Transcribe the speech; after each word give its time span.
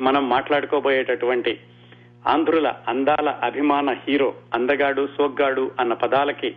మనం 0.00 0.28
మాట్లాడుకోబోయేటటువంటి 0.28 1.60
ఆంధ్రుల 2.26 2.74
అందాల 2.88 3.28
అభిమాన 3.28 3.96
హీరో 4.08 4.34
అందగాడు 4.54 5.08
సోగ్గాడు 5.18 5.70
అన్న 5.80 5.92
పదాలకి 5.92 6.54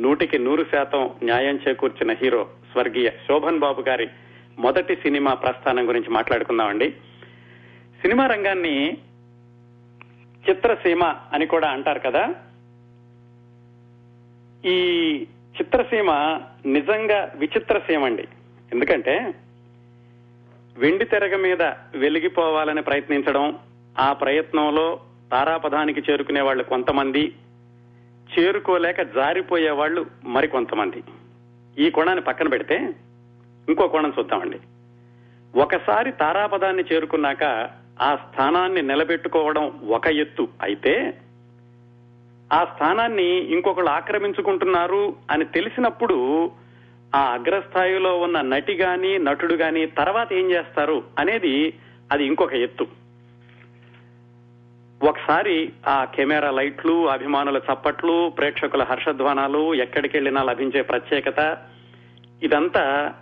నూటికి 0.00 0.38
నూరు 0.38 0.64
శాతం 0.64 1.10
న్యాయం 1.22 1.60
చేకూర్చిన 1.68 2.12
హీరో 2.12 2.48
స్వర్గీయ 2.72 3.10
శోభన్ 3.10 3.58
బాబు 3.58 3.80
గారి 3.80 4.08
మొదటి 4.58 4.96
సినిమా 4.96 5.34
ప్రస్థానం 5.34 5.88
గురించి 5.88 6.10
మాట్లాడుకుందామండి. 6.10 6.90
సినిమా 8.02 8.26
రంగాన్ని 8.26 8.98
చిత్రసీమ 10.50 11.04
అని 11.32 11.46
కూడా 11.46 11.68
అంటారు 11.68 11.98
కదా. 11.98 12.34
ఈ 14.64 14.78
చిత్రసీమ 15.60 16.10
నిజంగా 16.66 17.32
విచిత్ర 17.36 17.78
సీమ 17.78 18.04
అండి 18.04 18.28
ఎందుకంటే 18.72 19.34
వెండి 20.80 21.04
తెరగ 21.04 21.36
మీద 21.36 21.62
వెలిగిపోవాలని 21.94 22.82
ప్రయత్నించడం 22.82 23.58
ఆ 23.98 24.12
ప్రయత్నంలో 24.12 25.00
తారాపదానికి 25.32 26.00
చేరుకునే 26.00 26.40
వాళ్ళు 26.40 26.64
కొంతమంది 26.64 27.22
చేరుకోలేక 28.30 29.02
జారిపోయే 29.02 29.70
వాళ్ళు 29.70 30.06
మరికొంతమంది 30.24 31.00
ఈ 31.78 31.90
కోణాన్ని 31.90 32.24
పక్కన 32.24 32.48
పెడితే 32.48 32.76
ఇంకో 33.68 33.88
కోణం 33.88 34.12
చూద్దామండి. 34.18 34.58
ఒకసారి 35.58 36.12
తారాపదాన్ని 36.12 36.84
చేరుకున్నాక 36.92 37.44
ఆ 38.02 38.16
స్థానాన్ని 38.16 38.82
నిలబెట్టుకోవడం 38.82 39.80
ఒక 39.88 40.06
ఎత్తు 40.06 40.48
అయితే 40.62 41.20
ఆ 42.52 42.64
స్థానాన్ని 42.64 43.28
ఇంకొకళ్ళు 43.52 43.90
ఆక్రమించుకుంటున్నారు 43.90 45.16
అని 45.30 45.44
తెలిసినప్పుడు 45.44 46.16
ఆ 47.14 47.20
అగ్రస్థాయిలో 47.20 48.18
ఉన్న 48.18 48.40
నటి 48.40 48.74
గాని 48.74 49.18
నటుడు 49.18 49.54
గాని 49.54 49.86
తర్వాత 49.86 50.32
ఏం 50.32 50.50
చేస్తారు 50.50 51.02
అనేది 51.18 51.74
అది 52.12 52.24
ఇంకొక 52.24 52.52
ఎత్తు. 52.52 52.86
ఒకసారి 55.02 55.72
ఆ 55.88 56.04
కెమెరా 56.04 56.50
లైట్లు 56.50 57.08
అభిమానుల 57.08 57.60
చప్పట్లు 57.72 58.28
ప్రేక్షకుల 58.28 58.82
హర్షధ్వానాలు 58.82 59.74
ఎక్కడికి 59.74 60.16
వెళ్ళినా 60.16 60.42
లభించే 60.42 60.82
ప్రత్యేకత 60.82 61.58
ఇదంతా 62.42 63.14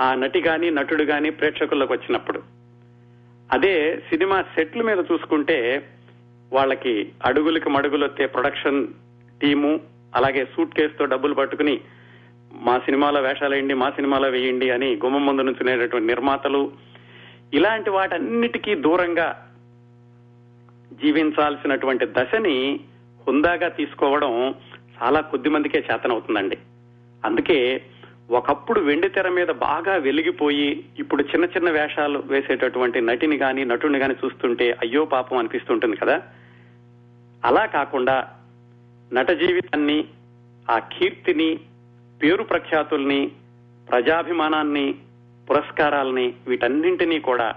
ఆ 0.00 0.14
నటి 0.14 0.40
గాని 0.40 0.70
నటుడు 0.70 1.02
గాని 1.02 1.30
ప్రేక్షకుల్లోకి 1.30 1.92
వచ్చినప్పుడు. 1.92 2.42
అదే 3.52 3.96
సినిమా 3.96 4.42
సెట్ల 4.42 4.82
మీద 4.82 4.98
చూసుకుంటే 5.12 5.88
వాళ్ళకి 6.52 7.12
అడుగులకి 7.24 7.70
మడుగులొత్తే 7.70 8.26
ప్రొడక్షన్ 8.26 8.86
టీము 9.40 9.80
అలాగే 10.14 10.44
సూట్ 10.44 10.74
కేసుతో 10.74 11.04
డబ్బులు 11.04 11.34
పట్టుకుని 11.34 11.80
మా 12.52 12.78
సినిమాలో 12.78 13.20
వేషాలేయండి 13.20 13.74
మా 13.74 13.90
సినిమాలో 13.90 14.28
వేయండి 14.28 14.70
అని 14.70 14.96
గుమ్మం 14.96 15.26
ముందు 15.26 15.42
నుంచునేటటువంటి 15.42 16.06
నిర్మాతలు 16.06 16.72
ఇలాంటి 17.52 17.90
వాటన్నిటికీ 17.90 18.74
దూరంగా 18.74 19.48
జీవించాల్సినటువంటి 20.92 22.06
దశని 22.06 22.80
హుందాగా 23.26 23.68
తీసుకోవడం 23.68 24.54
చాలా 25.02 25.20
కొద్ది 25.20 25.48
మందికే 25.48 25.84
చేతనవుతుందండి. 25.92 26.58
అందుకే 27.24 27.82
ఒకప్పుడు 28.30 28.80
వెండి 28.80 29.08
తెర 29.08 29.28
మీద 29.28 29.46
బాగా 29.46 29.94
వెలిగిపోయి 29.96 30.84
ఇప్పుడు 30.98 31.22
చిన్న 31.22 31.44
చిన్న 31.44 31.70
వేషాలు 31.70 32.22
వేసేటటువంటి 32.26 33.00
నటిని 33.00 33.36
గాని 33.36 33.64
నటుని 33.64 33.98
గాని 33.98 34.14
చూస్తుంటే 34.24 34.70
అయ్యో 34.70 35.04
పాపం 35.04 35.38
అనిపిస్తుంటుంది 35.38 35.96
కదా. 35.96 36.22
అలా 37.44 37.66
కాకుండా 37.66 38.28
నట 39.12 39.30
జీవితాన్ని 39.30 40.04
ఆ 40.70 40.78
కీర్తిని 40.78 41.60
పేరు 42.22 42.42
ప్రఖ్యాతుల్ని 42.42 43.20
ప్రజాభిమానాన్ని 43.88 44.86
పురస్కారాల్ని 45.48 46.26
వీటన్నింటినీ 46.48 47.18
కూడా 47.20 47.48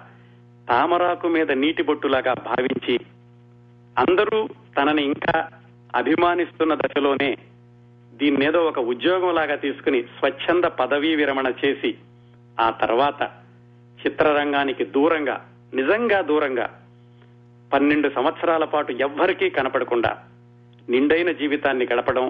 తామరాకు 0.68 1.28
మీద 1.28 1.52
నీటి 1.54 1.84
బొట్టులాగా 1.84 2.34
భావించి 2.48 2.96
అందరూ 3.96 4.40
తనని 4.78 5.04
ఇంకా 5.06 5.36
అభిమానిస్తున్న 5.94 6.74
దశలోనే 6.76 7.30
దీన్నేదో 8.14 8.60
ఒక 8.66 8.80
ఉద్యోగం 8.90 9.32
లాగా 9.34 9.56
తీసుకుని 9.56 10.00
స్వచ్ఛంద 10.18 10.66
పదవీ 10.80 11.12
విరమణ 11.16 11.48
చేసి 11.62 11.92
ఆ 12.58 12.70
తర్వాత 12.82 13.22
చిత్రరంగానికి 14.00 14.84
దూరంగా 14.92 15.38
నిజంగా 15.74 16.20
దూరంగా 16.22 16.68
పన్నెండు 17.72 18.10
సంవత్సరాల 18.10 18.66
పాటు 18.66 18.92
ఎవ్వరికీ 19.00 19.48
కనపడకుండా 19.50 20.12
నిండైన 20.88 21.30
జీవితాన్ని 21.32 21.86
గడపడం 21.86 22.26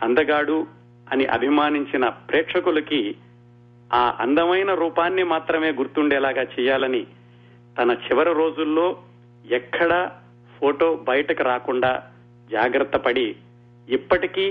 అందగాడు 0.00 0.58
అని 1.06 1.26
అభిమానించిన 1.26 2.08
ప్రేక్షకులకి 2.28 3.00
ఆ 3.90 4.16
అందమైన 4.20 4.74
రూపాన్ని 4.74 5.22
మాత్రమే 5.24 5.70
గుర్తుండేలాగా 5.70 6.42
చేయాలని 6.54 7.02
తన 7.76 7.90
చివరి 8.06 8.34
రోజుల్లో 8.34 8.86
ఎక్కడా 9.44 10.00
ఫోటో 10.60 10.94
బయటకు 11.08 11.42
రాకుండా 11.42 11.90
జాగ్రత్త 12.50 12.96
పడి 12.96 13.26
ఇప్పటికీ 13.88 14.46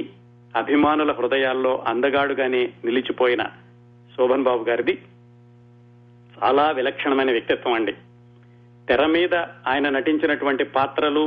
అభిమానుల 0.53 1.11
హృదయాల్లో 1.11 1.83
అందగాడుగానే 1.87 2.63
నిలిచిపోయిన 2.85 3.43
శోభన్ 4.11 4.43
బాబు 4.43 4.63
గారిది 4.63 4.95
చాలా 6.33 6.71
విలక్షణమైన 6.71 7.31
వ్యక్తిత్వం 7.31 7.73
అండి. 7.73 7.93
తెర 8.87 9.05
మీద 9.05 9.35
ఆయన 9.67 9.89
నటించినటువంటి 9.89 10.63
పాత్రలు 10.69 11.25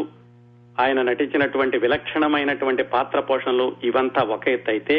ఆయన 0.79 1.03
నటించినటువంటి 1.03 1.79
విలక్షణమైనటువంటి 1.79 2.83
పాత్ర 2.83 3.21
పోషణలు 3.21 3.77
ఇవంతా 3.85 4.23
ఒక 4.23 4.49
ఎత్తు 4.49 4.71
అయితే 4.71 4.97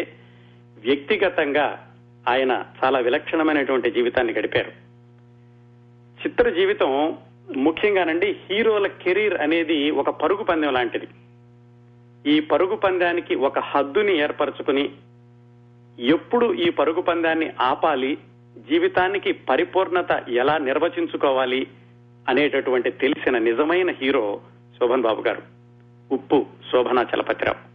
వ్యక్తిగతంగా 0.85 1.93
ఆయన 2.27 2.65
చాలా 2.83 2.99
విలక్షణమైనటువంటి 2.99 3.91
జీవితాన్ని 3.91 4.33
గడిపారు. 4.33 4.69
చిత్ర 6.21 6.49
జీవితం 6.49 7.17
ముఖ్యంగానండి 7.57 8.35
హీరోల 8.49 8.87
కెరీర్ 8.87 9.33
అనేది 9.33 9.91
ఒక 9.91 10.09
పరుగు 10.09 10.43
పందెం 10.43 10.73
లాంటిది. 10.73 11.07
ఈ 12.27 12.39
పరుగు 12.39 12.75
పందానికి 12.75 13.35
ఒక 13.35 13.59
హద్దుని 13.59 14.17
ఏర్పరచుకుని 14.17 14.91
ఎప్పుడు 15.99 16.53
ఈ 16.53 16.69
పరుగు 16.69 17.01
పందాన్ని 17.01 17.51
ఆపాలి 17.61 18.17
జీవితానికి 18.69 19.31
పరిపూర్ణత 19.31 20.23
ఎలా 20.29 20.57
నిర్వచించుకోవాలి 20.57 21.67
అనేటటువంటి 22.29 22.91
తెలిసిన 22.91 23.37
నిజమైన 23.37 23.91
హీరో 23.91 24.41
శోభన్ 24.79 25.01
బాబు 25.01 25.21
గారు. 25.21 25.41
ఉప్పు 26.11 26.45
శోభనా 26.71 27.01
చలపతిరావు. 27.01 27.68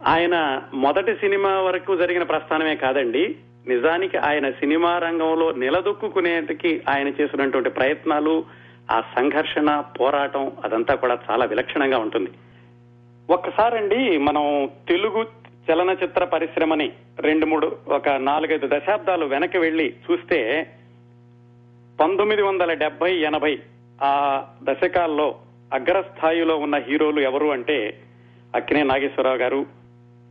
ఆయన 0.00 0.62
మొదటి 0.74 1.14
సినిమా 1.14 1.60
వరకు 1.60 1.96
జరిగిన 1.96 2.22
ప్రస్థానమే 2.22 2.76
కాదండి. 2.76 3.36
నిజానికి 3.66 4.16
ఆయన 4.18 4.50
సినిమా 4.50 4.98
రంగంలో 4.98 5.52
నిలదొక్కునేందుకు 5.52 6.80
ఆయన 6.88 7.08
చేసినటువంటి 7.08 7.70
ప్రయత్నాలు 7.70 8.44
ఆ 8.90 9.00
సంఘర్షణ 9.00 9.80
పోరాటం 9.80 10.52
అదంతా 10.64 10.94
కూడా 10.94 11.18
చాలా 11.30 11.44
విలక్షణంగా 11.44 11.98
ఉంటుంది. 11.98 12.30
ఒక్కసారండి 13.30 14.18
మనం 14.18 14.68
తెలుగు 14.88 15.26
చలనచిత్ర 15.70 16.24
పరిశ్రమని 16.24 16.92
రెండు 17.18 17.46
మూడు 17.46 17.76
ఒక 17.86 18.08
నాలుగైదు 18.08 18.66
దశాబ్దాలు 18.66 19.24
వెనక్కి 19.24 19.58
వెళ్ళి 19.58 19.94
చూస్తే 20.10 20.70
పంతొమ్మిది 22.00 22.42
వందల 22.42 22.72
డెబ్బై 22.72 23.12
ఎనభై 23.16 23.58
ఆ 24.04 24.44
దశకాల్లో 24.62 25.34
అగ్రస్థాయిలో 25.72 26.56
ఉన్న 26.56 26.76
హీరోలు 26.76 27.20
ఎవరు 27.20 27.46
అంటే 27.46 28.00
అక్కినే 28.54 28.82
నాగేశ్వరరావు 28.82 29.36
గారు 29.36 29.66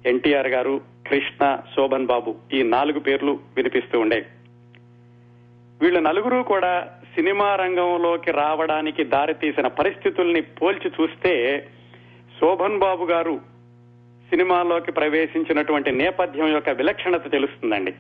ఎన్టీఆర్ 0.06 0.48
గారు 0.48 0.82
కృష్ణ 1.10 1.58
శోభన్ 1.76 2.06
బాబు 2.06 2.36
ఈ 2.54 2.64
నాలుగు 2.64 3.00
పేర్లు 3.00 3.40
వినిపిస్తూ 3.56 4.00
ఉండేవి 4.00 4.26
వీళ్ళ 5.82 6.00
నలుగురు 6.00 6.44
కూడా 6.44 6.88
సినిమా 7.16 7.56
రంగంలోకి 7.56 8.32
రావడానికి 8.32 9.04
దారితీసిన 9.04 9.68
పరిస్థితుల్ని 9.68 10.42
పోల్చి 10.42 10.92
చూస్తే 11.02 11.68
శోభన్ 12.40 12.80
బాబు 12.80 13.06
గారు 13.06 13.40
సినిమాలోకి 14.30 14.92
ప్రవేశించినటువంటి 14.92 15.92
నేపథ్యం 15.92 16.48
యొక్క 16.48 16.70
విలక్షణత 16.70 17.32
తెలుస్తుందండి. 17.32 17.94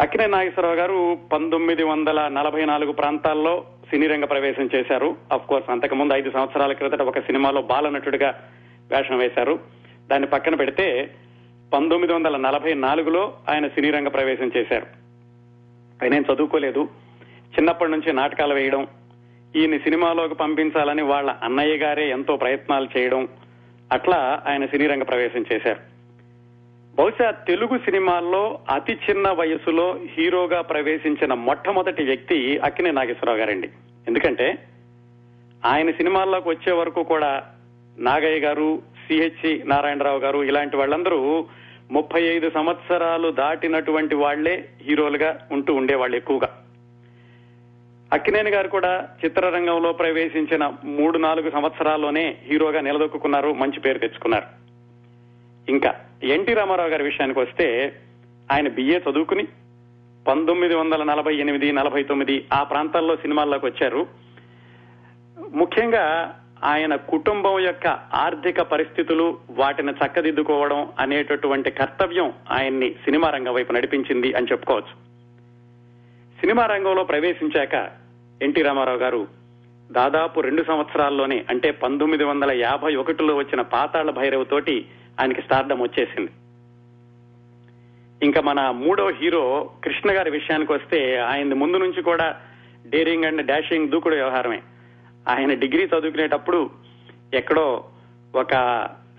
అక్కినే 0.00 0.26
నాగేశ్వరరావు 0.26 0.76
గారు 0.76 1.18
పంతొమ్మిది 1.32 1.82
వందల 1.82 2.28
నలభై 2.28 2.64
నాలుగు 2.64 2.92
ప్రాంతాల్లో 2.92 3.64
సినీ 3.90 4.06
రంగ 4.06 4.24
ప్రవేశం 4.24 4.70
చేశారు. 4.74 5.16
అఫ్ 5.32 5.46
కోర్స్ 5.46 5.70
అంతకుముందు 5.70 6.14
ఐదు 6.14 6.30
సంవత్సరాల 6.30 6.72
క్రితట 6.72 7.02
ఒక 7.02 7.18
సినిమాలో 7.18 7.62
బాలనటుడిగా 7.62 8.48
వేషం 8.92 9.18
వేశారు. 9.18 9.81
దాన్ని 10.12 10.28
పక్కన 10.28 10.54
పెడితే 10.54 11.10
పంతొమ్మిది 11.74 12.12
వందల 12.12 12.36
నలభై 12.36 12.74
నాలుగులో 12.74 13.34
ఆయన 13.48 13.68
సినీ 13.68 13.90
రంగ 13.90 14.08
ప్రవేశం 14.08 14.50
చేశారు. 14.56 14.86
ఆయన 16.02 16.14
ఏం 16.14 16.24
చదువుకోలేదు. 16.32 16.88
చిన్నప్పటి 17.58 17.90
నుంచి 17.90 18.12
నాటకాలు 18.12 18.54
వేయడం 18.54 18.86
ఈయన 19.56 19.76
సినిమాలోకి 19.76 20.34
పంపించాలని 20.34 21.02
వాళ్ళ 21.02 21.34
అన్నయ్య 21.42 21.76
గారే 21.76 22.10
ఎంతో 22.10 22.36
ప్రయత్నాలు 22.36 22.88
చేయడం 22.98 23.28
అట్లా 23.92 24.42
ఆయన 24.46 24.66
సినీ 24.66 24.86
రంగ 24.86 25.02
ప్రవేశం 25.02 25.44
చేశారు. 25.52 25.80
బహుశా 26.94 27.30
తెలుగు 27.30 27.78
సినిమాల్లో 27.78 28.58
అతి 28.70 28.98
చిన్న 29.10 29.30
వయసులో 29.30 30.00
హీరోగా 30.18 30.60
ప్రవేశించిన 30.60 31.34
మొట్టమొదటి 31.34 32.02
వ్యక్తి 32.02 32.58
అక్కినే 32.58 32.90
నాగేశ్వరరావు 32.90 33.38
గారండి. 33.38 33.68
ఎందుకంటే 34.08 34.58
ఆయన 35.66 35.90
సినిమాల్లోకి 35.90 36.48
వచ్చే 36.48 36.72
వరకు 36.72 37.02
కూడా 37.02 37.42
నాగయ్య 37.98 38.40
గారు 38.40 38.82
సిహెచ్సి 39.12 39.62
నారాయణరావు 39.66 40.18
గారు 40.18 40.44
ఇలాంటి 40.44 40.76
వాళ్ళందరూ 40.76 41.46
ముప్పై 41.90 42.22
ఐదు 42.22 42.50
సంవత్సరాలు 42.50 43.30
దాటినటువంటి 43.30 44.14
వాళ్ళే 44.14 44.68
హీరోలుగా 44.82 45.48
ఉంటూ 45.52 45.74
ఉండేవాళ్ళు 45.74 46.16
ఎక్కువగా. 46.16 46.64
అక్కినేని 48.12 48.50
గారు 48.50 48.68
కూడా 48.68 49.08
చిత్రరంగంలో 49.24 49.92
ప్రవేశించిన 49.92 50.72
మూడు 50.84 51.18
నాలుగు 51.18 51.50
సంవత్సరాల్లోనే 51.50 52.36
హీరోగా 52.44 52.80
నిలదొక్కున్నారు 52.80 53.52
మంచి 53.52 53.80
పేరు 53.80 53.98
తెచ్చుకున్నారు. 53.98 54.46
ఇంకా 55.68 55.94
ఎన్టీ 56.22 56.54
రామారావు 56.54 56.88
గారి 56.88 57.02
విషయానికి 57.02 57.40
వస్తే 57.40 57.96
ఆయన 58.52 58.68
బిఏ 58.68 58.98
చదువుకుని 58.98 59.44
పంతొమ్మిది 60.28 60.74
వందల 60.74 61.02
నలభై 61.02 61.36
ఎనిమిది 61.36 61.72
నలభై 61.72 62.02
తొమ్మిది 62.02 62.44
ఆ 62.52 62.62
ప్రాంతాల్లో 62.62 63.16
సినిమాల్లోకి 63.16 63.66
వచ్చారు. 63.66 64.06
ముఖ్యంగా 65.52 66.34
ఆయన 66.64 66.96
కుటుంబం 66.96 67.60
యొక్క 67.60 67.86
ఆర్థిక 68.14 68.60
పరిస్థితులు 68.60 69.38
వాటిని 69.50 69.92
చక్కదిద్దుకోవడం 69.92 70.92
అనేటటువంటి 70.98 71.70
కర్తవ్యం 71.70 72.32
ఆయన్ని 72.50 72.90
సినిమా 72.90 73.30
రంగం 73.30 73.54
వైపు 73.54 73.72
నడిపించింది 73.72 74.34
అని 74.34 74.46
చెప్పుకోవచ్చు. 74.52 74.94
సినిమా 76.40 76.66
రంగంలో 76.66 77.04
ప్రవేశించాక 77.04 77.90
ఎన్టీ 78.42 78.62
రామారావు 78.62 78.98
గారు 78.98 79.26
దాదాపు 79.92 80.40
రెండు 80.40 80.64
సంవత్సరాల్లోనే 80.64 81.44
అంటే 81.50 81.70
పంతొమ్మిది 81.70 82.24
వందల 82.24 82.52
యాభై 82.52 82.94
ఒకటిలో 82.94 83.36
వచ్చిన 83.36 83.60
పాతాళ 83.60 84.10
భైరవ్ 84.10 84.46
తోటి 84.50 84.86
ఆయనకి 85.20 85.42
స్టార్థం 85.42 85.80
వచ్చేసింది. 85.80 86.30
ఇంకా 88.22 88.40
మన 88.40 88.70
మూడో 88.70 89.10
హీరో 89.10 89.70
కృష్ణ 89.84 90.10
గారి 90.10 90.30
విషయానికి 90.30 90.72
వస్తే 90.72 91.16
ఆయన 91.16 91.54
ముందు 91.54 91.76
నుంచి 91.76 92.02
కూడా 92.02 92.36
డేరింగ్ 92.86 93.24
అండ్ 93.24 93.46
డాషింగ్ 93.46 93.88
దూకుడు 93.88 94.14
వ్యవహారమే. 94.14 94.62
ఆయన 95.28 95.54
డిగ్రీ 95.54 95.84
చదువుకునేటప్పుడు 95.84 96.70
ఎక్కడో 97.34 97.84
ఒక 98.34 98.54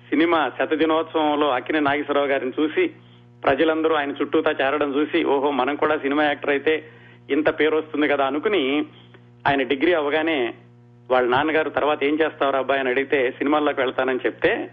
సినిమా 0.09 0.51
శత 0.59 0.73
దినోత్సవంలో 0.73 1.49
అక్కిన 1.49 1.79
నాగేశ్వరరావు 1.79 2.27
గారిని 2.27 2.51
చూసి 2.59 2.87
ప్రజలందరూ 3.43 3.95
ఆయన 3.95 4.11
చుట్టూతా 4.11 4.51
చేరడం 4.51 4.95
చూసి 4.95 5.23
ఓహో 5.23 5.51
మనం 5.51 5.75
కూడా 5.75 5.97
సినిమా 5.97 6.23
యాక్టర్ 6.23 6.49
అయితే 6.49 6.83
ఇంత 7.29 7.59
పేరు 7.59 7.77
వస్తుంది 7.77 8.07
కదా 8.07 8.25
అనుకుని 8.25 8.85
ఆయన 9.47 9.63
డిగ్రీ 9.63 9.93
అవగానే 9.93 10.53
వాళ్ళ 11.11 11.29
నాన్నగారు 11.29 11.69
తర్వాత 11.69 12.03
ఏం 12.03 12.13
చేస్తావు 12.13 12.55
అబ్బాయి 12.55 12.79
అని 12.79 12.89
అడిగితే 12.89 13.31
సినిమాల్లోకి 13.31 13.81
వెళ్తానని 13.81 14.19
చెప్తే 14.25 14.71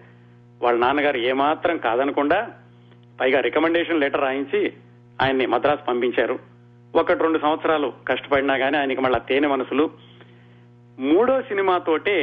వాళ్ళ 0.62 0.78
నాన్నగారు 0.78 1.16
ఏమాత్రం 1.16 1.78
కాదనకుండా 1.78 2.48
పైగా 3.20 3.40
రికమెండేషన్ 3.40 4.00
లెటర్ 4.00 4.20
రాయించి 4.20 4.72
ఆయన్ని 5.22 5.46
మద్రాసు 5.46 5.84
పంపించారు. 5.84 6.38
ఒకటి 6.94 7.22
రెండు 7.22 7.38
సంవత్సరాలు 7.38 7.92
కష్టపడినా 8.08 8.54
గానీ 8.54 8.78
ఆయనకి 8.78 9.00
మళ్ళా 9.00 9.18
తేనె 9.18 9.48
మనసులు 9.48 9.90
మూడో 11.00 11.42
సినిమాతోటే 11.42 12.16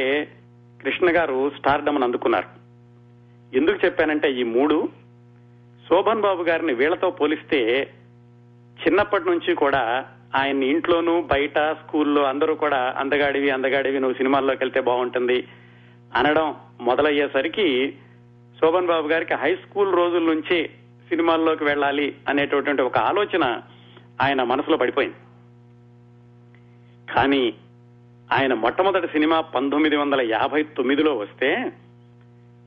కృష్ణ 0.82 1.08
గారు 1.18 1.50
స్టార్డమ్ని 1.56 2.04
అందుకున్నారు. 2.04 2.48
ఎందుకు 3.56 3.86
చెప్పానంటే 3.86 4.32
ఈ 4.32 4.42
మూడు 4.42 4.88
శోభన్ 5.88 6.20
బాబు 6.20 6.42
గారిని 6.42 6.74
వీళ్ళతో 6.74 7.10
పోలిస్తే 7.10 7.60
చిన్నప్పటి 8.78 9.30
నుంచి 9.30 9.54
కూడా 9.54 10.08
ఆయన్ని 10.36 10.66
ఇంట్లోనూ 10.66 11.22
బయట 11.22 11.58
స్కూల్లో 11.58 12.22
అందరూ 12.22 12.54
కూడా 12.54 12.94
అందగాడివి 12.98 13.50
అందగాడివి 13.50 14.00
నువ్వు 14.00 14.16
సినిమాల్లోకి 14.16 14.62
వెళ్తే 14.64 14.80
బాగుంటుంది 14.80 15.48
అనడం 16.16 16.54
మొదలయ్యేసరికి 16.80 17.98
శోభన్ 18.58 18.86
బాబు 18.86 19.08
గారికి 19.08 19.34
హై 19.34 19.54
స్కూల్ 19.54 19.92
రోజుల 19.94 20.22
నుంచి 20.22 20.70
సినిమాల్లోకి 21.08 21.64
వెళ్ళాలి 21.64 22.16
అనేటటువంటి 22.28 22.82
ఒక 22.82 22.98
ఆలోచన 22.98 23.44
ఆయన 24.22 24.42
మనసులో 24.42 24.76
పడిపోయింది. 24.76 25.16
కానీ 27.14 27.54
ఆయన 28.32 28.54
మొట్టమొదటి 28.54 29.06
సినిమా 29.06 29.40
పంతొమ్మిది 29.40 29.96
వందల 29.96 30.20
యాభై 30.20 30.62
తొమ్మిదిలో 30.62 31.16
వస్తే 31.16 31.72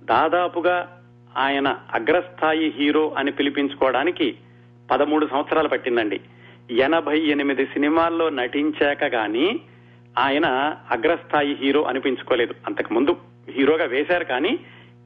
దాదాపుగా 0.04 1.04
ఆయన 1.38 1.68
అగ్రస్థాయి 1.94 2.74
హీరో 2.78 3.14
అని 3.18 3.32
పిలిపించుకోవడానికి 3.32 4.36
పదమూడు 4.92 5.28
సంవత్సరాలు 5.28 5.68
పట్టిందండి. 5.68 6.22
ఎనభై 6.72 7.20
ఎనిమిది 7.20 7.66
సినిమాల్లో 7.66 8.30
నటించాక 8.30 9.04
గాని 9.04 9.60
ఆయన 10.20 10.46
అగ్రస్థాయి 10.92 11.54
హీరో 11.54 11.84
అనిపించుకోలేదు. 11.84 12.54
అంతకు 12.66 12.94
ముందు 12.94 13.18
హీరోగా 13.50 13.86
వేశారు 13.86 14.24
కానీ 14.24 14.60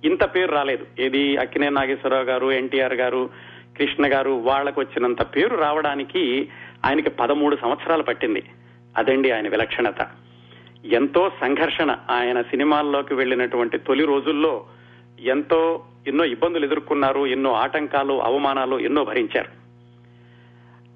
ఇంత 0.05 0.35
పేరు 0.35 0.51
రాలేదు. 0.51 0.85
ఏది 0.99 1.37
అక్కినే 1.37 1.69
నాగేశ్వరరావు 1.69 2.23
గారు 2.23 2.51
ఎన్టీఆర్ 2.51 2.93
గారు 2.93 3.29
కృష్ణ 3.77 4.13
గారు 4.13 4.29
వాళ్ళకు 4.29 4.81
వచ్చినంత 4.81 5.21
పేరు 5.21 5.55
రావడానికి 5.55 6.49
ఆయనకి 6.85 7.09
పదమూడు 7.09 7.57
సంవత్సరాలు 7.61 8.03
పట్టింది. 8.03 8.43
అదండి 8.97 9.31
ఆయన 9.31 9.47
విలక్షణత. 9.47 10.01
ఎంతో 10.85 11.31
సంఘర్షణ 11.41 11.97
ఆయన 12.09 12.41
సినిమాల్లోకి 12.41 13.13
వెళ్ళినటువంటి 13.13 13.77
తొలి 13.77 14.05
రోజుల్లో 14.05 14.65
ఎంతో 15.19 15.83
ఎన్నో 16.07 16.25
ఇబ్బందులు 16.25 16.65
ఎదుర్కొన్నారు 16.65 17.25
ఎన్నో 17.25 17.53
ఆటంకాలు 17.53 18.23
అవమానాలు 18.23 18.79
ఎన్నో 18.79 19.03
భరించారు. 19.03 19.49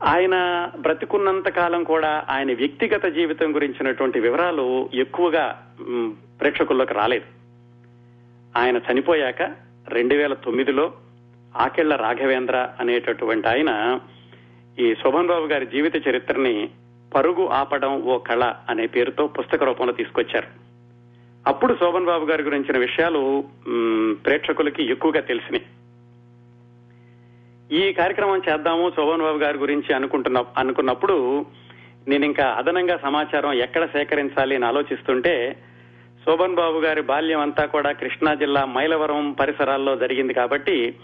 ఆయన 0.03 0.35
బ్రతికున్నంత 0.79 1.49
కాలం 1.49 1.83
కూడా 1.83 2.25
ఆయన 2.29 2.53
వ్యక్తిగత 2.53 3.05
జీవితం 3.05 3.55
గురించినటువంటి 3.55 4.19
వివరాలు 4.19 4.89
ఎక్కువగా 4.93 5.73
ప్రేక్షకుల్లోకి 6.41 6.93
రాలేదు. 6.93 7.25
ఆయన 8.57 8.77
చనిపోయాక 8.77 9.55
రెండు 9.87 10.15
వేల 10.15 10.33
తొమ్మిదిలో 10.33 10.93
ఆకెళ్ళ 11.57 11.95
రాఘవేంద్ర 11.95 12.69
అనేటటువంటి 12.79 13.47
ఆయన 13.47 13.99
ఈ 14.79 14.95
శోభన్ 14.95 15.27
బాబు 15.27 15.45
గారి 15.45 15.65
జీవిత 15.65 16.07
చరిత్రని 16.07 16.69
పరుగు 17.15 17.47
ఆపడం 17.47 18.01
ఓ 18.01 18.17
కళ 18.17 18.53
అనే 18.69 18.85
పేరుతో 18.85 19.27
పుస్తక 19.27 19.63
రూపంలో 19.63 19.93
తీసుకొచ్చారు. 19.93 20.47
అప్పుడు 21.47 21.73
శోభన్ 21.73 22.05
బాబు 22.05 22.25
గారి 22.25 22.43
గురించిన 22.43 22.77
విషయాలు 22.77 23.43
ప్రేక్షకులకి 24.25 24.83
ఎక్కువగా 24.91 25.21
తెలిసినాయి. 25.21 25.65
ఈ 27.77 27.93
కార్యక్రమం 27.93 28.41
చేద్దాము 28.49 28.91
శోభన్ 28.95 29.21
బాబు 29.21 29.37
గారి 29.37 29.57
గురించి 29.57 29.93
అనుకుంటున్న 29.93 30.45
అనుకున్నప్పుడు 30.57 31.45
నేను 32.07 32.25
ఇంకా 32.25 32.43
అదనంగా 32.43 32.97
సమాచారం 32.97 33.53
ఎక్కడ 33.53 33.85
సేకరించాలి 33.85 34.55
అని 34.55 34.65
ఆలోచిస్తుంటే 34.65 35.61
శోభన్ 36.25 36.55
బాబు 36.55 36.79
గారి 36.79 37.01
బాల్యం 37.01 37.39
అంతా 37.39 37.65
కూడా 37.65 37.91
కృష్ణా 37.91 38.33
జిల్లా 38.33 38.65
మైలవరం 38.65 39.31
పరిసరాల్లో 39.31 39.95
జరిగింది 39.95 40.33
కాబట్టి 40.33 40.95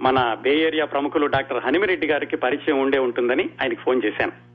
మన 0.00 0.36
బే 0.42 0.54
ఏరియా 0.58 0.84
ప్రముఖులు 0.84 1.26
డాక్టర్ 1.26 1.64
హనిమిరెడ్డి 1.64 2.06
గారికి 2.06 2.36
పరిచయం 2.36 2.78
ఉండే 2.78 2.98
ఉంటుందని 2.98 3.50
ఆయనకు 3.62 3.80
ఫోన్ 3.80 4.02
చేశాను. 4.04 4.49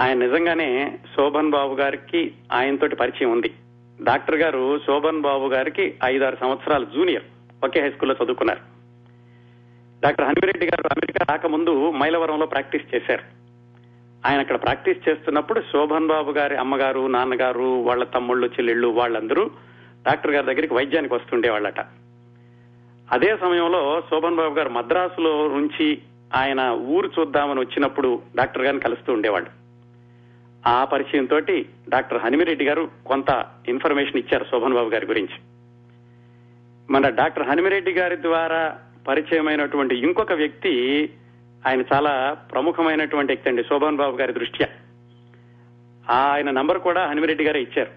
ఆయన 0.00 0.18
నిజంగానే 0.18 0.98
శోభన్ 1.16 1.50
బాబు 1.50 1.74
గారికి 1.74 2.32
ఆయనతోటి 2.52 2.96
పరిచయం 2.96 3.30
ఉంది. 3.30 3.54
డాక్టర్ 4.02 4.36
గారు 4.36 4.80
శోభన్ 4.86 5.20
బాబు 5.20 5.46
గారికి 5.46 5.94
ఐదారు 6.04 6.36
సంవత్సరాలు 6.40 6.84
జూనియర్. 6.84 7.22
ఒకే 7.64 7.80
హై 7.80 7.90
స్కూల్లో 7.90 8.24
చదువుకున్నారు. 8.24 8.60
డాక్టర్ 10.04 10.26
హనుమిరెడ్డి 10.26 10.66
గారు 10.66 10.86
అమెరికా 10.86 11.26
రాకముందు 11.30 11.90
మైలవరంలో 11.90 12.46
ప్రాక్టీస్ 12.46 12.94
చేశారు. 12.94 13.22
ఆయన 14.26 14.40
అక్కడ 14.40 14.62
ప్రాక్టీస్ 14.62 15.08
చేస్తున్నప్పుడు 15.08 15.60
శోభన్ 15.60 16.06
బాబు 16.06 16.30
గారి 16.30 16.56
అమ్మగారు 16.56 17.06
నాన్నగారు 17.06 17.82
వాళ్ళ 17.82 18.04
తమ్ముళ్ళు 18.04 18.46
చెల్లెళ్ళు 18.46 18.88
వాళ్ళందరూ 18.88 19.50
డాక్టర్ 20.08 20.30
గారి 20.30 20.46
దగ్గరికి 20.46 20.74
వైద్యానికి 20.74 21.14
వస్తుండేవాళ్ళట. 21.14 21.80
అదే 23.12 23.36
సమయంలో 23.40 24.02
శోభన్ 24.10 24.36
బాబు 24.36 24.54
గారు 24.54 24.68
మద్రాసులో 24.68 25.48
నుంచి 25.48 25.98
ఆయన 26.34 26.60
ఊరు 26.70 27.10
చూద్దామని 27.18 27.60
వచ్చినప్పుడు 27.60 28.22
డాక్టర్ 28.36 28.62
గారిని 28.62 28.82
కలుస్తూ 28.82 29.12
ఉండేవాళ్ళు. 29.12 29.55
ఆ 30.66 30.84
పరిచయం 30.84 31.26
తోటి 31.26 31.66
డాక్టర్ 31.88 32.22
హనిమిరెడ్డి 32.22 32.64
గారు 32.64 32.90
కొంత 33.06 33.46
ఇన్ఫర్మేషన్ 33.68 34.16
ఇచ్చారు 34.16 34.44
శోభన్ 34.44 34.74
బాబు 34.74 34.88
గారి 34.88 35.06
గురించి. 35.06 35.40
మన 36.90 37.08
డాక్టర్ 37.08 37.48
హనిమిరెడ్డి 37.48 37.92
గారి 37.92 38.22
ద్వారా 38.22 38.78
పరిచయమైనటువంటి 39.08 39.96
ఇంకొక 39.96 40.32
వ్యక్తి 40.32 41.10
ఆయన 41.66 41.84
చాలా 41.94 42.36
ప్రముఖమైనటువంటి 42.52 43.32
వ్యక్తి 43.32 43.48
అండి 43.48 43.64
శోభన్ 43.64 43.96
బాబు 43.96 44.16
గారి 44.16 44.32
దృష్ట్యా. 44.32 44.68
ఆయన 46.10 46.50
నంబర్ 46.50 46.78
కూడా 46.78 47.06
హనిమిరెడ్డి 47.06 47.44
గారే 47.44 47.60
ఇచ్చారు. 47.60 47.90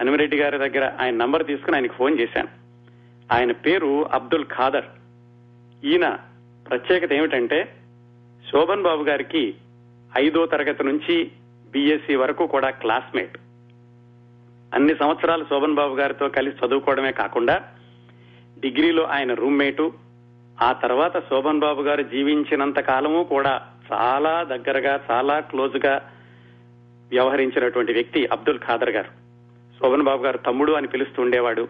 హనిమిరెడ్డి 0.00 0.36
గారి 0.36 0.58
దగ్గర 0.58 0.92
ఆయన 1.00 1.14
నంబర్ 1.14 1.46
తీసుకుని 1.46 1.76
ఆయనకు 1.76 1.92
ఫోన్ 1.92 2.20
చేశాను. 2.20 2.48
ఆయన 3.32 3.52
పేరు 3.52 4.06
అబ్దుల్ 4.12 4.44
ఖాదర్. 4.44 4.84
ఈయన 5.84 6.18
ప్రత్యేకత 6.68 7.12
ఏమిటంటే 7.12 7.74
శోభన్ 8.50 8.82
బాబు 8.82 9.04
గారికి 9.04 9.54
ఐదో 10.18 10.46
తరగతి 10.46 10.84
నుంచి 10.84 11.30
బీఎస్సీ 11.70 12.14
వరకు 12.14 12.46
కూడా 12.46 12.70
క్లాస్మేట్ 12.70 13.38
అన్ని 14.74 14.94
సంవత్సరాలు 14.94 15.44
శోభన్ 15.44 15.74
బాబు 15.74 15.94
గారితో 15.94 16.28
కలిసి 16.28 16.66
చదువుకోవడమే 16.66 17.12
కాకుండా 17.12 17.62
డిగ్రీలో 18.58 19.02
ఆయన 19.02 19.34
రూమ్మేటు 19.34 19.92
ఆ 20.62 20.72
తర్వాత 20.72 21.18
శోభన్ 21.18 21.60
బాబు 21.60 21.82
గారు 21.82 22.02
జీవించినంత 22.02 22.78
కాలము 22.78 23.24
కూడా 23.24 23.60
చాలా 23.92 24.42
దగ్గరగా 24.42 25.00
చాలా 25.10 25.40
క్లోజ్గా 25.40 26.10
వ్యవహరించినటువంటి 27.10 27.92
వ్యక్తి 27.92 28.26
అబ్దుల్ 28.26 28.58
ఖాదర్ 28.58 28.90
గారు. 28.90 29.08
శోభన్ 29.78 30.02
బాబు 30.02 30.24
గారు 30.24 30.38
తమ్ముడు 30.38 30.72
అని 30.72 30.86
పిలుస్తూ 30.86 31.22
ఉండేవాడు 31.22 31.68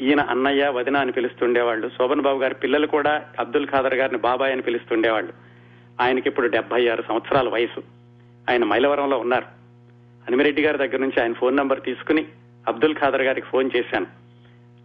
ఈయన 0.00 0.20
అన్నయ్య 0.20 0.68
వదిన 0.68 0.96
అని 0.96 1.12
పిలుస్తుండేవాళ్ళు 1.12 1.88
శోభన్ 1.88 2.20
బాబు 2.20 2.38
గారి 2.38 2.54
పిల్లలు 2.54 2.86
కూడా 2.86 3.24
అబ్దుల్ 3.38 3.66
ఖాదర్ 3.66 3.94
గారిని 3.94 4.18
బాబాయ్ 4.18 4.52
అని 4.52 4.62
పిలుస్తుండేవాళ్ళు 4.62 5.32
ఆయనకి 6.00 6.28
ఇప్పుడు 6.28 6.46
డెబ్బై 6.46 6.88
ఆరు 6.88 7.02
సంవత్సరాల 7.08 7.48
వయసు. 7.48 7.97
ఆయన 8.48 8.64
మైలవరంలో 8.64 9.18
ఉన్నారు. 9.18 9.44
హనిమిరెడ్డి 10.26 10.62
గారి 10.62 10.78
దగ్గర 10.78 10.96
నుంచి 10.96 11.22
ఆయన 11.22 11.32
ఫోన్ 11.32 11.56
నంబర్ 11.56 11.82
తీసుకుని 11.82 12.26
అబ్దుల్ 12.68 12.94
ఖాదర్ 12.94 13.22
గారికి 13.22 13.46
ఫోన్ 13.46 13.70
చేశాను. 13.76 14.06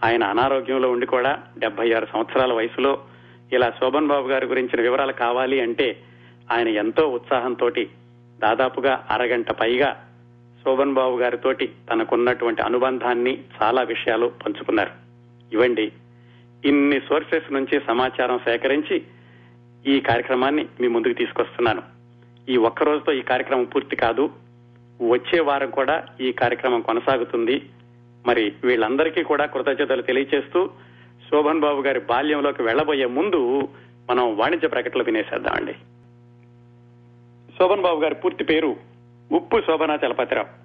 ఆయన 0.04 0.24
అనారోగ్యంలో 0.24 0.92
ఉండి 0.92 1.06
కూడా 1.06 1.44
డెబ్బై 1.58 1.94
ఆరు 1.94 2.08
సంవత్సరాల 2.14 2.54
వయసులో 2.54 3.00
ఇలా 3.54 3.70
శోభన్ 3.70 4.08
బాబు 4.08 4.28
గారి 4.28 4.46
గురించిన 4.46 4.82
వివరాలు 4.82 5.12
కావాలి 5.12 5.62
అంటే 5.62 6.00
ఆయన 6.52 6.68
ఎంతో 6.68 7.08
ఉత్సాహంతో 7.08 7.70
దాదాపుగా 8.40 9.08
అరగంట 9.10 9.52
పైగా 9.52 10.08
శోభన్ 10.64 10.94
బాబు 10.94 11.18
గారితోటి 11.18 11.72
తనకున్నటువంటి 11.92 12.62
అనుబంధాన్ని 12.62 13.44
చాలా 13.64 13.82
విషయాలు 13.82 14.32
పంచుకున్నారు. 14.46 14.92
ఇవ్వండి 15.54 15.92
ఇన్ని 16.66 17.00
సోర్సెస్ 17.00 17.54
నుంచి 17.54 17.82
సమాచారం 17.88 18.40
సేకరించి 18.40 19.04
ఈ 19.88 20.00
కార్యక్రమాన్ని 20.00 20.66
మీ 20.82 20.88
ముందుకు 20.88 21.14
తీసుకొస్తున్నాను. 21.14 22.03
ఈ 22.50 22.58
ఒక్క 22.58 22.84
రోజుతో 22.84 23.14
ఈ 23.14 23.22
కార్యక్రమం 23.22 23.64
పూర్తి 23.64 23.96
కాదు. 23.96 24.30
వచ్చే 25.02 25.40
వారం 25.40 25.70
కూడా 25.70 26.06
ఈ 26.22 26.32
కార్యక్రమం 26.32 26.82
కొనసాగుతుంది. 26.82 27.70
మరి 28.28 28.54
వీళ్ళందరికీ 28.64 29.24
కూడా 29.24 29.46
కృతజ్ఞతలు 29.46 30.02
తెలియచేస్తూ 30.02 30.70
శోభన్ 31.30 31.60
బాబు 31.60 31.82
గారి 31.82 32.00
బాల్యంలోకి 32.00 32.64
వెళ్ళబోయే 32.64 33.06
ముందు 33.06 33.68
మనం 34.10 34.38
వాణిజ్య 34.38 34.68
ప్రకటనలు 34.68 35.04
వినేసేద్దామండి. 35.04 35.74
శోభన్ 37.60 37.82
బాబు 37.82 38.02
గారి 38.02 38.16
పూర్తి 38.16 38.44
పేరు 38.44 38.76
ఉప్పు 39.32 39.62
శోభనా 39.68 40.00
చలపతిరావు. 40.06 40.64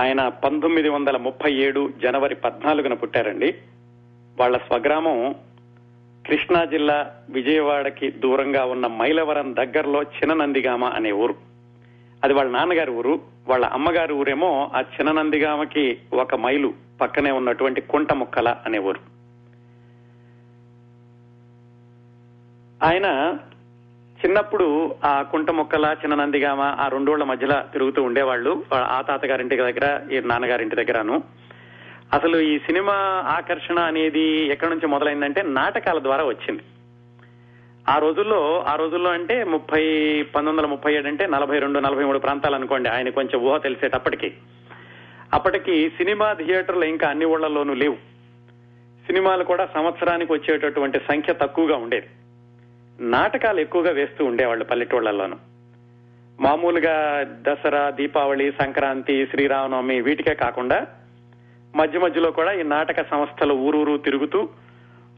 ఆయన 0.00 0.28
పంతొమ్మిది 0.28 0.88
వందల 0.88 1.16
ముప్పై 1.16 1.54
ఏడు 1.54 1.92
జనవరి 2.02 2.34
పద్నాలుగున 2.34 2.94
పుట్టారండి. 2.94 3.54
వాళ్ళ 4.40 4.56
స్వగ్రామం 4.56 5.34
కృష్ణా 6.26 6.64
జిల్లా 6.64 7.10
విజయవాడకి 7.30 8.10
దూరంగా 8.10 8.64
ఉన్న 8.64 8.86
మైలవరం 8.86 9.56
దగ్గరలో 9.56 10.02
చిన్ననందిగామ 10.02 10.84
అనే 10.84 11.12
ఊరు. 11.12 11.34
అది 12.24 12.34
వాళ్ళ 12.34 12.50
నాన్నగారి 12.50 12.90
ఊరు. 12.90 13.20
వాళ్ళ 13.48 13.66
అమ్మగారి 13.66 14.12
ఊరేమో 14.12 14.70
ఆ 14.74 14.80
చిన్ననందిగామకి 14.80 15.98
ఒక 16.12 16.34
మైలు 16.34 16.74
పక్కనే 17.00 17.30
ఉన్నటువంటి 17.30 17.80
కుంట 17.80 18.12
ముక్కల 18.12 18.56
అనే 18.66 18.78
ఊరు. 18.78 19.00
ఆయన 22.84 23.38
చిన్నప్పుడు 24.24 24.94
ఆ 25.04 25.22
కుంట 25.22 25.50
మొక్కల 25.50 25.96
చిన్న 26.02 26.14
నందిగామ 26.14 26.60
ఆ 26.60 26.88
రెండోళ్ళ 26.88 27.24
మధ్యలో 27.24 27.72
తిరుగుతూ 27.72 28.02
ఉండేవాళ్ళు. 28.02 28.64
ఆ 28.74 29.00
తాతగారింటి 29.00 29.56
దగ్గర 29.56 30.00
ఈ 30.12 30.20
నాన్నగారింటి 30.20 30.76
దగ్గరను. 30.76 31.22
అసలు 32.14 32.38
ఈ 32.40 32.58
సినిమా 32.58 32.92
ఆకర్షణ 33.26 33.78
అనేది 33.78 34.46
ఎక్కడి 34.46 34.70
నుంచి 34.70 34.86
మొదలైందంటే 34.86 35.42
నాటకాల 35.42 35.98
ద్వారా 35.98 36.24
వచ్చింది. 36.24 36.62
ఆ 37.88 37.98
రోజుల్లో 37.98 38.64
ఆ 38.68 38.74
రోజుల్లో 38.76 39.10
అంటే 39.10 39.44
ముప్పై 39.44 39.82
పంతొమ్మిది 40.22 40.50
వందల 40.50 40.66
ముప్పై 40.66 40.94
ఏడు 40.94 41.08
అంటే 41.08 41.26
నలభై 41.26 41.58
రెండు 41.58 41.78
నలభై 41.78 42.04
మూడు 42.04 42.18
ప్రాంతాలు 42.18 42.54
అనుకోండి 42.54 42.88
ఆయన 42.88 43.08
కొంచెం 43.08 43.40
ఊహ 43.40 43.56
తెలిసేటప్పటికి. 43.56 44.32
అప్పటికి 45.32 45.88
సినిమా 45.88 46.32
థియేటర్లు 46.32 46.84
ఇంకా 46.84 47.08
అన్ని 47.08 47.24
ఊళ్ళల్లోనూ 47.24 47.74
లేవు. 47.74 47.94
సినిమాలు 49.06 49.44
కూడా 49.44 49.68
సంవత్సరానికి 49.74 50.32
వచ్చేటటువంటి 50.32 50.98
సంఖ్య 50.98 51.32
తక్కువగా 51.32 51.76
ఉండేది. 51.76 52.06
నాటకాలు 53.00 53.60
ఎక్కువగా 53.60 53.90
వేస్తూ 53.90 54.24
ఉండేవాళ్ళు 54.24 54.64
పల్లెటూళ్ళలోనూ 54.64 55.36
మామూలుగా 56.40 57.26
దసరా 57.48 57.90
దీపావళి 57.90 58.52
సంక్రాంతి 58.52 59.26
శ్రీరామనవమి 59.26 60.00
వీటికే 60.00 60.34
కాకుండా 60.34 60.86
మధ్య 61.76 61.98
మధ్యలో 61.98 62.30
కూడా 62.30 62.52
ఈ 62.52 62.62
నాటక 62.62 63.02
సంస్థలు 63.10 63.54
ఊరూరు 63.54 63.96
తిరుగుతూ 63.96 64.48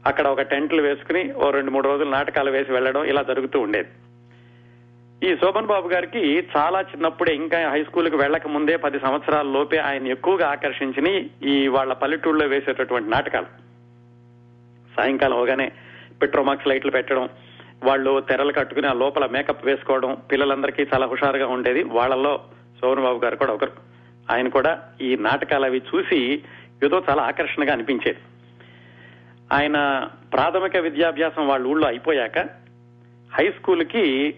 అక్కడ 0.05 0.27
ఒక 0.27 0.41
టెంట్లు 0.41 0.81
వేసుకుని 0.81 1.33
ఓ 1.33 1.51
రెండు 1.51 1.71
మూడు 1.71 1.87
రోజులు 1.87 2.09
నాటకాలు 2.09 2.51
వేసి 2.51 2.71
వెళ్ళడం 2.71 3.03
ఇలా 3.03 3.21
జరుగుతూ 3.21 3.59
ఉండేది. 3.59 3.89
ఈ 5.27 5.35
శోభన్ 5.35 5.65
బాబు 5.65 5.87
గారికి 5.87 6.47
చాలా 6.57 6.81
చిన్నప్పుడే 6.81 7.35
ఇంకా 7.35 7.69
హై 7.69 7.83
స్కూల్కి 7.83 8.15
వెళ్ళక 8.15 8.47
ముందే 8.47 8.75
పది 8.75 8.99
సంవత్సరాల 8.99 9.47
లోపే 9.47 9.77
ఆయన 9.77 10.07
ఎక్కువగా 10.07 10.47
ఆకర్షించిన 10.47 11.07
ఈ 11.47 11.67
వాళ్ళ 11.67 11.93
పల్లెటూళ్ళలో 11.93 12.47
వేసేటటువంటి 12.47 13.09
నాటకాలు. 13.09 13.49
సాయంకాలం 14.95 15.37
అవగానే 15.37 15.71
పెట్రోమాక్స్ 16.21 16.67
లైట్లు 16.67 16.91
పెట్టడం 16.91 17.29
వాళ్ళు 17.83 18.21
తెరలు 18.21 18.53
కట్టుకుని 18.53 18.87
ఆ 18.87 18.93
లోపల 18.93 19.25
మేకప్ 19.25 19.65
వేసుకోవడం 19.65 20.17
పిల్లలందరికీ 20.31 20.87
చాలా 20.93 21.05
హుషారుగా 21.05 21.47
ఉండేది. 21.47 21.83
వాళ్ళల్లో 21.83 22.39
శోభన్ 22.79 23.03
బాబు 23.03 23.19
గారు 23.25 23.35
కూడా 23.35 23.53
ఒకరు. 23.53 23.96
ఆయన 24.31 24.47
కూడా 24.47 24.83
ఈ 25.01 25.15
నాటకాలు 25.15 25.65
అవి 25.65 25.81
చూసి 25.95 26.43
ఏదో 26.83 27.03
చాలా 27.09 27.23
ఆకర్షణగా 27.23 27.73
అనిపించేది. 27.73 28.19
ఆయన 29.53 30.07
ప్రాథమిక 30.33 30.77
విద్యాభ్యాసం 30.77 31.47
వాళ్ళ 31.47 31.67
ఊళ్ళో 31.67 31.87
అయిపోయాక 31.87 32.39
హై 33.33 33.51
స్కూల్కి 33.51 34.35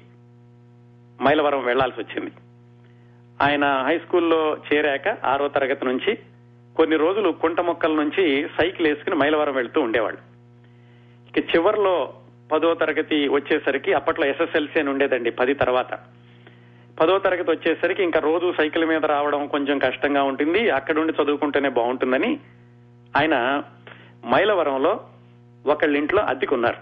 మైలవరం 1.22 1.63
వెళ్ళాల్సి 1.63 2.01
వచ్చింది. 2.01 2.31
ఆయన 3.41 3.65
హై 3.88 4.00
స్కూల్లో 4.00 4.58
చేరాక 4.74 5.25
ఆరో 5.25 5.48
తరగతి 5.48 5.86
నుంచి 5.86 6.17
కొన్ని 6.75 6.96
రోజులు 6.96 7.29
కుంట 7.29 7.62
మొక్కల 7.62 7.91
నుంచి 7.91 8.50
సైకిల్ 8.62 8.88
వేసుకుని 8.88 9.15
మైలవరం 9.15 9.53
వెళ్తూ 9.53 9.81
ఉండేవాళ్ళు. 9.81 10.22
ఇక 11.29 11.55
చివరిలో 11.55 12.13
పదో 12.51 12.74
తరగతి 12.74 13.27
వచ్చేసరికి 13.27 13.93
అప్పట్లో 13.93 14.25
ఎస్ఎస్ఎల్సీ 14.25 14.79
అని 14.79 14.89
ఉండేదండి 14.89 15.31
పది 15.31 15.53
తర్వాత. 15.53 15.93
పదో 17.00 17.20
తరగతి 17.20 17.51
వచ్చేసరికి 17.51 18.03
ఇంకా 18.03 18.20
రోజు 18.20 18.53
సైకిల్ 18.58 18.86
మీద 18.86 19.06
రావడం 19.06 19.48
కొంచెం 19.48 19.79
కష్టంగా 19.79 20.24
ఉంటుంది. 20.24 20.70
అక్కడుండి 20.70 21.13
చదువుకుంటేనే 21.24 21.70
బాగుంటుందని 21.70 22.39
ఆయన 23.18 23.63
మైలవరంలో 24.25 25.00
ఒకళ్ళ 25.65 25.98
ఇంట్లో 25.98 26.22
అద్దెకున్నారు. 26.22 26.77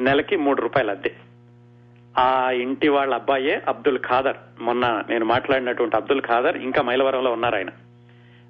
నెలకి 0.00 0.36
మూడు 0.36 0.62
రూపాయల 0.62 0.90
అద్దె. 0.90 1.10
ఆ 2.18 2.50
ఇంటి 2.50 2.88
వాళ్ళ 2.88 3.14
అబ్బాయే 3.14 3.62
అబ్దుల్ 3.68 3.98
ఖాదర్. 3.98 4.36
మొన్న 4.60 5.02
నేను 5.08 5.24
మాట్లాడినటువంటి 5.24 5.96
అబ్దుల్ 5.96 6.22
ఖాదర్ 6.22 6.56
ఇంకా 6.56 6.82
మైలవరంలో 6.82 7.32
ఉన్నారు 7.32 7.56
ఆయన. 7.56 7.68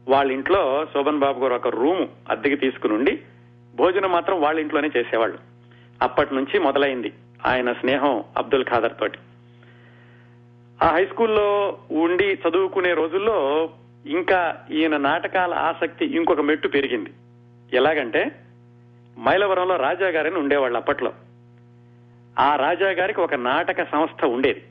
వాళ్ళ 0.09 0.33
ఇంట్లో 0.33 0.87
శోభన్ 0.95 1.19
బాబు 1.19 1.41
గారు 1.41 1.55
ఒక 1.55 1.69
రూమ్ 1.69 2.09
అద్దెకి 2.31 2.57
తీసుకుని 2.57 2.95
ఉండి 2.95 3.21
భోజనం 3.77 4.13
మాత్రం 4.13 4.41
వాళ్ళ 4.41 4.61
ఇంట్లోనే 4.61 4.91
చేసేవాళ్ళు. 4.97 5.39
అప్పటి 6.03 6.35
నుంచి 6.35 6.59
మొదలైంది 6.59 7.13
ఆయన 7.47 7.73
స్నేహం 7.73 8.25
అబ్దుల్ 8.37 8.65
ఖాదర్ 8.65 8.93
తోటి. 9.01 9.19
ఆ 10.83 10.89
హై 10.89 11.05
స్కూల్లో 11.05 11.79
ఉండి 11.91 12.35
చదువుకునే 12.35 12.95
రోజుల్లో 12.95 13.71
ఇంకా 14.07 14.57
ఈయన 14.71 14.97
నాటకాల 14.97 15.55
ఆసక్తి 15.55 16.05
ఇంకొక 16.05 16.41
మెట్టు 16.41 16.69
పెరిగింది. 16.69 17.11
ఎలాగంటే 17.73 18.41
మైలవరంలో 19.19 19.77
రాజా 19.77 20.09
గారని 20.09 20.39
ఉండేవాళ్ళు 20.39 20.79
అప్పట్లో. 20.79 21.13
ఆ 22.39 22.57
రాజా 22.57 22.91
గారికి 22.91 23.21
ఒక 23.21 23.35
నాటక 23.35 23.83
సంస్థ 23.83 24.25
ఉండేది. 24.25 24.63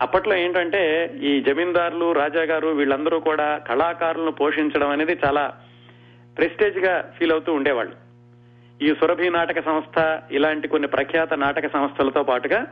అప్పట్లో 0.00 0.36
ఏంటంటే 0.36 1.12
ఈ 1.22 1.40
జమీందారులు 1.40 2.12
రాజా 2.12 2.42
గారు 2.42 2.68
వీళ్ళందరూ 2.68 3.20
కూడా 3.20 3.58
కళాకారులను 3.58 4.30
పోషించడం 4.30 4.90
అనేది 4.90 5.18
చాలా 5.26 5.54
ప్రెస్టేజ్గా 6.36 7.14
ఫీల్ 7.18 7.32
అవుతూ 7.32 7.52
ఉండేవాళ్ళు. 7.52 7.96
ఈ 8.82 8.94
సురభి 8.94 9.30
నాటక 9.30 9.64
సంస్థ 9.64 10.20
ఇలాంటి 10.30 10.68
కొన్ని 10.68 10.88
ప్రఖ్యాత 10.88 11.34
నాటక 11.34 11.72
సంస్థలతో 11.72 12.22
పాటుగా 12.22 12.66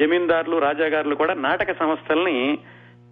జమీందారులు 0.00 0.56
రాజాగారులు 0.56 1.14
కూడా 1.14 1.34
నాటక 1.34 1.72
సంస్థల్ని 1.78 2.58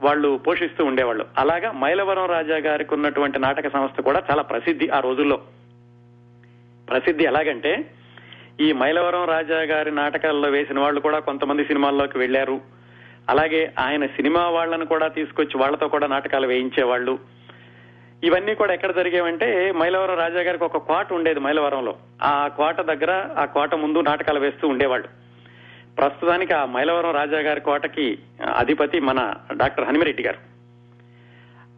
వాళ్ళు 0.03 0.41
పోషిస్తూ 0.47 0.85
ఉండేవాళ్ళు. 0.85 1.27
అలాగా 1.39 1.73
మైలవరం 1.73 2.27
రాజా 2.27 2.57
గారికి 2.57 2.95
ఉన్నటువంటి 2.95 3.39
నాటక 3.39 3.69
సంస్థ 3.73 4.01
కూడా 4.01 4.23
చాలా 4.31 4.43
ప్రసిద్ధి 4.43 4.89
ఆ 4.89 5.01
రోజుల్లో. 5.01 5.41
ప్రసిద్ధి 6.89 7.25
ఎలాగంటే 7.25 7.91
ఈ 8.61 8.73
మైలవరం 8.73 9.25
రాజా 9.25 9.57
గారి 9.57 9.91
నాటకాల్లో 9.91 10.49
వేసిన 10.49 10.81
వాళ్ళు 10.81 11.01
కూడా 11.01 11.19
కొంతమంది 11.19 11.65
సినిమాల్లోకి 11.65 12.19
వెళ్ళారు 12.19 12.61
అలాగే 13.29 13.73
ఆయన 13.79 14.07
సినిమా 14.07 14.49
వాళ్ళను 14.49 14.87
కూడా 14.87 15.09
తీసుకొచ్చి 15.09 15.61
వాళ్ళతో 15.61 15.89
కూడా 15.89 16.07
నాటకాలు 16.07 16.47
వేయించేవాళ్ళు. 16.47 17.19
ఇవన్నీ 18.25 18.55
కూడా 18.55 18.75
ఎక్కడ 18.75 18.95
జరిగేవంటే 18.95 19.73
మైలవరం 19.77 20.19
రాజా 20.19 20.41
గారికి 20.41 20.65
ఒక 20.65 20.77
కోట 20.77 21.13
ఉండేది 21.13 21.41
మైలవరంలో. 21.41 21.97
ఆ 22.23 22.49
కోట 22.49 22.81
దగ్గర 22.81 23.25
ఆ 23.39 23.45
కోట 23.45 23.75
ముందు 23.75 24.01
నాటకాలు 24.01 24.41
వేస్తూ 24.41 24.69
ఉండేవాళ్ళు. 24.69 25.30
ప్రస్తుతానికి 26.01 26.53
ఆ 26.53 26.65
మైలవరం 26.65 27.11
రాజా 27.11 27.39
గారి 27.39 27.61
కోటకి 27.61 28.19
అధిపతి 28.57 29.01
మన 29.01 29.35
డాక్టర్ 29.57 29.85
హనిమరెడ్డి 29.85 30.23
గారు. 30.23 30.39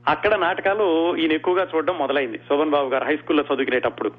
అక్కడ 0.08 0.34
నాటకాలు 0.34 1.16
ఈయన 1.16 1.32
ఎక్కువగా 1.32 1.68
చూడడం 1.74 1.98
మొదలైంది. 1.98 2.38
శోభన్ 2.38 2.70
బాబు 2.70 2.88
గారు 2.88 3.04
హై 3.04 3.16
స్కూల్లో 3.16 3.44
చదువుకునేటప్పుడు. 3.44 4.12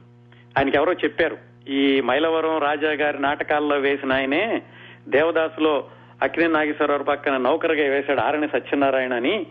ఆయనకి 0.57 0.77
ఎవరో 0.77 0.93
చెప్పారు 0.93 1.37
ఈ 1.69 2.01
మైలవరం 2.01 2.57
రాజా 2.57 2.91
గారి 2.91 3.21
నాటకాల్లో 3.21 3.77
వేసిన 3.77 4.13
ఆయనే 4.13 4.61
దేవదాసులో 5.07 5.87
అక్కినే 6.21 6.47
నాగేశ్వరరావు 6.47 7.03
పక్కన 7.03 7.37
నౌకరుగా 7.37 7.95
వేశాడు 7.95 8.21
ఆరణి 8.21 8.47
సత్యనారాయణ 8.47 9.13
అని 9.13 9.45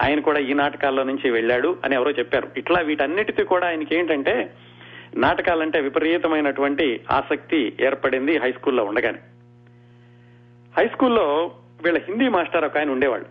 ఆయన 0.00 0.20
కూడా 0.20 0.38
ఈ 0.38 0.52
నాటకాల్లో 0.52 1.02
నుంచి 1.02 1.30
వెళ్ళాడు 1.30 1.78
అని 1.84 1.94
ఎవరో 1.94 2.10
చెప్పారు. 2.10 2.48
ఇట్లా 2.56 2.80
వీటన్నిటికీ 2.80 3.44
కూడా 3.44 3.66
ఆయనకి 3.66 3.96
ఏంటంటే 3.96 4.52
నాటకాలంటే 5.16 5.80
విపరీతమైనటువంటి 5.80 7.00
ఆసక్తి 7.10 7.76
ఏర్పడింది 7.80 8.38
హై 8.38 8.52
స్కూల్లో 8.52 8.84
ఉండగానే. 8.84 9.18
హై 10.78 10.88
స్కూల్లో 10.88 11.52
వీళ్ళ 11.82 11.98
హిందీ 11.98 12.28
మాస్టర్ 12.28 12.64
ఒక 12.64 12.78
ఆయన 12.78 12.90
ఉండేవాడు 12.90 13.26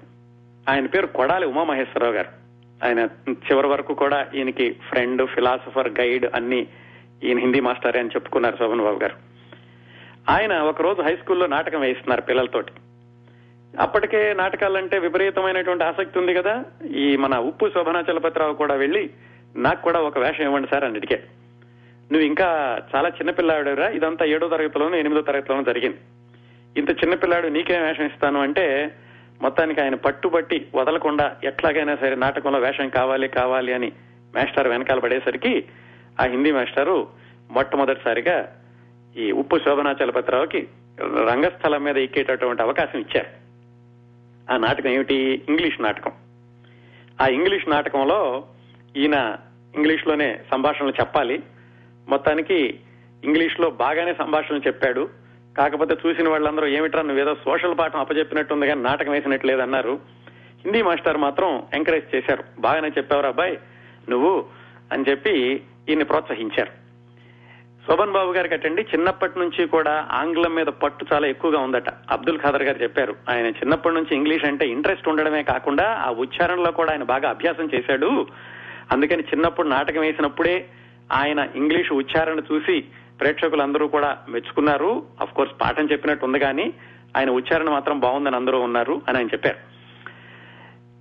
ఆయన 0.70 0.86
పేరు 0.86 1.08
కొడాలి 1.08 1.46
ఉమామహేశ్వరరావు 1.46 2.14
గారు. 2.14 2.28
ఆయన 2.86 3.00
చివరి 3.30 3.68
వరకు 3.68 3.94
కూడా 3.94 4.28
ఈయనకి 4.36 4.72
ఫ్రెండ్ 4.72 5.28
ఫిలాసఫర్ 5.28 6.00
గైడ్ 6.00 6.25
అన్ని 6.36 6.68
ఈయన 7.24 7.40
హిందీ 7.40 7.60
మాస్టర్ 7.60 7.98
అని 7.98 8.10
చెప్పుకున్నారు 8.10 8.56
శోభన్ 8.56 8.82
బాబు 8.82 9.00
గారు. 9.00 9.16
ఆయన 10.30 10.54
ఒక 10.54 10.82
రోజు 10.82 11.02
హై 11.02 11.16
స్కూల్లో 11.16 11.46
నాటకం 11.46 11.80
వేయిస్తున్నారు 11.80 12.22
పిల్లలతోటి. 12.22 12.72
అప్పటికే 13.80 14.34
నాటకాలంటే 14.34 15.00
విపరీతమైనటువంటి 15.00 15.84
ఆసక్తి 15.84 16.20
ఉంది 16.20 16.34
కదా. 16.34 16.64
ఈ 16.96 17.18
మన 17.18 17.38
ఉప్పు 17.38 17.72
శోభనాచలపతిరావు 17.74 18.54
కూడా 18.54 18.75
వెళ్ళి 18.75 19.10
నాకు 19.56 19.82
కూడా 19.82 20.00
ఒక 20.00 20.20
వేషం 20.20 20.44
ఇవ్వండి 20.44 20.68
సార్ 20.72 20.84
అని 20.84 20.96
అడిగాడు. 20.96 21.22
నువ్వు 22.14 22.28
ఇంకా 22.28 22.80
చాలా 22.96 23.10
చిన్నపిల్లాడురా 23.10 23.88
ఇదంతా 23.88 24.25
ఏడో 24.25 24.48
తరగతిలోనూ 24.48 24.96
ఎనిమిదో 24.98 25.22
తరగతిలోనూ 25.22 25.64
జరిగింది. 25.64 25.98
ఇంత 26.77 26.89
చిన్నపిల్లాడు 26.89 27.48
నీకేం 27.48 27.84
వేషం 27.84 28.05
ఇస్తాను 28.05 28.41
అంటే 28.41 28.96
మొత్తానికి 29.41 29.82
ఆయన 29.82 29.96
పట్టుబట్టి 29.96 30.67
వదలకుండా 30.75 31.36
ఎట్లాగైనా 31.44 31.96
సరే 31.96 32.15
నాటకంలో 32.15 32.60
వేషం 32.60 32.89
కావాలి 32.89 33.27
కావాలి 33.27 33.74
అని 33.74 33.91
మాస్టర్ 34.36 34.67
వెనకాల 34.67 35.00
పడేసరికి 35.00 35.65
ఆ 36.22 36.24
హిందీ 36.24 36.51
మాస్టారు 36.51 37.08
మొట్టమొదటిసారిగా 37.51 38.62
ఈ 39.17 39.32
ఉప్పు 39.32 39.58
శోభనాచలపతిరావుకి 39.58 40.67
రంగస్థలం 41.01 41.84
మీద 41.84 41.98
ఎక్కేటటువంటి 41.98 42.62
అవకాశం 42.62 43.00
ఇచ్చారు. 43.00 43.46
ఆ 44.53 44.58
నాటకం 44.58 44.89
ఏమిటి? 44.89 45.41
ఇంగ్లీష్ 45.50 45.82
నాటకం. 45.82 46.12
ఆ 47.22 47.27
ఇంగ్లీష్ 47.27 47.70
నాటకంలో 47.70 48.46
ఈయన 48.96 49.38
ఇంగ్లీష్లోనే 49.75 50.39
సంభాషణలు 50.51 50.91
చెప్పాలి. 50.91 51.44
మొత్తానికి 52.08 52.79
ఇంగ్లీష్లో 53.24 53.70
బాగానే 53.70 54.13
సంభాషణలు 54.13 54.62
చెప్పాడు. 54.67 55.10
కాకపోతే 55.57 55.95
చూసిన 56.07 56.29
వాళ్ళందరూ 56.29 56.67
ఏమిట్రా 56.67 57.01
నువ్వేదో 57.01 57.35
సోషల్ 57.35 57.77
పాఠం 57.77 58.00
అప్పచెప్పినట్టుంది 58.00 58.67
కానీ 58.67 58.81
నాటకం 58.81 59.12
వేసినట్టు 59.12 59.47
లేదన్నారు 59.47 60.00
హిందీ 60.65 60.81
మాస్టర్ 60.81 61.17
మాత్రం 61.17 61.63
ఎంకరేజ్ 61.74 62.15
చేశారు. 62.15 62.43
బాగానే 62.59 62.88
చెప్పావురా 62.88 63.29
అబ్బాయి. 63.29 63.59
నువ్వు 64.09 64.45
అని 64.91 65.05
చెప్పి 65.09 65.62
ఈయన్ని 65.89 66.05
ప్రోత్సహించారు. 66.05 66.85
శోభన్ 67.88 68.12
బాబు 68.12 68.31
గారికి 68.31 68.53
అటండి. 68.53 68.81
చిన్నప్పటి 68.81 69.39
నుంచి 69.39 69.67
కూడా 69.67 70.07
ఆంగ్లం 70.12 70.55
మీద 70.55 70.65
పట్టు 70.65 71.05
చాలా 71.13 71.27
ఎక్కువగా 71.27 71.59
ఉందట. 71.59 71.89
అబ్దుల్ 71.89 72.39
ఖాదర్ 72.39 72.63
గారు 72.63 72.83
చెప్పారు. 72.83 73.15
ఆయన 73.29 73.45
చిన్నప్పటి 73.45 73.95
నుంచి 73.95 74.15
ఇంగ్లీష్ 74.15 74.45
అంటే 74.45 74.67
ఇంట్రెస్ట్ 74.67 75.07
ఉండడమే 75.07 75.43
కాకుండా 75.43 76.03
ఆ 76.07 76.12
ఉచ్చారణలో 76.12 76.71
కూడా 76.71 76.91
ఆయన 76.91 77.03
బాగా 77.03 77.29
అభ్యాసం 77.29 77.69
చేశాడు. 77.75 78.27
అందుకని 78.91 79.24
చిన్నప్పుడు 79.24 79.67
నాటకం 79.67 80.01
వేసినప్పుడే 80.01 80.65
ఆయన 81.12 81.47
ఇంగ్లీష్ 81.55 81.91
ఉచ్చారణ 81.91 82.39
చూసి 82.39 82.85
ప్రేక్షకులందరూ 83.19 83.88
కూడా 83.88 84.17
మెచ్చుకున్నారు. 84.29 85.03
అఫ్ 85.22 85.34
కోర్స్ 85.34 85.53
పాఠం 85.62 85.86
చెప్పినట్టు 85.91 86.25
ఉంది 86.25 86.39
కానీ 86.39 86.74
ఆయన 87.17 87.29
ఉచ్చారణ 87.29 87.69
మాత్రం 87.69 88.00
బాగుందని 88.00 88.36
అందరూ 88.36 88.60
ఉన్నారు 88.60 89.01
అని 89.07 89.17
ఆయన 89.17 89.27
చెప్పారు. 89.27 89.75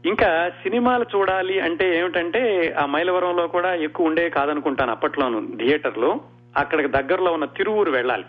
ఇంకా 0.09 0.50
సినిమాలు 0.62 1.06
చూడాలి 1.16 1.61
అంటే 1.61 1.99
ఏమిటంటే 1.99 2.75
ఆ 2.78 2.87
మైలవరంలో 2.87 3.47
కూడా 3.47 3.75
ఎక్కువ 3.75 4.06
ఉండే 4.06 4.28
కాదనుకుంటాను 4.28 4.90
అప్పట్లోను 4.90 5.56
థియేటర్లు. 5.56 6.21
అక్కడికి 6.56 6.88
దగ్గరలో 6.88 7.33
ఉన్న 7.33 7.44
తిరువూరు 7.44 7.90
వెళ్ళాలి. 7.90 8.25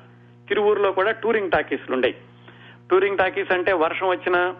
తిరువూరులో 0.48 0.92
కూడా 0.92 1.12
టూరింగ్ 1.12 1.51
టాకీస్లు 1.51 1.96
ఉండేవి. 1.96 2.15
టూరింగ్ 2.92 3.18
టాకీస్ 3.18 3.54
అంటే 3.54 3.74
వర్షం 3.74 4.08
వచ్చినా 4.08 4.56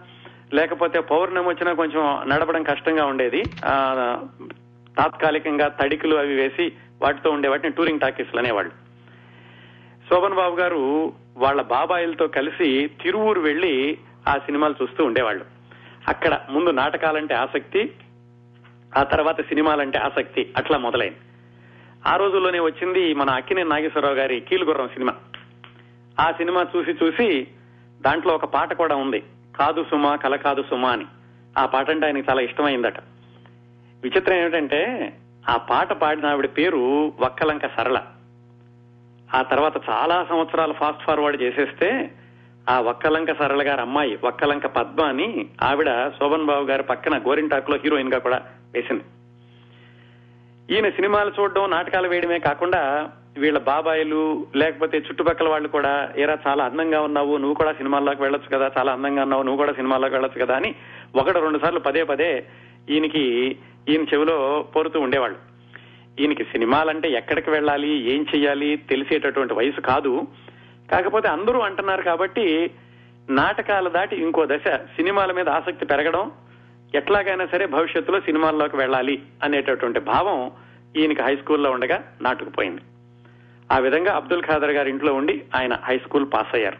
లేకపోతే 0.54 1.00
పౌర్ణమి 1.00 1.48
వచ్చినా 1.48 1.72
కొంచెం 1.72 2.28
నడపడం 2.28 2.62
కష్టంగా 2.62 3.06
ఉండేది. 3.06 3.42
తాత్కాలికంగా 4.98 5.68
తడికలు 5.68 6.16
అవి 6.16 6.34
వేసి 6.34 6.72
వాటితో 7.02 7.30
ఉండే 7.30 7.48
వాటిని 7.48 7.74
టూరింగ్ 7.74 8.00
టాకీస్లు 8.00 8.38
అనేవాళ్ళు. 8.40 8.85
శోభన్ 10.10 10.34
బాబు 10.34 10.56
గారు 10.56 11.12
వాళ్ళ 11.36 11.62
బాబాయిలతో 11.62 12.26
కలిసి 12.26 12.90
తిరువూరు 13.02 13.40
వెళ్ళి 13.40 13.98
ఆ 14.28 14.34
సినిమాలు 14.34 14.74
చూస్తూ 14.82 15.04
ఉండేవాళ్ళు. 15.04 15.44
అక్కడ 16.08 16.40
ముందు 16.50 16.70
నాటకాలంటే 16.70 17.34
ఆసక్తి 17.34 17.92
ఆ 18.98 19.02
తర్వాత 19.02 19.40
సినిమాలంటే 19.40 19.98
ఆసక్తి 19.98 20.54
అట్లా 20.56 20.78
మొదలైంది. 20.78 21.18
ఆ 22.06 22.16
రోజుల్లోనే 22.16 22.60
వచ్చింది 22.60 23.14
మన 23.14 23.30
అక్కినే 23.30 23.62
నాగేశ్వరరావు 23.62 24.14
గారి 24.14 24.40
కీలుగుర్రం 24.40 24.88
సినిమా. 24.88 25.14
ఆ 26.20 26.30
సినిమా 26.30 26.66
చూసి 26.76 26.90
చూసి 26.90 27.48
దాంట్లో 28.02 28.34
ఒక 28.34 28.44
పాట 28.44 28.72
కూడా 28.72 28.96
ఉంది 28.96 29.22
కాదు 29.58 29.84
సుమా 29.90 30.16
కల 30.16 30.36
కాదు 30.36 30.62
సుమా 30.62 30.90
అని. 30.90 31.06
ఆ 31.58 31.66
పాట 31.66 31.90
అంటే 31.90 32.06
ఆయనకి 32.06 32.30
చాలా 32.30 32.40
ఇష్టమైందట. 32.40 33.00
విచిత్రం 34.02 34.36
ఏమిటంటే 34.36 35.12
ఆ 35.48 35.56
పాట 35.56 35.92
పాడిన 35.92 36.26
ఆవిడ 36.26 36.48
పేరు 36.58 37.12
వక్కలంక 37.20 37.66
సరళ. 37.66 38.00
ఆ 39.34 39.42
తర్వాత 39.42 39.90
చాలా 39.90 40.26
సంవత్సరాలు 40.28 40.72
ఫాస్ట్ 40.72 41.04
ఫార్వర్డ్ 41.04 41.42
చేసేస్తే 41.42 42.10
ఆ 42.70 42.80
వక్కలంక 42.80 43.32
సరళ 43.38 43.68
గారి 43.68 43.80
అమ్మాయి 43.80 44.18
వక్కలంక 44.24 44.66
పద్మ 44.66 45.02
అని 45.02 45.48
ఆవిడ 45.62 46.08
శోభన్ 46.08 46.46
బాబు 46.46 46.64
గారి 46.64 46.82
పక్కన 46.82 47.18
గోరింటాక్లో 47.18 47.76
హీరోయిన్గా 47.76 48.18
కూడా 48.18 48.42
వేసింది. 48.74 49.04
ఈయన 50.74 50.88
సినిమాలు 50.88 51.32
చూడడం 51.40 51.70
నాటకాలు 51.70 52.08
వేయడమే 52.08 52.38
కాకుండా 52.38 53.08
వీళ్ళ 53.38 53.58
బాబాయిలు 53.58 54.46
లేకపోతే 54.56 54.98
చుట్టుపక్కల 54.98 55.48
వాళ్ళు 55.48 55.68
కూడా 55.68 56.08
ఏరా 56.18 56.38
చాలా 56.46 56.64
అందంగా 56.64 57.00
ఉన్నావు 57.00 57.36
నువ్వు 57.36 57.54
కూడా 57.54 57.72
సినిమాల్లోకి 57.72 58.22
వెళ్ళొచ్చు 58.22 58.58
కదా 58.58 58.70
చాలా 58.78 58.92
అందంగా 58.92 59.22
ఉన్నావు 59.22 59.42
నువ్వు 59.42 59.56
కూడా 59.56 59.72
సినిమాల్లోకి 59.72 60.14
వెళ్ళొచ్చు 60.14 60.44
కదా 60.44 60.56
అని 60.56 60.74
ఒకటి 61.16 61.40
రెండు 61.40 61.58
సార్లు 61.58 61.80
పదే 61.80 62.04
పదే 62.04 62.46
ఈయనకి 62.90 63.24
ఈయన 63.88 64.02
చెవిలో 64.14 64.66
పోరుతూ 64.76 65.00
ఉండేవాళ్ళు. 65.00 65.55
ఈయనకి 66.20 66.44
సినిమాలంటే 66.44 67.08
ఎక్కడికి 67.10 67.50
వెళ్ళాలి 67.50 68.14
ఏం 68.14 68.26
చేయాలి 68.34 68.76
తెలిసేటటువంటి 68.76 69.54
వయసు 69.54 69.80
కాదు. 69.80 70.26
కాకపోతే 70.92 71.28
అందరూ 71.28 71.60
అంటున్నారు 71.60 72.02
కాబట్టి 72.02 72.70
నాటకాల 73.30 73.88
దాటి 73.88 74.16
ఇంకో 74.16 74.46
దశ 74.46 74.68
సినిమాల 74.68 75.32
మీద 75.32 75.48
ఆసక్తి 75.48 75.86
పెరగడం 75.86 76.30
ఎట్లాగైనా 76.94 77.46
సరే 77.46 77.66
భవిష్యత్తులో 77.66 78.20
సినిమాల్లోకి 78.20 78.76
వెళ్ళాలి 78.76 79.22
అనేటటువంటి 79.44 80.00
భావం 80.00 80.50
ఈయనకి 80.96 81.22
హై 81.22 81.36
స్కూల్లో 81.36 81.70
ఉండగా 81.70 82.12
నాటుకుపోయింది. 82.20 82.80
ఆ 83.72 83.78
విధంగా 83.78 84.12
అబ్దుల్ 84.12 84.42
ఖాదర్ 84.42 84.70
గారి 84.70 84.90
ఇంట్లో 84.90 85.14
ఉండి 85.14 85.42
ఆయన 85.54 85.78
హై 85.84 85.98
స్కూల్ 85.98 86.26
పాస్ 86.34 86.54
అయ్యారు. 86.54 86.76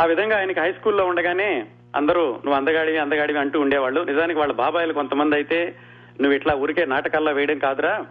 ఆ 0.00 0.04
విధంగా 0.04 0.38
ఆయనకి 0.38 0.60
హై 0.60 0.72
స్కూల్లో 0.72 1.06
ఉండగానే 1.06 1.66
అందరూ 1.96 2.20
నువ్వు 2.20 2.54
అందగాడివి 2.54 2.98
అందగాడివి 2.98 3.38
అంటూ 3.38 3.60
ఉండేవాళ్ళు. 3.60 4.00
నిజానికి 4.00 4.38
వాళ్ళ 4.38 4.52
బాబాయిలు 4.52 4.92
కొంతమంది 4.92 5.34
అయితే 5.34 5.76
నువ్వు 6.20 6.36
ఇట్లా 6.36 6.54
ఊరికే 6.54 6.84
నాటకాల్లో 6.84 7.32
వేయడం 7.32 7.58
కాదురా 7.58 8.06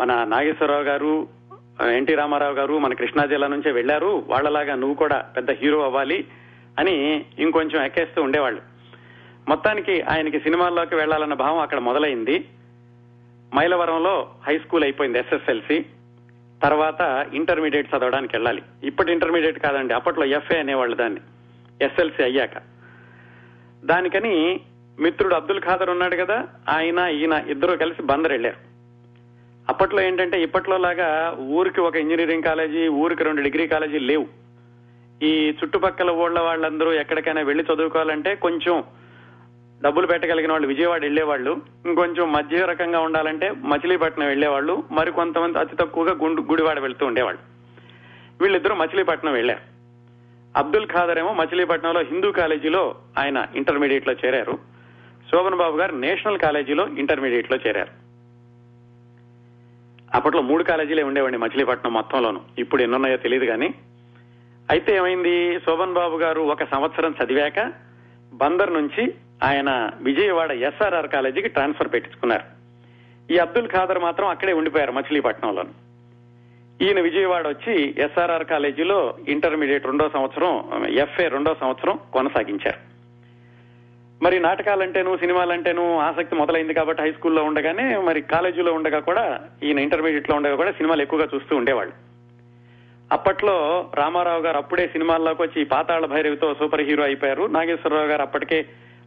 మన 0.00 0.24
నాగేశ్వరరావు 0.24 0.82
గారు 0.82 1.28
ఎన్టీ 1.96 2.14
రామారావు 2.14 2.54
గారు 2.54 2.78
మన 2.78 2.94
కృష్ణా 2.94 3.26
జిల్లా 3.26 3.46
నుంచే 3.46 3.72
వెళ్ళారు 3.72 4.24
వాళ్ళలాగా 4.26 4.74
నువ్వు 4.74 4.94
కూడా 4.94 5.18
పెద్ద 5.18 5.50
హీరో 5.50 5.84
అవ్వాలి 5.84 6.24
అని 6.78 7.24
ఇంకొంచెం 7.38 7.84
ఎక్కేస్తూ 7.84 8.22
ఉండేవాళ్ళు. 8.22 8.62
మొత్తానికి 9.48 10.02
ఆయనకి 10.02 10.40
సినిమాల్లోకి 10.40 10.94
వెళ్ళాలన్న 10.94 11.34
భావం 11.34 11.58
అక్కడ 11.58 11.78
మొదలైంది. 11.78 12.48
మైలవరంలో 13.54 14.30
హై 14.46 14.58
స్కూల్ 14.58 14.84
అయిపోయింది 14.84 15.18
ఎస్ఎస్ఎల్సి. 15.18 15.86
తర్వాత 16.62 17.26
ఇంటర్మీడియట్ 17.34 17.94
చదవడానికి 17.94 18.36
వెళ్ళాలి. 18.36 18.62
ఇప్పటి 18.84 19.12
ఇంటర్మీడియట్ 19.12 19.58
కాదండి 19.58 19.94
అప్పట్లో 19.94 20.24
ఎఫ్ఏ 20.24 20.58
అనేవాళ్ళు 20.58 20.96
దాన్ని. 20.96 21.20
ఎస్ఎల్సి 21.82 22.22
అయ్యాక. 22.22 22.56
దానికని 23.84 24.60
మిత్రుడు 25.00 25.34
అబ్దుల్ 25.34 25.60
ఖాదర్ 25.60 25.90
ఉన్నాడు 25.90 26.16
కదా 26.16 26.48
ఆయన 26.68 26.98
ఈయన 26.98 27.44
ఇద్దరు 27.48 27.76
కలిసి 27.76 28.02
బందర్ 28.02 28.32
వెళ్ళారు. 28.32 28.69
అప్పట్లో 29.68 30.02
ఏంటంటే 30.02 30.42
ఇప్పట్లో 30.42 30.76
లాగా 30.76 31.36
ఊరికి 31.40 31.80
ఒక 31.80 31.96
ఇంజనీరింగ్ 31.96 32.42
కాలేజీ 32.42 32.88
ఊరికి 32.88 33.24
రెండు 33.24 33.42
డిగ్రీ 33.42 33.66
కాలేజీ 33.66 33.98
లేవు. 33.98 34.26
ఈ 35.22 35.50
చుట్టుపక్కల 35.50 36.10
ఊళ్ళ 36.10 36.40
వాళ్ళందరూ 36.40 36.92
ఎక్కడికైనా 36.92 37.42
వెళ్ళి 37.42 37.64
చదువుకోవాలంటే 37.64 38.34
కొంచెం 38.34 38.84
డబ్బులు 39.82 40.06
పెట్టగలిగిన 40.06 40.52
వాళ్ళు 40.52 40.68
విజయవాడ 40.68 41.02
వెళ్ళేవాళ్ళు 41.02 41.62
ఇంకొంచెం 41.86 42.32
మధ్య 42.32 42.64
రకంగా 42.64 43.00
ఉండాలంటే 43.00 43.50
మచిలీపట్నం 43.50 44.26
వెళ్ళేవాళ్ళు 44.26 44.82
మరి 44.90 45.12
కొంతమంది 45.12 45.58
అతి 45.58 45.76
తక్కువగా 45.76 46.12
గుండు 46.12 46.42
గుడివాడ 46.42 46.80
వెళ్తూ 46.80 47.06
ఉండేవాళ్ళు. 47.06 47.40
వీళ్ళిద్దరూ 48.42 48.74
మచిలీపట్నం 48.74 49.32
వెళ్ళారు 49.32 49.64
అబ్దుల్ 50.56 50.86
ఖాదర్ 50.86 51.18
ఏమో 51.18 51.32
మచిలీపట్నంలో 51.32 52.00
హిందూ 52.00 52.32
కాలేజీలో 52.32 52.94
ఆయన 53.18 53.46
ఇంటర్మీడియట్లో 53.56 54.14
చేరారు. 54.24 54.58
శోభన్ 55.30 55.54
బాబు 55.54 55.76
గారు 55.76 55.94
నేషనల్ 55.94 56.38
కాలేజీలో 56.38 56.88
ఇంటర్మీడియట్లో 56.98 57.58
చేరారు. 57.66 57.99
అప్పట్లో 60.14 60.42
మూడు 60.42 60.64
కాలేజీలే 60.64 61.02
ఉండేవండి 61.02 61.38
మచిలీపట్నం 61.38 61.92
మొత్తంలోను. 61.92 62.40
ఇప్పుడు 62.58 62.82
ఎన్నున్నాయో 62.82 63.16
తెలియదు 63.16 63.44
కానీ. 63.44 63.74
అయితే 64.70 64.96
ఏమైంది? 64.96 65.60
శోభన్ 65.60 65.92
బాబు 65.92 66.16
గారు 66.16 66.40
ఒక 66.40 66.64
సంవత్సరం 66.64 67.14
చదివాక 67.24 67.72
బందర్ 68.32 68.74
నుంచి 68.74 69.14
ఆయన 69.42 69.90
విజయవాడ 70.00 70.52
ఎస్ఆర్ఆర్ 70.52 71.08
కాలేజీకి 71.08 71.48
ట్రాన్స్ఫర్ 71.48 71.88
పెట్టించుకున్నారు. 71.88 72.60
ఈ 73.32 73.38
అబ్దుల్ 73.38 73.68
ఖాదర్ 73.68 73.98
మాత్రం 73.98 74.28
అక్కడే 74.28 74.52
ఉండిపోయారు 74.52 74.92
మచిలీపట్నంలోను. 74.92 75.70
ఈయన 76.84 77.00
విజయవాడ 77.00 77.48
వచ్చి 77.48 77.94
ఎస్ఆర్ఆర్ 77.98 78.44
కాలేజీలో 78.44 79.14
ఇంటర్మీడియట్ 79.28 79.86
రెండో 79.86 80.08
సంవత్సరం 80.08 80.84
ఎఫ్ఏ 80.86 81.28
రెండో 81.28 81.56
సంవత్సరం 81.60 81.98
కొనసాగించారు. 82.12 82.89
మరి 84.22 84.40
నాటకాలంటేను 84.40 85.16
సినిమాలంటేను 85.16 85.98
ఆసక్తి 85.98 86.36
మొదలైంది 86.36 86.74
కాబట్టి 86.74 87.02
హై 87.02 87.12
స్కూల్లో 87.12 87.44
ఉండగానే 87.44 87.96
మరి 87.96 88.22
కాలేజీలో 88.22 88.72
ఉండగా 88.72 89.00
కూడా 89.00 89.40
ఈయన 89.62 89.78
ఇంటర్మీడియట్లో 89.78 90.36
ఉండగా 90.36 90.56
కూడా 90.56 90.72
సినిమాలు 90.72 91.02
ఎక్కువగా 91.02 91.28
చూస్తూ 91.34 91.56
ఉండేవాళ్ళు. 91.56 91.92
అప్పట్లో 93.12 93.90
రామారావు 93.94 94.42
గారు 94.42 94.56
అప్పుడే 94.56 94.88
సినిమాల్లోకి 94.88 95.42
వచ్చి 95.42 95.64
పాతాళ 95.64 96.06
భైరవితో 96.06 96.54
సూపర్ 96.54 96.80
హీరో 96.80 97.04
అయిపోయారు. 97.04 97.46
నాగేశ్వరరావు 97.46 98.06
గారు 98.06 98.22
అప్పటికే 98.22 98.66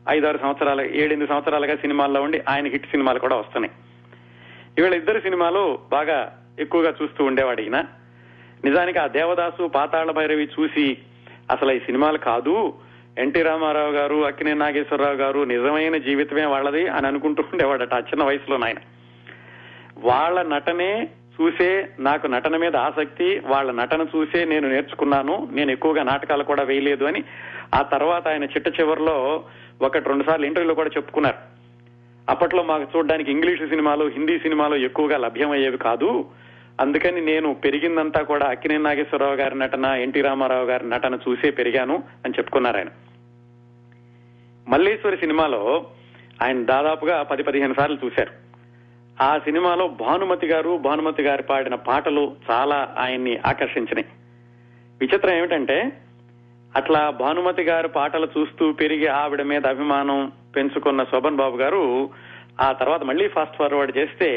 ఐదారు 0.09 0.37
సంవత్సరాలు 0.37 0.81
ఏడెనిమిది 0.81 1.27
సంవత్సరాలుగా 1.27 1.75
సినిమాల్లో 1.75 2.21
ఉండి 2.21 2.43
ఆయన 2.49 2.67
హిట్ 2.67 2.91
సినిమాలు 2.91 3.19
కూడా 3.19 3.35
వస్తున్నాయి. 3.35 3.73
ఇవాళ 4.77 4.93
ఇద్దరు 4.93 5.19
సినిమాలు 5.19 5.79
బాగా 5.91 6.39
ఎక్కువగా 6.59 6.93
చూస్తూ 7.03 7.25
ఉండేవాడు 7.25 7.61
ఈయన. 7.61 7.85
నిజానికి 8.65 8.99
ఆ 8.99 9.07
దేవదాసు 9.07 9.67
పాతాళ 9.67 10.11
భైరవి 10.11 10.49
చూసి 10.59 10.97
అసలు 11.51 11.71
ఈ 11.71 11.79
సినిమాలు 11.79 12.17
కాదు 12.17 12.73
ఎన్టీ 13.17 13.41
రామారావు 13.41 13.91
గారు 13.91 14.25
అక్కినే 14.25 14.53
నాగేశ్వరరావు 14.53 15.13
గారు 15.13 15.43
నిజమైన 15.43 15.97
జీవితమే 15.97 16.45
వాళ్ళది 16.45 16.87
అని 16.87 17.07
అనుకుంటూ 17.07 17.43
ఉండేవాడట 17.53 17.93
ఆ 17.93 17.99
చిన్న 17.99 18.23
వయసులో 18.23 18.57
నాయన. 18.57 18.75
వాళ్ళ 19.97 20.41
నటనే 20.41 21.09
చూసే 21.41 21.89
నాకు 21.99 22.27
నటన 22.27 22.57
మీద 22.57 22.75
ఆసక్తి 22.75 23.41
వాళ్ళ 23.45 23.71
నటన 23.71 24.05
చూసే 24.15 24.45
నేను 24.45 24.69
నేర్చుకున్నాను 24.69 25.47
నేను 25.51 25.71
ఎక్కువగా 25.71 26.03
నాటకాలు 26.03 26.43
కూడా 26.43 26.63
వేయలేదు 26.63 27.05
అని 27.05 27.23
ఆ 27.75 27.81
తర్వాత 27.81 28.27
ఆయన 28.27 28.43
చిట్ట 28.43 28.79
చివరిలో 28.79 29.43
ఒకటి 29.81 30.09
రెండు 30.09 30.23
సార్లు 30.23 30.45
ఇంటర్వ్యూలో 30.45 30.75
కూడా 30.75 30.89
చెప్పుకున్నారు. 30.97 31.37
అప్పట్లో 32.29 32.63
మాకు 32.63 32.97
చూడడానికి 32.97 33.31
ఇంగ్లీషు 33.31 33.65
సినిమాలు 33.65 34.05
హిందీ 34.05 34.39
సినిమాలు 34.39 34.75
ఎక్కువగా 34.75 35.17
లభ్యమయ్యేవి 35.17 35.77
కాదు. 35.77 36.25
అందుకని 36.81 37.21
నేను 37.21 37.53
పెరిగిందంతా 37.53 38.21
కూడా 38.21 38.45
అక్కినే 38.45 38.77
నాగేశ్వరరావు 38.77 39.35
గారి 39.35 39.59
నటన 39.59 39.85
ఎన్టీ 39.85 40.21
రామారావు 40.21 40.65
గారి 40.65 40.89
నటన 40.89 41.19
చూసే 41.29 41.51
పెరిగాను 41.51 42.03
అని 42.25 42.33
చెప్పుకున్నారు 42.37 42.77
ఆయన. 42.77 42.87
మల్లేశ్వరి 44.67 45.17
సినిమాలో 45.17 45.85
ఆయన 46.43 46.63
దాదాపుగా 46.63 47.23
పది 47.23 47.43
పదిహేను 47.43 47.73
సార్లు 47.73 47.97
చూశారు. 48.05 48.31
ఆ 49.23 49.37
సినిమాలో 49.37 49.87
భానుమతి 49.87 50.47
గారు 50.47 50.77
భానుమతి 50.77 51.23
గారు 51.23 51.43
పాడిన 51.43 51.75
పాటలు 51.75 52.35
చాలా 52.51 52.95
ఆయన్ని 52.97 53.37
ఆకర్షించినాయి 53.45 54.05
విచిత్రం 55.01 55.35
ఏమిటంటే 55.35 55.91
అట్లా 56.75 57.09
భానుమతి 57.09 57.63
గారు 57.63 57.87
పాటలు 57.87 58.27
చూస్తూ 58.37 58.71
పెరిగి 58.71 59.07
ఆవిడ 59.07 59.41
మీద 59.41 59.65
అభిమానం 59.65 60.31
పెంచుకున్న 60.55 61.03
శోభన్ 61.03 61.35
బాబు 61.35 61.57
గారు 61.57 62.09
ఆ 62.61 62.71
తర్వాత 62.71 63.03
మళ్ళీ 63.03 63.27
ఫాస్ట్ 63.27 63.57
ఫార్వర్డ్ 63.57 63.97
చేస్తే 63.97 64.29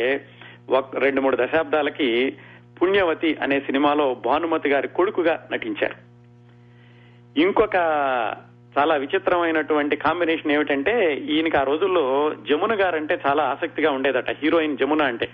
రెండు 0.99 1.21
మూడు 1.21 1.37
దశాబ్దాలకి 1.37 2.37
పుణ్యవతి 2.83 3.37
అనే 3.43 3.61
సినిమాలో 3.61 4.15
భానుమతి 4.15 4.69
గారి 4.69 4.89
కొడుకుగా 4.89 5.49
నటించారు. 5.53 5.95
ఇంకొక 7.41 7.77
చాలా 8.79 8.95
విచిత్రమైనటువంటి 8.95 9.97
కాంబినేషన్ 9.97 10.53
ఏమిటంటే 10.53 11.15
ఈయనకి 11.15 11.57
ఆ 11.57 11.63
రోజుల్లో 11.63 12.35
జమున 12.51 12.75
గారంటే 12.75 13.19
చాలా 13.27 13.43
ఆసక్తిగా 13.43 13.91
ఉండేదట. 13.91 14.31
హీరోయిన్ 14.31 14.79
జమున 14.79 15.03
అంటే 15.03 15.29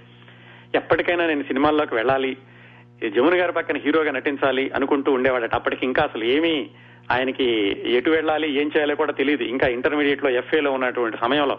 ఎప్పటికైనా 0.75 1.27
నేను 1.27 1.42
సినిమాల్లోకి 1.42 1.95
వెళ్ళాలి 1.95 2.37
జమున 3.16 3.40
గారి 3.40 3.53
పక్కన 3.53 3.77
హీరోగా 3.77 4.11
నటించాలి 4.11 4.71
అనుకుంటూ 4.75 5.12
ఉండేవాడట. 5.12 5.55
అప్పటికి 5.55 5.87
ఇంకా 5.87 6.03
అసలు 6.03 6.25
ఏమీ 6.25 6.66
ఆయనకి 7.11 7.77
ఎటు 7.87 8.11
వెళ్ళాలి 8.11 8.61
ఏం 8.61 8.71
చేయాలో 8.77 8.95
కూడా 8.95 9.12
తెలియదు 9.12 9.42
ఇంకా 9.42 9.66
ఇంటర్మీడియట్లో 9.68 10.31
ఎఫ్ఏ 10.31 10.61
లో 10.61 10.73
ఉన్నటువంటి 10.73 11.16
సమయంలో 11.21 11.59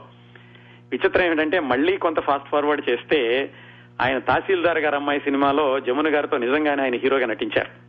విచిత్రం 0.92 1.26
ఏమిటంటే 1.26 1.60
మళ్ళీ 1.60 1.98
కొంత 1.98 2.20
ఫాస్ట్ 2.20 2.50
ఫార్వర్డ్ 2.50 2.90
చేస్తే 2.90 3.50
ఆయన 4.02 4.20
తహసీల్దార్ 4.20 4.78
గారు 4.78 4.96
అమ్మాయి 4.96 5.20
సినిమాలో 5.20 5.80
జమున 5.80 6.16
గారితో 6.16 6.38
నిజంగానే 6.38 6.84
ఆయన 6.84 6.96
హీరోగా 6.96 7.26
నటించారు. 7.26 7.84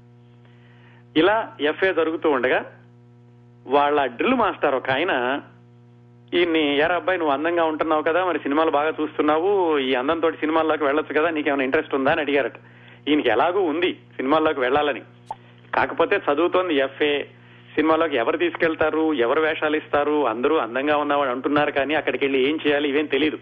ఇలా 1.18 1.52
ఎఫ్ఏ 1.60 1.92
జరుగుతూ 1.92 2.30
ఉండగా 2.30 2.72
వాళ్ళ 3.66 4.06
డ్రిల్ 4.06 4.34
మాస్టర్ 4.34 4.74
ఒక 4.74 4.90
ఆయన 4.90 5.40
ఈయన్ని 6.34 6.78
ఎరా 6.78 6.96
అబ్బాయి 6.96 7.18
నువ్వు 7.18 7.34
అందంగా 7.34 7.64
ఉంటున్నావు 7.64 8.02
కదా 8.02 8.24
మరి 8.24 8.38
సినిమాలు 8.38 8.70
బాగా 8.70 8.92
చూస్తున్నావు 9.00 9.78
ఈ 9.78 9.94
అందంతో 9.94 10.30
సినిమాల్లోకి 10.30 10.84
వెళ్ళొచ్చు 10.84 11.20
కదా 11.20 11.30
నీకేమైనా 11.30 11.64
ఇంట్రెస్ట్ 11.64 11.94
ఉందా? 11.94 12.10
అని 12.10 12.20
అడిగారట. 12.20 12.52
ఈయనకి 13.08 13.28
ఎలాగూ 13.28 13.60
ఉంది 13.60 13.92
సినిమాల్లోకి 13.92 14.60
వెళ్ళాలని. 14.60 15.02
కాకపోతే 15.74 16.20
చదువుతోంది 16.32 16.76
ఎఫ్ఏ 16.76 17.24
సినిమాలోకి 17.74 18.16
ఎవరు 18.16 18.36
తీసుకెళ్తారు 18.36 19.12
ఎవరు 19.24 19.40
వేషాలు 19.40 19.76
ఇస్తారు 19.76 20.26
అందరూ 20.26 20.56
అందంగా 20.56 20.96
ఉన్నవాడు 20.96 21.30
అంటున్నారు 21.30 21.72
కానీ 21.72 21.94
అక్కడికి 21.94 22.24
వెళ్ళి 22.24 22.40
ఏం 22.48 22.58
చేయాలి 22.64 22.88
ఇవేం 22.88 23.06
తెలియదు 23.06 23.38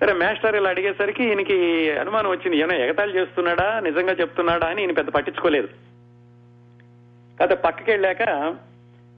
సరే 0.00 0.12
మాస్టర్ 0.14 0.56
ఇలా 0.56 0.70
అడిగేసరికి 0.70 1.22
ఈయనకి 1.24 1.56
అనుమానం 1.98 2.30
వచ్చింది 2.30 2.56
ఏమైనా 2.56 2.84
ఎగతాళి 2.84 3.16
చేస్తున్నాడా 3.18 3.80
నిజంగా 3.80 4.12
చెప్తున్నాడా? 4.12 4.66
అని 4.66 4.82
ఈయన 4.82 4.92
పెద్ద 4.92 5.10
పట్టించుకోలేదు. 5.10 5.68
కాకపోతే 7.38 7.54
పక్కకి 7.62 7.90
వెళ్ళాక 7.90 8.24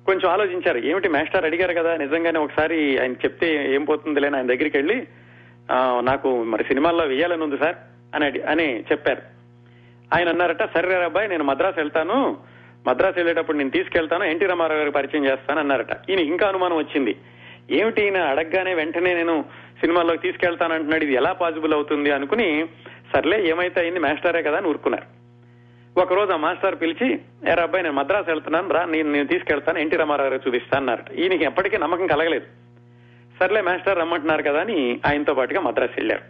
కొంచెం 0.07 0.31
ఆలోచించారు 0.31 0.79
ఏమిటి 0.85 1.09
మాస్టర్ 1.09 1.45
అడిగారు 1.45 1.73
కదా 1.73 1.97
నిజంగానే 1.97 2.39
ఒకసారి 2.39 2.79
ఆయన 3.01 3.13
చెప్తే 3.25 3.75
ఏం 3.75 3.85
పోతుందిలే 3.85 4.29
ఆయన 4.29 4.47
దగ్గరికి 4.47 4.77
వెళ్ళి 4.77 4.97
నాకు 6.03 6.29
మరి 6.45 6.65
సినిమాల్లో 6.65 7.05
వేయాలని 7.05 7.43
ఉంది 7.43 7.59
సార్ 7.59 7.77
అని 8.15 8.27
అని 8.43 8.67
చెప్పారు. 8.93 9.23
ఆయన 10.15 10.29
అన్నారట 10.29 10.63
సరే 10.75 11.05
అబ్బాయి 11.05 11.29
నేను 11.29 11.45
మద్రాసు 11.45 11.81
వెళ్తాను 11.81 12.17
మద్రాసు 12.87 13.15
వెళ్ళేటప్పుడు 13.17 13.57
నేను 13.57 13.71
తీసుకెళ్తాను 13.71 14.25
ఎన్టీ 14.25 14.47
రామారావు 14.47 14.79
గారికి 14.79 14.97
పరిచయం 14.97 15.25
చేస్తాను 15.25 15.61
అన్నారట. 15.61 16.11
ఈయన 16.11 16.19
ఇంకా 16.19 16.49
అనుమానం 16.49 16.77
వచ్చింది. 16.77 17.17
ఏమిటి 17.71 18.03
ఈయన 18.03 18.17
అడగగానే 18.17 18.75
వెంటనే 18.75 19.15
నేను 19.15 19.45
సినిమాల్లోకి 19.81 20.23
తీసుకెళ్తానంటున్నాడు 20.23 21.05
ఇది 21.05 21.13
ఎలా 21.13 21.33
పాసిబుల్ 21.33 21.75
అవుతుంది 21.75 22.11
అనుకుని 22.11 22.67
సర్లే 23.13 23.49
ఏమైతే 23.49 23.81
అయింది 23.81 24.01
మాస్టరే 24.01 24.43
కదా 24.43 24.57
అని 24.57 24.67
ఊరుకున్నారు. 24.67 25.23
ఒక 26.01 26.13
రోజు 26.13 26.33
ఆ 26.33 26.37
మాస్టర్ 26.37 26.81
పిలిచి 26.81 27.21
ఎరా 27.49 27.63
అబ్బాయి 27.63 27.85
నేను 27.85 27.97
మద్రాసు 27.97 28.31
వెళ్తున్నాను 28.31 28.69
రా 28.69 28.85
నేను 28.85 29.13
నేను 29.13 29.27
తీసుకెళ్తాను 29.27 29.79
ఎన్టీ 29.79 29.97
రామారావు 29.97 30.31
గారు 30.31 30.43
చూపిస్తాను 30.47 30.81
అన్నారట. 30.81 31.13
ఈయనకి 31.13 31.45
ఎప్పటికీ 31.45 31.77
నమ్మకం 31.77 32.07
కలగలేదు. 32.07 32.45
సర్లే 33.41 33.61
మాస్టర్ 33.61 33.99
రమ్మంటున్నారు 33.99 34.43
కదా 34.43 34.61
అని 34.61 35.01
ఆయనతో 35.07 35.35
పాటుగా 35.35 35.61
మద్రాసు 35.61 35.93
వెళ్ళారు. 35.97 36.23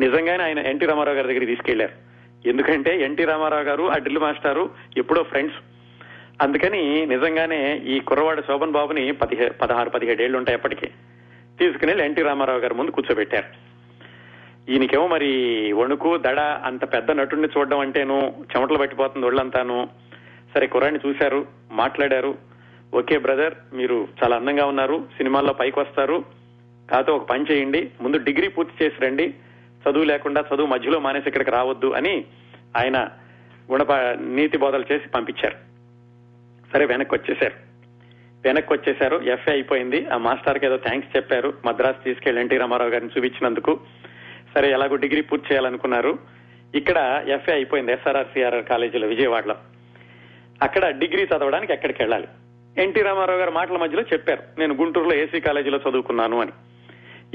నిజంగానే 0.00 0.44
ఆయన 0.44 0.58
ఎన్టీ 0.58 0.86
రామారావు 0.86 1.16
గారి 1.16 1.28
దగ్గరికి 1.28 1.46
తీసుకెళ్ళారు. 1.46 1.92
ఎందుకంటే 2.48 3.00
ఎన్టీ 3.00 3.24
రామారావు 3.24 3.62
గారు 3.62 3.90
ఆ 3.90 3.98
డ్రిల్ 3.98 4.18
మాస్టారు 4.18 4.70
ఎప్పుడో 4.96 5.22
ఫ్రెండ్స్. 5.22 5.73
అందుకని 6.42 7.06
నిజంగానే 7.06 7.76
ఈ 7.76 8.00
కుర్రవాడు 8.00 8.42
శోభన్ 8.42 8.72
బాబుని 8.72 9.12
పదిహే 9.12 9.48
పదహారు 9.48 9.90
పదిహేడేళ్ళు 9.90 10.38
ఉంటాయి 10.38 10.56
అప్పటికి. 10.56 10.86
తీసుకుని 11.58 11.90
వెళ్ళి 11.90 12.04
ఎన్టీ 12.04 12.22
రామారావు 12.22 12.58
గారి 12.58 12.74
ముందు 12.74 12.90
కూర్చోబెట్టారు. 12.90 13.46
ఈయనకేమో 14.70 15.06
మరి 15.06 15.72
వణుకు 15.72 16.16
దడ 16.16 16.40
అంత 16.40 16.92
పెద్ద 16.92 17.10
నటుడిని 17.10 17.48
చూడడం 17.58 17.78
అంటేను 17.78 18.44
చెమటలు 18.56 18.78
పట్టిపోతుంది 18.78 19.26
ఒళ్ళంతాను. 19.26 19.88
సరే 20.54 20.66
కుర్రాన్ని 20.66 21.00
చూశారు 21.08 21.46
మాట్లాడారు. 21.72 22.38
ఓకే 22.94 23.18
బ్రదర్ 23.18 23.54
మీరు 23.72 24.08
చాలా 24.24 24.36
అందంగా 24.36 24.66
ఉన్నారు 24.66 25.04
సినిమాల్లో 25.16 25.52
పైకి 25.52 25.80
వస్తారు. 25.80 26.24
కాతో 26.90 27.16
ఒక 27.16 27.28
పని 27.28 27.44
చేయండి 27.52 27.90
ముందు 28.00 28.16
డిగ్రీ 28.16 28.48
పూర్తి 28.48 28.84
చేసి 28.84 29.02
రండి. 29.02 29.34
చదువు 29.90 30.04
లేకుండా 30.04 30.44
చదువు 30.54 30.66
మధ్యలో 30.66 30.98
మానేసి 30.98 31.28
ఇక్కడికి 31.28 31.50
రావద్దు 31.50 31.92
అని 31.92 32.24
ఆయన 32.76 33.08
గుణప 33.72 33.92
నీతి 34.20 34.58
బోధలు 34.58 34.84
చేసి 34.92 35.08
పంపించారు. 35.08 35.73
సరే 36.74 36.86
వెనక్కి 36.86 37.14
వచ్చేసారు 37.14 37.54
వెనక్కి 38.44 38.72
వచ్చేసారు 38.72 39.16
ఎఫ్ఏ 39.16 39.52
అయిపోయింది. 39.52 40.06
ఆ 40.06 40.16
మాస్టర్కి 40.16 40.66
ఏదో 40.66 40.76
థ్యాంక్స్ 40.76 41.16
చెప్పారు. 41.16 41.54
మద్రాసు 41.64 42.04
తీసుకెళ్ళి 42.04 42.42
ఎన్టీ 42.42 42.56
రామారావు 42.56 42.90
గారిని 42.90 43.10
చూపించినందుకు. 43.18 43.80
సరే 44.54 44.72
ఎలాగో 44.72 44.96
డిగ్రీ 44.96 45.20
పూర్తి 45.20 45.52
చేయాలనుకున్నారు. 45.52 46.18
ఇక్కడ 46.74 47.24
ఎఫ్ఏ 47.28 47.52
అయిపోయింది 47.52 47.92
ఎస్ఆర్ఆర్ 47.92 48.26
సిఆర్ఆర్ 48.26 48.64
కాలేజీలో 48.64 49.06
విజయవాడలో. 49.06 49.56
అక్కడ 50.62 50.98
డిగ్రీ 50.98 51.24
చదవడానికి 51.24 51.72
ఎక్కడికి 51.72 52.02
వెళ్ళాలి? 52.02 52.28
ఎన్టీ 52.82 53.00
రామారావు 53.00 53.38
గారు 53.38 53.50
మాటల 53.50 53.76
మధ్యలో 53.76 54.02
చెప్పారు 54.02 54.42
నేను 54.58 54.74
గుంటూరులో 54.74 55.14
ఏసీ 55.14 55.40
కాలేజీలో 55.40 55.80
చదువుకున్నాను 55.90 56.40
అని. 56.40 56.52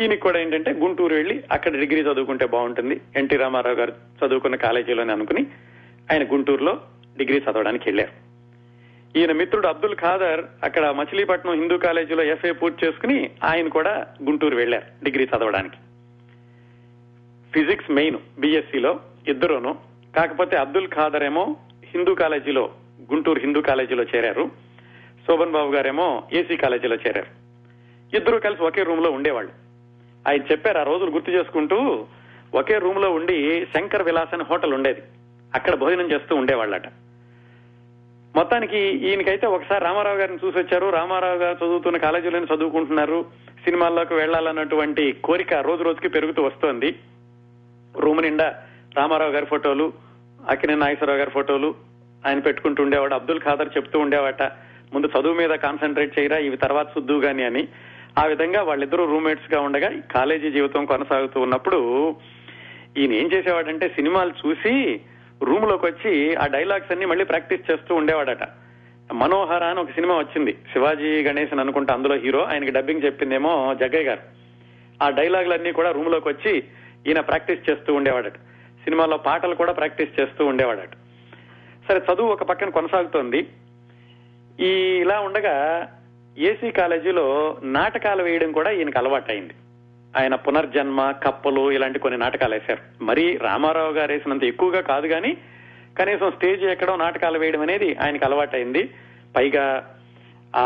ఈయనకి 0.01 0.19
కూడా 0.19 0.39
ఏంటంటే 0.39 0.71
గుంటూరు 0.71 1.15
వెళ్ళి 1.15 1.43
అక్కడ 1.51 1.71
డిగ్రీ 1.71 2.01
చదువుకుంటే 2.01 2.45
బాగుంటుంది. 2.45 3.01
ఎన్టీ 3.15 3.35
రామారావు 3.37 3.75
గారు 3.75 3.93
చదువుకున్న 4.25 4.55
కాలేజీలోనే 4.55 5.13
అనుకుని 5.13 5.47
ఆయన 6.11 6.23
గుంటూరులో 6.23 6.81
డిగ్రీ 7.17 7.37
చదవడానికి 7.39 7.83
వెళ్ళారు. 7.89 8.28
ఈయన 9.15 9.31
మిత్రుడు 9.31 9.67
అబ్దుల్ 9.67 9.95
ఖాదర్ 9.95 10.45
అక్కడ 10.63 10.89
మచిలీపట్నం 10.89 11.53
హిందూ 11.53 11.77
కాలేజీలో 11.77 12.23
ఎఫ్ఏ 12.23 12.51
పూర్తి 12.51 12.85
చేసుకుని 12.85 13.31
ఆయన 13.43 13.67
కూడా 13.67 14.07
గుంటూరు 14.23 14.55
వెళ్ళారు 14.55 15.03
డిగ్రీ 15.03 15.23
చదవడానికి. 15.25 15.75
ఫిజిక్స్ 17.53 17.91
మెయిన్ 17.91 18.17
బీఎస్సీలో 18.39 18.99
ఇద్దరును. 19.27 19.77
కాకపోతే 20.15 20.57
అబ్దుల్ 20.57 20.87
ఖాదర్ 20.87 21.23
ఏమో 21.23 21.57
హిందూ 21.83 22.15
కాలేజీలో 22.15 22.69
గుంటూరు 23.13 23.39
హిందూ 23.39 23.61
కాలేజీలో 23.61 24.03
చేరారు. 24.03 24.51
శోభన్ 25.27 25.51
బాబు 25.51 25.71
గారేమో 25.71 26.23
ఏసీ 26.33 26.57
కాలేజీలో 26.57 26.95
చేరారు. 26.95 27.27
ఇద్దరు 28.15 28.37
కలిసి 28.37 28.63
ఒకే 28.63 28.83
రూమ్లో 28.83 29.11
ఉండేవాళ్ళు. 29.11 29.51
ఆయన 30.27 30.41
చెప్పారు 30.51 30.77
ఆ 30.77 30.83
రోజులు 30.83 31.11
గుర్తు 31.11 31.31
చేసుకుంటూ 31.31 32.05
ఒకే 32.55 32.77
రూమ్లో 32.77 33.11
ఉండి 33.11 33.67
శంకర్ 33.73 34.03
విలాస్ 34.03 34.33
అని 34.33 34.43
హోటల్ 34.43 34.73
ఉండేది. 34.73 35.01
అక్కడ 35.55 35.75
భోజనం 35.75 36.11
చేస్తూ 36.11 36.35
ఉండేవాళ్ళట. 36.35 36.83
మొత్తానికి 38.39 38.79
ఈయనకైతే 38.79 39.47
ఒకసారి 39.47 39.83
రామారావు 39.85 40.17
గారిని 40.17 40.37
చూసి 40.45 40.57
వచ్చారు. 40.57 40.89
రామారావు 40.89 41.37
గారు 41.37 41.65
చదువుతున్న 41.65 41.97
కాలేజీలోనే 41.97 42.55
చదువుకుంటున్నారు. 42.55 43.25
సినిమాల్లోకి 43.63 44.13
వెళ్ళాలన్నటువంటి 44.13 45.11
కోరిక 45.11 45.53
రోజు 45.53 45.83
రోజుకి 45.83 46.09
పెరుగుతూ 46.09 46.43
వస్తోంది. 46.43 46.95
రూమ్ 47.99 48.21
నిండా 48.21 48.55
రామారావు 48.97 49.31
గారి 49.31 49.45
ఫోటోలు 49.45 49.93
అకినే 50.49 50.75
నాగేశ్వరరావు 50.75 51.19
గారి 51.19 51.31
ఫోటోలు 51.31 51.75
ఆయన 52.27 52.39
పెట్టుకుంటూ 52.39 52.83
ఉండేవాడు. 52.83 53.13
అబ్దుల్ 53.13 53.39
ఖాదర్ 53.39 53.69
చెప్తూ 53.77 53.99
ఉండేవాట 53.99 54.43
ముందు 54.93 55.07
చదువు 55.07 55.33
మీద 55.33 55.49
కాన్సన్ట్రేట్ 55.49 56.19
చేయరా 56.19 56.37
ఇవి 56.37 56.57
తర్వాత 56.57 56.93
సుద్దు 56.95 57.19
గాని 57.19 57.43
అని. 57.43 57.67
ఆ 58.17 58.25
విధంగా 58.25 58.61
వాళ్ళిద్దరూ 58.63 59.05
రూమ్మేట్స్గా 59.05 59.61
ఉండగా 59.61 59.89
ఈ 59.91 59.99
కాలేజీ 60.15 60.51
జీవితం 60.51 60.85
కొనసాగుతూ 60.85 61.41
ఉన్నప్పుడు 61.41 62.15
ఈయన 62.97 63.13
ఏం 63.13 63.31
చేసేవాడంటే 63.31 63.89
సినిమాలు 63.89 64.33
చూసి 64.47 65.01
రూమ్లోకి 65.43 65.85
వచ్చి 65.85 66.35
ఆ 66.35 66.47
డైలాగ్స్ 66.47 66.91
అన్ని 66.91 67.05
మళ్ళీ 67.05 67.25
ప్రాక్టీస్ 67.25 67.71
చేస్తూ 67.71 67.95
ఉండేవాడట. 67.95 68.43
మనోహర 69.13 69.63
అని 69.63 69.79
ఒక 69.79 69.89
సినిమా 69.89 70.17
వచ్చింది. 70.17 70.53
శివాజీ 70.73 71.23
గణేశన్ 71.23 71.59
అనుకుంటా 71.59 71.93
అందులో 71.93 72.15
హీరో 72.15 72.43
ఆయనకి 72.43 72.71
డబ్బింగ్ 72.71 73.03
చెప్పిందేమో 73.05 73.75
జగ్గయ్య 73.79 74.03
గారు. 74.03 74.19
ఆ 75.03 75.09
డైలాగులన్నీ 75.09 75.71
కూడా 75.71 75.91
రూమ్లోకి 75.91 76.29
వచ్చి 76.29 76.63
ఈయన 77.07 77.19
ప్రాక్టీస్ 77.19 77.69
చేస్తూ 77.69 77.93
ఉండేవాడట. 77.93 78.35
సినిమాలో 78.83 79.17
పాటలు 79.17 79.55
కూడా 79.55 79.71
ప్రాక్టీస్ 79.71 80.21
చేస్తూ 80.21 80.45
ఉండేవాడట. 80.45 80.89
సరే 81.87 82.01
చదువు 82.13 82.27
ఒక 82.27 82.43
పక్కన 82.43 82.69
కొనసాగుతోంది. 82.69 83.47
ఈ 84.59 84.69
ఇలా 84.75 85.19
ఉండగా 85.19 85.87
ఏసీ 86.37 86.71
కాలేజీలో 86.71 87.57
నాటకాలు 87.63 88.23
వేయడం 88.23 88.51
కూడా 88.51 88.71
ఈయనకు 88.71 88.97
అలవాటైంది. 88.97 89.53
ఆయన 90.17 90.35
పునర్జన్మ 90.35 91.11
కప్పలు 91.11 91.71
ఇలాంటి 91.71 91.99
కొన్ని 91.99 92.19
నాటకాలు 92.19 92.53
వేశారు. 92.53 93.03
మరి 93.03 93.37
రామారావు 93.37 93.91
గారు 93.91 94.11
వేసినంత 94.11 94.43
ఎక్కువగా 94.43 94.81
కాదు 94.81 95.07
కానీ 95.07 95.37
కనీసం 95.97 96.31
స్టేజ్ 96.31 96.63
ఎక్కడో 96.63 96.95
నాటకాలు 96.95 97.39
వేయడం 97.39 97.61
అనేది 97.61 97.95
ఆయనకు 97.95 98.25
అలవాటైంది. 98.25 98.89
పైగా 99.35 99.95
ఆ 100.55 100.65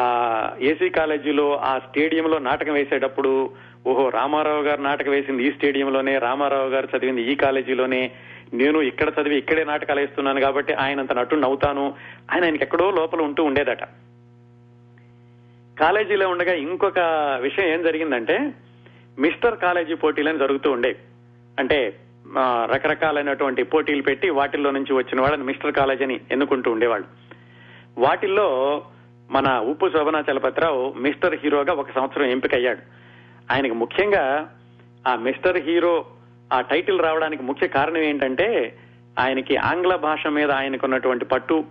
ఏసీ 0.61 0.89
కాలేజీలో 0.89 1.57
ఆ 1.57 1.79
స్టేడియంలో 1.79 2.39
నాటకం 2.39 2.73
వేసేటప్పుడు 2.73 3.51
ఓహో 3.87 4.09
రామారావు 4.09 4.61
గారు 4.61 4.81
నాటకం 4.81 5.11
వేసింది 5.11 5.43
ఈ 5.43 5.51
స్టేడియంలోనే 5.51 6.17
రామారావు 6.17 6.69
గారు 6.69 6.97
చదివింది 6.97 7.31
ఈ 7.31 7.35
కాలేజీలోనే 7.35 8.11
నేను 8.53 8.81
ఇక్కడ 8.81 9.11
చదివి 9.21 9.37
ఇక్కడే 9.37 9.63
నాటకాలు 9.63 9.99
వేస్తున్నాను 9.99 10.41
కాబట్టి 10.41 10.73
ఆయన 10.73 10.99
అంత 10.99 11.13
నటుడు 11.13 11.45
అవుతాను 11.45 11.93
ఆయన 12.31 12.43
ఆయనకి 12.43 12.63
ఎక్కడో 12.63 12.91
లోపల 12.91 13.21
ఉంటూ 13.21 13.43
ఉండేదట. 13.43 13.83
కాలేజీలో 15.79 16.29
ఉండగా 16.29 16.53
ఇంకొక 16.53 16.99
విషయం 17.41 17.65
ఏం 17.65 17.83
జరిగిందంటే 17.83 18.53
మిస్టర్ 19.19 19.57
కాలేజీ 19.57 19.93
పోటీలని 19.93 20.39
జరుగుతూ 20.39 20.71
ఉండేవి 20.71 20.95
అంటే 21.59 21.99
రకరకాలైనటువంటి 22.73 23.63
పోటీలు 23.63 24.01
పెట్టి 24.01 24.29
వాటిల్లో 24.29 24.71
నుంచి 24.71 24.93
వచ్చిన 24.93 25.21
వాళ్ళని 25.21 25.43
మిస్టర్ 25.43 25.71
కాలేజ్ 25.71 26.01
అని 26.01 26.21
ఎన్నుకుంటూ 26.31 26.71
ఉండేవాళ్ళు. 26.71 27.07
వాటిల్లో 27.97 28.83
మన 29.31 29.59
ఉప్పు 29.59 29.89
శోభనా 29.89 30.23
చలపతిరావు 30.31 30.93
మిస్టర్ 30.97 31.35
హీరోగా 31.43 31.73
ఒక 31.73 31.91
సంవత్సరం 31.91 32.25
ఎంపికయ్యాడు. 32.25 32.79
ఆయనకు 33.51 33.73
ముఖ్యంగా 33.73 34.53
ఆ 35.07 35.15
మిస్టర్ 35.15 35.57
హీరో 35.57 36.05
ఆ 36.53 36.61
టైటిల్ 36.61 36.99
రావడానికి 36.99 37.43
ముఖ్య 37.43 37.67
కారణం 37.67 37.97
ఏంటంటే 37.97 38.77
ఆయనకి 39.19 39.57
ఆంగ్ల 39.57 39.95
భాష 39.95 40.27
మీద 40.27 40.51
ఆయనకున్నటువంటి 40.51 41.25
పట్టు 41.25 41.65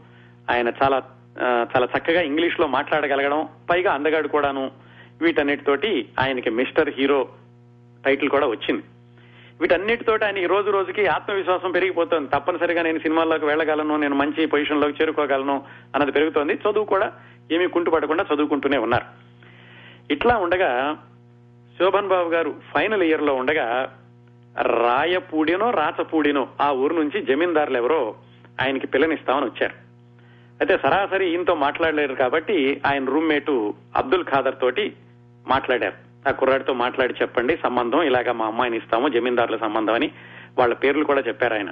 ఆయన 0.50 0.72
చాలా 0.83 1.02
చాలా 1.76 1.88
చక్కగా 1.98 2.20
ఇంగ్లీష్లో 2.20 2.66
మాట్లాడగలగడం 2.66 3.48
పైగా 3.70 3.92
అందగాడు 3.92 4.28
కూడాను 4.28 4.70
వీటన్నిటితోటి 5.22 5.90
ఆయనకి 6.20 6.50
మిస్టర్ 6.50 6.90
హీరో 6.98 7.28
టైటిల్ 8.04 8.30
కూడా 8.30 8.46
వచ్చింది. 8.46 8.82
వీటన్నిటితోటి 9.61 10.24
ఆయన 10.24 10.38
ఈ 10.38 10.46
రోజు 10.46 10.70
రోజుకి 10.70 11.06
ఆత్మవిశ్వాసం 11.06 11.70
పెరిగిపోతుంది. 11.70 12.28
తప్పనిసరిగా 12.28 12.82
నేను 12.82 12.98
సినిమాల్లోకి 12.98 13.44
వెళ్ళగలను 13.44 13.96
నేను 13.96 14.14
మంచి 14.14 14.46
పొజిషన్లోకి 14.46 15.02
చేరుకోగలను 15.02 15.56
అన్నది 15.94 16.12
పెరుగుతోంది. 16.12 16.54
చదువు 16.54 16.85
కూడా 16.85 17.12
ఏమీ 17.52 17.66
కుంటుపడకుండా 17.66 18.26
చదువుకుంటూనే 18.35 18.78
ఉన్నారు. 18.78 19.06
ఇట్లా 20.11 20.37
ఉండగా 20.37 20.70
శోభన్ 21.78 22.08
బాబు 22.08 22.28
గారు 22.28 22.54
ఫైనల్ 22.74 23.02
ఇయర్లో 23.02 23.35
ఉండగా 23.35 23.66
రాయపూడినో 24.62 25.70
రాచపూడినో 25.70 26.48
ఆ 26.61 26.70
ఊరు 26.70 26.94
నుంచి 26.94 27.20
జమీందారులు 27.22 27.76
ఎవరో 27.76 28.14
ఆయనకి 28.61 28.87
పిల్లనిస్తామని 28.87 29.46
వచ్చారు. 29.46 29.74
అయితే 30.61 30.78
సరాసరి 30.78 31.30
ఈయనతో 31.30 31.54
మాట్లాడలేరు 31.54 32.14
కాబట్టి 32.14 32.80
ఆయన 32.87 33.04
రూమ్మేటు 33.04 33.74
అబ్దుల్ 33.96 34.24
ఖాదర్ 34.24 34.61
తోటి 34.61 34.92
మాట్లాడారు. 35.48 36.12
ఆ 36.28 36.31
కుర్రాడితో 36.31 36.72
మాట్లాడి 36.72 37.14
చెప్పండి 37.22 37.57
సంబంధం 37.57 38.02
ఇలాగా 38.02 38.33
మా 38.33 38.46
అమ్మాయిని 38.46 38.76
ఇస్తాము 38.76 39.09
జమీందారుల 39.09 39.57
సంబంధం 39.57 39.94
అని 39.94 40.12
వాళ్ళ 40.59 40.74
పేర్లు 40.74 41.05
కూడా 41.05 41.20
చెప్పారు 41.20 41.55
ఆయన. 41.55 41.70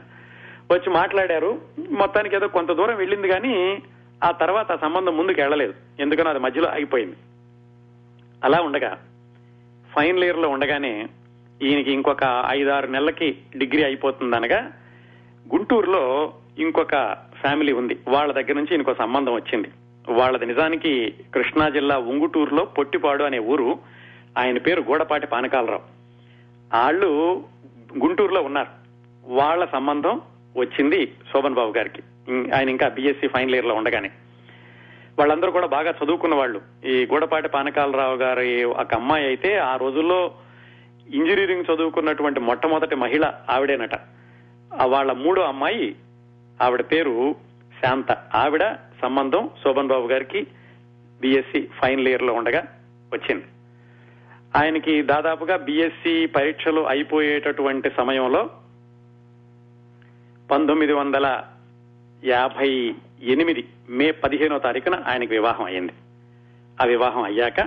వచ్చి 0.72 0.90
మాట్లాడారు 0.90 1.60
మొత్తానికి 1.90 2.36
ఏదో 2.36 2.48
కొంత 2.48 2.72
దూరం 2.72 2.96
వెళ్ళింది 2.96 3.28
కానీ 3.28 3.82
ఆ 4.24 4.30
తర్వాత 4.30 4.72
ఆ 4.72 4.76
సంబంధం 4.76 5.16
ముందుకు 5.16 5.40
వెళ్ళలేదు. 5.40 5.74
ఎందుకనో 6.00 6.30
అది 6.30 6.38
మధ్యలో 6.38 6.68
ఆగిపోయింది. 6.68 7.16
అలా 8.44 8.58
ఉండగా 8.58 8.98
ఫైనల్ 9.96 10.24
ఇయర్లో 10.24 10.48
ఉండగానే 10.48 11.08
ఈయనకి 11.62 11.92
ఇంకొక 11.92 12.44
ఐదారు 12.48 12.86
నెలలకి 12.86 13.38
డిగ్రీ 13.56 13.84
అయిపోతుంది 13.84 14.36
అనగా 14.36 14.72
గుంటూరులో 15.54 16.32
ఇంకొక 16.58 17.16
ఫ్యామిలీ 17.40 17.72
ఉంది. 17.72 17.98
వాళ్ళ 18.08 18.32
దగ్గర 18.32 18.52
నుంచి 18.52 18.74
ఇంకో 18.74 18.94
సంబంధం 18.94 19.34
వచ్చింది. 19.34 19.68
వాళ్ళది 20.08 20.46
నిజానికి 20.46 21.14
కృష్ణా 21.34 21.68
జిల్లా 21.68 21.98
ఉంగుటూరులో 21.98 22.64
పొట్టిపాడు 22.64 23.24
అనే 23.24 23.38
ఊరు. 23.38 23.78
ఆయన 24.38 24.58
పేరు 24.58 24.80
గూడపాటి 24.80 25.26
పానకాలరావు. 25.26 25.82
వాళ్ళు 26.74 27.42
గుంటూరులో 27.98 28.42
ఉన్నారు. 28.42 28.68
వాళ్ళ 29.24 29.64
సంబంధం 29.64 30.20
వచ్చింది 30.56 31.06
శోభన్ 31.32 31.54
బాబు 31.54 31.72
గారికి. 31.76 32.02
ఆయన 32.54 32.68
ఇంకా 32.68 32.88
బీఎస్సీ 32.88 33.28
ఫైనల్ 33.28 33.54
ఇయర్లో 33.54 33.74
ఉండగానే. 33.74 34.10
వాళ్ళందరూ 35.18 35.50
కూడా 35.50 35.66
బాగా 35.66 35.94
చదువుకున్న 36.04 36.34
వాళ్ళు. 36.34 36.60
ఈ 36.84 37.06
గూడపాటి 37.06 37.48
పానకాలరావు 37.48 38.16
గారి 38.16 38.64
ఒక 38.64 38.94
అమ్మాయి 38.94 39.26
అయితే 39.26 39.58
ఆ 39.58 39.76
రోజుల్లో 39.76 40.30
ఇంజనీరింగ్ 41.14 41.64
చదువుకున్నటువంటి 41.74 42.40
మొట్టమొదటి 42.40 42.94
మహిళ 42.94 43.32
ఆవిడేనట. 43.50 43.94
వాళ్ళ 44.84 45.12
మూడో 45.12 45.42
అమ్మాయి 45.42 45.96
ఆవిడ 46.62 46.80
పేరు 46.80 47.34
శాంత. 47.82 48.12
ఆవిడ 48.34 48.62
సంబంధం 49.02 49.50
శోభన్ 49.64 49.88
బాబు 49.88 50.06
గారికి 50.06 50.46
బీఎస్సీ 51.20 51.68
ఫైనల్ 51.82 52.08
ఇయర్లో 52.08 52.32
ఉండగా 52.32 52.78
వచ్చింది. 53.12 53.44
ఆయనకి 54.56 55.02
దాదాపుగా 55.02 55.56
బీఎస్సీ 55.56 56.26
పరీక్షలు 56.26 56.80
అయిపోయేటటువంటి 56.80 57.90
సమయంలో 57.96 58.50
పంతొమ్మిది 60.50 60.92
వందల 60.92 61.44
యాభై 62.24 62.94
ఎనిమిది 63.22 63.68
మే 63.88 64.10
పదిహేనో 64.10 64.58
తారీఖున 64.58 65.04
ఆయనకి 65.08 65.34
వివాహం 65.34 65.64
అయింది 65.64 65.92
ఆ 66.82 66.84
వివాహం 66.84 67.22
అయ్యాక 67.22 67.60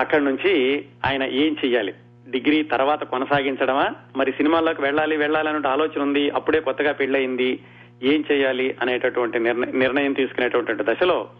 అక్కడి 0.00 0.24
నుంచి 0.24 0.84
ఆయన 1.06 1.22
ఏం 1.22 1.56
చెయ్యాలి? 1.64 1.94
డిగ్రీ 2.30 2.62
తర్వాత 2.62 3.04
కొనసాగించడమా? 3.04 3.94
మరి 4.16 4.32
సినిమాల్లోకి 4.32 4.82
వెళ్ళాలి 4.82 5.16
వెళ్ళాలి 5.16 5.68
ఆలోచన 5.68 6.02
ఉంది. 6.02 6.30
అప్పుడే 6.30 6.60
కొత్తగా 6.60 6.92
పెళ్ళయింది. 6.92 7.60
ఏం 8.04 8.24
చేయాలి 8.32 8.76
అనేటటువంటి 8.82 9.38
నిర్ణయం 9.78 10.12
తీసుకునేటటువంటి 10.12 10.72
దశలో 10.80 11.30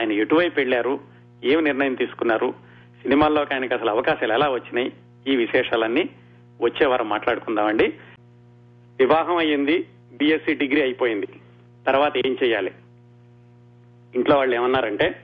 ఆయన 0.00 0.12
ఎటువైపు 0.12 0.60
వెళ్ళారు 0.60 1.00
ఏం 1.44 1.64
నిర్ణయం 1.64 1.94
తీసుకున్నారు 1.94 2.54
సినిమాల్లోకి 3.02 3.54
ఆయనకు 3.54 3.74
అసలు 3.74 3.90
అవకాశాలు 3.90 4.32
ఎలా 4.32 4.50
వచ్చినాయి 4.50 4.92
ఈ 5.28 5.36
విశేషాలన్నీ 5.36 6.10
వచ్చే 6.62 6.86
వారం 6.86 7.08
మాట్లాడుకుందామండి. 7.08 7.94
వివాహం 9.00 9.36
అయ్యింది 9.36 9.86
బీఎస్సీ 10.12 10.54
డిగ్రీ 10.54 10.82
అయిపోయింది. 10.82 11.28
తర్వాత 11.86 12.26
ఏం 12.26 12.36
చేయాలి? 12.44 12.72
ఇంట్లో 14.14 14.36
వాళ్ళు 14.36 14.56
ఏమన్నారంటే 14.56 15.16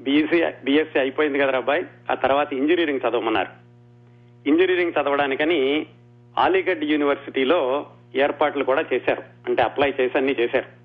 బీఎస్సీ 0.00 0.44
బీఎస్సీ 0.64 0.98
అయిపోయింది 0.98 1.38
కదా 1.38 1.56
అబ్బాయి 1.56 1.84
ఆ 2.10 2.14
తర్వాత 2.14 2.52
ఇంజనీరింగ్ 2.52 3.00
చదవమన్నారు. 3.08 3.48
ఇంజనీరింగ్ 4.48 4.92
చదవడానికని 5.02 5.86
అలీగఢ్ 6.38 6.84
యూనివర్సిటీలో 6.84 7.86
ఏర్పాట్లు 8.16 8.64
కూడా 8.64 8.84
చేశారు. 8.94 9.22
అంటే 9.46 9.62
అప్లై 9.62 9.94
చేసి 10.00 10.18
అన్ని 10.18 10.32
చేశారు. 10.32 10.78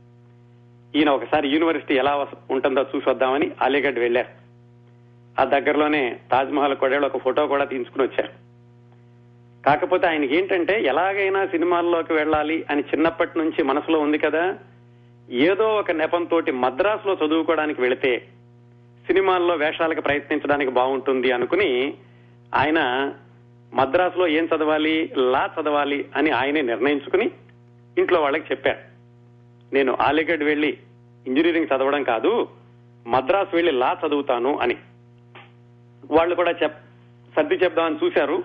ఈయన 0.97 1.09
ఒకసారి 1.09 1.47
యూనివర్సిటీ 1.47 1.95
ఎలా 1.95 2.27
ఉంటుందో 2.51 2.85
చూసి 2.95 3.09
వద్దామని 3.09 3.51
అలీగఢ్ 3.61 3.99
వెళ్ళారు 3.99 4.43
ఆ 5.41 5.43
దగ్గరలోనే 5.43 6.19
తాజ్ 6.31 6.51
మహల్ 6.51 7.05
ఒక 7.05 7.17
ఫోటో 7.17 7.47
కూడా 7.47 7.65
తీసుకుని 7.65 8.03
వచ్చారు. 8.03 8.53
కాకపోతే 9.65 10.07
ఆయనకి 10.07 10.37
ఏంటంటే 10.37 10.83
ఎలాగైనా 10.83 11.45
సినిమాల్లోకి 11.45 12.13
వెళ్ళాలి 12.13 12.65
అని 12.71 12.81
చిన్నప్పటి 12.81 13.37
నుంచి 13.37 13.63
మనసులో 13.63 13.99
ఉంది 13.99 14.17
కదా. 14.17 14.57
ఏదో 15.29 15.75
ఒక 15.75 15.91
నెపంతో 15.91 16.41
మద్రాసులో 16.51 17.17
చదువుకోవడానికి 17.25 17.81
వెళితే 17.81 18.27
సినిమాల్లో 19.07 19.55
వేషాలకు 19.55 20.01
ప్రయత్నించడానికి 20.01 20.71
బాగుంటుంది 20.71 21.31
అనుకుని 21.31 21.93
ఆయన 22.55 23.13
మద్రాసులో 23.73 24.27
ఏం 24.27 24.49
చదవాలి 24.55 25.13
లా 25.17 25.49
చదవాలి 25.61 26.05
అని 26.15 26.31
ఆయనే 26.31 26.61
నిర్ణయించుకుని 26.61 27.31
ఇంట్లో 27.97 28.21
వాళ్ళకి 28.21 28.45
చెప్పారు 28.51 28.77
నేను 29.73 29.97
ఆలిగఢ్ 30.01 30.43
వెళ్ళి 30.43 30.77
ఇంజనీరింగ్ 31.27 31.67
చదవడం 31.75 32.03
కాదు 32.03 32.47
మద్రాసు 33.07 33.55
వెళ్ళి 33.55 33.71
లా 33.71 33.97
చదువుతాను 34.07 34.57
అని. 34.57 34.77
వాళ్ళు 36.11 36.35
కూడా 36.35 36.51
చెప్ 36.51 36.77
సర్ది 37.35 37.55
చెప్దామని 37.55 37.99
చూశారు. 38.03 38.43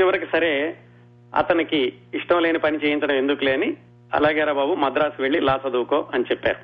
చివరికి 0.00 0.26
సరే 0.26 0.78
అతనికి 1.34 1.92
ఇష్టం 2.14 2.42
లేని 2.42 2.58
పని 2.58 2.76
చేయించడం 2.76 3.14
ఎందుకులే 3.14 3.52
అని 3.52 3.76
అలాగేరా 4.14 4.52
బాబు 4.52 4.74
మద్రాసు 4.74 5.22
వెళ్ళి 5.22 5.40
లా 5.40 5.60
చదువుకో 5.68 6.08
అని 6.14 6.24
చెప్పారు. 6.24 6.58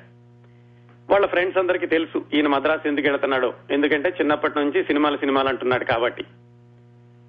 వాళ్ళ 1.11 1.25
ఫ్రెండ్స్ 1.25 1.57
అందరికీ 1.57 1.85
తెలుసు 1.85 2.25
ఈయన 2.33 2.47
మద్రాసు 2.47 2.87
ఎందుకు 2.87 3.07
వెళ్తున్నాడో. 3.07 3.53
ఎందుకంటే 3.71 4.09
చిన్నప్పటి 4.09 4.59
నుంచి 4.59 4.83
సినిమాలు 4.83 5.17
సినిమాలు 5.17 5.49
అంటున్నాడు 5.49 5.83
కాబట్టి. 5.83 6.25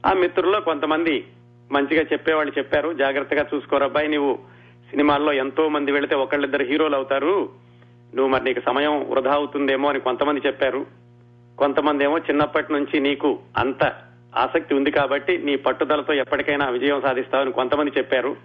ఆ 0.06 0.12
మిత్రుల్లో 0.12 0.60
కొంతమంది 0.60 1.24
మంచిగా 1.72 2.02
చెప్పేవాళ్ళు 2.12 2.58
చెప్పారు. 2.58 2.92
జాగ్రత్తగా 2.92 3.46
చూసుకోరబ్బాయి 3.54 4.08
నువ్వు 4.08 4.38
సినిమాల్లో 4.90 5.32
ఎంతో 5.32 5.68
మంది 5.68 5.92
వెళితే 5.92 6.14
ఒకళ్ళిద్దరు 6.14 6.64
హీరోలు 6.64 6.96
అవుతారు. 6.96 7.66
నువ్వు 8.14 8.28
మరి 8.28 8.44
నీకు 8.44 8.60
సమయం 8.60 9.10
వృధా 9.10 9.32
అవుతుందేమో 9.32 9.88
అని 9.88 10.00
కొంతమంది 10.00 10.40
చెప్పారు. 10.46 10.86
కొంతమంది 11.58 12.04
ఏమో 12.04 12.18
చిన్నప్పటి 12.18 12.72
నుంచి 12.72 13.00
నీకు 13.00 13.38
అంత 13.56 13.84
ఆసక్తి 14.36 14.74
ఉంది 14.74 14.90
కాబట్టి 14.90 15.38
నీ 15.38 15.56
పట్టుదలతో 15.56 16.12
ఎప్పటికైనా 16.12 16.68
విజయం 16.68 17.00
సాధిస్తావని 17.00 17.52
కొంతమంది 17.52 17.90
చెప్పారు. 17.98 18.36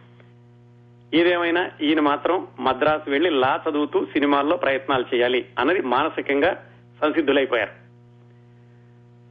ఏదేమైనా 1.14 1.72
ఈయన 1.82 2.00
మాత్రం 2.00 2.48
మద్రాసు 2.60 3.10
వెళ్ళి 3.10 3.30
లా 3.30 3.62
చదువుతూ 3.70 4.06
సినిమాల్లో 4.06 4.58
ప్రయత్నాలు 4.58 5.06
చేయాలి 5.16 5.46
అన్నది 5.60 5.82
మానసికంగా 5.82 6.66
సంసిద్ధులైపోయారు. 7.02 7.81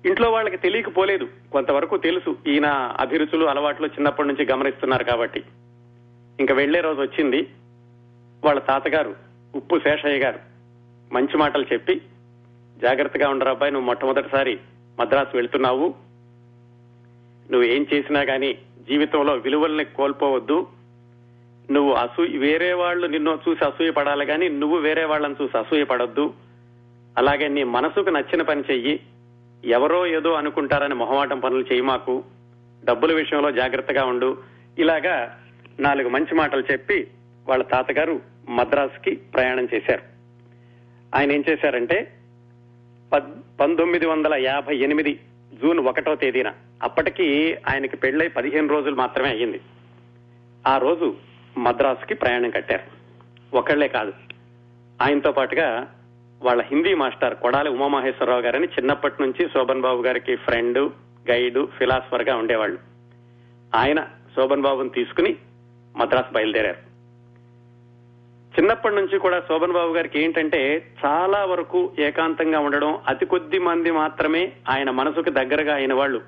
ఇంట్లో 0.07 0.31
వాళ్ళకి 0.31 0.57
తెలియకపోలేదు 0.57 1.29
కొంతవరకు 1.53 1.97
తెలుసు. 1.97 2.37
ఈయన 2.47 2.67
అభిరుచులు 3.01 3.47
అలవాట్లు 3.47 3.87
చిన్నప్పటి 3.87 4.29
నుంచి 4.29 4.45
గమనిస్తున్నారు 4.45 5.05
కాబట్టి. 5.05 5.43
ఇంకా 6.41 6.55
వెళ్ళే 6.55 6.81
రోజు 6.81 7.01
వచ్చింది. 7.01 7.49
వాళ్ళ 8.45 8.61
తాతగారు 8.61 9.15
ఉప్పు 9.55 9.79
శేషయ్య 9.79 10.19
గారు 10.19 10.39
మంచి 11.13 11.37
మాటలు 11.37 11.67
చెప్పి 11.73 12.03
జాగ్రత్తగా 12.79 13.29
ఉండరు 13.29 13.49
అబ్బాయి 13.49 13.73
నువ్వు 13.73 13.87
మొట్టమొదటిసారి 13.87 14.59
మద్రాసు 15.01 15.37
వెళ్తున్నావు. 15.37 15.95
నువ్వు 17.51 17.63
ఏం 17.63 17.87
చేసినా 17.95 18.25
కానీ 18.25 18.59
జీవితంలో 18.91 19.35
విలువల్ని 19.35 19.85
కోల్పోవద్దు. 19.85 20.67
నువ్వు 21.71 21.93
అసూయ 21.93 22.39
వేరే 22.39 22.73
వాళ్ళు 22.73 23.07
నిన్ను 23.07 23.39
చూసి 23.49 23.65
అసూయ 23.65 23.91
పడాలి 23.91 24.27
కానీ 24.27 24.49
నువ్వు 24.49 24.79
వేరే 24.79 25.05
వాళ్ళని 25.05 25.35
చూసి 25.43 25.59
అసూయ 25.59 25.85
పడొద్దు. 25.85 26.35
అలాగే 27.19 27.49
నీ 27.49 27.65
మనసుకు 27.65 28.11
నచ్చిన 28.11 28.43
పని 28.43 28.61
చెయ్యి. 28.61 29.01
ఎవరో 29.65 30.07
ఏదో 30.07 30.33
అనుకుంటారని 30.33 30.95
మొహమాటం 30.95 31.41
పనులు 31.41 31.61
చేయి 31.61 31.81
మాకు. 31.81 32.25
డబ్బుల 32.85 33.15
విషయంలో 33.15 33.51
జాగ్రత్తగా 33.51 34.05
ఉండు. 34.05 34.39
ఇలాగా 34.79 35.39
నాలుగు 35.81 36.09
మంచి 36.09 36.35
మాటలు 36.35 36.65
చెప్పి 36.73 37.09
వాళ్ళ 37.49 37.65
తాతగారు 37.65 38.21
మద్రాసుకి 38.49 39.15
ప్రయాణం 39.15 39.69
చేశారు. 39.75 40.03
ఆయన 41.15 41.33
ఏం 41.33 41.45
చేశారంటే 41.51 42.13
పద్- 43.13 43.59
పంతొమ్మిది 43.61 44.07
వందల 44.07 44.35
యాభై 44.35 44.77
ఎనిమిది 44.77 45.21
జూన్ 45.63 45.79
ఒకటో 45.79 46.15
తేదీన 46.15 46.53
అప్పటికి 46.83 47.55
ఆయనకి 47.55 47.97
పెళ్ళై 47.97 48.29
పదిహేను 48.29 48.69
రోజులు 48.69 48.95
మాత్రమే 48.95 49.29
అయ్యింది. 49.29 49.61
ఆ 50.67 50.79
రోజు 50.79 51.17
మద్రాసుకి 51.59 52.15
ప్రయాణం 52.15 52.51
కట్టారు. 52.51 53.01
ఒకళ్ళే 53.57 53.89
కాదు. 53.89 54.13
ఆయనతో 55.03 55.33
పాటుగా 55.33 55.95
వాళ్ళ 56.43 56.63
హిందీ 56.63 56.95
మాస్టర్ 56.95 57.35
కొడాలి 57.35 57.71
ఉమామహేశ్వరరావు 57.71 58.41
గారని 58.41 58.67
చిన్నప్పటి 58.67 59.23
నుంచి 59.23 59.49
శోభన్ 59.49 59.81
బాబు 59.81 60.03
గారికి 60.03 60.37
ఫ్రెండ్ 60.37 60.79
గైడ్ 61.31 61.67
ఫిలాసఫర్గా 61.79 62.37
ఉండేవాళ్ళు. 62.37 62.79
ఆయన 63.75 64.01
శోభన్ 64.37 64.63
బాబుని 64.63 64.91
తీసుకుని 64.91 65.37
మద్రాసు 65.97 66.33
బయలుదేరారు. 66.33 66.91
చిన్నప్పటి 68.59 68.95
నుంచి 68.95 69.19
కూడా 69.19 69.41
శోభన్ 69.41 69.73
బాబు 69.73 69.93
గారికి 69.93 70.23
ఏంటంటే 70.23 70.61
చాలా 71.07 71.45
వరకు 71.45 71.93
ఏకాంతంగా 71.99 72.59
ఉండడం 72.59 72.99
అతి 73.09 73.27
కొద్ది 73.27 73.59
మంది 73.59 73.91
మాత్రమే 73.91 74.53
ఆయన 74.69 74.91
మనసుకు 74.91 75.31
దగ్గరగా 75.31 75.75
అయిన 75.75 75.95
వాళ్ళు. 75.95 76.19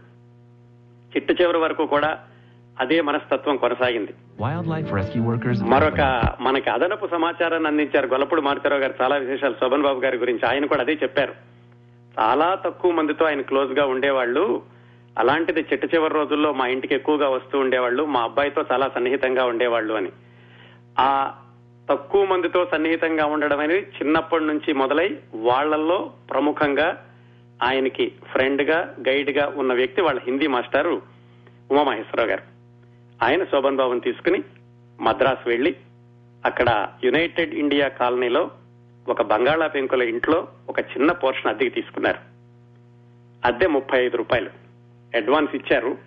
చిట్ట 1.17 1.43
చివరి 1.43 1.59
వరకు 1.59 1.87
కూడా 1.87 2.19
అదే 2.81 3.01
మనస్తత్వం 3.01 3.57
కొనసాగింది. 3.57 4.15
మరొక 5.65 6.23
మనకి 6.41 6.71
అదనపు 6.71 7.09
సమాచారాన్ని 7.11 7.69
అందించారు 7.69 8.07
గొల్లపూడి 8.07 8.43
మారుతారావు 8.43 8.83
గారు. 8.83 8.95
చాలా 9.03 9.17
విశేషాలు. 9.17 9.53
శోభన్ 9.53 9.83
బాబు 9.83 10.01
గారి 10.01 10.19
గురించి 10.19 10.49
ఆయన 10.49 10.67
కూడా 10.67 10.81
అదే 10.81 10.93
చెప్పారు. 10.93 11.35
చాలా 12.21 12.55
తక్కువ 12.55 12.93
మందితో 12.93 13.25
ఆయన 13.25 13.41
క్లోజ్గా 13.41 13.87
ఉండేవాళ్ళు. 13.87 14.63
అలాంటిది 15.19 15.61
చిట్ట 15.61 15.95
చివరి 15.95 16.15
రోజుల్లో 16.15 16.53
మా 16.53 16.67
ఇంటికి 16.67 16.95
ఎక్కువగా 16.95 17.29
వస్తూ 17.29 17.59
ఉండేవాళ్ళు. 17.59 18.05
మా 18.05 18.21
అబ్బాయితో 18.21 18.65
చాలా 18.73 18.91
సన్నిహితంగా 18.95 19.45
ఉండేవాళ్ళు 19.45 19.95
అని. 19.95 20.09
ఆ 20.99 21.35
తక్కువ 21.91 22.25
మందితో 22.25 22.67
సన్నిహితంగా 22.73 23.27
ఉండడం 23.27 23.61
అనేది 23.61 23.81
చిన్నప్పటి 23.81 24.45
నుంచి 24.45 24.75
మొదలై 24.75 25.19
వాళ్ళల్లో 25.35 26.11
ప్రముఖంగా 26.31 27.07
ఆయనకి 27.63 28.13
ఫ్రెండ్గా 28.33 28.95
గైడ్గా 29.09 29.53
ఉన్న 29.57 29.73
వ్యక్తి 29.73 30.03
వాళ్ళ 30.03 30.21
హిందీ 30.27 30.47
మాస్టారు 30.47 31.03
ఉమామహేశ్వరరావు 31.71 32.29
గారు. 32.29 32.52
ఆయన 33.23 33.45
శోభన్ 33.45 33.77
బాబుని 33.77 34.01
తీసుకుని 34.01 34.43
మద్రాసు 35.01 35.49
వెళ్ళి 35.49 35.77
అక్కడ 36.45 36.89
యునైటెడ్ 37.05 37.55
ఇండియా 37.55 37.89
కాలనీలో 37.89 38.51
ఒక 39.09 39.23
బంగాళా 39.23 39.67
పెంకుల 39.67 40.03
ఇంట్లో 40.03 40.49
ఒక 40.69 40.81
చిన్న 40.81 41.13
పోర్షన్ 41.13 41.47
అద్దెకి 41.47 41.75
తీసుకున్నారు. 41.75 42.19
అద్దె 43.45 43.67
ముప్పై 43.67 44.05
ఐదు 44.05 44.17
రూపాయలు. 44.17 44.51
అడ్వాన్స్ 45.17 45.55
ఇచ్చారు. 45.55 45.99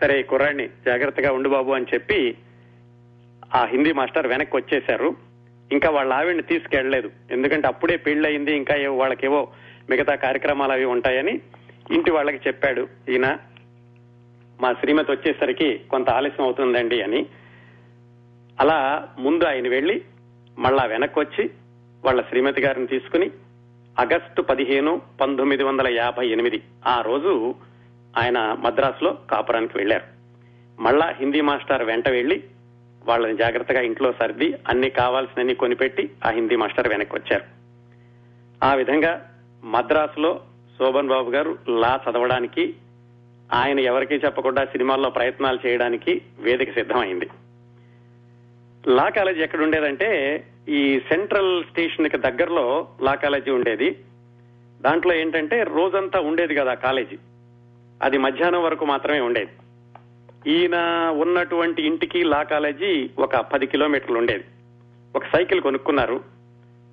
సరే 0.00 0.20
ఈ 0.20 0.22
కుర్రాడిని 0.22 0.68
జాగ్రత్తగా 0.68 1.32
ఉండు 1.32 1.48
బాబు 1.48 1.72
అని 1.72 1.86
చెప్పి 1.94 2.36
ఆ 3.54 3.64
హిందీ 3.64 3.92
మాస్టర్ 3.92 4.26
వెనక్కి 4.26 4.56
వచ్చేశారు. 4.56 5.16
ఇంకా 5.72 5.90
వాళ్ళ 5.90 6.12
ఆవిడ్ని 6.12 6.42
తీసుకెళ్ళలేదు 6.42 7.10
ఎందుకంటే 7.30 7.68
అప్పుడే 7.68 7.96
పెళ్ళయింది 7.96 8.56
ఇంకా 8.56 8.76
ఏవో 8.76 8.96
వాళ్ళకేవో 8.96 9.48
మిగతా 9.90 10.14
కార్యక్రమాలు 10.14 10.72
అవి 10.72 10.84
ఉంటాయని 10.84 11.40
ఇంటి 11.90 12.10
వాళ్ళకి 12.10 12.48
చెప్పాడు 12.48 12.88
ఈయన. 13.08 13.36
మా 14.64 14.70
శ్రీమతి 14.80 15.12
వచ్చేసరికి 15.12 15.68
కొంత 15.90 16.08
ఆలస్యం 16.10 16.44
అవుతుందండి 16.44 16.98
అని. 17.02 17.20
అలా 18.58 18.78
ముందు 19.18 19.44
ఆయన 19.44 19.68
వెళ్ళి 19.68 19.96
మళ్ళా 20.56 20.84
వెనక్కి 20.84 21.18
వచ్చి 21.20 21.44
వాళ్ళ 22.02 22.20
శ్రీమతి 22.22 22.60
గారిని 22.60 22.86
తీసుకుని 22.86 23.26
ఆగస్టు 23.96 24.42
పదిహేను 24.42 24.92
పంతొమ్మిది 25.20 25.64
వందల 25.64 25.88
యాభై 25.96 26.24
ఎనిమిది 26.26 26.58
ఆ 26.86 26.96
రోజు 27.00 27.32
ఆయన 28.14 28.38
మద్రాసులో 28.64 29.10
కాపురానికి 29.30 29.78
వెళ్ళారు 29.78 30.06
మళ్ళా 30.78 31.06
హిందీ 31.18 31.40
మాస్టర్ 31.40 31.84
వెంట 31.84 32.08
వెళ్ళి 32.08 32.36
వాళ్ళని 33.02 33.36
జాగ్రత్తగా 33.36 33.80
ఇంట్లో 33.80 34.12
సర్ది 34.12 34.48
అన్ని 34.68 34.90
కావాల్సినన్ని 34.92 35.54
కొనిపెట్టి 35.54 36.04
ఆ 36.26 36.30
హిందీ 36.30 36.56
మాస్టర్ 36.56 36.88
వెనక్కి 36.88 37.14
వచ్చారు 37.16 37.46
ఆ 38.60 38.74
విధంగా 38.74 39.12
మద్రాసులో 39.66 40.32
శోభన్ 40.78 41.08
బాబు 41.08 41.30
గారు 41.30 41.52
లా 41.82 41.92
చదవడానికి 42.04 42.64
ఆయన 43.52 43.80
ఎవరికీ 43.80 44.14
చెప్పకుండా 44.14 44.64
సినిమాల్లో 44.64 45.10
ప్రయత్నాలు 45.10 45.66
చేయడానికి 45.66 46.22
వేదిక 46.38 46.74
సిద్ధమైంది. 46.74 47.28
లా 48.86 49.08
కాలేజీ 49.08 49.40
ఎక్కడ 49.40 49.62
ఉండేదంటే 49.62 50.44
ఈ 50.68 51.00
సెంట్రల్ 51.08 51.64
స్టేషన్కి 51.64 52.16
దగ్గరలో 52.16 52.88
లా 53.02 53.14
కాలేజీ 53.14 53.50
ఉండేది. 53.50 53.96
దాంట్లో 54.80 55.14
ఏంటంటే 55.14 55.62
రోజంతా 55.62 56.20
ఉండేది 56.20 56.54
కదా 56.54 56.74
కాలేజీ. 56.74 57.18
అది 58.02 58.18
మధ్యాహ్నం 58.18 58.62
వరకు 58.62 58.84
మాత్రమే 58.84 59.20
ఉండేది. 59.20 59.50
ఈయన 60.50 60.76
ఉన్నటువంటి 61.16 61.82
ఇంటికి 61.82 62.24
లా 62.24 62.42
కాలేజీ 62.42 63.10
ఒక 63.18 63.36
పది 63.36 63.66
కిలోమీటర్లు 63.66 64.18
ఉండేది. 64.18 64.44
ఒక 65.16 65.24
సైకిల్ 65.24 65.60
కొనుక్కున్నారు. 65.60 66.20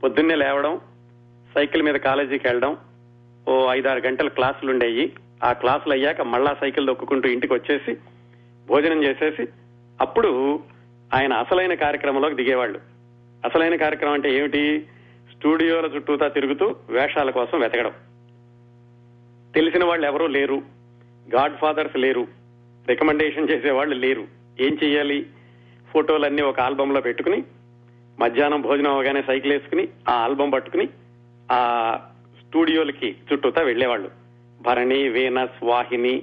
పొద్దున్నే 0.03 0.35
లేవడం 0.35 0.81
సైకిల్ 1.55 1.83
మీద 1.83 1.95
కాలేజీకి 1.95 2.47
వెళ్ళడం 2.47 2.77
ఓ 3.47 3.71
ఐదారు 3.71 3.99
గంటల 3.99 4.27
క్లాసులు 4.27 4.71
ఉండేవి 4.71 5.13
ఆ 5.43 5.51
క్లాసులు 5.51 5.93
అయ్యాక 5.93 6.21
మళ్ళా 6.21 6.55
సైకిల్ 6.61 6.87
దొక్కుకుంటూ 6.87 7.29
ఇంటికి 7.29 7.53
వచ్చేసి 7.53 7.93
భోజనం 8.67 9.03
చేసేసి 9.03 9.47
అప్పుడు 10.01 10.59
ఆయన 11.13 11.33
అసలైన 11.33 11.73
కార్యక్రమంలోకి 11.73 12.35
దిగేవాళ్ళు. 12.35 12.79
అసలైన 13.45 13.75
కార్యక్రమం 13.75 14.13
అంటే 14.13 14.35
ఏమిటి? 14.37 14.87
స్టూడియోల 15.37 15.85
చుట్టూతా 15.85 16.27
తిరుగుతూ 16.27 16.75
వేషాల 16.89 17.29
కోసం 17.29 17.59
వెతకడం. 17.59 17.91
తెలిసిన 19.55 19.85
వాళ్ళు 19.85 20.07
ఎవరూ 20.07 20.27
లేరు. 20.27 20.61
గాడ్ 21.35 21.57
ఫాదర్స్ 21.57 21.97
లేరు. 21.97 22.27
రికమెండేషన్ 22.87 23.49
చేసేవాళ్ళు 23.49 23.95
లేరు. 23.95 24.27
ఏం 24.59 24.77
చేయాలి 24.83 25.25
ఫోటోలన్నీ 25.93 26.41
ఒక 26.41 26.59
ఆల్బమ్లో 26.59 27.01
పెట్టుకుని 27.01 27.43
మధ్యాహ్నం 28.19 28.61
భోజనం 28.61 28.91
అవగానే 28.91 29.21
సైకిల్ 29.21 29.53
వేసుకుని 29.53 29.87
ఆ 30.09 30.13
ఆల్బమ్ 30.13 30.53
పట్టుకుని 30.53 30.89
ఆ 31.51 31.99
స్టూడియోలకి 32.39 33.15
చుట్టూతా 33.33 33.61
వెళ్ళేవాళ్ళు 33.61 34.20
Bharani 34.61 35.09
Venus 35.09 35.63
Vahini 35.63 36.15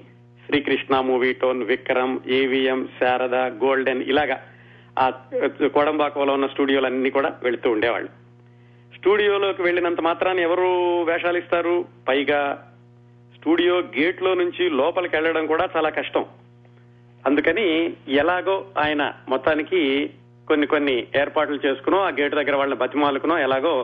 Srikrishna 0.47 1.01
movietone 1.33 1.63
Vikram 1.63 2.15
AVM 2.27 2.89
Sarada 2.99 3.35
golden 3.35 4.03
ఇలాగా 4.03 4.37
ఆ 4.99 5.07
కోడంబాకంలో 5.75 6.33
ఉన్న 6.33 6.47
స్టూడియోలన్నీ 6.47 7.11
కూడా 7.11 7.31
వెళుతూ 7.43 7.71
ఉండేవాళ్ళు. 7.71 8.11
స్టూడియోలోకి 8.97 9.63
వెళ్ళినంత 9.63 10.01
మాత్రాన్ని 10.01 10.43
ఎవరు 10.43 10.69
వేషాలు 11.03 11.39
ఇస్తారు 11.39 11.75
పైగా 12.09 12.41
స్టూడియో 13.37 13.75
గేట్లో 13.99 14.35
నుంచి 14.35 14.69
లోపలికి 14.71 15.17
వెళ్ళడం 15.17 15.47
కూడా 15.47 15.69
చాలా 15.77 15.91
కష్టం. 15.91 16.25
అందుకని 17.27 17.67
ఎలాగో 18.09 18.57
ఆయన 18.79 19.03
మొత్తానికి 19.29 20.11
కొన్ని 20.49 20.67
కొన్ని 20.67 21.07
ఏర్పాట్లు 21.17 21.59
చేసుకునో 21.67 21.99
ఆ 21.99 22.11
గేట్ 22.21 22.35
దగ్గర 22.35 22.57
వాళ్ళని 22.57 22.81
బతిమాలుకునో 22.81 23.39
ఎలాగో 23.39 23.75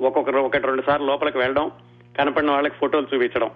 ఒక్కొక్కరు 0.00 0.38
ఒకటి 0.38 0.66
రెండు 0.66 0.82
సార్లు 0.82 1.06
లోపలికి 1.06 1.38
వెళ్ళడం 1.38 1.70
కనపడిన 2.18 2.50
వాళ్ళకి 2.50 2.74
ఫోటోలు 2.74 3.06
చూపించడం 3.14 3.50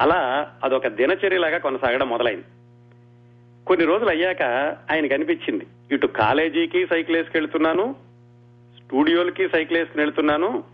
అలా 0.00 0.50
అదొక 0.64 0.88
దినచర్యలాగా 0.88 1.58
కొనసాగడం 1.58 2.08
మొదలైంది. 2.08 2.44
కొన్ని 3.66 3.86
రోజులు 3.86 4.10
అయ్యాక 4.10 4.42
ఆయనకు 4.90 5.14
అనిపించింది 5.14 5.66
ఇటు 5.92 6.06
కాలేజీకి 6.06 6.86
సైకిల్ 6.86 7.16
వేసుకెళ్తున్నాను 7.16 7.94
స్టూడియోలకి 8.78 9.48
సైకిల్ 9.48 9.78
వేసుకుని 9.78 10.04
వెళ్తున్నాను 10.04 10.64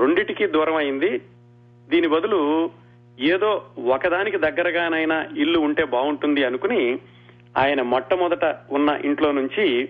రెండిటికి 0.00 0.46
దూరం 0.46 0.74
అయింది. 0.74 1.18
దీని 1.88 2.08
బదులు 2.08 2.70
ఏదో 3.20 3.66
ఒకదానికి 3.86 4.36
దగ్గరగానైనా 4.36 5.26
ఇల్లు 5.36 5.58
ఉంటే 5.58 5.84
బాగుంటుంది 5.84 6.44
అనుకుని 6.44 6.98
ఆయన 7.56 7.82
మొట్టమొదట 7.82 8.44
ఉన్న 8.70 9.00
ఇంట్లో 9.04 9.32
నుంచి 9.32 9.88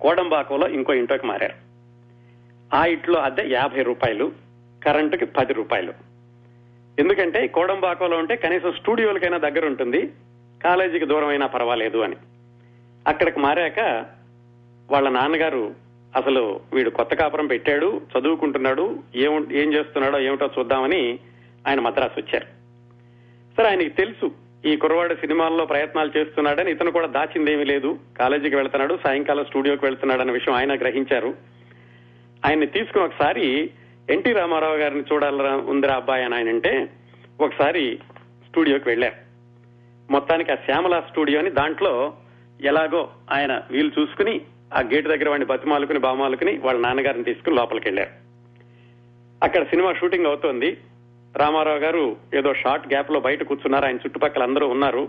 కోడంబాకంలో 0.00 0.68
ఇంకో 0.68 0.92
ఇంట్లోకి 0.92 1.26
మారారు. 1.26 1.54
ఆ 2.76 2.84
ఇంట్లో 2.86 3.20
అద్దె 3.20 3.44
యాభై 3.46 3.82
రూపాయలు 3.82 4.32
కరెంటుకి 4.84 5.24
పది 5.24 5.52
రూపాయలు. 5.52 6.05
ఎందుకంటే 6.98 7.46
కోడంబాకంలో 7.46 8.16
ఉంటే 8.16 8.36
కనీసం 8.36 8.72
స్టూడియోలకైనా 8.72 9.38
దగ్గర 9.38 9.66
ఉంటుంది 9.66 10.12
కాలేజీకి 10.64 11.06
దూరం 11.06 11.28
అయినా 11.28 11.46
పర్వాలేదు 11.46 11.98
అని. 11.98 12.16
అక్కడికి 13.08 13.40
మారాక 13.40 14.06
వాళ్ళ 14.90 15.08
నాన్నగారు 15.08 15.74
అసలు 16.16 16.60
వీడు 16.74 16.90
కొత్త 16.90 17.14
కాపురం 17.14 17.46
పెట్టాడు 17.46 18.00
చదువుకుంటున్నాడు 18.18 18.98
ఏం 19.16 19.52
ఏం 19.52 19.72
చేస్తున్నాడో 19.72 20.18
ఏమిటో 20.18 20.50
చూద్దామని 20.58 21.18
ఆయన 21.68 21.80
మద్రాసు 21.80 22.20
వచ్చారు. 22.20 22.46
సరే 23.56 23.68
ఆయనకి 23.68 23.88
తెలుసు 23.88 24.30
ఈ 24.66 24.76
కుర్రవాడు 24.76 25.14
సినిమాల్లో 25.14 25.64
ప్రయత్నాలు 25.64 26.18
చేస్తున్నాడని 26.18 26.70
ఇతను 26.70 26.90
కూడా 26.90 27.06
దాచిందేమీ 27.06 27.64
లేదు. 27.64 27.98
కాలేజీకి 28.18 28.56
వెళ్తున్నాడు 28.56 28.98
సాయంకాలం 29.06 29.44
స్టూడియోకి 29.44 29.84
వెళ్తున్నాడు 29.84 30.20
అనే 30.20 30.32
విషయం 30.32 30.54
ఆయన 30.54 30.76
గ్రహించారు. 30.76 31.34
ఆయన్ని 32.46 32.66
తీసుకుని 32.66 33.04
ఒకసారి 33.04 33.70
ఎన్టీ 34.10 34.32
రామారావు 34.32 34.76
గారిని 34.76 35.04
చూడాలరా 35.12 35.56
ఉందిరా 35.56 35.94
అబ్బాయి 35.94 36.24
అని 36.24 36.34
ఆయన 36.34 36.48
అంటే 36.48 36.88
ఒకసారి 37.40 37.98
స్టూడియోకి 38.48 38.88
వెళ్ళారు 38.88 39.14
మొత్తానికి 40.12 40.52
ఆ 40.52 40.54
శ్యామల 40.54 41.02
స్టూడియోని 41.10 41.50
దాంట్లో 41.50 42.14
ఎలాగో 42.60 43.08
ఆయన 43.30 43.62
వీలు 43.70 43.90
చూసుకుని 44.00 44.40
ఆ 44.74 44.80
గేట్ 44.80 45.08
దగ్గర 45.08 45.28
వాడిని 45.28 45.46
బతిమాలుకుని 45.46 45.98
బామాలుకుని 45.98 46.58
వాళ్ళ 46.58 46.80
నాన్నగారిని 46.80 47.24
తీసుకుని 47.24 47.56
లోపలికి 47.56 47.88
వెళ్ళారు 47.88 48.10
అక్కడ 49.42 49.62
సినిమా 49.62 49.92
షూటింగ్ 49.92 50.26
అవుతోంది. 50.26 50.76
రామారావు 51.36 51.78
గారు 51.78 52.16
ఏదో 52.34 52.54
షార్ట్ 52.54 52.86
గ్యాప్లో 52.86 53.20
బయట 53.20 53.42
కూర్చున్నారు. 53.42 53.84
ఆయన 53.84 53.96
చుట్టుపక్కల 53.96 54.42
అందరూ 54.42 54.68
ఉన్నారు. 54.68 55.08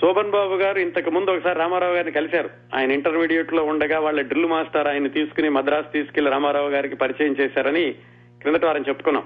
శోభన్ 0.00 0.30
బాబు 0.30 0.54
గారు 0.54 0.78
ఇంతకు 0.78 1.10
ముందు 1.10 1.30
ఒకసారి 1.30 1.58
రామారావు 1.58 1.92
గారిని 1.92 2.12
కలిశారు. 2.12 2.50
ఆయన 2.74 2.92
ఇంటర్మీడియట్లో 2.92 3.64
ఉండగా 3.64 4.00
వాళ్ళ 4.00 4.20
డ్రిల్ 4.20 4.46
మాస్టర్ 4.46 4.88
ఆయన 4.88 5.06
తీసుకుని 5.06 5.48
మద్రాసు 5.48 5.92
తీసుకెళ్ళి 5.92 6.30
రామారావు 6.32 6.68
గారికి 6.68 6.96
పరిచయం 6.96 7.36
చేశారని 7.40 7.92
క్రిందటి 8.40 8.66
వారం 8.66 8.84
చెప్పుకున్నాం. 8.88 9.24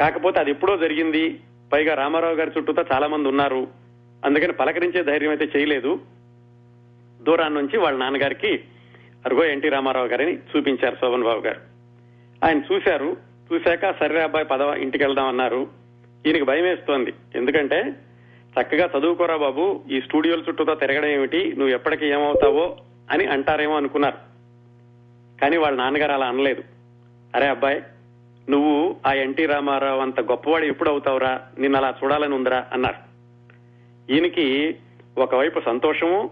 కాకపోతే 0.00 0.40
అది 0.40 0.50
ఎప్పుడో 0.50 0.76
జరిగింది. 0.76 1.40
పైగా 1.72 1.94
రామారావు 1.94 2.34
గారి 2.34 2.50
చుట్టూతో 2.58 2.84
చాలా 2.92 3.06
మంది 3.06 3.28
ఉన్నారు. 3.28 3.68
అందుకని 4.24 4.52
పలకరించే 4.52 5.02
ధైర్యం 5.02 5.30
అయితే 5.30 5.58
చేయలేదు. 5.58 6.00
దూరాన్ని 7.22 7.60
నుంచి 7.60 7.78
వాళ్ళ 7.78 7.98
నాన్నగారికి 7.98 8.60
అరుగో 9.26 9.44
ఎన్టీ 9.44 9.68
రామారావు 9.68 10.06
గారిని 10.06 10.38
చూపించారు 10.38 10.94
శోభన్ 10.94 11.22
బాబు 11.22 11.40
గారు. 11.40 11.60
ఆయన 12.44 12.62
చూశారు. 12.72 13.16
చూశాక 13.52 13.98
సరే 14.00 14.22
అబ్బాయి 14.22 14.44
పదవ 14.44 14.74
ఇంటికి 14.78 15.04
వెళ్దాం 15.04 15.26
అన్నారు. 15.26 15.66
ఈయనకి 16.26 16.44
భయం 16.44 16.64
వేస్తోంది 16.64 17.12
ఎందుకంటే 17.34 17.92
చక్కగా 18.60 18.90
చదువుకోరా 18.98 19.36
బాబు 19.36 19.82
ఈ 19.90 20.00
స్టూడియోల 20.00 20.42
చుట్టూతో 20.48 20.74
తిరగడం 20.74 21.08
ఏమిటి 21.08 21.54
నువ్వు 21.58 21.74
ఎప్పటికి 21.74 22.06
ఏమవుతావో 22.06 22.76
అని 23.10 23.26
అంటారేమో 23.26 23.76
అనుకున్నారు. 23.76 24.16
కానీ 25.40 25.56
వాళ్ళ 25.56 25.78
నాన్నగారు 25.78 26.12
అలా 26.12 26.26
అనలేదు. 26.26 26.62
అరే 27.34 27.46
అబ్బాయి 27.46 27.82
నువ్వు 28.50 28.96
ఆ 29.06 29.12
ఎన్టీ 29.12 29.46
రామారావు 29.46 30.00
అంత 30.00 30.20
గొప్పవాడు 30.20 30.64
ఎప్పుడు 30.64 30.90
అవుతావురా 30.90 31.40
నిన్ను 31.58 31.78
అలా 31.78 31.94
చూడాలని 32.04 32.34
ఉందిరా 32.34 32.66
అన్నారు. 32.72 33.12
ఈయనకి 34.12 34.76
ఒకవైపు 35.18 35.60
సంతోషము 35.60 36.30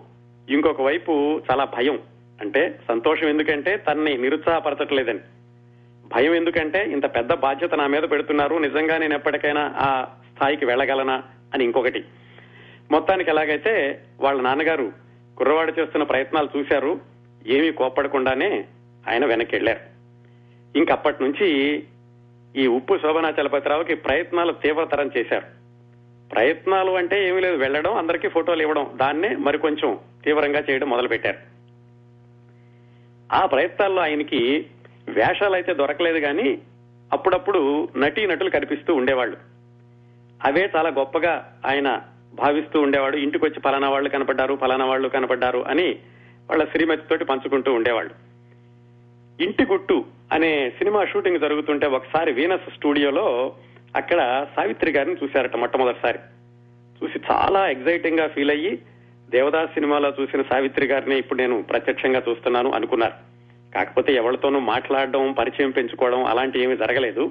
ఇంకొక 0.50 0.82
వైపు 0.82 1.42
చాలా 1.50 1.64
భయం. 1.64 1.98
అంటే 2.40 2.80
సంతోషం 2.88 3.26
ఎందుకంటే 3.26 3.76
తనని 3.76 4.18
నిరుత్సాహపరచట్లేదని. 4.18 5.20
భయం 6.14 6.34
ఎందుకంటే 6.34 6.84
ఇంత 6.84 7.06
పెద్ద 7.16 7.34
బాధ్యత 7.34 7.74
నా 7.74 7.86
మీద 7.86 8.02
పెడుతున్నారు 8.02 8.56
నిజంగా 8.56 8.98
నేను 8.98 9.14
ఎప్పటికైనా 9.14 9.74
ఆ 9.76 10.06
స్థాయికి 10.36 10.64
వెళ్ళగలనా? 10.64 11.22
అని 11.54 11.64
ఇంకొకటి. 11.64 12.04
మొత్తానికి 12.90 13.30
ఎలాగైతే 13.30 14.02
వాళ్ళ 14.20 14.40
నాన్నగారు 14.40 14.92
కుర్రవాడు 15.36 15.80
చేస్తున్న 15.80 16.04
ప్రయత్నాలు 16.04 16.58
చూశారు 16.58 17.00
ఏమీ 17.46 17.72
కోప్పడకుండానే 17.72 18.64
ఆయన 19.08 19.26
వెనక్కి 19.26 19.56
వెళ్ళారు 19.56 19.80
ఇంకప్పటి 20.76 21.22
నుంచి 21.22 21.48
ఈ 22.56 22.66
ఉప్పు 22.66 22.98
శోభనా 23.02 23.34
చలపతిరావుకి 23.40 23.94
ప్రయత్నాలు 23.94 24.52
తీవ్రతరం 24.52 25.10
చేశారు. 25.18 25.46
ప్రయత్నాలు 26.34 26.90
అంటే 26.92 27.28
ఏమీ 27.28 27.40
లేదు 27.40 27.56
వెళ్ళడం 27.56 27.94
అందరికీ 27.94 28.28
ఫోటోలు 28.28 28.62
ఇవ్వడం 28.62 28.90
దాన్నే 28.96 29.36
మరికొంచెం 29.36 29.98
తీవ్రంగా 30.24 30.64
చేయడం 30.70 30.90
మొదలుపెట్టారు. 30.90 31.38
ఆ 33.32 33.46
ప్రయత్నాల్లో 33.46 34.02
ఆయనకి 34.02 34.66
వేషాలు 35.08 35.54
అయితే 35.54 35.74
దొరకలేదు 35.74 36.18
కానీ 36.18 36.58
అప్పుడప్పుడు 37.12 37.88
నటీ 37.96 38.26
నటులు 38.26 38.50
కనిపిస్తూ 38.50 38.94
ఉండేవాళ్ళు. 38.94 39.49
అవే 40.44 40.70
చాలా 40.76 40.88
గొప్పగా 40.88 41.58
ఆయన 41.66 42.02
భావిస్తూ 42.34 42.80
ఉండేవాడు. 42.80 43.16
ఇంటికి 43.16 43.44
వచ్చి 43.44 43.60
ఫలానా 43.60 43.90
వాళ్ళు 43.90 44.08
కనపడ్డారు 44.08 44.54
ఫలానా 44.54 44.84
వాళ్ళు 44.84 45.08
కనపడ్డారు 45.08 45.64
అని 45.68 45.98
వాళ్ళ 46.50 46.64
శ్రీమతితోటి 46.64 47.24
పంచుకుంటూ 47.24 47.72
ఉండేవాళ్ళు. 47.72 48.30
ఇంటి 49.42 49.64
గుట్టు 49.64 50.04
అనే 50.32 50.70
సినిమా 50.70 51.04
షూటింగ్ 51.04 51.40
జరుగుతుంటే 51.40 51.86
ఒకసారి 51.86 52.32
వీనస్ 52.32 52.74
స్టూడియోలో 52.76 53.54
అక్కడ 53.96 54.46
సావిత్రి 54.56 54.90
గారిని 54.90 55.16
చూశారట 55.24 55.56
మొట్టమొదటిసారి. 55.56 56.18
చూసి 57.02 57.20
చాలా 57.32 57.70
ఎగ్జైటింగ్గా 57.70 58.28
ఫీల్ 58.28 58.50
అయ్యి 58.50 58.78
దేవదాస్ 59.30 59.74
సినిమాలో 59.74 60.12
చూసిన 60.20 60.42
సావిత్రి 60.42 60.86
గారిని 60.86 61.18
ఇప్పుడు 61.18 61.38
నేను 61.38 61.62
ప్రత్యక్షంగా 61.62 62.22
చూస్తున్నాను 62.28 62.70
అనుకున్నారు. 62.70 63.12
కాకపోతే 63.74 64.14
ఎవరితోనూ 64.14 64.58
మాట్లాడడం 64.58 65.32
పరిచయం 65.32 65.70
పెంచుకోవడం 65.70 66.24
అలాంటి 66.24 66.62
ఏమీ 66.62 66.76
జరగలేదు. 66.76 67.30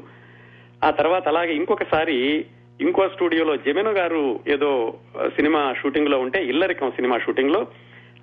ఆ 0.83 0.89
తర్వాత 0.89 1.27
అలాగే 1.27 1.53
ఇంకొకసారి 1.53 2.45
ఇంకో 2.81 3.09
స్టూడియోలో 3.09 3.57
జమెను 3.57 3.91
గారు 3.91 4.39
ఏదో 4.47 4.97
సినిమా 5.27 5.73
షూటింగ్లో 5.73 6.19
ఉంటే 6.19 6.45
ఇల్లరికం 6.45 6.91
సినిమా 6.91 7.17
షూటింగ్లో 7.17 7.67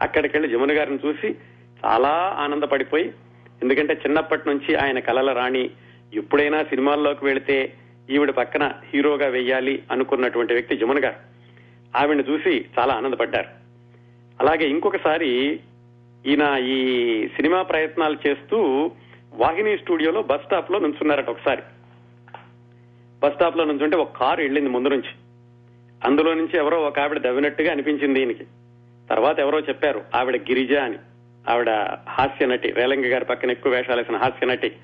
అక్కడికి 0.02 0.36
వెళ్ళి 0.36 0.52
జమున 0.52 0.78
గారిని 0.78 0.98
చూసి 1.06 1.34
చాలా 1.84 2.36
ఆనందపడిపోయి 2.38 3.12
ఎందుకంటే 3.62 3.94
చిన్నప్పటి 3.94 4.48
నుంచి 4.48 4.74
ఆయన 4.74 4.98
కలల 4.98 5.32
రాణి. 5.32 5.70
ఎప్పుడైనా 6.14 6.62
సినిమాల్లోకి 6.62 7.24
వెళితే 7.24 7.72
ఈవిడ 8.10 8.30
పక్కన 8.30 8.72
హీరోగా 8.94 9.26
వెయ్యాలి 9.28 9.82
అనుకున్నటువంటి 9.90 10.52
వ్యక్తి 10.52 10.76
జమున 10.76 11.04
గారు. 11.04 11.16
ఆవిడని 11.98 12.24
చూసి 12.30 12.64
చాలా 12.78 12.94
ఆనందపడ్డారు. 12.94 13.48
అలాగే 14.40 14.68
ఇంకొకసారి 14.68 15.60
ఈయన 16.26 16.58
ఈ 16.64 16.78
సినిమా 17.28 17.62
ప్రయత్నాలు 17.62 18.28
చేస్తూ 18.28 18.90
వాహిని 19.32 19.78
స్టూడియోలో 19.78 20.22
బస్ 20.22 20.44
స్టాప్లో 20.44 20.78
నుంచున్నారట 20.78 21.28
ఒకసారి. 21.28 21.62
బస్ 23.22 23.34
స్టాప్లో 23.34 23.64
ఉంటే 23.64 23.96
ఒక 23.96 24.16
కారు 24.16 24.42
వెళ్ళింది 24.42 24.68
ముందు 24.68 24.88
నుంచి. 24.88 25.10
అందులో 26.04 26.34
నుంచి 26.34 26.58
ఎవరో 26.58 26.78
ఒక 26.78 27.00
ఆవిడ 27.00 27.18
దవ్వినట్టుగా 27.18 27.72
అనిపించింది 27.72 28.20
ఈయనకి. 28.20 28.44
తర్వాత 29.10 29.38
ఎవరో 29.38 29.60
చెప్పారు 29.60 30.02
ఆవిడ 30.14 30.36
గిరిజ 30.36 30.72
అని. 30.72 30.98
ఆవిడ 31.50 31.70
హాస్య 32.08 32.46
నటి 32.46 32.70
రేలంగి 32.70 33.08
గారి 33.08 33.24
పక్కన 33.24 33.50
ఎక్కువ 33.50 33.72
వేషాలు 33.72 33.98
వేసిన 33.98 34.16
హాస్య 34.16 34.46
నటి. 34.46 34.76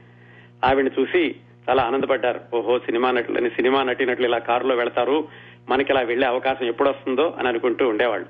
ఆవిడని 0.64 0.91
చూసి 1.01 1.35
చాలా 1.70 1.83
ఆనందపడ్డారు. 1.83 2.41
ఓహో 2.55 2.78
సినిమా 2.78 3.11
నటులని 3.11 3.51
సినిమా 3.51 3.83
నటినట్లు 3.83 4.26
ఇలా 4.26 4.39
కారులో 4.39 4.76
వెళతారు. 4.76 5.28
మనకి 5.68 5.93
ఇలా 5.93 6.01
వెళ్ళే 6.01 6.26
అవకాశం 6.26 6.66
ఎప్పుడు 6.66 6.89
వస్తుందో 6.89 7.35
అని 7.39 7.49
అనుకుంటూ 7.49 7.89
ఉండేవాళ్ళు. 7.89 8.26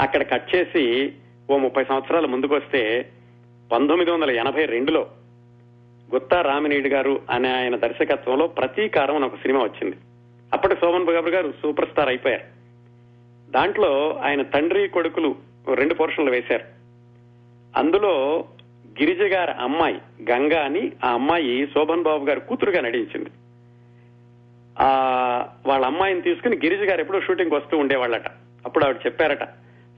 అక్కడ 0.00 0.30
కట్ 0.30 0.56
చేసి 0.56 1.12
ఓ 1.50 1.56
ముప్పై 1.56 1.84
సంవత్సరాల 1.84 2.26
ముందుకు 2.26 2.54
వస్తే 2.54 3.08
పంతొమ్మిది 3.72 4.10
వందల 4.10 4.30
ఎనభై 4.30 4.64
రెండులో 4.64 5.06
గుత్తా 6.14 6.42
రామినీడు 6.42 6.88
గారు 6.88 7.20
అనే 7.30 7.52
ఆయన 7.52 7.76
దర్శకత్వంలో 7.76 8.46
ప్రతీకారం 8.46 9.16
అని 9.16 9.24
ఒక 9.24 9.34
సినిమా 9.34 9.60
వచ్చింది. 9.60 9.96
అప్పటి 10.52 10.74
శోభన్ 10.74 11.04
బాబు 11.04 11.28
గారు 11.28 11.54
సూపర్ 11.62 11.88
స్టార్ 11.88 12.08
అయిపోయారు. 12.08 12.44
దాంట్లో 13.50 14.20
ఆయన 14.24 14.42
తండ్రి 14.42 14.88
కొడుకులు 14.88 15.36
రెండు 15.74 15.94
పోర్షన్లు 15.94 16.30
వేశారు. 16.30 16.64
అందులో 17.76 18.44
గిరిజ 19.00 19.20
గారి 19.20 19.52
అమ్మాయి 19.52 19.98
గంగా 20.32 20.64
అని 20.64 20.92
ఆ 21.04 21.08
అమ్మాయి 21.08 21.66
శోభన్ 21.66 22.02
బాబు 22.02 22.24
గారి 22.24 22.40
కూతురుగా 22.40 22.80
నటించింది. 22.80 23.30
ఆ 24.80 24.88
వాళ్ళ 25.66 25.86
అమ్మాయిని 25.86 26.20
తీసుకుని 26.20 26.56
గిరిజ 26.56 26.80
గారు 26.80 27.00
ఎప్పుడో 27.00 27.20
షూటింగ్ 27.20 27.50
వస్తూ 27.50 27.78
ఉండేవాళ్ళట. 27.78 28.26
అప్పుడు 28.66 28.84
ఆవిడ 28.84 28.96
చెప్పారట 29.06 29.44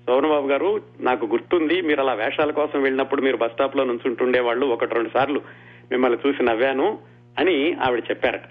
శోభన్ 0.07 0.31
బాబు 0.31 0.49
గారు 0.49 0.83
నాకు 1.01 1.27
గుర్తుంది 1.27 1.81
మీరు 1.81 2.01
అలా 2.01 2.13
వేషాల 2.13 2.51
కోసం 2.51 2.83
వెళ్ళినప్పుడు 2.83 3.23
మీరు 3.23 3.37
బస్ 3.37 3.53
స్టాప్లో 3.53 3.85
నుంచుంటుండేవాళ్ళు 3.85 4.67
ఒకటి 4.67 4.95
రెండు 4.95 5.11
సార్లు. 5.15 5.72
మిమ్మల్ని 5.93 6.29
చూసి 6.29 6.43
నవ్వాను 6.43 6.99
అని 7.39 7.75
ఆవిడ 7.75 8.03
చెప్పారట. 8.11 8.43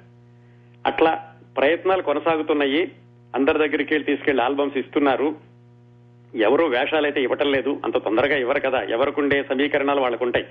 అట్లా 0.87 1.33
ప్రయత్నాలు 1.57 2.01
కొనసాగుతున్నాయి. 2.01 2.91
అందరి 3.35 3.57
దగ్గరికి 3.57 3.93
వెళ్ళి 3.93 4.03
తీసుకెళ్ళి 4.03 4.43
ఆల్బమ్స్ 4.43 4.77
ఇస్తున్నారు. 4.77 5.35
ఎవరు 6.35 6.65
వేషాలైతే 6.65 7.23
ఇవ్వటం 7.23 7.51
లేదు. 7.51 7.81
అంత 7.85 7.97
తొందరగా 7.97 8.37
ఇవ్వరు 8.37 8.59
కదా. 8.59 8.81
ఎవరికుండే 8.81 9.43
సమీకరణాలు 9.49 10.01
వాళ్ళకుంటాయి. 10.01 10.45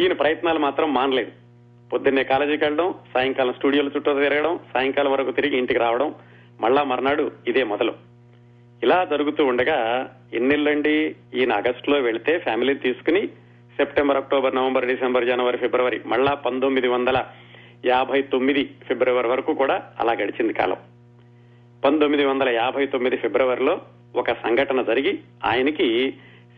ఈయన 0.00 0.12
ప్రయత్నాలు 0.12 0.58
మాత్రం 0.58 0.94
మానలేదు. 0.94 1.30
పొద్దున్నే 1.92 2.24
కాలేజీకి 2.24 2.64
వెళ్ళడం 2.64 2.94
సాయంకాలం 3.14 3.52
స్టూడియోలు 3.52 3.90
చుట్టూ 3.96 4.14
తిరగడం 4.14 4.60
సాయంకాలం 4.74 5.12
వరకు 5.12 5.30
తిరిగి 5.30 5.58
ఇంటికి 5.58 5.78
రావడం 5.78 6.14
మళ్ళా 6.60 6.82
మర్నాడు 6.82 7.30
ఇదే 7.48 7.64
మొదలు. 7.64 7.94
ఇలా 8.82 9.04
జరుగుతూ 9.04 9.44
ఉండగా 9.44 10.10
ఎన్నిళ్ళండి 10.34 11.16
ఈయన 11.34 11.52
ఆగస్టులో 11.52 12.00
వెళితే 12.00 12.38
ఫ్యామిలీ 12.38 12.74
తీసుకుని 12.74 13.28
September 13.76 14.16
October 14.16 14.56
November 14.56 14.86
December 14.86 15.26
January 15.26 15.58
February 15.58 16.00
మళ్ళా 16.06 16.34
పంతొమ్మిది 16.34 16.88
వందల 16.88 17.24
యాభై 17.86 18.22
తొమ్మిది 18.22 18.70
ఫిబ్రవరి 18.88 19.28
వరకు 19.28 19.54
కూడా 19.54 19.92
అలా 20.00 20.12
గడిచింది 20.12 20.52
కాలం. 20.52 20.76
పంతొమ్మిది 21.84 22.24
వందల 22.24 22.48
యాభై 22.48 22.86
తొమ్మిది 22.86 23.16
ఫిబ్రవరిలో 23.16 23.80
ఒక 24.16 24.32
సంఘటన 24.32 24.82
జరిగి 24.82 25.18
ఆయనకి 25.44 26.10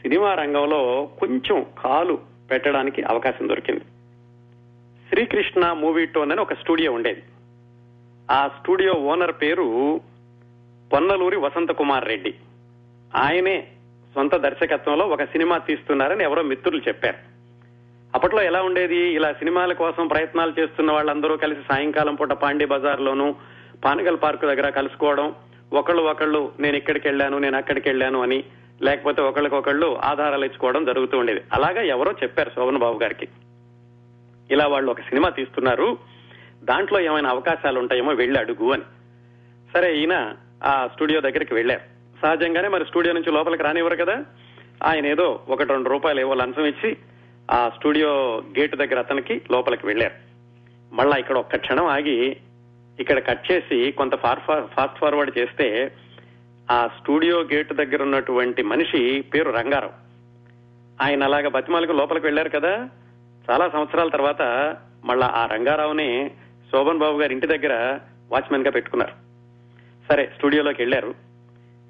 సినిమా 0.03 0.35
రంగంలో 0.35 1.11
కొంచెం 1.21 1.67
కాలు 1.79 2.19
పెట్టడానికి 2.51 3.03
అవకాశం 3.03 3.49
దొరికింది. 3.49 3.81
శ్రీకృష్ణ 5.09 5.73
మూవీ 5.73 6.07
టోన్ 6.07 6.33
అని 6.33 6.41
ఒక 6.41 6.55
స్టూడియో 6.55 6.93
ఉండేది. 6.93 7.23
ఆ 8.31 8.49
స్టూడియో 8.49 8.93
ఓనర్ 8.93 9.33
పేరు 9.33 10.01
పొన్నలూరి 10.93 11.37
వసంత 11.37 11.71
కుమార్ 11.71 12.09
రెడ్డి. 12.09 12.35
ఆయనే 13.17 13.67
సొంత 14.19 14.37
దర్శకత్వంలో 14.37 15.07
ఒక 15.07 15.25
సినిమా 15.25 15.59
తీస్తున్నారని 15.59 16.25
ఎవరో 16.25 16.43
మిత్రులు 16.43 16.81
చెప్పారు. 16.89 17.17
అప్పట్లో 18.15 18.43
ఎలా 18.43 18.63
ఉండేది? 18.63 18.97
ఇలా 18.97 19.33
సినిమాల 19.33 19.73
కోసం 19.73 20.07
ప్రయత్నాలు 20.07 20.61
చేస్తున్న 20.61 20.93
వాళ్ళందరూ 20.93 21.37
కలిసి 21.37 21.61
సాయంకాలం 21.73 22.15
పూట 22.15 22.33
పాండే 22.33 22.65
బజార్లోను 22.65 23.35
పానగల్ 23.85 24.19
పార్క్ 24.23 24.43
దగ్గర 24.43 24.69
కలుసుకోవడం 24.69 25.35
ఒకళ్ళు 25.73 26.03
ఒకళ్ళు 26.03 26.53
నేను 26.61 26.77
ఇక్కడికి 26.77 27.09
వెళ్ళాను 27.09 27.39
నేను 27.39 27.57
అక్కడికి 27.57 27.89
వెళ్ళాను 27.89 28.23
అని 28.23 28.45
లేకపోతే 28.83 29.23
ఒకళ్ళకొకళ్ళు 29.23 29.99
ఆధారాలు 30.05 30.45
ఇచ్చుకోవడం 30.45 30.85
జరుగుతూ 30.85 31.19
ఉండేది. 31.19 31.41
అలాగా 31.53 31.83
ఎవరో 31.83 32.13
చెప్పారు 32.23 32.51
శోభన్ 32.51 32.79
బాబు 32.79 32.99
గారికి. 32.99 33.29
ఇలా 34.51 34.67
వాళ్ళు 34.67 34.91
ఒక 34.91 35.01
సినిమా 35.01 35.29
తీస్తున్నారు. 35.29 35.99
దాంట్లో 36.65 37.01
ఏమైనా 37.01 37.31
అవకాశాలు 37.31 37.81
ఉంటాయేమో 37.81 38.13
వెళ్ళి 38.13 38.41
అడుగు 38.41 38.73
అని. 38.73 38.83
సరే 39.75 39.97
ఈయన 39.97 40.35
ఆ 40.65 40.89
స్టూడియో 40.95 41.21
దగ్గరికి 41.21 41.55
వెళ్ళారు. 41.55 41.98
సహజంగానే 42.23 42.69
మరి 42.69 42.85
స్టూడియో 42.85 43.15
నుంచి 43.15 43.33
లోపలికి 43.33 43.63
రానివ్వరు 43.63 43.97
కదా. 43.97 44.25
ఆయన 44.85 45.07
ఏదో 45.07 45.41
ఒకటి 45.49 45.69
రెండు 45.69 45.89
రూపాయలు 45.89 46.21
ఏవో 46.21 46.35
లంచం 46.35 46.65
ఇచ్చి 46.65 46.97
ఆ 47.51 47.71
స్టూడియో 47.77 48.43
గేట్ 48.59 48.77
దగ్గర 48.77 48.99
అతనికి 48.99 49.43
లోపలికి 49.51 49.87
వెళ్ళారు. 49.87 50.15
మళ్ళా 50.95 51.17
ఇక్కడ 51.17 51.39
ఒక్క 51.39 51.57
క్షణం 51.57 51.87
ఆగి 51.87 52.37
ఇక్కడ 53.01 53.27
కట్ 53.27 53.53
చేసి 53.53 53.93
కొంత 53.93 54.15
ఫాస్ట్ 54.15 54.99
ఫార్వర్డ్ 54.99 55.39
చేస్తే 55.39 55.93
ఆ 56.71 56.87
స్టూడియో 56.87 57.41
గేట్ 57.41 57.73
దగ్గర 57.73 58.03
ఉన్నటువంటి 58.03 58.63
మనిషి 58.63 59.21
పేరు 59.21 59.51
రంగారావు. 59.51 59.93
ఆయన 61.03 61.25
అలాగ 61.25 61.49
బతిమాలకు 61.49 61.93
లోపలికి 61.93 62.27
వెళ్ళారు 62.27 62.49
కదా. 62.49 62.89
చాలా 63.51 63.69
సంవత్సరాల 63.69 64.09
తర్వాత 64.09 64.43
మళ్ళా 65.05 65.27
ఆ 65.27 65.47
రంగారావుని 65.47 66.31
శోభన్ 66.73 66.99
బాబు 66.99 67.19
గారి 67.19 67.33
ఇంటి 67.35 67.47
దగ్గర 67.47 67.99
వాచ్మెన్గా 68.33 68.71
పెట్టుకున్నారు. 68.71 69.13
సరే 70.13 70.33
స్టూడియోలోకి 70.37 70.83
వెళ్ళారు 70.83 71.28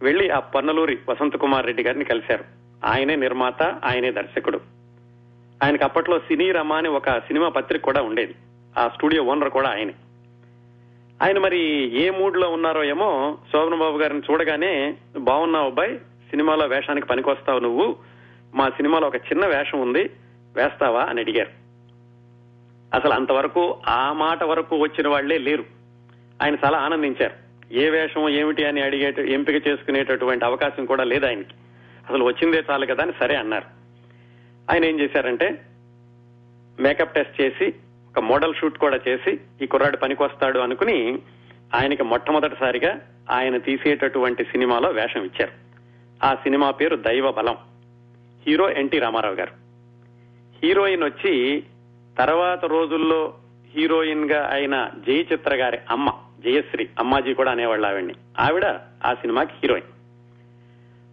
వెళ్ళి 0.02 0.30
ఆ 0.30 0.38
పన్నలూరి 0.38 0.98
వసంత 1.08 1.36
కుమార్ 1.36 1.66
రెడ్డి 1.66 1.82
గారిని 1.82 2.04
కలిశారు. 2.04 2.44
ఆయనే 2.84 3.16
నిర్మాత 3.16 3.62
ఆయనే 3.62 4.12
దర్శకుడు. 4.12 4.60
ఆయనకి 5.64 5.84
అప్పట్లో 5.84 6.18
సినీ 6.18 6.52
రమ 6.52 6.72
అని 6.72 6.88
ఒక 6.88 7.10
సినిమా 7.18 7.48
పత్రిక 7.48 7.82
కూడా 7.82 8.02
ఉండేది. 8.02 8.34
ఆ 8.78 8.88
స్టూడియో 8.88 9.22
ఓనర్ 9.22 9.50
కూడా 9.50 9.70
ఆయనే. 9.70 9.94
ఆయన 11.22 11.38
మరి 11.38 11.60
ఏ 12.02 12.10
మూడ్లో 12.10 12.50
ఉన్నారో 12.50 12.84
ఏమో 12.84 13.38
శోభన్ 13.52 13.78
బాబు 13.78 13.98
గారిని 13.98 14.22
చూడగానే 14.30 14.96
బాగున్నావు 15.18 15.66
అబ్బాయి 15.66 15.98
సినిమాలో 16.30 16.66
వేషానికి 16.66 17.06
పనికొస్తావు 17.06 17.58
నువ్వు. 17.58 17.96
మా 18.54 18.68
సినిమాలో 18.68 19.06
ఒక 19.06 19.16
చిన్న 19.16 19.46
వేషం 19.46 19.80
ఉంది 19.80 20.10
వేస్తావా? 20.56 21.02
అని 21.02 21.20
అడిగారు. 21.20 21.50
అసలు 22.96 23.12
అంతవరకు 23.12 23.78
ఆ 23.88 24.12
మాట 24.12 24.42
వరకు 24.42 24.76
వచ్చిన 24.76 25.08
వాళ్ళే 25.08 25.38
లేరు. 25.38 25.64
ఆయన 26.42 26.56
చాలా 26.64 26.78
ఆనందించారు. 26.78 27.47
ఏ 27.72 27.90
వేషం 27.90 28.28
ఏమిటి 28.28 28.64
అని 28.64 28.82
అడిగే 28.82 29.14
ఎంపిక 29.32 29.68
చేసుకునేటటువంటి 29.68 30.44
అవకాశం 30.44 30.86
కూడా 30.86 31.04
లేదు 31.04 31.26
ఆయనకి. 31.26 31.54
అసలు 32.08 32.24
వచ్చిందే 32.24 32.62
చాలు 32.70 32.86
కదా 32.86 33.02
అని 33.02 33.12
సరే 33.20 33.36
అన్నారు. 33.36 33.64
ఆయన 34.70 34.84
ఏం 34.84 35.00
చేశారంటే 35.00 35.62
మేకప్ 36.80 37.14
టెస్ట్ 37.14 37.40
చేసి 37.40 37.74
ఒక 38.08 38.18
మోడల్ 38.18 38.54
షూట్ 38.54 38.78
కూడా 38.78 39.00
చేసి 39.08 39.40
ఈ 39.62 39.66
కుర్రాడు 39.66 39.96
పనికొస్తాడు 39.96 40.58
అనుకుని 40.58 41.18
ఆయనకి 41.74 42.02
మొట్టమొదటిసారిగా 42.02 43.00
ఆయన 43.30 43.56
తీసేటటువంటి 43.56 44.44
సినిమాలో 44.44 44.90
వేషం 44.90 45.22
ఇచ్చారు. 45.22 45.52
ఆ 46.26 46.34
సినిమా 46.34 46.70
పేరు 46.70 46.96
దైవ 46.96 47.30
బలం. 47.32 47.56
హీరో 48.46 48.70
ఎన్టీ 48.70 48.98
రామారావు 48.98 49.34
గారు. 49.34 49.52
హీరోయిన్ 50.62 51.02
వచ్చి 51.02 51.62
తర్వాత 52.18 52.64
రోజుల్లో 52.64 53.34
హీరోయిన్గా 53.74 54.48
అయిన 54.52 54.90
జయ 55.06 55.20
చిత్ర 55.20 55.54
గారి 55.54 55.78
అమ్మ. 55.90 56.12
జయశ్రీ 56.44 56.88
అమ్మాజీ 56.98 57.34
కూడా 57.34 57.50
అనేవాళ్ళు 57.50 57.86
ఆవిడ్ని. 57.86 58.14
ఆవిడ 58.40 58.64
ఆ 59.04 59.14
సినిమాకి 59.14 59.52
హీరోయిన్. 59.62 59.88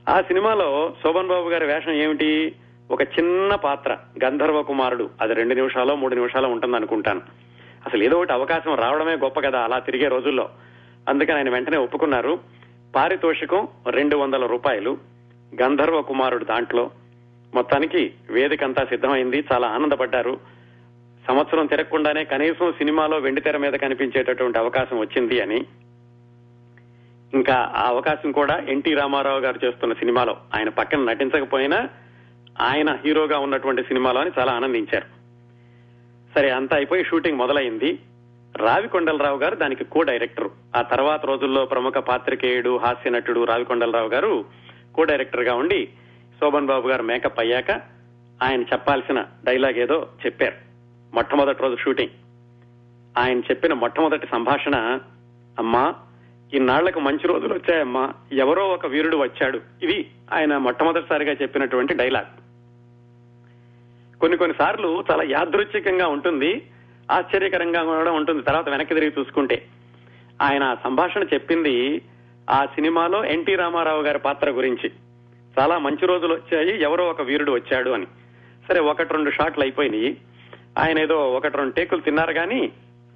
ఆ 0.10 0.22
సినిమాలో 0.22 0.94
శోభన్ 1.04 1.28
బాబు 1.28 1.50
గారి 1.50 1.66
వేషం 1.66 1.92
ఏమిటి? 1.92 2.56
ఒక 2.92 3.02
చిన్న 3.02 3.56
పాత్ర 3.56 3.98
గంధర్వ 4.26 4.62
కుమారుడు. 4.62 5.10
అది 5.22 5.34
రెండు 5.34 5.54
నిమిషాలు 5.54 5.96
మూడు 5.96 6.16
నిమిషాలు 6.16 6.48
ఉంటుంది 6.48 6.76
అనుకుంటాను. 6.76 7.22
అసలు 7.86 8.04
ఏదో 8.04 8.18
ఒకటి 8.18 8.34
అవకాశం 8.34 8.76
రావడమే 8.76 9.16
గొప్ప 9.16 9.40
కదా 9.40 9.60
అలా 9.60 9.80
తిరిగే 9.80 10.08
రోజుల్లో. 10.08 10.50
అందుకని 11.10 11.36
ఆయన 11.36 11.50
వెంటనే 11.50 11.78
ఒప్పుకున్నారు. 11.78 12.40
పారితోషికం 12.96 13.68
రెండు 13.90 14.16
వందల 14.16 14.46
రూపాయలు. 14.46 14.98
గంధర్వ 15.62 16.02
కుమారుడు 16.02 16.46
దాంట్లో. 16.46 16.92
మొత్తానికి 17.56 18.14
వేదిక 18.30 18.64
అంతా 18.64 18.84
సిద్ధమైంది. 18.86 19.44
చాలా 19.54 19.68
ఆనందపడ్డారు. 19.68 20.55
సంవత్సరం 21.28 21.66
తిరగకుండానే 21.66 22.24
కనీసం 22.24 22.72
సినిమాలో 22.72 23.18
వెండితెర 23.18 23.58
మీద 23.58 23.74
కనిపించేటటువంటి 23.74 24.60
అవకాశం 24.60 25.00
వచ్చింది 25.00 25.42
అని. 25.42 25.66
ఇంకా 27.34 27.72
ఆ 27.76 27.88
అవకాశం 27.88 28.32
కూడా 28.32 28.58
ఎన్టీ 28.70 28.94
రామారావు 28.94 29.40
గారు 29.40 29.66
చేస్తున్న 29.66 29.94
సినిమాలో. 29.94 30.38
ఆయన 30.56 30.70
పక్కన 30.70 31.00
నటించకపోయినా 31.00 31.90
ఆయన 32.62 32.98
హీరోగా 33.06 33.38
ఉన్నటువంటి 33.38 33.84
సినిమాలో 33.84 34.22
అని 34.22 34.32
చాలా 34.40 34.52
ఆనందించారు. 34.52 35.06
సరే 36.36 36.50
అంతా 36.50 36.76
అయిపోయి 36.76 37.04
షూటింగ్ 37.04 37.38
మొదలైంది. 37.38 38.00
రావికొండలరావు 38.58 39.38
గారు 39.38 39.56
దానికి 39.56 39.84
కో 39.84 40.04
డైరెక్టర్ 40.04 40.50
ఆ 40.76 40.82
తర్వాత 40.82 41.26
రోజుల్లో 41.26 41.66
ప్రముఖ 41.66 41.94
పాత్రికేయుడు 41.94 42.78
హాస్య 42.78 43.10
నటుడు 43.10 43.44
రావికొండలరావు 43.44 44.08
గారు 44.08 44.46
కో 44.96 45.04
డైరెక్టర్గా 45.04 45.56
ఉండి 45.56 45.90
శోభన్ 46.40 46.66
బాబు 46.66 46.88
గారు 46.88 47.04
మేకప్ 47.04 47.40
అయ్యాక 47.40 47.72
ఆయన 48.44 48.62
చెప్పాల్సిన 48.62 49.26
డైలాగ్ 49.46 49.80
ఏదో 49.80 50.08
చెప్పారు. 50.26 50.65
మొట్టమొదటి 51.16 51.62
రోజు 51.62 51.76
షూటింగ్ 51.76 52.10
ఆయన 53.18 53.40
చెప్పిన 53.40 53.74
మొట్టమొదటి 53.74 54.28
సంభాషణ 54.32 55.00
అమ్మా 55.60 55.96
ఇన్నాళ్ళకు 56.54 57.00
మంచి 57.00 57.28
రోజులు 57.28 57.54
వచ్చాయమ్మా. 57.54 58.14
ఎవరో 58.32 58.68
ఒక 58.68 58.86
వీరుడు 58.86 59.18
వచ్చాడు. 59.18 59.62
ఇది 59.84 60.12
ఆయన 60.34 60.58
మొట్టమొదటిసారిగా 60.58 61.32
చెప్పినటువంటి 61.42 61.94
డైలాగ్ 61.94 62.26
కొన్ని 64.20 64.38
కొన్ని 64.38 64.58
సార్లు 64.58 65.04
చాలా 65.12 65.24
యాదృచ్ఛికంగా 65.24 66.08
ఉంటుంది 66.08 66.70
ఆశ్చర్యకరంగా 67.12 67.84
కూడా 67.84 68.12
ఉంటుంది. 68.12 68.42
తర్వాత 68.42 68.70
వెనక్కి 68.70 68.94
తిరిగి 68.94 69.14
చూసుకుంటే 69.20 69.66
ఆయన 70.42 70.64
ఆ 70.64 70.76
సంభాషణ 70.84 71.24
చెప్పింది 71.24 72.02
ఆ 72.50 72.66
సినిమాలో 72.66 73.26
ఎన్టీ 73.26 73.56
రామారావు 73.56 74.02
గారి 74.02 74.20
పాత్ర 74.20 74.50
గురించి. 74.50 74.92
చాలా 75.60 75.78
మంచి 75.78 76.06
రోజులు 76.06 76.34
వచ్చాయి 76.34 76.82
ఎవరో 76.82 77.06
ఒక 77.06 77.22
వీరుడు 77.22 77.52
వచ్చాడు 77.52 77.90
అని. 77.90 78.06
సరే 78.68 78.80
ఒకటి 78.80 79.14
రెండు 79.14 79.32
షాట్లు 79.32 79.64
అయిపోయినాయి. 79.64 80.18
ఆయన 80.78 81.00
ఏదో 81.00 81.34
ఒకటి 81.34 81.58
రెండు 81.58 81.74
టేకులు 81.74 82.02
తిన్నారు 82.02 82.34
కానీ 82.34 82.72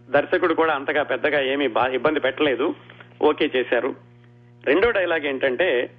దర్శకుడు 0.10 0.53
కూడా 0.53 0.74
అంతగా 0.74 1.03
పెద్దగా 1.03 1.41
ఏమీ 1.41 1.66
ఇబ్బంది 1.66 2.20
పెట్టలేదు. 2.20 2.76
ఓకే 3.22 3.51
చేశారు. 3.55 3.95
రెండో 4.66 4.91
డైలాగ్ 4.91 5.26
ఏంటంటే 5.26 5.89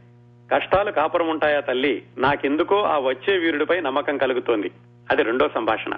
కష్టాలు 0.55 0.91
కాపురం 0.91 1.29
ఉంటాయా 1.29 1.61
తల్లి? 1.61 2.03
నాకెందుకో 2.19 2.83
ఆ 2.83 2.99
వచ్చే 2.99 3.39
వీరుడిపై 3.39 3.81
నమ్మకం 3.81 4.19
కలుగుతోంది. 4.19 4.71
అది 5.11 5.23
రెండో 5.23 5.49
సంభాషణ. 5.49 5.93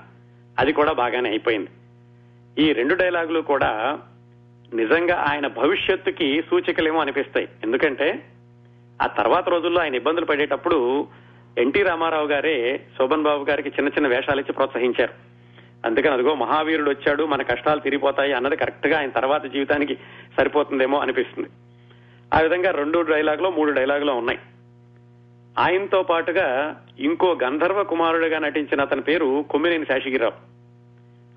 అది 0.58 0.72
కూడా 0.72 0.92
బాగానే 0.92 1.30
అయిపోయింది. 1.30 1.68
ఈ 2.62 2.72
రెండు 2.72 2.94
డైలాగులు 2.94 3.40
కూడా 3.40 3.98
నిజంగా 4.74 5.26
ఆయన 5.28 5.46
భవిష్యత్తుకి 5.46 6.42
సూచికలేమో 6.50 7.00
అనిపిస్తాయి. 7.00 7.48
ఎందుకంటే 7.64 8.22
ఆ 9.02 9.06
తర్వాత 9.06 9.48
రోజుల్లో 9.48 9.80
ఆయన 9.80 9.94
ఇబ్బందులు 9.94 10.26
పడేటప్పుడు 10.26 11.06
ఎన్టీ 11.58 11.82
రామారావు 11.82 12.26
గారే 12.26 12.80
శోభన్ 12.98 13.22
బాబు 13.22 13.44
గారికి 13.44 13.68
చిన్న 13.68 13.88
చిన్న 13.88 14.08
వేషాలు 14.08 14.40
ఇచ్చి 14.40 14.52
ప్రోత్సహించారు. 14.52 15.31
అందుకని 15.86 16.12
అదిగో 16.12 16.34
మహావీరుడు 16.34 16.90
వచ్చాడు 16.90 17.24
మన 17.24 17.42
కష్టాలు 17.42 17.80
తిరిగిపోతాయి 17.80 18.32
అన్నది 18.32 18.56
కరెక్ట్గా 18.56 18.98
ఆయన 18.98 19.10
తర్వాత 19.10 19.44
జీవితానికి 19.44 19.94
సరిపోతుందేమో 20.38 20.98
అనిపిస్తుంది. 20.98 21.48
ఆ 22.34 22.40
విధంగా 22.40 22.70
రెండు 22.70 22.98
డైలాగులో 22.98 23.50
మూడు 23.50 23.72
డైలాగులో 23.72 24.14
ఉన్నాయి. 24.14 24.38
ఆయనతో 25.58 26.02
పాటుగా 26.02 26.76
ఇంకో 26.98 27.38
గంధర్వ 27.42 27.82
కుమారుడిగా 27.82 28.38
నటించిన 28.38 28.80
అతని 28.80 29.00
పేరు 29.00 29.44
కొమ్మినేని 29.50 29.86
శాషగిరిరావు. 29.86 30.32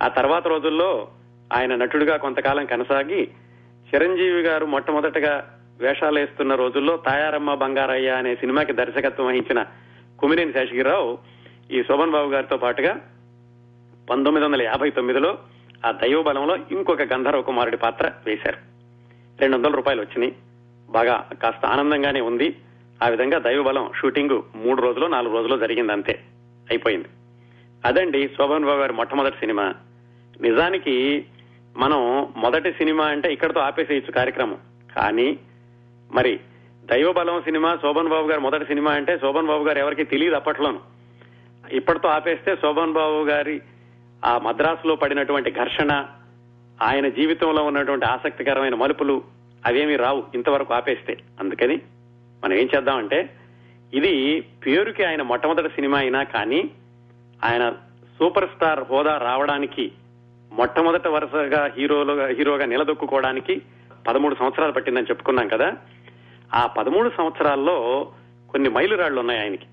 ఆ 0.04 0.08
తర్వాత 0.08 0.48
రోజుల్లో 0.48 1.08
ఆయన 1.54 1.76
నటుడిగా 1.76 2.18
కొంతకాలం 2.18 2.66
కొనసాగి 2.66 3.28
చిరంజీవి 3.90 4.42
గారు 4.42 4.66
మొట్టమొదటగా 4.66 5.52
వేషాలు 5.80 6.20
వేస్తున్న 6.20 6.56
రోజుల్లో 6.56 6.98
తాయారమ్మ 6.98 7.54
బంగారయ్య 7.54 8.10
అనే 8.10 8.36
సినిమాకి 8.36 8.74
దర్శకత్వం 8.74 9.28
వహించిన 9.28 9.66
కుమినేని 10.20 10.54
శేషగిరిరావు 10.54 11.18
ఈ 11.72 11.84
శోభన్ 11.84 12.12
బాబు 12.12 12.30
గారితో 12.30 12.58
పాటుగా 12.58 12.96
పంతొమ్మిది 14.10 14.48
వందల 14.48 14.62
యాభై 14.62 14.90
తొమ్మిదిలో 14.90 15.38
ఆ 15.86 15.92
దైవ 15.92 16.22
బలంలో 16.22 16.56
ఇంకొక 16.56 17.02
గంధర్వ 17.02 17.42
కుమారుడి 17.42 17.78
పాత్ర 17.78 18.12
వేశారు. 18.26 18.58
రెండు 19.42 19.56
వందల 19.56 19.72
రూపాయలు 19.72 20.02
వచ్చినాయి. 20.02 20.36
బాగా 20.90 21.30
కాస్త 21.44 21.66
ఆనందంగానే 21.66 22.22
ఉంది. 22.22 22.56
ఆ 23.04 23.08
విధంగా 23.08 23.40
దైవ 23.40 23.64
బలం 23.64 23.92
షూటింగ్ 24.02 24.42
మూడు 24.56 24.82
రోజులు 24.82 25.06
నాలుగు 25.06 25.34
రోజులు 25.34 25.58
జరిగింది 25.58 25.92
అంతే 25.92 26.20
అయిపోయింది. 26.70 27.08
అదండి 27.86 28.30
శోభన్ 28.38 28.66
బాబు 28.66 28.80
గారి 28.80 28.94
మొట్టమొదటి 28.94 29.36
సినిమా. 29.36 29.74
నిజానికి 30.42 31.26
మనం 31.78 32.34
మొదటి 32.38 32.72
సినిమా 32.72 33.06
అంటే 33.06 33.34
ఇక్కడతో 33.34 33.60
ఆపేసేయచ్చు 33.60 34.12
కార్యక్రమం. 34.12 34.58
కానీ 34.96 35.40
మరి 36.14 36.40
దైవ 36.86 37.12
బలం 37.12 37.42
సినిమా 37.42 37.78
శోభన్ 37.82 38.08
బాబు 38.08 38.28
గారి 38.28 38.42
మొదటి 38.42 38.66
సినిమా 38.66 38.92
అంటే 38.92 39.18
శోభన్ 39.18 39.48
బాబు 39.48 39.64
గారు 39.64 39.80
ఎవరికి 39.80 40.04
తెలియదు 40.04 40.36
అప్పట్లోను. 40.36 40.80
ఇప్పటితో 41.72 42.10
ఆపేస్తే 42.10 42.56
శోభన్ 42.56 42.94
బాబు 42.94 43.24
గారి 43.24 43.62
ఆ 44.26 44.38
మద్రాసులో 44.38 44.96
పడినటువంటి 44.96 45.52
ఘర్షణ 45.52 46.06
ఆయన 46.84 47.08
జీవితంలో 47.08 47.64
ఉన్నటువంటి 47.64 48.06
ఆసక్తికరమైన 48.06 48.76
మలుపులు 48.76 49.24
అవేమీ 49.66 49.96
రావు 49.96 50.24
ఇంతవరకు 50.36 50.74
ఆపేస్తే. 50.74 51.18
అందుకని 51.40 51.82
మనం 52.44 52.54
ఏం 52.54 52.70
చేద్దామంటే 52.76 53.30
ఇది 53.94 54.42
పేరుకి 54.66 55.04
ఆయన 55.04 55.22
మొట్టమొదటి 55.22 55.70
సినిమా 55.70 55.98
అయినా 55.98 56.24
కానీ 56.24 56.70
ఆయన 57.44 57.70
సూపర్ 58.20 58.50
స్టార్ 58.50 58.80
హోదా 58.80 59.18
రావడానికి 59.18 59.92
మొట్టమొదటి 60.52 61.08
వరుసగా 61.08 61.72
హీరోలుగా 61.78 62.28
హీరోగా 62.28 62.66
నిలదొక్కుకోవడానికి 62.66 63.62
పదమూడు 64.08 64.36
సంవత్సరాలు 64.36 64.72
పట్టిందని 64.72 65.04
చెప్పుకున్నాం 65.04 65.48
కదా. 65.48 65.74
ఆ 66.54 66.66
పదమూడు 66.66 67.12
సంవత్సరాల్లో 67.18 68.12
కొన్ని 68.50 68.70
మైలురాళ్ళు 68.70 69.20
ఉన్నాయి 69.20 69.40
ఆయనకి. 69.40 69.66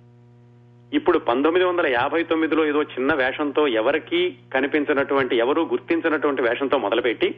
ఇప్పుడు 0.92 1.18
పంతొమ్మిది 1.18 1.66
వందల 1.66 1.86
యాభై 1.86 2.22
తొమ్మిదిలో 2.22 2.66
ఏదో 2.66 2.82
చిన్న 2.82 3.14
వేషంతో 3.14 3.66
ఎవరికీ 3.66 4.36
కనిపించినటువంటి 4.54 5.36
ఎవరూ 5.36 5.62
గుర్తించినటువంటి 5.64 6.42
వేషంతో 6.42 6.78
మొదలుపెట్టి 6.78 7.28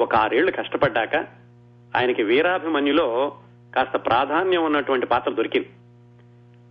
ఒక 0.00 0.14
ఆరేళ్ళు 0.14 0.50
కష్టపడ్డాక 0.50 1.16
ఆయనకి 1.96 2.22
వీరాభిమన్యులో 2.22 3.36
కాస్త 3.74 3.96
ప్రాధాన్యం 4.06 4.64
ఉన్నటువంటి 4.64 5.06
పాత్ర 5.06 5.30
దొరికింది. 5.30 5.68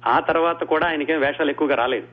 ఆ 0.06 0.20
తర్వాత 0.20 0.64
కూడా 0.64 0.88
ఆయనకేం 0.88 1.20
వేషాలు 1.20 1.50
ఎక్కువగా 1.50 1.76
రాలేదు. 1.76 2.08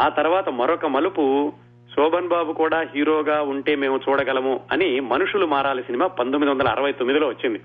ఆ 0.00 0.08
తర్వాత 0.08 0.48
మరొక 0.48 0.86
మలుపు 0.86 1.52
శోభన్ 1.94 2.28
బాబు 2.28 2.52
కూడా 2.52 2.86
హీరోగా 2.94 3.42
ఉంటే 3.42 3.74
మేము 3.74 4.00
చూడగలము 4.08 4.60
అని 4.72 5.00
మనుషులు 5.00 5.46
మారాలి 5.46 5.82
సినిమా 5.82 6.06
పంతొమ్మిది 6.06 6.52
వందల 6.52 6.68
అరవై 6.68 6.92
తొమ్మిదిలో 6.92 7.28
వచ్చింది. 7.28 7.60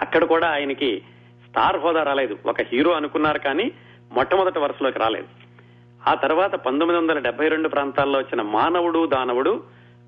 అక్కడ 0.00 0.24
కూడా 0.24 0.48
ఆయనకి 0.48 1.02
స్టార్ 1.50 1.76
హోదా 1.76 2.02
రాలేదు. 2.02 2.38
ఒక 2.46 2.56
హీరో 2.62 2.92
అనుకున్నారు 2.92 3.38
కానీ 3.38 3.72
మొట్టమొదటి 4.12 4.58
వరుసలోకి 4.58 4.98
రాలేదు. 4.98 5.26
ఆ 6.08 6.14
తర్వాత 6.14 6.54
పంతొమ్మిది 6.54 7.00
వందల 7.00 7.18
డెబ్బై 7.18 7.48
రెండు 7.48 7.68
ప్రాంతాల్లో 7.68 8.18
వచ్చిన 8.18 8.42
మానవుడు 8.42 9.06
దానవుడు 9.06 9.62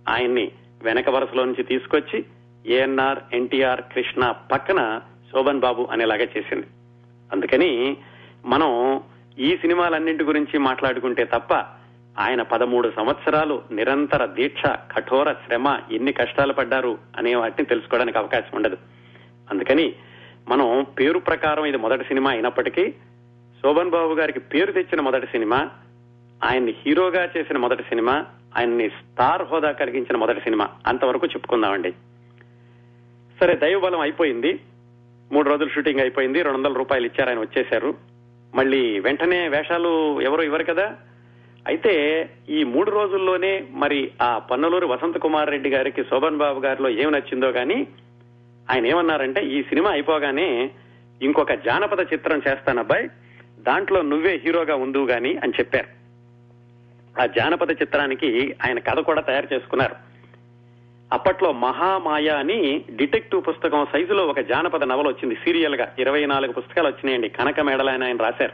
ఆయన్ని 0.09 0.53
వెనక 0.83 1.11
వరుసలో 1.11 1.45
నుంచి 1.45 1.63
తీసుకొచ్చి 1.63 2.25
ఏఎన్ఆర్ 2.67 3.19
ఎన్టీఆర్ 3.33 3.81
కృష్ణ 3.81 4.35
పక్కన 4.53 5.01
శోభన్ 5.33 5.61
బాబు 5.61 5.89
అనేలాగా 5.91 6.23
చేసింది. 6.23 6.67
అందుకని 7.33 7.97
మనం 8.45 9.03
ఈ 9.39 9.57
సినిమాలన్నింటి 9.57 10.25
గురించి 10.25 10.59
మాట్లాడుకుంటే 10.59 11.25
తప్ప 11.25 11.55
ఆయన 12.19 12.43
పదమూడు 12.43 12.93
సంవత్సరాలు 12.97 13.63
నిరంతర 13.73 14.27
దీక్ష 14.27 14.63
కఠోర 14.67 15.33
శ్రమ 15.33 15.79
ఎన్ని 15.93 16.13
కష్టాలు 16.13 16.53
పడ్డారు 16.53 16.99
అనే 17.17 17.35
వాటిని 17.35 17.67
తెలుసుకోవడానికి 17.67 18.19
అవకాశం 18.19 18.57
ఉండదు. 18.57 18.77
అందుకని 19.51 19.95
మనం 20.49 20.87
పేరు 20.99 21.19
ప్రకారం 21.19 21.65
ఇది 21.65 21.77
మొదటి 21.77 22.05
సినిమా 22.05 22.31
అయినప్పటికీ 22.31 22.91
శోభన్ 23.63 23.91
బాబు 23.91 24.15
గారికి 24.15 24.41
పేరు 24.41 24.73
తెచ్చిన 24.73 25.01
మొదటి 25.01 25.27
సినిమా 25.27 25.71
ఆయన్ని 26.45 26.75
హీరోగా 26.87 27.29
చేసిన 27.37 27.59
మొదటి 27.59 27.83
సినిమా 27.83 28.27
ఆయన్ని 28.59 28.89
స్టార్ 28.89 29.43
హోదా 29.43 29.73
కలిగించిన 29.73 30.17
మొదటి 30.17 30.41
సినిమా. 30.41 30.69
అంతవరకు 30.87 31.27
చెప్పుకుందామండి. 31.27 31.93
సరే 33.41 33.55
దైవబలం 33.55 34.01
అయిపోయింది. 34.01 34.61
మూడు 35.33 35.51
రోజులు 35.51 35.69
షూటింగ్ 35.69 36.01
అయిపోయింది. 36.01 36.43
రెండు 36.43 36.59
వందల 36.59 36.73
రూపాయలు 36.73 37.07
ఇచ్చారు 37.07 37.31
ఆయన 37.31 37.39
వచ్చేశారు. 37.39 37.95
మళ్ళీ 38.55 38.99
వెంటనే 38.99 39.49
వేషాలు 39.49 40.21
ఎవరు 40.21 40.43
ఇవ్వరు 40.43 40.65
కదా. 40.65 40.97
అయితే 41.67 42.29
ఈ 42.49 42.65
మూడు 42.65 42.91
రోజుల్లోనే 42.91 43.67
మరి 43.71 44.11
ఆ 44.23 44.39
పన్నలూరు 44.39 44.87
వసంత 44.87 45.19
కుమార్ 45.19 45.51
రెడ్డి 45.51 45.71
గారికి 45.71 46.05
శోభన్ 46.05 46.37
బాబు 46.37 46.61
గారిలో 46.61 46.89
ఏం 46.89 47.13
నచ్చిందో 47.13 47.53
కానీ 47.53 47.87
ఆయన 48.71 48.87
ఏమన్నారంటే 48.87 49.47
ఈ 49.47 49.63
సినిమా 49.63 49.91
అయిపోగానే 49.91 50.71
ఇంకొక 51.23 51.53
జానపద 51.53 52.13
చిత్రం 52.13 52.43
చేస్తానబ్బాయి 52.49 53.09
దాంట్లో 53.59 54.03
నువ్వే 54.03 54.41
హీరోగా 54.45 54.75
ఉండు 54.75 55.07
గాని 55.07 55.37
అని 55.37 55.53
చెప్పారు. 55.61 56.03
ఆ 57.23 57.27
జానపద 57.27 57.71
చిత్రానికి 57.71 58.57
ఆయన 58.67 58.79
కథ 58.79 58.99
కూడా 58.99 59.21
తయారు 59.21 59.55
చేసుకున్నారు. 59.55 59.95
అప్పట్లో 61.13 61.53
మహామాయ 61.53 62.29
అని 62.29 62.85
డిటెక్టివ్ 62.97 63.43
పుస్తకం 63.49 63.87
సైజులో 63.93 64.27
ఒక 64.27 64.41
జానపద 64.41 64.85
నవల 64.85 65.09
వచ్చింది 65.09 65.35
సీరియల్గా 65.35 65.95
ఇరవై 65.99 66.27
నాలుగు 66.27 66.53
పుస్తకాలు 66.53 66.89
వచ్చినాయండి. 66.89 67.29
కనక 67.29 67.61
మేడలైన 67.61 68.05
ఆయన 68.05 68.17
రాశారు. 68.17 68.53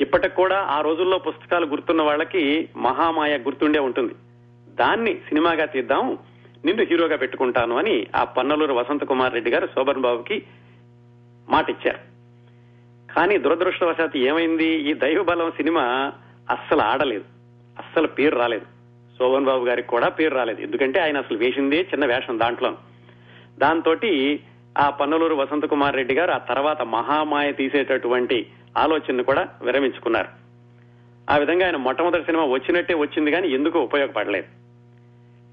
ఇప్పటికి 0.00 0.34
కూడా 0.34 0.58
ఆ 0.58 0.80
రోజుల్లో 0.80 1.18
పుస్తకాలు 1.18 1.66
గుర్తున్న 1.66 2.02
వాళ్ళకి 2.02 2.68
మహామాయ 2.76 3.38
గుర్తుండే 3.38 3.78
ఉంటుంది. 3.78 4.14
దాన్ని 4.68 5.14
సినిమాగా 5.14 5.64
తీద్దాం 5.64 6.18
నిన్ను 6.64 6.84
హీరోగా 6.84 7.16
పెట్టుకుంటాను 7.16 7.76
అని 7.76 8.06
ఆ 8.16 8.24
పన్నలూరు 8.24 8.72
వసంత 8.72 9.04
కుమార్ 9.04 9.34
రెడ్డి 9.34 9.50
గారు 9.50 9.66
శోభన్ 9.66 10.02
బాబుకి 10.02 10.42
మాట 11.48 11.70
ఇచ్చారు 11.70 12.14
కానీ 13.14 13.38
దురదృష్టవశాత్తు 13.38 14.18
ఏమైంది? 14.18 14.66
ఈ 14.66 14.94
దైవబలం 14.94 15.50
సినిమా 15.50 16.12
అస్సలు 16.50 16.80
ఆడలేదు. 16.80 17.24
అస్సలు 17.78 18.06
పేరు 18.06 18.36
రాలేదు. 18.36 18.64
శోభన్ 19.18 19.44
బాబు 19.44 19.64
గారికి 19.64 19.88
కూడా 19.88 20.08
పేరు 20.08 20.34
రాలేదు. 20.34 20.60
ఎందుకంటే 20.60 21.00
ఆయన 21.00 21.18
అసలు 21.18 21.38
వేసిందే 21.38 21.80
చిన్న 21.80 22.06
వేషం 22.06 22.38
దాంట్లో. 22.38 22.76
దాంతో 23.58 23.96
ఆ 24.78 24.90
పన్నలూరు 24.90 25.34
వసంత 25.34 25.64
కుమార్ 25.64 25.96
రెడ్డి 25.96 26.14
గారు 26.14 26.30
ఆ 26.30 26.38
తర్వాత 26.38 26.82
మహామాయ 26.82 27.52
తీసేటటువంటి 27.52 28.46
ఆలోచనను 28.78 29.24
కూడా 29.24 29.48
విరమించుకున్నారు. 29.62 30.28
ఆ 31.30 31.36
విధంగా 31.36 31.66
ఆయన 31.66 31.76
మొట్టమొదటి 31.76 32.24
సినిమా 32.24 32.44
వచ్చినట్టే 32.44 32.94
వచ్చింది 32.94 33.30
కానీ 33.30 33.48
ఎందుకు 33.48 33.78
ఉపయోగపడలేదు. 33.78 34.63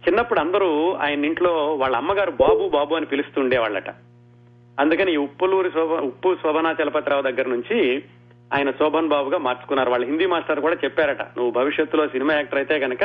చిన్నప్పుడు 0.07 0.39
అందరూ 0.39 0.93
ఆయన 0.93 1.25
ఇంట్లో 1.25 1.75
వాళ్ళ 1.75 1.95
అమ్మగారు 1.95 2.31
బాబు 2.31 2.69
బాబు 2.69 2.95
అని 2.95 3.05
పిలుస్తుండేవాళ్ళట 3.05 3.89
అందుకని 4.79 5.13
ఈ 5.13 5.15
ఉప్పులూరి 5.15 5.69
శోభ 5.69 5.91
ఉప్పు 5.91 6.35
శోభనా 6.43 6.75
చలపతిరావు 6.83 7.21
దగ్గర 7.21 7.47
నుంచి 7.47 8.03
ఆయన 8.53 8.71
శోభన్ 8.71 9.07
బాబుగా 9.07 9.37
మార్చుకున్నారు. 9.37 9.89
వాళ్ళ 9.89 10.05
హిందీ 10.05 10.25
మాస్టర్ 10.25 10.59
కూడా 10.59 10.75
చెప్పారట 10.83 11.21
నువ్వు 11.21 11.51
భవిష్యత్తులో 11.51 12.07
సినిమా 12.07 12.33
యాక్టర్ 12.33 12.59
అయితే 12.59 12.79
కనుక 12.79 13.03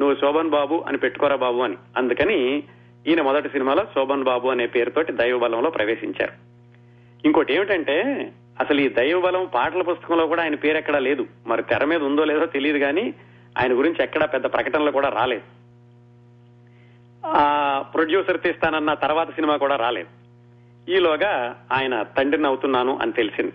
నువ్వు 0.00 0.14
శోభన్ 0.14 0.50
బాబు 0.50 0.84
అని 0.88 0.98
పెట్టుకోరా 0.98 1.36
బాబు 1.36 1.58
అని. 1.58 1.76
అందుకని 1.96 2.62
ఈయన 3.06 3.22
మొదటి 3.22 3.48
సినిమాలో 3.48 3.84
శోభన్ 3.84 4.24
బాబు 4.24 4.48
అనే 4.48 4.66
పేరుతోటి 4.66 5.12
దైవబలంలో 5.12 5.70
ప్రవేశించారు. 5.70 6.32
ఇంకోటి 7.24 7.54
ఏమిటంటే 7.54 8.30
అసలు 8.60 8.80
ఈ 8.80 8.88
దైవబలం 8.88 9.48
పాటల 9.54 9.82
పుస్తకంలో 9.82 10.26
కూడా 10.26 10.42
ఆయన 10.42 10.54
పేరు 10.54 10.76
ఎక్కడా 10.76 10.98
లేదు. 10.98 11.26
మరి 11.46 11.62
తెర 11.62 11.84
మీద 11.84 12.02
ఉందో 12.02 12.24
లేదో 12.24 12.46
తెలియదు 12.46 12.78
కానీ 12.78 13.14
ఆయన 13.58 13.78
గురించి 13.78 14.04
ఎక్కడా 14.04 14.26
పెద్ద 14.26 14.46
ప్రకటనలు 14.52 14.90
కూడా 14.90 15.08
రాలేదు. 15.08 15.57
ఆ 17.26 17.84
ప్రొడ్యూసర్ 17.94 18.40
తీస్తానన్న 18.40 18.94
తర్వాత 18.94 19.30
సినిమా 19.30 19.56
కూడా 19.56 19.76
రాలేదు. 19.76 20.08
ఈలోగా 20.90 21.64
ఆయన 21.72 22.02
తండ్రిని 22.02 22.46
అవుతున్నాను 22.46 22.98
అని 23.02 23.12
తెలిసింది. 23.12 23.52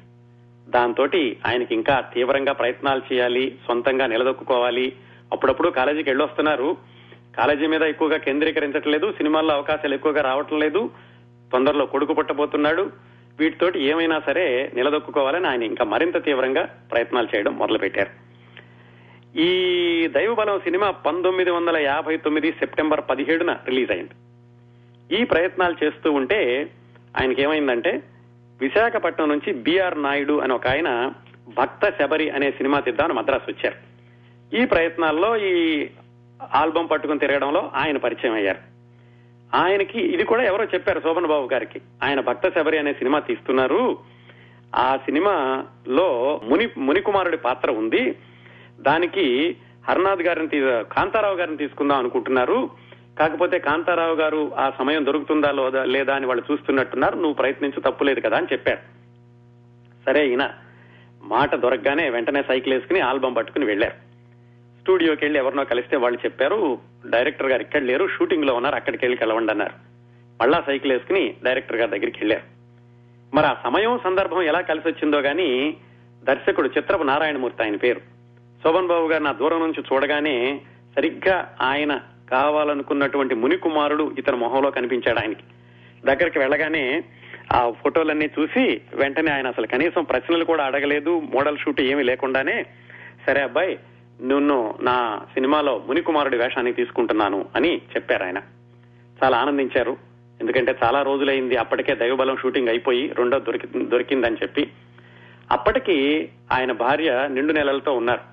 దాంతో 0.69 1.07
ఆయనకి 1.47 1.75
ఇంకా 1.75 2.01
తీవ్రంగా 2.13 2.53
ప్రయత్నాలు 2.53 3.01
చేయాలి 3.13 3.55
సొంతంగా 3.67 4.07
నిలదొక్కుకోవాలి. 4.07 4.93
అప్పుడప్పుడు 5.31 5.69
కాలేజీకి 5.69 6.09
వెళ్ళొస్తున్నారు. 6.09 6.77
కాలేజీ 7.37 7.67
మీద 7.67 7.81
ఎక్కువగా 7.81 8.17
కేంద్రీకరించట్లేదు 8.17 9.11
సినిమాల్లో 9.11 9.53
అవకాశాలు 9.53 9.93
ఎక్కువగా 9.93 10.21
రావటం 10.21 10.59
లేదు. 10.59 10.91
తొందరలో 11.51 11.85
కొడుకు 11.85 12.13
పుట్టబోతున్నాడు. 12.13 12.91
వీటితోటి 13.39 13.83
ఏమైనా 13.83 14.19
సరే 14.19 14.71
నిలదొక్కుకోవాలని 14.73 15.47
ఆయన 15.47 15.63
ఇంకా 15.63 15.85
మరింత 15.85 16.25
తీవ్రంగా 16.25 16.65
ప్రయత్నాలు 16.91 17.27
చేయడం 17.35 17.57
మొదలుపెట్టారు. 17.57 18.32
ఈ 19.35 20.07
దైవబలం 20.07 20.59
సినిమా 20.59 20.91
పంతొమ్మిది 20.91 21.51
వందల 21.51 21.77
యాభై 21.77 22.17
తొమ్మిది 22.17 22.51
సెప్టెంబర్ 22.51 23.01
పదిహేడున 23.09 23.57
రిలీజ్ 23.65 23.91
అయింది. 23.91 24.11
ఈ 25.15 25.23
ప్రయత్నాలు 25.23 25.85
చేస్తూ 25.85 26.11
ఉంటే 26.11 26.69
ఆయనకి 27.21 27.41
ఏమైందంటే 27.41 28.03
విశాఖపట్నం 28.61 29.29
నుంచి 29.29 29.53
బిఆర్ 29.53 30.01
నాయుడు 30.01 30.39
అని 30.39 30.53
ఒక 30.53 30.67
ఆయన 30.67 31.13
భక్త 31.57 31.93
శబరి 32.01 32.29
అనే 32.29 32.51
సినిమా 32.51 32.79
తీద్దామని 32.79 33.13
మద్రాసు 33.13 33.51
వచ్చారు. 33.51 33.75
ఈ 34.55 34.65
ప్రయత్నాల్లో 34.65 35.37
ఈ 35.37 35.87
ఆల్బం 36.53 36.85
పట్టుకుని 36.85 37.19
తిరగడంలో 37.19 37.71
ఆయన 37.75 37.97
పరిచయం 37.97 38.33
అయ్యారు. 38.33 38.59
ఆయనకి 39.55 39.99
ఇది 39.99 40.23
కూడా 40.23 40.43
ఎవరో 40.43 40.63
చెప్పారు 40.63 40.99
శోభన్ 40.99 41.25
బాబు 41.25 41.49
గారికి. 41.53 41.81
ఆయన 42.03 42.19
భక్త 42.19 42.59
శబరి 42.59 42.77
అనే 42.77 42.93
సినిమా 42.93 43.19
తీస్తున్నారు. 43.19 43.97
ఆ 44.75 44.97
సినిమాలో 45.05 46.41
ముని 46.43 46.69
మునికుమారుడి 46.77 47.37
పాత్ర 47.37 47.71
ఉంది. 47.71 48.15
దానికి 48.79 49.57
హర్నాథ్ 49.89 50.21
గారిని 50.21 50.47
కాంతారావు 50.93 51.35
గారిని 51.35 51.57
తీసుకుందాం 51.57 51.97
అనుకుంటున్నారు. 51.97 52.69
కాకపోతే 53.19 53.59
కాంతారావు 53.59 54.15
గారు 54.15 54.51
ఆ 54.57 54.71
సమయం 54.79 55.05
దొరుకుతుందా 55.05 55.51
లేదా 55.51 55.83
లేదా 55.83 56.15
అని 56.15 56.25
వాళ్ళు 56.25 56.43
చూస్తున్నట్టున్నారు. 56.51 57.15
నువ్వు 57.15 57.33
ప్రయత్నించు 57.33 57.81
తప్పులేదు 57.81 58.19
కదా 58.19 58.37
అని 58.37 58.47
చెప్పారు. 58.51 58.79
సరే 60.05 60.29
ఈయన. 60.29 60.49
మాట 61.23 61.55
దొరకగానే 61.55 62.09
వెంటనే 62.09 62.43
సైకిల్ 62.47 62.73
వేసుకుని 62.73 62.99
ఆల్బం 62.99 63.33
పట్టుకుని 63.33 63.65
వెళ్ళారు 63.65 63.93
స్టూడియోకి 64.81 65.25
వెళ్ళి 65.25 65.39
ఎవరినో 65.39 65.63
కలిస్తే 65.63 65.97
వాళ్ళు 65.97 66.19
చెప్పారు 66.25 66.77
డైరెక్టర్ 67.09 67.47
గారు 67.47 67.61
ఇక్కడ 67.61 67.81
లేరు 67.81 68.07
షూటింగ్లో 68.07 68.53
ఉన్నారు 68.53 68.75
అక్కడికి 68.75 69.05
వెళ్ళి 69.05 69.17
కలవండి 69.17 69.51
అన్నారు. 69.51 69.73
మళ్ళా 70.41 70.63
సైకిల్ 70.67 70.91
వేసుకుని 70.91 71.35
డైరెక్టర్ 71.43 71.77
గారి 71.77 71.91
దగ్గరికి 71.91 72.17
వెళ్ళారు. 72.17 72.43
మరి 73.35 73.45
ఆ 73.45 73.53
సమయం 73.63 73.99
సందర్భం 74.03 74.41
ఎలా 74.41 74.61
కలిసి 74.61 74.87
వచ్చిందో 74.87 75.19
గాని 75.19 75.77
దర్శకుడు 76.23 76.69
చిత్రపు 76.77 77.03
నారాయణమూర్తి 77.03 77.63
ఆయన 77.63 77.75
పేరు. 77.75 78.12
శోభన్ 78.63 78.87
బాబు 78.87 79.07
గారు 79.07 79.23
నా 79.23 79.31
దూరం 79.31 79.59
నుంచి 79.59 79.83
చూడగానే 79.93 80.61
సరిగ్గా 80.95 81.55
ఆయన 81.61 81.99
కావాలనుకున్నటువంటి 82.31 83.35
ముని 83.35 83.57
కుమారుడు 83.57 84.15
ఇతని 84.17 84.35
మొహంలో 84.35 84.71
కనిపించాడు 84.71 85.19
ఆయనకి. 85.19 85.43
దగ్గరికి 86.05 86.39
వెళ్ళగానే 86.39 87.03
ఆ 87.53 87.69
ఫోటోలన్నీ 87.69 88.29
చూసి 88.39 88.81
వెంటనే 88.93 89.31
ఆయన 89.31 89.47
అసలు 89.47 89.67
కనీసం 89.67 90.03
ప్రశ్నలు 90.03 90.43
కూడా 90.43 90.63
అడగలేదు 90.63 91.19
మోడల్ 91.19 91.57
షూట్ 91.57 91.81
ఏమీ 91.81 92.03
లేకుండానే 92.03 92.65
సరే 93.27 93.41
అబ్బాయి 93.41 93.79
నిన్ను 94.21 94.75
నా 94.81 95.21
సినిమాలో 95.33 95.83
మునికుమారుడి 95.87 96.35
వేషాన్ని 96.35 96.53
వేషానికి 96.53 96.75
తీసుకుంటున్నాను 96.75 97.45
అని 97.55 97.77
చెప్పారు 97.77 98.23
ఆయన. 98.23 98.37
చాలా 99.23 99.37
ఆనందించారు. 99.37 99.97
ఎందుకంటే 100.41 100.75
చాలా 100.83 101.01
రోజులైంది 101.01 101.55
అప్పటికే 101.55 101.95
దైవబలం 101.95 102.37
షూటింగ్ 102.37 102.69
అయిపోయి 102.69 103.07
రెండో 103.07 103.39
దొరికి 103.39 103.67
దొరికిందని 103.85 104.35
చెప్పి. 104.35 104.69
అప్పటికి 105.51 106.29
ఆయన 106.51 106.71
భార్య 106.71 107.27
నిండు 107.31 107.53
నెలలతో 107.53 107.93
ఉన్నారు. 107.93 108.32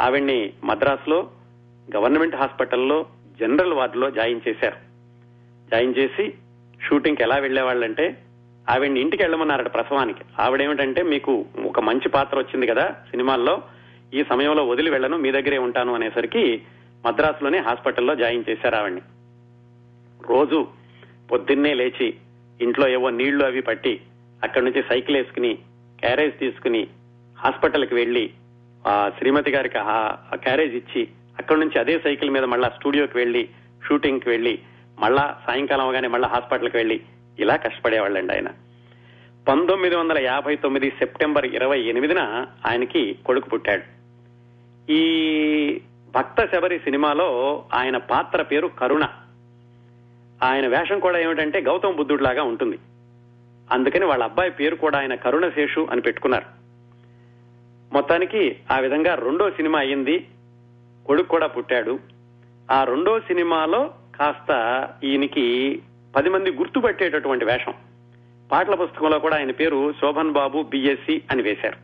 ఆవిడ్ని 0.00 0.52
మద్రాసులో 0.64 1.30
గవర్నమెంట్ 1.96 2.36
హాస్పిటల్లో 2.36 3.06
జనరల్ 3.40 3.72
వార్డులో 3.72 4.10
జాయిన్ 4.10 4.40
చేశారు. 4.48 4.76
జాయిన్ 5.70 5.94
చేసి 5.98 6.34
షూటింగ్కి 6.82 7.22
ఎలా 7.22 7.36
వెళ్ళేవాళ్ళంటే 7.36 8.22
ఆవిడ్ని 8.70 9.00
ఇంటికి 9.00 9.22
వెళ్ళమన్నారట 9.22 9.74
ప్రసవానికి. 9.74 10.24
ఆవిడేమిటంటే 10.38 11.02
మీకు 11.02 11.44
ఒక 11.64 11.80
మంచి 11.80 12.08
పాత్ర 12.08 12.38
వచ్చింది 12.38 12.66
కదా 12.66 12.88
సినిమాల్లో 13.10 13.62
ఈ 14.14 14.24
సమయంలో 14.24 14.66
వదిలి 14.66 14.90
వెళ్ళను 14.90 15.16
మీ 15.16 15.32
దగ్గరే 15.32 15.58
ఉంటాను 15.58 15.94
అనేసరికి 15.94 16.62
మద్రాసులోనే 17.06 17.58
హాస్పిటల్లో 17.58 18.14
జాయిన్ 18.14 18.44
చేశారు 18.50 18.74
ఆవిడ్ని. 18.74 19.00
రోజు 20.28 20.68
పొద్దున్నే 21.32 21.74
లేచి 21.74 22.14
ఇంట్లో 22.60 22.88
ఏవో 22.88 23.10
నీళ్ళు 23.10 23.44
అవి 23.44 23.60
పట్టి 23.60 24.00
అక్కడి 24.44 24.64
నుంచి 24.64 24.82
సైకిల్ 24.82 25.16
వేసుకుని 25.16 25.58
క్యారేజ్ 26.00 26.38
తీసుకుని 26.38 26.86
హాస్పిటల్కి 27.38 27.94
వెళ్ళి 27.94 28.30
ఆ 28.86 29.10
శ్రీమతి 29.18 29.50
గారికి 29.50 29.78
ఆ 29.78 30.14
క్యారేజ్ 30.34 30.74
ఇచ్చి 30.74 31.08
అక్కడి 31.38 31.60
నుంచి 31.60 31.78
అదే 31.78 31.98
సైకిల్ 31.98 32.30
మీద 32.30 32.44
మళ్ళా 32.44 32.68
స్టూడియోకి 32.68 33.18
వెళ్ళి 33.18 33.48
షూటింగ్కి 33.88 34.28
వెళ్ళి 34.28 34.58
మళ్ళా 34.98 35.40
సాయంకాలం 35.46 35.84
అవగానే 35.84 36.08
మళ్ళా 36.08 36.28
హాస్పిటల్కి 36.28 36.76
వెళ్ళి 36.76 37.00
ఇలా 37.38 37.56
కష్టపడేవాళ్ళండి 37.56 38.32
ఆయన. 38.32 38.48
పంతొమ్మిది 39.48 39.96
వందల 39.96 40.18
యాభై 40.18 40.56
తొమ్మిది 40.56 40.90
సెప్టెంబర్ 40.90 41.46
ఇరవై 41.46 41.80
ఎనిమిదిన 41.80 42.46
ఆయనకి 42.66 43.18
కొడుకు 43.26 43.48
పుట్టాడు. 43.48 43.82
ఈ 44.92 45.80
భక్త 46.16 46.56
శబరి 46.56 46.78
సినిమాలో 46.78 47.64
ఆయన 47.74 47.96
పాత్ర 47.96 48.42
పేరు 48.42 48.66
కరుణ. 48.66 49.04
ఆయన 50.42 50.66
వేషం 50.66 50.98
కూడా 50.98 51.18
ఏమిటంటే 51.18 51.60
గౌతమ 51.60 51.90
బుద్ధుడిలాగా 51.90 52.42
ఉంటుంది. 52.42 52.78
అందుకని 53.72 54.04
వాళ్ళ 54.04 54.24
అబ్బాయి 54.24 54.50
పేరు 54.50 54.76
కూడా 54.76 54.98
ఆయన 54.98 55.14
కరుణశేషు 55.14 55.88
అని 55.90 56.00
పెట్టుకున్నారు. 56.00 56.57
మొత్తానికి 57.92 58.56
ఆ 58.70 58.78
విధంగా 58.78 59.14
రెండో 59.14 59.50
సినిమా 59.50 59.78
అయ్యింది. 59.78 60.26
కొడుకు 61.06 61.28
కూడా 61.28 61.46
పుట్టాడు. 61.46 61.98
ఆ 62.70 62.84
రెండో 62.84 63.20
సినిమాలో 63.20 63.94
కాస్త 64.20 64.50
ఈయనకి 65.04 65.80
పది 66.16 66.30
మంది 66.30 66.50
గుర్తుపట్టేటటువంటి 66.50 67.44
వేషం. 67.44 67.74
పాటల 68.52 68.74
పుస్తకంలో 68.74 69.18
కూడా 69.18 69.36
ఆయన 69.36 69.50
పేరు 69.50 69.92
శోభన్ 69.92 70.32
బాబు 70.32 70.62
బిఎస్సి 70.62 71.22
అని 71.30 71.42
వేశారు. 71.42 71.76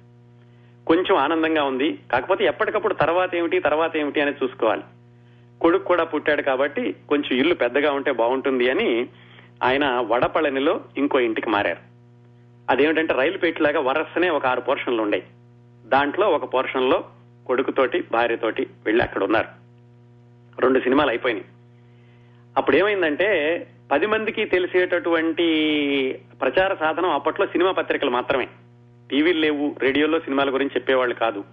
కొంచెం 0.87 1.17
ఆనందంగా 1.17 1.65
ఉంది. 1.65 1.99
కాకపోతే 2.13 2.45
ఎప్పటికప్పుడు 2.45 2.95
తర్వాత 2.95 3.35
ఏమిటి 3.35 3.61
తర్వాత 3.61 3.97
ఏమిటి 3.97 4.21
అని 4.21 4.31
చూసుకోవాలి. 4.31 4.83
కొడుకు 5.61 5.85
కూడా 5.85 6.05
పుట్టాడు 6.05 6.43
కాబట్టి 6.43 6.97
కొంచెం 7.09 7.39
ఇల్లు 7.39 7.55
పెద్దగా 7.55 7.93
ఉంటే 7.93 8.13
బాగుంటుంది 8.13 8.71
అని 8.71 9.09
ఆయన 9.63 9.85
వడపళనిలో 9.87 10.81
ఇంకో 10.97 11.21
ఇంటికి 11.21 11.51
మారారు. 11.51 11.79
అదేమిటంటే 12.71 13.15
రైలు 13.15 13.39
పెట్టిలాగా 13.39 13.81
వరసనే 13.81 14.31
ఒక 14.31 14.47
ఆరు 14.47 14.61
పోర్షన్లు 14.61 15.03
ఉండేవి. 15.03 15.25
దాంట్లో 15.95 16.27
ఒక 16.29 16.55
పోర్షన్లో 16.55 17.05
కొడుకుతోటి 17.47 18.05
భార్యతోటి 18.13 18.67
వెళ్ళి 18.87 19.03
అక్కడ 19.03 19.25
ఉన్నారు 19.25 19.49
రెండు 20.61 20.81
సినిమాలు 20.81 21.09
అయిపోయినాయి. 21.09 21.47
అప్పుడు 22.57 22.77
ఏమైందంటే 22.77 23.29
పది 23.93 24.07
మందికి 24.07 24.45
తెలిసేటటువంటి 24.45 25.47
ప్రచార 26.41 26.77
సాధనం 26.81 27.11
అప్పట్లో 27.11 27.47
సినిమా 27.47 27.73
పత్రికలు 27.73 28.11
మాత్రమే. 28.11 28.49
టీవీలు 29.11 29.39
లేవు 29.39 29.77
రేడియోలో 29.83 30.19
సినిమాల 30.19 30.53
గురించి 30.55 30.73
చెప్పేవాళ్ళు 30.75 31.15
కాదు. 31.15 31.45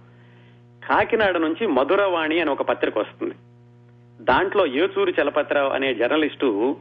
కాకినాడ 0.88 1.36
నుంచి 1.36 1.66
మధురవాణి 1.66 2.40
అని 2.40 2.50
ఒక 2.50 2.62
పత్రిక 2.62 2.98
వస్తుంది. 2.98 3.34
దాంట్లో 4.20 4.66
ఏచూరి 4.66 5.14
చలపతిరావు 5.22 5.70
అనే 5.70 5.94
జర్నలిస్టు 5.94 6.76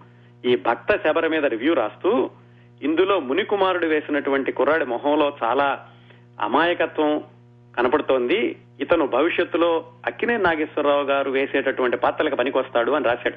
ఈ 0.45 0.55
భక్త 0.55 1.07
శబర 1.07 1.27
మీద 1.27 1.45
రివ్యూ 1.45 1.73
రాస్తూ 1.73 2.29
ఇందులో 2.81 3.19
మునికుమారుడు 3.19 3.85
వేసినటువంటి 3.85 4.51
కుర్రాడి 4.51 4.85
మొహంలో 4.85 5.37
చాలా 5.43 5.87
అమాయకత్వం 6.41 7.23
కనపడుతోంది. 7.77 8.55
ఇతను 8.79 9.07
భవిష్యత్తులో 9.07 9.85
అక్కినే 10.05 10.37
నాగేశ్వరరావు 10.37 11.03
గారు 11.03 11.31
వేసేటటువంటి 11.31 11.97
పాత్రలకు 11.97 12.35
పనికొస్తాడు 12.35 12.91
అని 12.91 13.05
రాశాడు. 13.05 13.35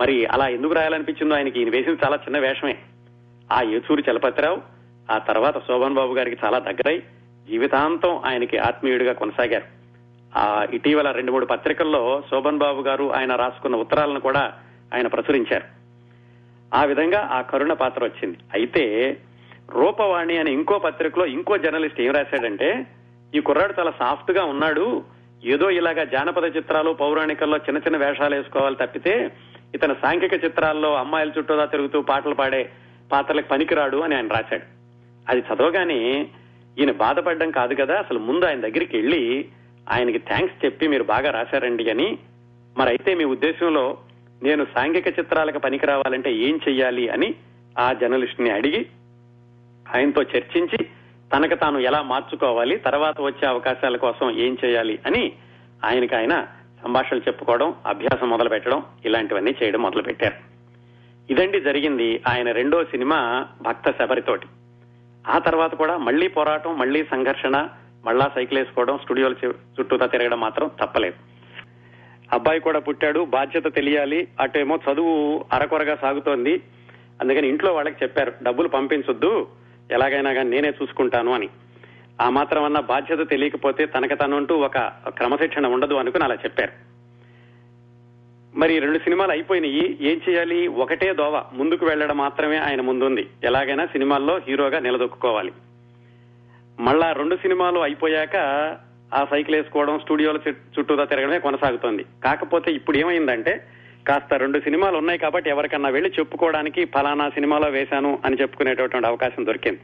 మరి 0.00 0.26
అలా 0.26 0.48
ఎందుకు 0.48 0.72
రాయాలనిపించిందో 0.72 1.34
ఆయనకి 1.34 1.60
ఈయన 1.60 1.68
వేసింది 1.68 1.98
చాలా 2.04 2.16
చిన్న 2.16 2.38
వేషమే. 2.38 2.78
ఆ 3.52 3.62
ఏచూరి 3.62 4.04
చలపతిరావు 4.10 4.58
ఆ 5.10 5.18
తర్వాత 5.18 5.58
శోభన్ 5.58 5.94
బాబు 5.94 6.14
గారికి 6.14 6.36
చాలా 6.44 6.58
దగ్గరై 6.58 7.02
జీవితాంతం 7.48 8.16
ఆయనకి 8.16 8.58
ఆత్మీయుడిగా 8.58 9.12
కొనసాగారు. 9.12 9.64
ఆ 10.38 10.66
ఇటీవల 10.72 11.10
రెండు 11.10 11.32
మూడు 11.32 11.46
పత్రికల్లో 11.46 12.22
శోభన్ 12.30 12.58
బాబు 12.58 12.82
గారు 12.82 13.12
ఆయన 13.12 13.34
రాసుకున్న 13.34 13.76
ఉత్తరాలను 13.76 14.20
కూడా 14.20 14.52
ఆయన 14.94 15.06
ప్రచురించారు. 15.06 15.64
ఆ 16.74 16.84
విధంగా 16.84 17.28
ఆ 17.32 17.40
కరుణ 17.40 17.72
పాత్ర 17.72 18.04
వచ్చింది. 18.04 18.38
అయితే 18.54 19.16
రూపవాణి 19.70 20.38
అనే 20.38 20.52
ఇంకో 20.52 20.78
పత్రికలో 20.78 21.26
ఇంకో 21.26 21.56
జర్నలిస్ట్ 21.56 22.00
ఏం 22.00 22.12
రాశాడంటే 22.12 22.86
ఈ 23.34 23.40
కుర్రాడు 23.40 23.74
చాలా 23.80 23.92
సాఫ్ట్గా 23.98 24.44
ఉన్నాడు. 24.44 25.04
ఏదో 25.44 25.70
ఇలాగా 25.70 26.04
జానపద 26.04 26.56
చిత్రాలు 26.56 26.90
పౌరాణికల్లో 26.90 27.56
చిన్న 27.56 27.78
చిన్న 27.78 27.96
వేషాలు 27.96 28.34
వేసుకోవాలి 28.34 28.76
తప్పితే 28.76 29.32
ఇతను 29.74 29.94
సాంఘిక 29.94 30.44
చిత్రాల్లో 30.44 30.94
అమ్మాయిల 30.94 31.32
చుట్టూదా 31.38 31.64
తిరుగుతూ 31.64 32.02
పాటలు 32.02 32.34
పాడే 32.34 32.70
పాత్రలకు 33.12 33.48
పనికిరాడు 33.48 33.96
అని 33.96 34.14
ఆయన 34.14 34.26
రాశాడు. 34.26 34.66
అది 35.28 35.40
చదవగానే 35.40 36.26
ఈయన 36.78 36.92
బాధపడడం 36.92 37.50
కాదు 37.50 37.74
కదా 37.74 37.94
అసలు 37.98 38.18
ముందు 38.18 38.44
ఆయన 38.44 38.60
దగ్గరికి 38.60 38.96
వెళ్ళి 38.96 39.48
ఆయనకి 39.90 40.18
థ్యాంక్స్ 40.18 40.64
చెప్పి 40.64 40.88
మీరు 40.88 41.04
బాగా 41.04 41.30
రాశారండి 41.30 41.90
అని. 41.90 42.18
మరి 42.78 42.88
అయితే 42.88 43.14
మీ 43.14 43.24
ఉద్దేశంలో 43.24 43.98
నేను 44.42 44.66
సాంఘిక 44.74 45.18
చిత్రాలకు 45.18 45.58
పనికి 45.58 45.86
రావాలంటే 45.86 46.34
ఏం 46.34 46.60
చెయ్యాలి 46.68 47.08
అని 47.08 47.34
ఆ 47.78 47.92
జర్నలిస్ట్ని 47.92 48.50
అడిగి 48.50 48.86
ఆయనతో 49.94 50.22
చర్చించి 50.22 50.78
తనకు 51.34 51.54
తాను 51.54 51.78
ఎలా 51.78 52.02
మార్చుకోవాలి 52.02 52.76
తర్వాత 52.76 53.20
వచ్చే 53.20 53.48
అవకాశాల 53.48 53.96
కోసం 53.96 54.30
ఏం 54.30 54.56
చేయాలి 54.64 54.98
అని 55.06 55.32
ఆయనకి 55.84 56.14
ఆయన 56.14 56.46
సంభాషణలు 56.84 57.22
చెప్పుకోవడం 57.28 57.74
అభ్యాసం 57.86 58.30
మొదలు 58.30 58.48
పెట్టడం 58.48 58.82
ఇలాంటివన్నీ 59.04 59.56
చేయడం 59.62 59.82
మొదలు 59.82 60.02
పెట్టారు 60.02 60.34
ఇదండి 61.30 61.60
జరిగింది 61.60 62.22
ఆయన 62.28 62.52
రెండో 62.52 62.84
సినిమా 62.84 63.46
భక్త 63.62 63.90
శబరితోటి. 63.90 64.46
ఆ 65.26 65.38
తర్వాత 65.38 65.74
కూడా 65.74 65.96
మళ్ళీ 65.96 66.28
పోరాటం 66.28 66.78
మళ్ళీ 66.78 67.04
సంఘర్షణ 67.04 67.68
మళ్ళా 68.04 68.30
సైకిల్ 68.34 68.58
వేసుకోవడం 68.58 68.98
స్టూడియోల 68.98 69.34
చుట్టూతా 69.48 70.06
తిరగడం 70.06 70.40
మాత్రం 70.40 70.70
తప్పలేదు. 70.80 71.14
అబ్బాయి 72.32 72.60
కూడా 72.60 72.78
పుట్టాడు 72.78 73.24
బాధ్యత 73.24 73.74
తెలియాలి 73.74 74.28
అటేమో 74.40 74.76
చదువు 74.76 75.44
అరకొరగా 75.52 75.96
సాగుతోంది. 75.96 76.62
అందుకని 77.20 77.48
ఇంట్లో 77.48 77.74
వాళ్ళకి 77.74 77.96
చెప్పారు 78.02 78.32
డబ్బులు 78.42 78.68
పంపించొద్దు 78.68 79.48
ఎలాగైనా 79.90 80.32
కానీ 80.32 80.50
నేనే 80.50 80.68
చూసుకుంటాను 80.68 81.32
అని. 81.32 81.48
ఆ 82.20 82.30
మాత్రం 82.30 82.64
అన్న 82.64 82.80
బాధ్యత 82.80 83.30
తెలియకపోతే 83.30 83.86
తనకు 83.86 84.14
తనంటూ 84.14 84.56
ఒక 84.56 84.78
క్రమశిక్షణ 85.08 85.66
ఉండదు 85.66 85.94
అనుకుని 85.94 86.24
అలా 86.24 86.34
చెప్పారు. 86.34 86.94
మరి 88.58 88.78
రెండు 88.78 88.98
సినిమాలు 88.98 89.30
అయిపోయినాయి 89.30 89.98
ఏం 90.00 90.20
చేయాలి? 90.28 90.66
ఒకటే 90.66 91.14
దోవ 91.14 91.44
ముందుకు 91.52 91.86
వెళ్ళడం 91.86 92.16
మాత్రమే 92.16 92.56
ఆయన 92.56 92.80
ముందుంది. 92.80 93.26
ఎలాగైనా 93.44 93.86
సినిమాల్లో 93.86 94.40
హీరోగా 94.48 94.78
నిలదొక్కుకోవాలి. 94.78 95.52
మళ్ళా 96.80 97.12
రెండు 97.12 97.36
సినిమాలు 97.36 97.80
అయిపోయాక 97.80 98.36
ఆ 99.14 99.26
సైకిల్ 99.30 99.56
వేసుకోవడం 99.56 99.98
స్టూడియోల 99.98 100.38
చుట్టూదా 100.48 101.04
తిరగడమే 101.04 101.38
కొనసాగుతోంది. 101.38 102.04
కాకపోతే 102.24 102.72
ఇప్పుడు 102.72 102.96
ఏమైందంటే 102.96 103.66
కాస్త 104.08 104.34
రెండు 104.34 104.60
సినిమాలు 104.60 104.96
ఉన్నాయి 104.96 105.18
కాబట్టి 105.18 105.50
ఎవరికన్నా 105.50 105.88
వెళ్ళి 105.88 106.12
చెప్పుకోవడానికి 106.18 106.84
ఫలానా 106.84 107.28
సినిమాలో 107.30 107.68
వేశాను 107.68 108.18
అని 108.24 108.36
చెప్పుకునేటటువంటి 108.40 109.06
అవకాశం 109.06 109.46
దొరికింది. 109.46 109.80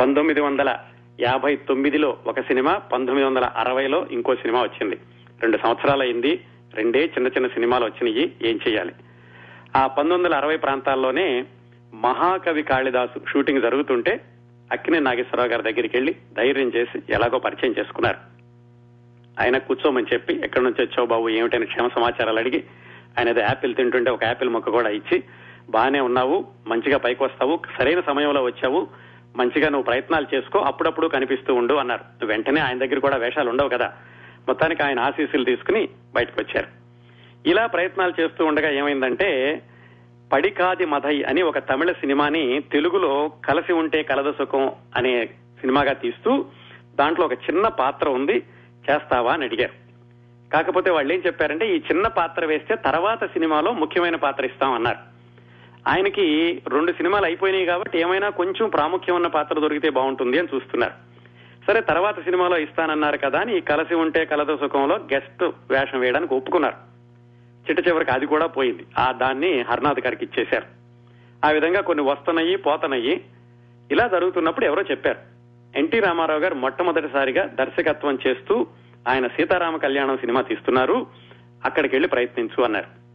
పంతొమ్మిది 0.00 0.40
వందల 0.40 0.78
యాభై 1.20 1.56
తొమ్మిదిలో 1.56 2.18
ఒక 2.26 2.40
సినిమా 2.40 2.78
పంతొమ్మిది 2.78 3.28
వందల 3.28 3.44
అరవైలో 3.44 4.06
ఇంకో 4.10 4.34
సినిమా 4.34 4.62
వచ్చింది. 4.62 4.96
రెండు 5.42 5.58
సంవత్సరాలు 5.62 6.02
అయింది 6.02 6.40
రెండే 6.74 7.00
చిన్న 7.04 7.28
చిన్న 7.28 7.46
సినిమాలు 7.46 7.84
వచ్చినాయి 7.84 8.32
ఏం 8.42 8.58
చేయాలి? 8.68 8.92
ఆ 9.76 9.86
పంతొమ్మిది 9.86 10.22
వందల 10.22 10.34
అరవై 10.34 10.56
ప్రాంతాల్లోనే 10.56 11.44
మహాకవి 11.94 12.62
కాళిదాసు 12.62 13.20
షూటింగ్ 13.32 13.62
జరుగుతుంటే 13.62 14.20
అక్కినే 14.72 14.98
నాగేశ్వరరావు 14.98 15.48
గారి 15.48 15.62
దగ్గరికి 15.62 15.96
వెళ్ళి 15.96 16.16
ధైర్యం 16.36 16.68
చేసి 16.68 17.02
ఎలాగో 17.08 17.38
పరిచయం 17.38 17.74
చేసుకున్నారు. 17.78 18.16
ఆయన 19.40 19.58
కూర్చోమని 19.58 20.06
చెప్పి 20.12 20.40
ఎక్కడి 20.44 20.64
నుంచి 20.64 20.82
వచ్చావు 20.82 21.06
బాబు? 21.06 21.28
ఏమిటని 21.28 21.66
క్షేమ 21.66 21.88
సమాచారాలు 21.88 22.38
అడిగి 22.38 22.64
ఆయన 23.18 23.28
అది 23.28 23.40
యాపిల్ 23.40 23.74
తింటుంటే 23.74 24.10
ఒక 24.10 24.24
యాపిల్ 24.24 24.50
మొక్క 24.50 24.70
కూడా 24.70 24.88
ఇచ్చి 24.88 25.22
బాగానే 25.70 26.00
ఉన్నావు 26.00 26.46
మంచిగా 26.66 26.98
పైకి 26.98 27.24
వస్తావు 27.24 27.60
సరైన 27.78 28.00
సమయంలో 28.00 28.42
వచ్చావు 28.42 28.88
మంచిగా 29.36 29.68
నువ్వు 29.68 29.82
ప్రయత్నాలు 29.82 30.26
చేసుకో 30.34 30.58
అప్పుడప్పుడు 30.58 31.06
కనిపిస్తూ 31.06 31.54
ఉండు 31.54 31.74
అన్నారు. 31.74 32.26
వెంటనే 32.26 32.60
ఆయన 32.60 32.78
దగ్గర 32.78 32.98
కూడా 32.98 33.16
వేషాలు 33.16 33.50
ఉండవు 33.50 33.68
కదా. 33.68 33.92
మొత్తానికి 34.48 34.82
ఆయన 34.82 35.00
ఆశీస్సులు 35.00 35.44
తీసుకుని 35.44 35.88
బయటకు 36.14 36.40
వచ్చారు 36.40 36.66
ఇలా 37.46 37.66
ప్రయత్నాలు 37.66 38.14
చేస్తూ 38.20 38.44
ఉండగా 38.44 38.70
ఏమైందంటే 38.70 39.62
పడికాది 40.32 40.84
మధై 40.84 41.22
అని 41.22 41.42
ఒక 41.42 41.58
తమిళ 41.58 41.92
సినిమాని 41.92 42.60
తెలుగులో 42.72 43.32
కలసి 43.44 43.72
ఉంటే 43.72 44.02
కలద 44.02 44.32
సుఖం 44.32 44.72
అనే 44.96 45.26
సినిమాగా 45.60 45.92
తీస్తూ 45.92 46.44
దాంట్లో 46.94 47.26
ఒక 47.26 47.32
చిన్న 47.32 47.68
పాత్ర 47.68 48.08
ఉంది 48.08 48.42
చేస్తావా 48.90 49.32
అని 49.32 49.44
అడిగారు. 49.44 49.85
కాకపోతే 50.52 50.90
వాళ్ళు 50.90 51.12
ఏం 51.12 51.22
చెప్పారంటే 51.26 51.76
ఈ 51.76 51.78
చిన్న 51.78 52.08
పాత్ర 52.08 52.44
వేస్తే 52.44 52.76
తర్వాత 52.76 53.24
సినిమాలో 53.24 53.72
ముఖ్యమైన 53.72 54.16
పాత్ర 54.16 54.44
ఇస్తామన్నారు 54.44 54.98
ఆయనకి 55.88 56.62
రెండు 56.68 56.92
సినిమాలు 56.92 57.24
అయిపోయినాయి 57.24 57.66
కాబట్టి 57.66 58.00
ఏమైనా 58.00 58.28
కొంచెం 58.28 58.68
ప్రాముఖ్యం 58.68 59.16
ఉన్న 59.16 59.26
పాత్ర 59.26 59.60
దొరికితే 59.60 59.90
బాగుంటుంది 59.90 60.38
అని 60.38 60.48
చూస్తున్నారు. 60.54 60.92
సరే 61.66 61.80
తర్వాత 61.80 62.24
సినిమాలో 62.24 62.58
ఇస్తానన్నారు 62.58 63.18
కదా 63.18 63.40
అని 63.40 63.60
కలసి 63.60 63.94
ఉంటే 63.94 64.24
కలద 64.24 64.56
సుఖంలో 64.56 64.96
గెస్ట్ 64.96 65.42
వేషం 65.70 66.00
వేయడానికి 66.00 66.34
ఒప్పుకున్నారు. 66.34 66.74
చిట్ట 67.68 67.88
చివరికి 67.88 68.10
అది 68.10 68.26
కూడా 68.26 68.46
పోయింది. 68.46 68.86
ఆ 68.98 69.12
దాన్ని 69.12 69.60
హర్నాథ్ 69.60 70.00
గారికి 70.00 70.24
ఇచ్చేశారు. 70.24 70.66
ఆ 71.46 71.50
విధంగా 71.50 71.80
కొన్ని 71.80 72.04
వస్తున్నాయి 72.04 72.56
పోతనయ్యి 72.56 73.24
ఇలా 73.90 74.06
జరుగుతున్నప్పుడు 74.06 74.64
ఎవరో 74.64 74.82
చెప్పారు. 74.82 75.18
ఎన్టీ 75.78 76.00
రామారావు 76.00 76.40
గారు 76.40 76.54
మొట్టమొదటిసారిగా 76.54 77.44
దర్శకత్వం 77.46 78.18
చేస్తూ 78.26 78.66
ఆయన 79.06 79.26
సీతారామ 79.26 79.76
కళ్యాణం 79.76 80.16
సినిమా 80.16 80.40
తీస్తున్నారు. 80.42 81.06
అక్కడికి 81.64 81.94
వెళ్ళి 81.94 82.08
ప్రయత్నించు 82.08 82.62
అన్నారు. 82.62 83.06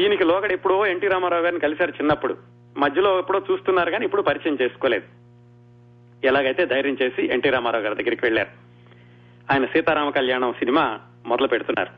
ఈయనకి 0.00 0.24
లోగడ 0.24 0.52
ఎప్పుడో 0.52 0.86
ఎన్టీ 0.86 1.08
రామారావు 1.08 1.42
గారిని 1.42 1.60
కలిశారు 1.60 1.90
చిన్నప్పుడు. 1.90 2.36
మధ్యలో 2.76 3.18
ఎప్పుడో 3.18 3.42
చూస్తున్నారు 3.50 3.90
కానీ 3.90 4.04
ఇప్పుడు 4.04 4.22
పరిచయం 4.22 4.58
చేసుకోలేదు. 4.62 5.04
ఎలాగైతే 6.26 6.66
ధైర్యం 6.66 6.96
చేసి 7.02 7.26
ఎన్టీ 7.26 7.50
రామారావు 7.50 7.84
గారి 7.84 8.02
దగ్గరికి 8.02 8.24
వెళ్ళారు 8.24 8.48
ఆయన 9.52 9.64
సీతారామ 9.64 10.10
కళ్యాణం 10.10 10.52
సినిమా 10.52 11.00
మొదలు 11.26 11.46
పెడుతున్నారు. 11.46 11.90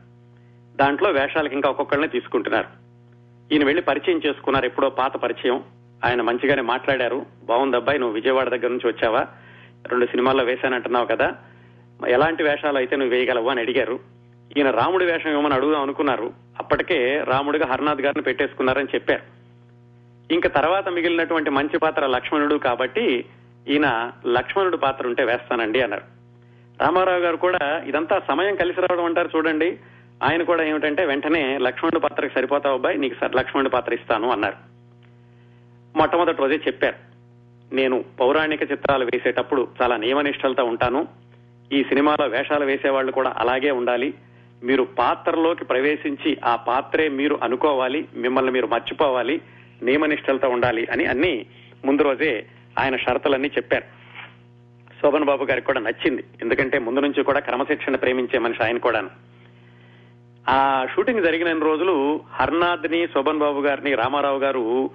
దాంట్లో 0.77 1.09
వేషాలకు 1.09 1.53
ఇంకా 1.53 1.69
ఒక్కొక్కరిని 1.69 2.07
తీసుకుంటున్నారు. 2.07 2.67
ఈయన 3.51 3.65
వెళ్ళి 3.65 3.81
పరిచయం 3.81 4.21
చేసుకున్నారు 4.25 4.65
ఎప్పుడో 4.65 4.89
పాత 4.89 5.17
పరిచయం. 5.17 5.63
ఆయన 6.05 6.21
మంచిగానే 6.21 6.61
మాట్లాడారు. 6.61 7.25
బాగుంది 7.43 7.75
అబ్బాయి 7.75 7.99
నువ్వు 7.99 8.15
విజయవాడ 8.15 8.49
దగ్గర 8.49 8.67
నుంచి 8.67 8.87
వచ్చావా? 8.87 9.27
రెండు 9.87 10.05
సినిమాల్లో 10.05 10.43
వేశానంటున్నావు 10.43 11.05
కదా. 11.05 11.33
ఎలాంటి 12.07 12.43
వేషాలు 12.43 12.77
అయితే 12.77 12.95
నువ్వు 12.95 13.15
వేయగలవు 13.15 13.49
అని 13.49 13.61
అడిగారు. 13.61 13.99
ఈయన 14.57 14.71
రాముడి 14.71 15.05
వేషం 15.05 15.39
ఏమని 15.39 15.53
అడుగుదాం 15.53 15.81
అనుకున్నారు. 15.81 16.33
అప్పటికే 16.59 17.23
రాముడిగా 17.27 17.65
హర్నాథ్ 17.71 18.01
గారిని 18.01 18.21
పెట్టేసుకున్నారని 18.21 18.87
చెప్పారు. 18.95 19.21
ఇంకా 20.33 20.49
తర్వాత 20.49 20.89
మిగిలినటువంటి 20.89 21.49
మంచి 21.49 21.79
పాత్ర 21.79 22.07
లక్ష్మణుడు 22.07 22.55
కాబట్టి 22.55 23.25
ఈయన 23.67 24.11
లక్ష్మణుడు 24.27 24.77
పాత్ర 24.77 25.07
ఉంటే 25.07 25.23
వేస్తానండి 25.23 25.81
అన్నారు. 25.81 26.01
రామారావు 26.81 27.19
గారు 27.19 27.35
కూడా 27.35 27.83
ఇదంతా 27.87 28.21
సమయం 28.27 28.55
కలిసి 28.55 28.81
రావడం 28.81 29.05
అంటారు 29.05 29.29
చూడండి. 29.35 29.77
ఆయన 30.23 30.43
కూడా 30.43 30.63
ఏమిటంటే 30.63 31.05
వెంటనే 31.05 31.57
లక్ష్మణుడు 31.57 31.99
పాత్రకి 31.99 32.33
సరిపోతావు 32.33 32.73
అబ్బాయి 32.73 32.97
నీకు 32.97 33.15
సర్- 33.21 33.37
లక్ష్మణుడు 33.37 33.69
పాత్ర 33.69 33.93
ఇస్తాను 33.93 34.31
అన్నారు. 34.31 34.55
మొట్టమొదటి 35.97 36.37
రోజే 36.37 36.55
చెప్పారు. 36.55 36.95
నేను 37.75 38.05
పౌరాణిక 38.19 38.71
చిత్రాలు 38.71 39.05
వేసేటప్పుడు 39.05 39.67
చాలా 39.81 39.97
నియమనిష్టలతో 39.97 40.63
ఉంటాను. 40.63 41.07
ఈ 41.73 41.83
సినిమాలో 41.83 42.27
వేషాలు 42.27 42.65
వేసేవాళ్ళు 42.65 43.11
కూడా 43.11 43.33
అలాగే 43.37 43.71
ఉండాలి. 43.71 44.13
మీరు 44.63 44.83
పాత్రలోకి 44.83 45.65
ప్రవేశించి 45.65 46.37
ఆ 46.45 46.55
పాత్రే 46.55 47.09
మీరు 47.09 47.39
అనుకోవాలి 47.43 48.07
మిమ్మల్ని 48.15 48.51
మీరు 48.51 48.67
మర్చిపోవాలి 48.67 49.41
నియమనిష్టలతో 49.83 50.49
ఉండాలి 50.49 50.87
అని 50.91 51.05
అన్ని 51.05 51.45
ముందు 51.85 52.01
రోజే 52.01 52.45
ఆయన 52.79 52.95
షరతులన్నీ 52.95 53.47
చెప్పారు. 53.47 53.83
శోభన్ 55.01 55.23
బాబు 55.23 55.43
గారికి 55.43 55.67
కూడా 55.67 55.79
నచ్చింది. 55.79 56.23
ఎందుకంటే 56.41 56.79
ముందు 56.79 56.99
నుంచి 56.99 57.23
కూడా 57.23 57.39
క్రమశిక్షణ 57.39 57.95
ప్రేమించే 57.95 58.39
మనిషి 58.39 58.63
ఆయన 58.63 58.77
కూడాను. 58.77 59.09
ఆ 60.49 60.87
షూటింగ్ 60.95 61.25
జరిగిన 61.25 61.59
రోజులు 61.59 62.21
హర్నాథ్ని 62.31 63.07
శోభన్ 63.07 63.39
బాబు 63.39 63.61
గారిని 63.61 63.95
రామారావు 63.95 64.39
గారు 64.39 64.89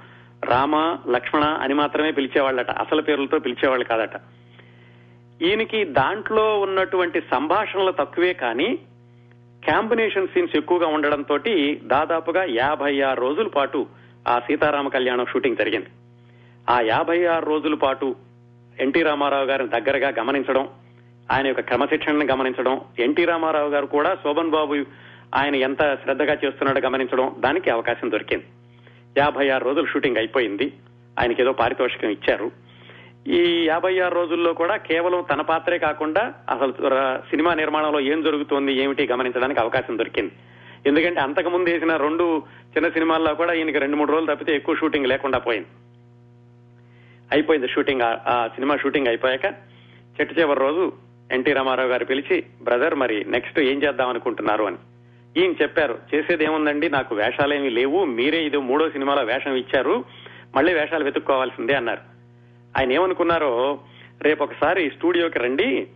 రామ 0.45 0.97
లక్ష్మణ 1.11 1.45
అని 1.45 1.75
మాత్రమే 1.75 2.11
పిలిచేవాళ్ళట. 2.11 2.71
అసలు 2.71 3.03
పేర్లతో 3.03 3.39
పిలిచేవాళ్ళు 3.39 3.85
కాదట. 3.85 4.17
ఈయనకి 5.43 5.85
దాంట్లో 5.85 6.61
ఉన్నటువంటి 6.61 7.21
సంభాషణలు 7.21 7.91
తక్కువే 7.91 8.33
కానీ 8.33 8.79
కాంబినేషన్ 9.69 10.29
సీన్స్ 10.29 10.57
ఎక్కువగా 10.57 10.87
ఉండడంతో 10.87 11.39
దాదాపుగా 11.83 12.45
యాభై 12.45 13.01
ఆరు 13.01 13.21
రోజుల 13.21 13.47
పాటు 13.47 13.87
ఆ 14.29 14.39
సీతారామ 14.39 14.89
కళ్యాణం 14.89 15.27
షూటింగ్ 15.27 15.57
జరిగింది. 15.57 15.87
ఆ 16.71 16.81
యాభై 16.81 17.25
ఆరు 17.25 17.47
రోజుల 17.47 17.75
పాటు 17.75 18.17
ఎన్టీ 18.81 19.03
రామారావు 19.03 19.45
గారిని 19.45 19.69
దగ్గరగా 19.69 20.13
గమనించడం 20.19 20.69
ఆయన 21.33 21.47
యొక్క 21.47 21.61
క్రమశిక్షణను 21.61 22.25
గమనించడం 22.25 22.81
ఎన్టీ 22.99 23.25
రామారావు 23.25 23.69
గారు 23.69 23.87
కూడా 23.87 24.15
శోభన్ 24.15 24.51
బాబు 24.51 24.75
ఆయన 25.35 25.55
ఎంత 25.55 25.79
శ్రద్ధగా 25.79 26.33
చేస్తున్నాడో 26.33 26.81
గమనించడం 26.81 27.35
దానికి 27.39 27.71
అవకాశం 27.71 28.11
దొరికింది. 28.11 28.45
యాభై 29.19 29.49
ఆరు 29.49 29.65
రోజులు 29.65 29.87
షూటింగ్ 29.87 30.17
అయిపోయింది. 30.17 30.73
ఆయనకి 31.21 31.43
ఏదో 31.43 31.53
పారితోషికం 31.53 32.09
ఇచ్చారు. 32.09 32.70
ఈ 33.29 33.65
యాభై 33.67 33.99
ఆరు 33.99 34.15
రోజుల్లో 34.15 34.53
కూడా 34.53 34.77
కేవలం 34.77 35.25
తన 35.33 35.41
పాత్రే 35.41 35.79
కాకుండా 35.79 36.33
అసలు 36.49 36.73
సినిమా 37.31 37.55
నిర్మాణంలో 37.55 38.01
ఏం 38.01 38.23
జరుగుతోంది 38.23 38.83
ఏమిటి 38.83 39.07
గమనించడానికి 39.07 39.61
అవకాశం 39.61 39.99
దొరికింది. 39.99 40.33
ఎందుకంటే 40.87 41.21
అంతకు 41.21 41.49
ముందు 41.49 41.71
వేసిన 41.71 41.97
రెండు 41.97 42.43
చిన్న 42.77 42.89
సినిమాల్లో 42.89 43.35
కూడా 43.35 43.53
ఈయనకి 43.53 43.79
రెండు 43.79 43.97
మూడు 43.97 44.13
రోజులు 44.13 44.35
తప్పితే 44.35 44.55
ఎక్కువ 44.55 44.77
షూటింగ్ 44.77 45.07
లేకుండా 45.07 45.39
పోయింది. 45.39 45.67
అయిపోయింది 47.33 47.69
షూటింగ్. 47.69 48.03
ఆ- 48.03 48.19
ఆ 48.27 48.47
సినిమా 48.47 48.77
షూటింగ్ 48.77 49.07
అయిపోయాక 49.07 49.45
చెట్టు 50.21 50.41
చివరి 50.41 50.61
రోజు 50.61 50.93
ఎన్టీ 51.33 51.53
రామారావు 51.53 51.89
గారు 51.89 52.05
పిలిచి 52.05 52.45
బ్రదర్ 52.63 52.95
మరి 52.95 53.25
నెక్స్ట్ 53.29 53.61
ఏం 53.61 53.83
చేద్దాం 53.83 54.09
అనుకుంటున్నారు? 54.09 54.65
అని. 54.65 54.77
ఈయన 55.37 55.51
చెప్పారు 55.63 55.99
చేసేది 56.15 56.45
ఏముందండి? 56.45 56.91
నాకు 56.91 57.15
వేషాలేమీ 57.15 57.69
లేవు. 57.69 58.05
మీరే 58.05 58.39
ఇది 58.39 58.57
మూడో 58.57 58.91
సినిమాలో 58.91 59.23
వేషం 59.23 59.55
ఇచ్చారు. 59.55 60.05
మళ్ళీ 60.57 60.75
వేషాలు 60.75 61.05
వెతుక్కోవాల్సిందే 61.05 61.75
అన్నారు. 61.75 62.20
ఆయన 62.79 62.93
ఏమనుకున్నారో 62.93 63.79
రేపు 64.23 64.43
ఒకసారి 64.45 64.93
స్టూడియోకి 64.97 65.39
రండి. 65.39 65.87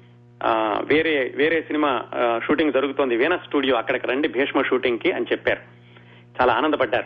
వేరే 0.84 1.32
వేరే 1.36 1.62
సినిమా 1.62 2.04
షూటింగ్ 2.46 2.72
జరుగుతోంది. 2.72 3.16
వీణ 3.16 3.36
స్టూడియో 3.36 3.76
అక్కడికి 3.76 4.06
రండి 4.06 4.28
భీష్మ 4.28 4.62
షూటింగ్కి 4.62 5.12
అని 5.12 5.26
చెప్పారు. 5.32 5.60
చాలా 6.40 6.54
ఆనందపడ్డారు. 6.54 7.04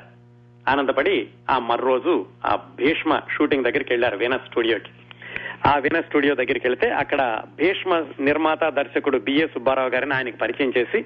ఆనందపడి 0.70 1.28
ఆ 1.50 1.58
మర్రోజు 1.58 2.26
ఆ 2.46 2.58
భీష్మ 2.76 3.20
షూటింగ్ 3.36 3.64
దగ్గరికి 3.64 3.92
వెళ్ళారు 3.92 4.16
వీణ 4.16 4.36
స్టూడియోకి. 4.36 4.90
ఆ 5.66 5.78
వీణ 5.78 6.00
స్టూడియో 6.00 6.34
దగ్గరికి 6.34 6.66
వెళ్తే 6.66 6.90
అక్కడ 6.90 7.42
భీష్మ 7.56 8.04
నిర్మాత 8.20 8.64
దర్శకుడు 8.68 9.18
బిఏ 9.18 9.46
సుబ్బారావు 9.46 9.88
గారిని 9.88 10.14
ఆయనకి 10.14 10.36
పరిచయం 10.36 10.72
చేసి 10.78 11.04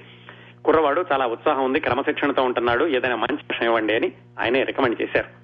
కుర్రవాడు 0.64 1.04
చాలా 1.12 1.26
ఉత్సాహం 1.26 1.64
ఉంది 1.64 1.80
క్రమశిక్షణతో 1.80 2.42
ఉంటున్నాడు 2.42 2.84
ఏదైనా 2.84 3.16
మంచి 3.16 3.42
విషయం 3.50 3.68
ఇవ్వండి 3.68 3.94
అని 3.94 4.12
ఆయనే 4.40 4.62
రికమెండ్ 4.62 5.02
చేశారు. 5.02 5.41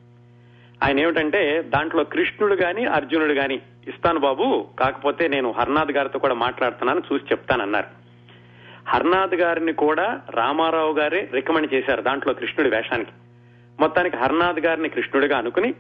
ఆయన 0.85 1.01
ఏమిటంటే 1.01 1.63
దాంట్లో 1.63 2.05
కృష్ణుడు 2.05 2.55
గాని 2.55 2.85
అర్జునుడు 2.85 3.33
గాని 3.33 3.55
ఇస్తాను 3.89 4.21
బాబు 4.21 4.67
కాకపోతే 4.79 5.29
నేను 5.29 5.53
హర్నాథ్ 5.53 5.93
గారితో 5.93 6.19
కూడా 6.19 6.35
మాట్లాడుతున్నాను 6.35 7.03
చూసి 7.13 7.25
చెప్తానన్నారు. 7.25 7.87
హర్నాథ్ 8.89 9.35
గారిని 9.35 9.73
కూడా 9.73 10.21
రామారావు 10.31 10.93
గారే 10.93 11.31
రికమెండ్ 11.35 11.75
చేశారు 11.75 12.03
దాంట్లో 12.03 12.35
కృష్ణుడి 12.35 12.77
వేషానికి. 12.77 13.11
మొత్తానికి 13.81 14.17
హర్నాథ్ 14.17 14.61
గారిని 14.61 14.89
కృష్ణుడిగా 14.89 15.39
అనుకుని 15.39 15.73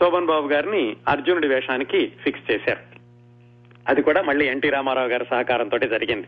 శోభన్ 0.00 0.26
బాబు 0.26 0.48
గారిని 0.48 0.96
అర్జునుడి 1.08 1.48
వేషానికి 1.48 2.12
ఫిక్స్ 2.24 2.52
చేశారు. 2.52 2.80
అది 3.88 4.02
కూడా 4.02 4.22
మళ్ళీ 4.22 4.46
ఎన్టీ 4.46 4.70
రామారావు 4.70 5.08
గారి 5.08 5.24
సహకారంతో 5.30 5.78
జరిగింది. 5.78 6.26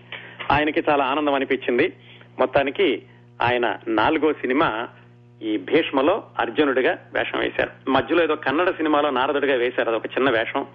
ఆయనకి 0.52 0.82
చాలా 0.90 1.04
ఆనందం 1.04 1.34
అనిపించింది. 1.34 1.92
మొత్తానికి 2.38 3.02
ఆయన 3.42 3.76
నాలుగో 3.88 4.32
సినిమా 4.32 4.88
ఈ 5.42 5.56
భీష్మలో 5.56 6.24
అర్జునుడిగా 6.38 6.98
వేషం 7.14 7.38
వేశారు. 7.38 7.90
మధ్యలో 7.90 8.24
ఏదో 8.24 8.34
కన్నడ 8.34 8.70
సినిమాలో 8.70 9.10
నారదుడిగా 9.10 9.56
వేశారు. 9.56 9.88
అదొక 9.88 10.06
చిన్న 10.06 10.30
వేషం. 10.30 10.66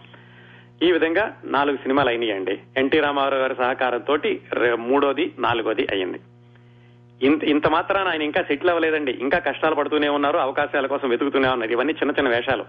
ఈ 0.83 0.91
విధంగా 0.91 1.37
నాలుగు 1.43 1.77
సినిమాలు 1.77 2.09
అయినాయండి. 2.09 2.59
ఎన్టీ 2.77 2.99
రామారావు 2.99 3.41
గారి 3.41 3.55
సహకారంతో 3.55 4.17
మూడోది 4.75 5.33
నాలుగోది 5.39 5.87
అయింది 5.91 6.19
ఇంత 7.21 7.43
ఇంత 7.43 7.67
మాత్రాన 7.67 8.07
ఆయన 8.07 8.21
ఇంకా 8.21 8.41
సెటిల్ 8.41 8.69
అవ్వలేదండి. 8.69 9.11
ఇంకా 9.11 9.39
కష్టాలు 9.39 9.75
పడుతూనే 9.75 10.09
ఉన్నారు 10.09 10.37
అవకాశాల 10.37 10.87
కోసం 10.87 11.09
వెతుకుతూనే 11.09 11.49
ఉన్నారు. 11.49 11.71
ఇవన్నీ 11.71 11.93
చిన్న 11.93 12.11
చిన్న 12.11 12.29
వేషాలు. 12.29 12.65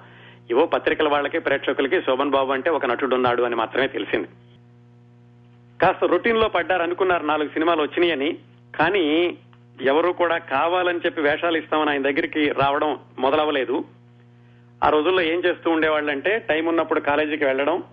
ఇవో 0.50 0.66
పత్రికల 0.66 1.08
వాళ్ళకి 1.08 1.38
ప్రేక్షకులకి 1.38 2.02
శోభన్ 2.02 2.30
బాబు 2.30 2.52
అంటే 2.52 2.70
ఒక 2.70 2.86
నటుడు 2.86 3.14
ఉన్నాడు 3.14 3.42
అని 3.42 3.54
మాత్రమే 3.54 3.86
తెలిసింది. 3.86 4.28
కాస్త 5.82 6.04
రొటీన్లో 6.04 6.48
పడ్డారు 6.48 6.82
అనుకున్నారు 6.82 7.26
నాలుగు 7.26 7.48
సినిమాలు 7.48 7.82
వచ్చినాయని. 7.82 8.38
కానీ 8.78 9.36
ఎవరు 9.80 10.12
కూడా 10.12 10.38
కావాలని 10.38 11.00
చెప్పి 11.06 11.20
వేషాలు 11.20 11.56
ఇస్తామని 11.56 11.90
ఆయన 11.90 12.02
దగ్గరికి 12.02 12.48
రావడం 12.48 12.98
మొదలవ్వలేదు. 13.18 13.84
ఆ 14.84 14.88
రోజుల్లో 14.88 15.22
ఏం 15.22 15.42
చేస్తూ 15.46 15.70
ఉండేవాళ్ళంటే 15.70 16.38
టైం 16.38 16.66
ఉన్నప్పుడు 16.66 17.00
కాలేజీకి 17.00 17.44
వెళ్ళడం 17.44 17.84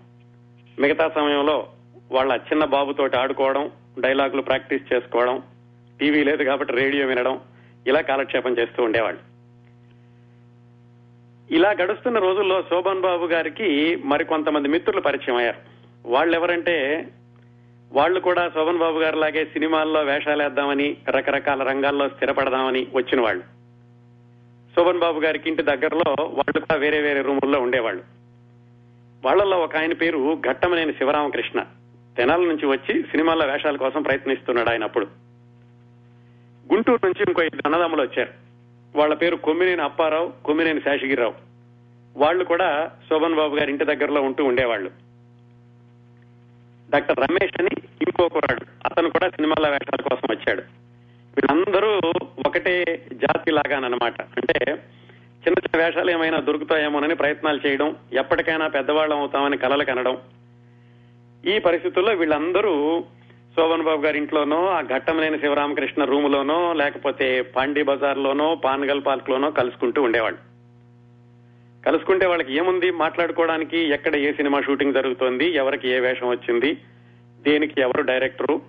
మిగతా 0.78 1.08
సమయంలో 1.08 1.68
వాళ్ళ 2.12 2.32
చిన్న 2.32 2.64
బాబుతోటి 2.64 3.16
ఆడుకోవడం 3.16 3.70
డైలాగులు 3.98 4.42
ప్రాక్టీస్ 4.42 4.92
చేసుకోవడం 4.92 5.42
టీవీ 6.00 6.24
లేదు 6.24 6.44
కాబట్టి 6.44 6.74
రేడియో 6.74 7.06
వినడం 7.06 7.40
ఇలా 7.86 8.00
కాలక్షేపం 8.00 8.58
చేస్తూ 8.58 8.82
ఉండేవాళ్ళు. 8.82 9.20
ఇలా 11.54 11.70
గడుస్తున్న 11.70 12.18
రోజుల్లో 12.18 12.62
శోభన్ 12.62 13.00
బాబు 13.00 13.26
గారికి 13.26 13.96
మరి 14.04 14.24
కొంతమంది 14.24 14.68
మిత్రులు 14.68 15.00
పరిచయం 15.00 15.36
అయ్యారు. 15.36 15.58
వాళ్ళు 16.06 16.36
ఎవరంటే 16.36 17.08
వాళ్ళు 17.92 18.20
కూడా 18.20 18.48
శోభన్ 18.48 18.78
బాబు 18.78 18.98
గారు 18.98 19.18
లాగే 19.18 19.44
సినిమాల్లో 19.44 20.00
వేషాలు 20.02 20.42
వేద్దామని 20.42 20.96
రకరకాల 21.08 21.62
రంగాల్లో 21.62 22.08
స్థిరపడదామని 22.08 22.86
వచ్చిన 22.94 23.20
వాళ్ళు. 23.20 23.42
శోభన్ 24.76 24.98
బాబు 24.98 25.20
గారికి 25.20 25.48
ఇంటి 25.48 25.62
దగ్గరలో 25.62 26.14
వాళ్ళు 26.20 26.60
కూడా 26.60 26.74
వేరే 26.74 27.02
వేరే 27.02 27.20
రూముల్లో 27.22 27.60
ఉండేవాళ్ళు. 27.60 28.02
వాళ్ళల్లో 29.24 29.58
ఒక 29.58 29.76
ఆయన 29.76 29.92
పేరు 29.92 30.42
ఘట్టమనేని 30.48 30.92
శివరామకృష్ణ. 30.92 31.64
తెనాల 32.16 32.40
నుంచి 32.40 32.66
వచ్చి 32.66 33.02
సినిమాల్లో 33.02 33.46
వేషాల 33.46 33.76
కోసం 33.76 34.02
ప్రయత్నిస్తున్నాడు 34.02 34.70
ఆయన 34.70 34.84
అప్పుడు. 34.84 35.06
గుంటూరు 36.72 37.06
నుంచి 37.06 37.24
ఇంకో 37.28 37.42
ఇద్దరు 37.42 37.62
అన్నదమ్ములు 37.66 38.02
వచ్చారు. 38.02 38.30
వాళ్ళ 38.96 39.14
పేరు 39.14 39.36
కొమ్మినేని 39.36 39.82
అప్పారావు 39.82 40.32
కొమ్మినేని 40.44 40.80
శేషగిరిరావు. 40.80 41.34
వాళ్ళు 42.16 42.44
కూడా 42.44 42.90
శోభన్ 43.10 43.34
బాబు 43.34 43.56
గారి 43.56 43.70
ఇంటి 43.70 43.84
దగ్గరలో 43.84 44.22
ఉంటూ 44.22 44.44
ఉండేవాళ్ళు. 44.44 45.07
డాక్టర్ 46.90 47.18
రమేష్ 47.18 47.52
అని 47.60 47.70
ఇంకో 48.02 48.30
అతను 48.84 49.10
కూడా 49.10 49.28
సినిమాల 49.28 49.68
వేషాల 49.68 50.00
కోసం 50.02 50.28
వచ్చాడు. 50.30 50.62
వీళ్ళందరూ 51.36 52.12
ఒకటే 52.46 53.06
జాతి 53.12 53.50
లాగానమాట 53.50 54.20
అంటే 54.20 54.70
చిన్న 55.38 55.58
చిన్న 55.58 55.84
వేషాలు 55.84 56.10
ఏమైనా 56.10 56.38
దొరుకుతాయేమోనని 56.38 57.14
ప్రయత్నాలు 57.14 57.60
చేయడం 57.66 57.96
ఎప్పటికైనా 58.12 58.68
పెద్దవాళ్ళం 58.68 59.18
అవుతామని 59.18 59.56
కలలు 59.56 59.84
కనడం. 59.84 60.18
ఈ 61.46 61.58
పరిస్థితుల్లో 61.58 62.12
వీళ్ళందరూ 62.12 63.04
శోభన్ 63.56 63.82
బాబు 63.82 64.02
గారి 64.02 64.18
ఇంట్లోనో 64.18 64.66
ఆ 64.68 64.80
ఘట్టం 64.80 65.20
లేని 65.20 65.38
శివరామకృష్ణ 65.38 66.04
రూములోనో 66.04 66.72
లేకపోతే 66.72 67.42
పాండీ 67.42 67.82
బజార్ 67.82 68.18
లోనో 68.18 68.54
పాన్గల్ 68.54 69.04
పార్క్ 69.06 69.30
లోనో 69.30 69.50
కలుసుకుంటూ 69.50 70.02
ఉండేవాళ్ళు. 70.02 70.47
కలుసుకుంటే 71.88 72.26
వాళ్ళకి 72.26 72.56
ఏముంది? 72.56 72.90
మాట్లాడుకోవడానికి 72.90 73.78
ఎక్కడ 73.78 74.16
ఏ 74.16 74.32
సినిమా 74.32 74.60
షూటింగ్ 74.60 74.94
జరుగుతోంది? 74.94 75.54
ఎవరికి 75.54 75.88
ఏ 75.88 76.00
వేషం 76.00 76.28
వచ్చింది? 76.28 76.74
దేనికి 77.40 77.80
ఎవరు 77.80 78.02
డైరెక్టరు? 78.02 78.62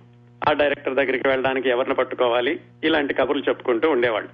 ఆ 0.48 0.52
డైరెక్టర్ 0.52 0.94
దగ్గరికి 0.94 1.28
వెళ్ళడానికి 1.28 1.70
ఎవరిని 1.70 1.94
పట్టుకోవాలి? 1.94 2.60
ఇలాంటి 2.84 3.14
కబుర్లు 3.14 3.42
చెప్పుకుంటూ 3.48 3.90
ఉండేవాళ్ళు. 3.90 4.30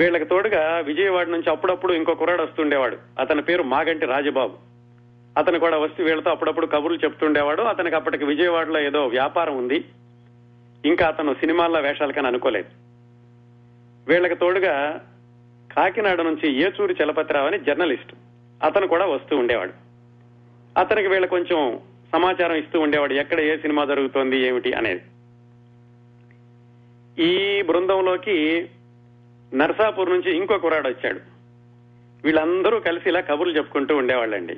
వీళ్ళకి 0.00 0.24
తోడుగా 0.24 0.78
విజయవాడ 0.78 1.28
నుంచి 1.28 1.50
అప్పుడప్పుడు 1.50 1.92
ఇంకో 1.92 2.14
కుర్రాడు 2.14 2.42
వస్తుండేవాడు. 2.42 2.96
అతని 3.18 3.42
పేరు 3.42 3.62
మాగంటి 3.62 4.06
రాజబాబు. 4.06 4.54
అతను 5.38 5.58
కూడా 5.58 5.78
వస్తూ 5.78 6.04
వీళ్ళతో 6.04 6.30
అప్పుడప్పుడు 6.30 6.66
కబుర్లు 6.66 6.98
చెప్తుండేవాడు. 6.98 7.62
అతనికి 7.62 7.96
అప్పటికి 7.96 8.24
విజయవాడలో 8.24 8.80
ఏదో 8.80 9.06
వ్యాపారం 9.06 9.56
ఉంది. 9.56 9.84
ఇంకా 10.84 11.06
అతను 11.06 11.34
సినిమాల్లో 11.34 11.80
వేషాలకని 11.80 12.26
అనుకోలేదు. 12.26 12.68
వీళ్ళకి 14.10 14.34
తోడుగా 14.34 15.04
కాకినాడ 15.76 16.20
నుంచి 16.22 16.52
ఏచూరి 16.52 16.96
చలపతిరావు 17.02 17.46
అని 17.46 17.58
జర్నలిస్ట్. 17.58 18.12
అతను 18.62 18.86
కూడా 18.86 19.06
వస్తూ 19.06 19.36
ఉండేవాడు. 19.36 19.72
అతనికి 20.80 21.08
వీళ్ళ 21.08 21.26
కొంచెం 21.26 21.80
సమాచారం 22.12 22.54
ఇస్తూ 22.54 22.80
ఉండేవాడు 22.80 23.14
ఎక్కడ 23.14 23.40
ఏ 23.40 23.56
సినిమా 23.56 23.84
జరుగుతోంది 23.84 24.40
ఏమిటి 24.40 24.72
అనేది. 24.72 25.02
ఈ 27.18 27.62
బృందంలోకి 27.62 28.70
నర్సాపూర్ 29.54 30.10
నుంచి 30.10 30.36
ఇంకో 30.36 30.58
కురాడు 30.58 30.88
వచ్చాడు. 30.88 31.20
వీళ్ళందరూ 32.24 32.80
కలిసి 32.80 33.08
ఇలా 33.08 33.20
కబుర్లు 33.20 33.56
చెప్పుకుంటూ 33.56 33.96
ఉండేవాళ్ళండి. 33.96 34.56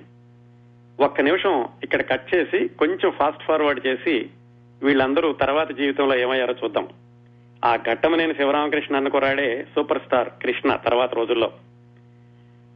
ఒక్క 1.01 1.21
నిమిషం 1.21 1.69
ఇక్కడ 1.83 2.09
కట్ 2.09 2.35
చేసి 2.35 2.69
కొంచెం 2.69 3.11
ఫాస్ట్ 3.11 3.43
ఫార్వర్డ్ 3.43 3.87
చేసి 3.87 4.31
వీళ్ళందరూ 4.83 5.33
తర్వాత 5.33 5.73
జీవితంలో 5.73 6.19
ఏమయ్యారో 6.19 6.55
చూద్దాం. 6.65 6.89
ఆ 7.65 7.77
ఘట్టమనేని 7.77 8.35
శివరామకృష్ణ 8.35 8.97
అన్నకురాడే 8.97 9.67
సూపర్ 9.75 9.99
స్టార్ 9.99 10.29
కృష్ణ 10.43 10.77
తర్వాత 10.77 11.15
రోజుల్లో. 11.15 11.53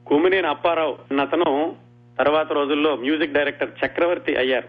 కుమినేని 0.07 0.47
అప్పారావు 0.47 1.21
అతను 1.21 1.77
తర్వాత 2.19 2.53
రోజుల్లో 2.53 2.97
మ్యూజిక్ 2.97 3.33
డైరెక్టర్ 3.33 3.71
చక్రవర్తి 3.87 4.37
అయ్యారు. 4.37 4.69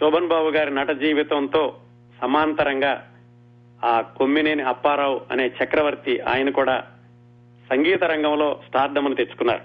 శోభన్ 0.00 0.28
బాబు 0.28 0.48
గారి 0.48 0.74
నట 0.74 0.90
జీవితంతో 0.90 1.76
సమాంతరంగా 2.22 3.10
ఆ 3.84 4.00
కొమ్మినేని 4.00 4.62
అప్పారావు 4.62 5.20
అనే 5.30 5.46
చక్రవర్తి 5.46 6.20
ఆయన 6.20 6.50
కూడా 6.50 6.84
సంగీత 7.70 8.04
రంగంలో 8.04 8.60
స్టార్డమ్ను 8.68 9.14
తెచ్చుకున్నారు. 9.14 9.62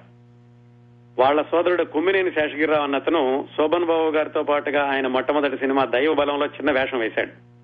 వాళ్ళ 1.22 1.42
సోదరుడు 1.42 1.84
కుమ్మినేని 1.84 2.32
శేషగిరిరావు 2.32 2.84
అన్నతను 2.84 3.48
శోభన్ 3.58 3.86
బాబు 3.86 4.10
గారితో 4.10 4.44
పాటుగా 4.44 4.92
ఆయన 4.92 5.08
మొట్టమొదటి 5.08 5.58
సినిమా 5.58 5.86
దైవ 5.86 6.14
బలంలో 6.14 6.46
చిన్న 6.46 6.72
వేషం 6.72 7.00
వేశాడు. 7.00 7.59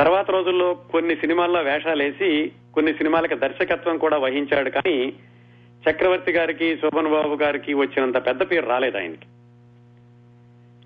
తర్వాత 0.00 0.30
రోజుల్లో 0.30 0.74
కొన్ని 0.74 1.16
సినిమాల్లో 1.16 1.60
వేషాలు 1.60 2.02
వేసి 2.02 2.52
కొన్ని 2.74 2.92
సినిమాలకు 2.92 3.34
దర్శకత్వం 3.34 3.98
కూడా 3.98 4.18
వహించాడు 4.18 4.70
కానీ 4.70 5.12
చక్రవర్తి 5.90 6.32
గారికి 6.32 6.76
శోభన్ 6.76 7.08
బాబు 7.08 7.34
గారికి 7.34 7.74
వచ్చినంత 7.74 8.26
పెద్ద 8.26 8.50
పేరు 8.50 8.66
రాలేదు 8.66 8.96
ఆయనకి. 8.96 9.26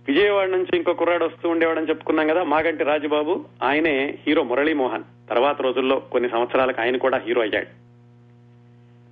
విజయవాడ 0.08 0.48
నుంచి 0.48 0.76
ఇంకో 0.76 0.92
కుర్రాడు 0.92 1.24
వస్తూ 1.24 1.48
ఉండేవాడని 1.48 1.88
చెప్పుకున్నాం 1.88 2.28
కదా 2.28 2.42
మాగంటి 2.42 2.84
రాజుబాబు. 2.84 3.44
ఆయనే 3.62 4.18
హీరో 4.26 4.42
మురళీమోహన్. 4.42 5.02
తర్వాత 5.30 5.60
రోజుల్లో 5.60 5.98
కొన్ని 5.98 6.30
సంవత్సరాలకు 6.30 6.80
ఆయన 6.80 6.96
కూడా 6.96 7.22
హీరో 7.26 7.42
అయ్యాడు. 7.42 7.66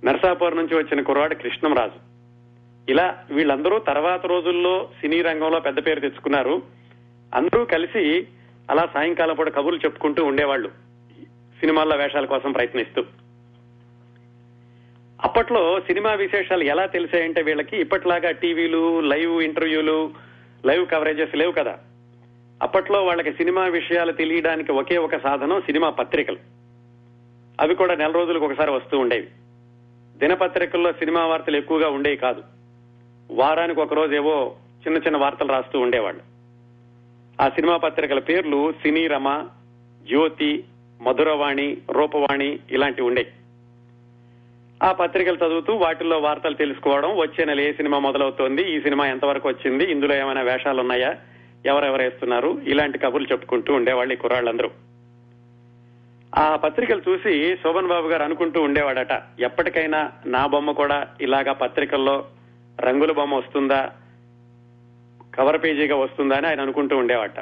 నర్సాపూర్ 0.05 0.55
నుంచి 0.55 0.77
వచ్చిన 0.77 1.01
కుర్రాడు 1.01 1.35
కృష్ణంరాజు. 1.35 1.99
ఇలా 2.91 3.23
వీళ్ళందరూ 3.31 3.79
తర్వాత 3.79 4.25
రోజుల్లో 4.25 4.89
సినీ 5.01 5.21
రంగంలో 5.21 5.59
పెద్ద 5.59 5.85
పేరు 5.85 5.99
తెచ్చుకున్నారు. 5.99 6.61
అందరూ 7.35 7.65
కలిసి 7.65 8.27
అలా 8.69 8.89
సాయంకాలం 8.93 9.35
పూట 9.35 9.55
కబుర్లు 9.55 9.79
చెప్పుకుంటూ 9.79 10.25
ఉండేవాళ్ళు 10.25 10.67
సినిమాల్లో 11.59 11.95
వేషాల 11.95 12.25
కోసం 12.25 12.51
ప్రయత్నిస్తూ. 12.51 13.05
అప్పట్లో 15.23 15.79
సినిమా 15.79 16.13
విశేషాలు 16.13 16.63
ఎలా 16.63 16.85
తెలిసాయంటే 16.85 17.41
వీళ్ళకి 17.41 17.77
ఇప్పట్లాగా 17.77 18.31
టీవీలు 18.31 18.99
లైవ్ 18.99 19.43
ఇంటర్వ్యూలు 19.43 20.11
లైవ్ 20.65 20.87
కవరేజెస్ 20.87 21.35
లేవు 21.35 21.51
కదా. 21.51 21.79
అప్పట్లో 22.63 23.03
వాళ్ళకి 23.03 23.33
సినిమా 23.33 23.65
విషయాలు 23.65 24.11
తెలియడానికి 24.11 24.71
ఒకే 24.71 24.97
ఒక 24.97 25.17
సాధనం 25.17 25.61
సినిమా 25.61 25.89
పత్రికలు. 25.89 26.37
అవి 27.61 27.75
కూడా 27.75 27.95
నెల 27.95 28.11
రోజులకు 28.11 28.45
ఒకసారి 28.45 28.71
వస్తూ 28.71 28.99
ఉండేవి. 28.99 29.27
దినపత్రికల్లో 30.17 30.91
సినిమా 30.91 31.25
వార్తలు 31.25 31.57
ఎక్కువగా 31.57 31.89
ఉండేవి 31.89 32.15
కాదు. 32.15 32.43
వారానికి 33.31 33.79
ఒక 33.79 33.93
రోజు 33.93 34.13
ఏవో 34.13 34.55
చిన్న 34.87 34.97
చిన్న 34.97 35.17
వార్తలు 35.17 35.51
రాస్తూ 35.51 35.79
ఉండేవాళ్ళు. 35.79 36.32
ఆ 37.41 37.49
సినిమా 37.49 37.77
పత్రికల 37.77 38.19
పేర్లు 38.19 38.71
సినీ 38.71 39.07
రమ 39.07 39.49
జ్యోతి 40.07 40.63
మధురవాణి 41.01 41.77
రూపవాణి 41.91 42.59
ఇలాంటివి 42.71 43.07
ఉండే. 43.07 43.33
ఆ 44.83 44.91
పత్రికలు 44.91 45.35
చదువుతూ 45.35 45.73
వాటిల్లో 45.73 46.19
వార్తలు 46.19 46.53
తెలుసుకోవడం 46.53 47.09
వచ్చే 47.17 47.45
నెల 47.45 47.59
ఏ 47.59 47.73
సినిమా 47.73 47.99
మొదలవుతోంది 47.99 48.75
ఈ 48.75 48.81
సినిమా 48.81 49.07
ఎంతవరకు 49.07 49.47
వచ్చింది 49.47 49.83
ఇందులో 49.83 50.15
ఏమైనా 50.15 50.41
వేషాలు 50.41 50.81
ఉన్నాయా 50.81 51.15
ఎవరెవరు 51.65 52.01
వేస్తున్నారు 52.01 52.61
ఇలాంటి 52.63 52.97
కబుర్లు 52.97 53.27
చెప్పుకుంటూ 53.31 53.73
ఉండేవాళ్ళు 53.73 54.13
ఈ 54.13 54.17
కుర్రాళ్ళందరూ. 54.17 54.69
ఆ 56.37 56.55
పత్రికలు 56.55 57.01
చూసి 57.09 57.55
శోభన్ 57.55 57.87
బాబు 57.87 58.07
గారు 58.07 58.23
అనుకుంటూ 58.23 58.61
ఉండేవాడట 58.61 59.21
ఎప్పటికైనా 59.39 60.11
నా 60.25 60.45
బొమ్మ 60.47 60.71
కూడా 60.71 61.07
ఇలాగా 61.21 61.53
పత్రికల్లో 61.53 62.25
రంగుల 62.79 63.11
బొమ్మ 63.11 63.35
వస్తుందా 63.35 63.91
కవర్ 65.35 65.63
పేజీగా 65.63 65.95
వస్తుందా 65.95 66.35
అని 66.35 66.47
ఆయన 66.47 66.61
అనుకుంటూ 66.61 66.97
ఉండేవాట. 66.97 67.39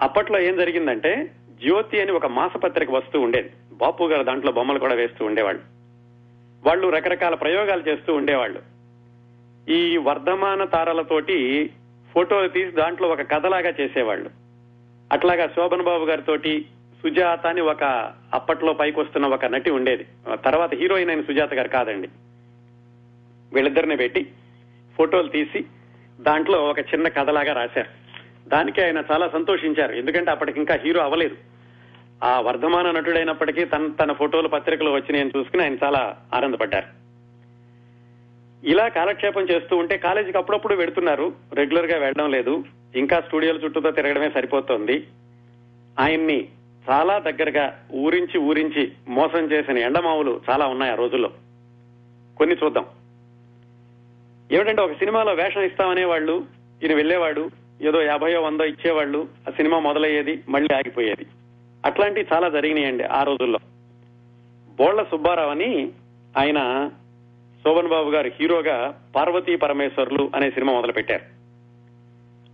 అప్పట్లో 0.00 0.40
ఏం 0.40 0.56
జరిగిందంటే 0.56 1.30
జ్యోతి 1.62 2.00
అని 2.00 2.12
ఒక 2.12 2.26
మాసపత్రిక 2.26 2.90
వస్తూ 2.90 3.20
ఉండేది. 3.20 3.50
బాపు 3.72 4.04
గారు 4.04 4.22
దాంట్లో 4.22 4.52
బొమ్మలు 4.52 4.78
కూడా 4.78 4.94
వేస్తూ 4.94 5.24
ఉండేవాళ్ళు. 5.24 5.62
వాళ్ళు 6.66 6.88
రకరకాల 6.88 7.34
ప్రయోగాలు 7.34 7.88
చేస్తూ 7.88 8.14
ఉండేవాళ్ళు. 8.14 8.62
ఈ 9.70 9.96
వర్ధమాన 9.96 10.64
తారలతోటి 10.64 11.70
ఫోటోలు 12.14 12.48
తీసి 12.48 12.70
దాంట్లో 12.70 13.08
ఒక 13.08 13.22
కథలాగా 13.30 13.72
చేసేవాళ్ళు. 13.80 14.30
అట్లాగా 15.12 15.46
శోభన్ 15.46 15.82
బాబు 15.82 16.04
గారితోటి 16.04 16.66
సుజాత 17.02 17.46
అని 17.46 17.60
ఒక 17.60 18.12
అప్పట్లో 18.34 18.72
పైకి 18.72 19.00
వస్తున్న 19.00 19.26
ఒక 19.26 19.44
నటి 19.44 19.70
ఉండేది. 19.70 20.06
తర్వాత 20.34 20.74
హీరోయిన్ 20.74 21.10
అయిన 21.10 21.22
సుజాత 21.22 21.54
గారు 21.54 21.68
కాదండి. 21.68 22.08
వీళ్ళిద్దరిని 23.52 23.96
పెట్టి 23.96 24.26
ఫోటోలు 24.96 25.28
తీసి 25.28 25.64
దాంట్లో 26.20 26.58
ఒక 26.58 26.78
చిన్న 26.78 27.08
కథలాగా 27.08 27.52
రాశారు. 27.52 28.00
దానికి 28.48 28.84
ఆయన 28.84 29.02
చాలా 29.12 29.28
సంతోషించారు. 29.28 29.92
ఎందుకంటే 29.92 30.30
అప్పటికి 30.30 30.58
ఇంకా 30.58 30.78
హీరో 30.84 31.02
అవ్వలేదు. 31.02 31.36
ఆ 32.24 32.40
వర్ధమాన 32.40 32.90
నటుడైనప్పటికీ 32.90 33.64
తన 33.64 33.90
తన 34.00 34.12
ఫోటోలు 34.12 34.48
పత్రికలు 34.48 34.90
వచ్చినాయని 34.90 35.30
చూసుకుని 35.36 35.62
ఆయన 35.62 35.76
చాలా 35.84 36.16
ఆనందపడ్డారు. 36.34 37.00
ఇలా 38.66 38.88
కాలక్షేపం 38.88 39.42
చేస్తూ 39.42 39.76
ఉంటే 39.76 39.96
కాలేజీకి 39.96 40.38
అప్పుడప్పుడు 40.38 40.74
వెడుతున్నారు. 40.74 41.32
రెగ్యులర్గా 41.54 41.98
వెళ్ళడం 41.98 42.30
లేదు. 42.30 42.64
ఇంకా 42.96 43.20
స్టూడియోల 43.20 43.56
చుట్టూతో 43.56 43.90
తిరగడమే 43.90 44.30
సరిపోతోంది. 44.30 45.06
ఆయన్ని 46.00 46.48
చాలా 46.90 47.18
దగ్గరగా 47.18 47.86
ఊరించి 47.94 48.38
ఊరించి 48.38 48.92
మోసం 49.08 49.52
చేసిన 49.52 49.78
ఎండమావులు 49.78 50.40
చాలా 50.50 50.66
ఉన్నాయి 50.66 50.92
ఆ 50.92 50.94
రోజుల్లో. 50.94 51.30
కొన్ని 52.36 52.56
చూద్దాం. 52.64 52.84
ఏమిటంటే 54.52 54.82
ఒక 54.82 54.92
సినిమాలో 54.92 55.32
వేషం 55.32 55.62
ఇస్తామనే 55.62 56.04
వాళ్ళు 56.04 56.46
ఈయన 56.82 56.94
వెళ్ళేవాడు 56.94 57.50
ఏదో 57.82 58.02
యాభయో 58.02 58.42
వందో 58.42 58.64
ఇచ్చేవాళ్ళు 58.64 59.28
ఆ 59.48 59.50
సినిమా 59.50 59.78
మొదలయ్యేది 59.78 60.42
మళ్ళీ 60.48 60.74
ఆగిపోయేది. 60.74 61.26
అట్లాంటివి 61.86 62.26
చాలా 62.32 62.48
జరిగినాయండి 62.48 63.04
ఆ 63.04 63.22
రోజుల్లో. 63.22 63.58
బోళ్ళ 64.68 65.02
సుబ్బారావు 65.02 65.50
అని 65.50 65.92
ఆయన 66.38 66.90
శోభన్ 67.64 67.88
బాబు 67.88 68.10
గారు 68.10 68.30
హీరోగా 68.40 69.02
పార్వతీ 69.16 69.56
పరమేశ్వర్లు 69.56 70.30
అనే 70.34 70.50
సినిమా 70.50 70.72
మొదలు 70.72 70.92
పెట్టారు 70.92 71.24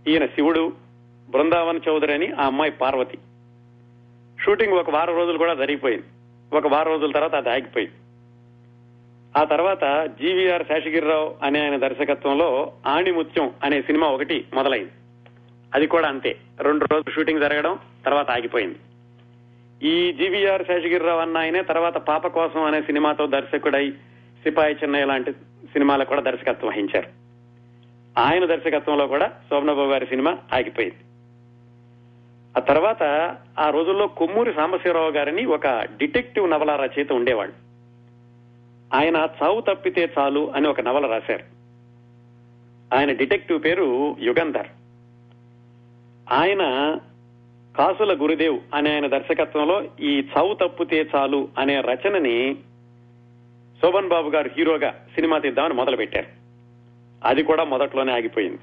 ఈయన 0.09 0.25
శివుడు 0.25 0.73
బృందావన్ 1.29 1.79
చౌదరి 1.89 2.13
అని 2.13 2.31
ఆ 2.31 2.45
అమ్మాయి 2.45 2.71
పార్వతి. 2.71 3.17
షూటింగ్ 4.45 4.73
ఒక 4.73 4.89
వారం 4.89 5.15
రోజులు 5.15 5.37
కూడా 5.37 5.53
జరిగిపోయింది. 5.53 6.05
ఒక 6.55 6.67
వారం 6.67 6.91
రోజుల 6.91 7.11
తర్వాత 7.11 7.35
అది 7.35 7.49
ఆగిపోయింది. 7.49 7.95
ఆ 9.37 9.43
తర్వాత 9.43 10.09
జీవీఆర్ 10.21 10.63
శేషగిరిరావు 10.63 11.35
అనే 11.43 11.63
ఆయన 11.63 11.77
దర్శకత్వంలో 11.77 12.71
ఆణిముత్యం 12.87 13.51
అనే 13.63 13.81
సినిమా 13.81 14.07
ఒకటి 14.07 14.45
మొదలైంది. 14.53 14.91
అది 15.75 15.87
కూడా 15.87 16.07
అంతే. 16.07 16.35
రెండు 16.61 16.87
రోజులు 16.91 17.13
షూటింగ్ 17.13 17.41
జరగడం 17.41 17.79
తర్వాత 18.05 18.31
ఆగిపోయింది. 18.31 18.75
ఈ 19.83 20.13
జీవీఆర్ 20.13 20.63
శేషగిరిరావు 20.63 21.19
అన్న 21.19 21.37
ఆయనే 21.37 21.61
తర్వాత 21.61 21.97
పాప 21.97 22.27
కోసం 22.27 22.63
అనే 22.63 22.81
సినిమాతో 22.81 23.27
దర్శకుడై 23.27 23.91
సిపాయి 24.43 24.75
చెన్నై 24.75 25.05
లాంటి 25.05 25.31
సినిమాలకు 25.73 26.09
కూడా 26.09 26.21
దర్శకత్వం 26.21 26.69
వహించారు. 26.69 27.07
ఆయన 28.19 28.45
దర్శకత్వంలో 28.45 29.07
కూడా 29.07 29.27
శోభనబాబు 29.27 29.89
గారి 29.89 30.05
సినిమా 30.05 30.37
ఆగిపోయింది. 30.53 30.97
ఆ 32.57 32.59
తర్వాత 32.59 33.03
ఆ 33.59 33.69
రోజుల్లో 33.69 34.07
కొమ్మూరి 34.07 34.53
సాంబశివరావు 34.53 35.11
గారిని 35.11 35.45
ఒక 35.45 35.67
డిటెక్టివ్ 35.67 36.51
నవల 36.51 36.75
రచయిత 36.75 37.11
ఉండేవాళ్ళు 37.11 37.66
ఆయన 38.93 39.27
చావు 39.43 39.61
తప్పితే 39.61 40.13
చాలు 40.19 40.51
అని 40.55 40.67
ఒక 40.67 40.81
నవల 40.81 41.07
రాశారు. 41.07 41.43
ఆయన 42.95 43.11
డిటెక్టివ్ 43.11 43.63
పేరు 43.63 44.15
యుగంధర్. 44.19 44.67
ఆయన 46.33 46.61
కాసుల 47.77 48.21
గురుదేవ్ 48.21 48.59
అనే 48.73 48.93
ఆయన 48.93 49.07
దర్శకత్వంలో 49.07 49.83
ఈ 49.99 50.21
చావు 50.21 50.53
తప్పితే 50.53 51.09
చాలు 51.15 51.49
అనే 51.57 51.81
రచనని 51.81 52.55
శోభన్ 53.81 54.07
బాబు 54.07 54.29
గారు 54.29 54.49
హీరోగా 54.57 55.05
సినిమా 55.15 55.37
తీద్దామని 55.37 55.73
మొదలుపెట్టారు. 55.73 56.27
అది 57.23 57.43
కూడా 57.43 57.63
మొదట్లోనే 57.63 58.13
ఆగిపోయింది. 58.13 58.59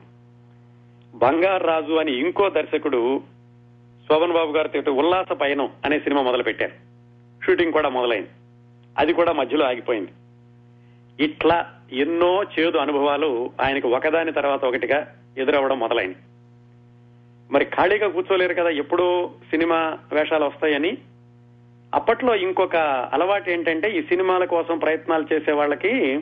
బంగారు 1.14 1.66
రాజు 1.66 1.92
అని 1.92 2.18
ఇంకో 2.18 2.50
దర్శకుడు 2.50 3.22
శోభన్ 4.08 4.32
బాబు 4.32 4.52
గారితో 4.52 4.92
ఉల్లాస 4.92 5.32
పయనం 5.32 5.68
అనే 5.84 5.98
సినిమా 5.98 6.22
మొదలుపెట్టారు. 6.22 6.72
షూటింగ్ 7.46 7.72
కూడా 7.72 7.88
మొదలైంది. 7.88 8.28
అది 8.98 9.12
కూడా 9.12 9.32
మధ్యలో 9.32 9.66
ఆగిపోయింది. 9.66 10.10
ఇట్లా 11.24 11.70
ఎన్నో 11.92 12.42
చేదు 12.42 12.78
అనుభవాలు 12.78 13.50
ఆయనకు 13.60 13.88
ఒకదాని 13.88 14.32
తర్వాత 14.32 14.64
ఒకటిగా 14.64 15.14
ఎదురవ్వడం 15.38 15.78
మొదలైంది. 15.78 16.16
మరి 17.50 17.64
ఖాళీగా 17.64 18.08
కూర్చోలేరు 18.08 18.54
కదా 18.54 18.68
ఎప్పుడూ 18.68 19.30
సినిమా 19.50 19.98
వేషాలు 20.12 20.44
వస్తాయని? 20.44 20.98
అప్పట్లో 21.94 22.34
ఇంకొక 22.34 22.76
అలవాటు 23.12 23.50
ఏంటంటే 23.50 23.90
ఈ 23.90 24.02
సినిమాల 24.02 24.44
కోసం 24.44 24.78
ప్రయత్నాలు 24.78 25.34
చేసే 25.34 25.52
వాళ్ళకి 25.52 26.16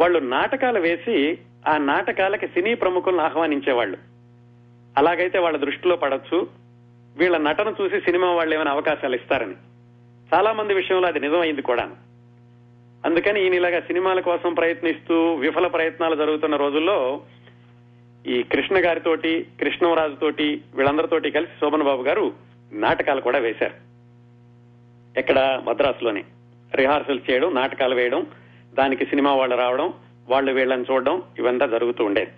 వాళ్ళు 0.00 0.18
నాటకాలు 0.18 0.80
వేసి 0.80 1.38
ఆ 1.68 1.76
నాటకాలకి 1.76 2.46
సినీ 2.46 2.74
ప్రముఖులను 2.74 3.20
ఆహ్వానించేవాళ్ళు. 3.20 3.98
అలాగైతే 4.96 5.38
వాళ్ళ 5.38 5.58
దృష్టిలో 5.58 5.96
పడొచ్చు. 5.96 6.48
వీళ్ళ 7.16 7.36
నటన 7.36 7.74
చూసి 7.82 8.00
సినిమా 8.00 8.32
వాళ్ళు 8.32 8.54
ఏమైనా 8.54 8.70
అవకాశాలు 8.70 9.14
ఇస్తారని. 9.14 9.54
చాలా 10.34 10.52
మంది 10.52 10.74
విషయంలో 10.74 11.08
అది 11.08 11.20
నిజమైంది 11.20 11.62
కూడా. 11.62 11.90
అందుకని 13.04 13.42
ఈయన 13.42 13.54
ఇలాగా 13.54 13.80
సినిమాల 13.80 14.20
కోసం 14.20 14.54
ప్రయత్నిస్తూ 14.54 15.34
విఫల 15.34 15.66
ప్రయత్నాలు 15.66 16.16
జరుగుతున్న 16.16 16.56
రోజుల్లో 16.56 17.22
ఈ 18.26 18.42
కృష్ణ 18.42 18.76
గారితోటి 18.76 19.46
కృష్ణరాజుతోటి 19.60 20.60
వీళ్ళందరితోటి 20.74 21.30
కలిసి 21.30 21.52
శోభన్ 21.60 21.82
బాబు 21.82 22.02
గారు 22.02 22.32
నాటకాలు 22.72 23.20
కూడా 23.20 23.38
వేశారు. 23.38 23.74
ఎక్కడ? 25.18 25.62
మద్రాసులోనే. 25.64 26.24
రిహార్సల్ 26.74 27.20
చేయడం 27.30 27.54
నాటకాలు 27.54 27.94
వేయడం 27.94 28.26
దానికి 28.74 29.06
సినిమా 29.06 29.34
వాళ్ళు 29.34 29.56
రావడం 29.56 29.94
వాళ్ళు 30.28 30.52
వీళ్ళని 30.52 30.84
చూడడం 30.90 31.22
ఇవంతా 31.38 31.66
జరుగుతూ 31.66 32.04
ఉండేది. 32.04 32.30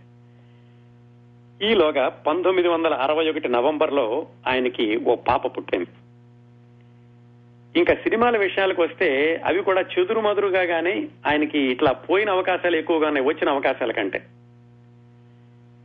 ఈలోగా 1.70 2.08
పంతొమ్మిది 2.08 2.68
వందల 2.68 2.94
అరవై 2.94 3.30
ఒకటి 3.30 3.48
నవంబర్లో 3.48 4.26
ఆయనకి 4.46 4.96
ఓ 4.96 5.14
పాప 5.14 5.56
పుట్టింది. 5.56 5.86
ఇంకా 7.76 7.94
సినిమాల 7.94 8.36
విషయాలకు 8.36 8.82
వస్తే 8.82 9.40
అవి 9.44 9.62
కూడా 9.62 9.80
చెదురు 9.80 10.20
మదురుగా 10.20 10.62
గానీ 10.62 11.08
ఆయనకి 11.26 11.58
ఇట్లా 11.58 11.92
పోయిన 11.92 12.30
అవకాశాలు 12.30 12.76
ఎక్కువగానే 12.76 13.20
వచ్చిన 13.20 13.50
అవకాశాల 13.50 13.92
కంటే. 13.92 14.22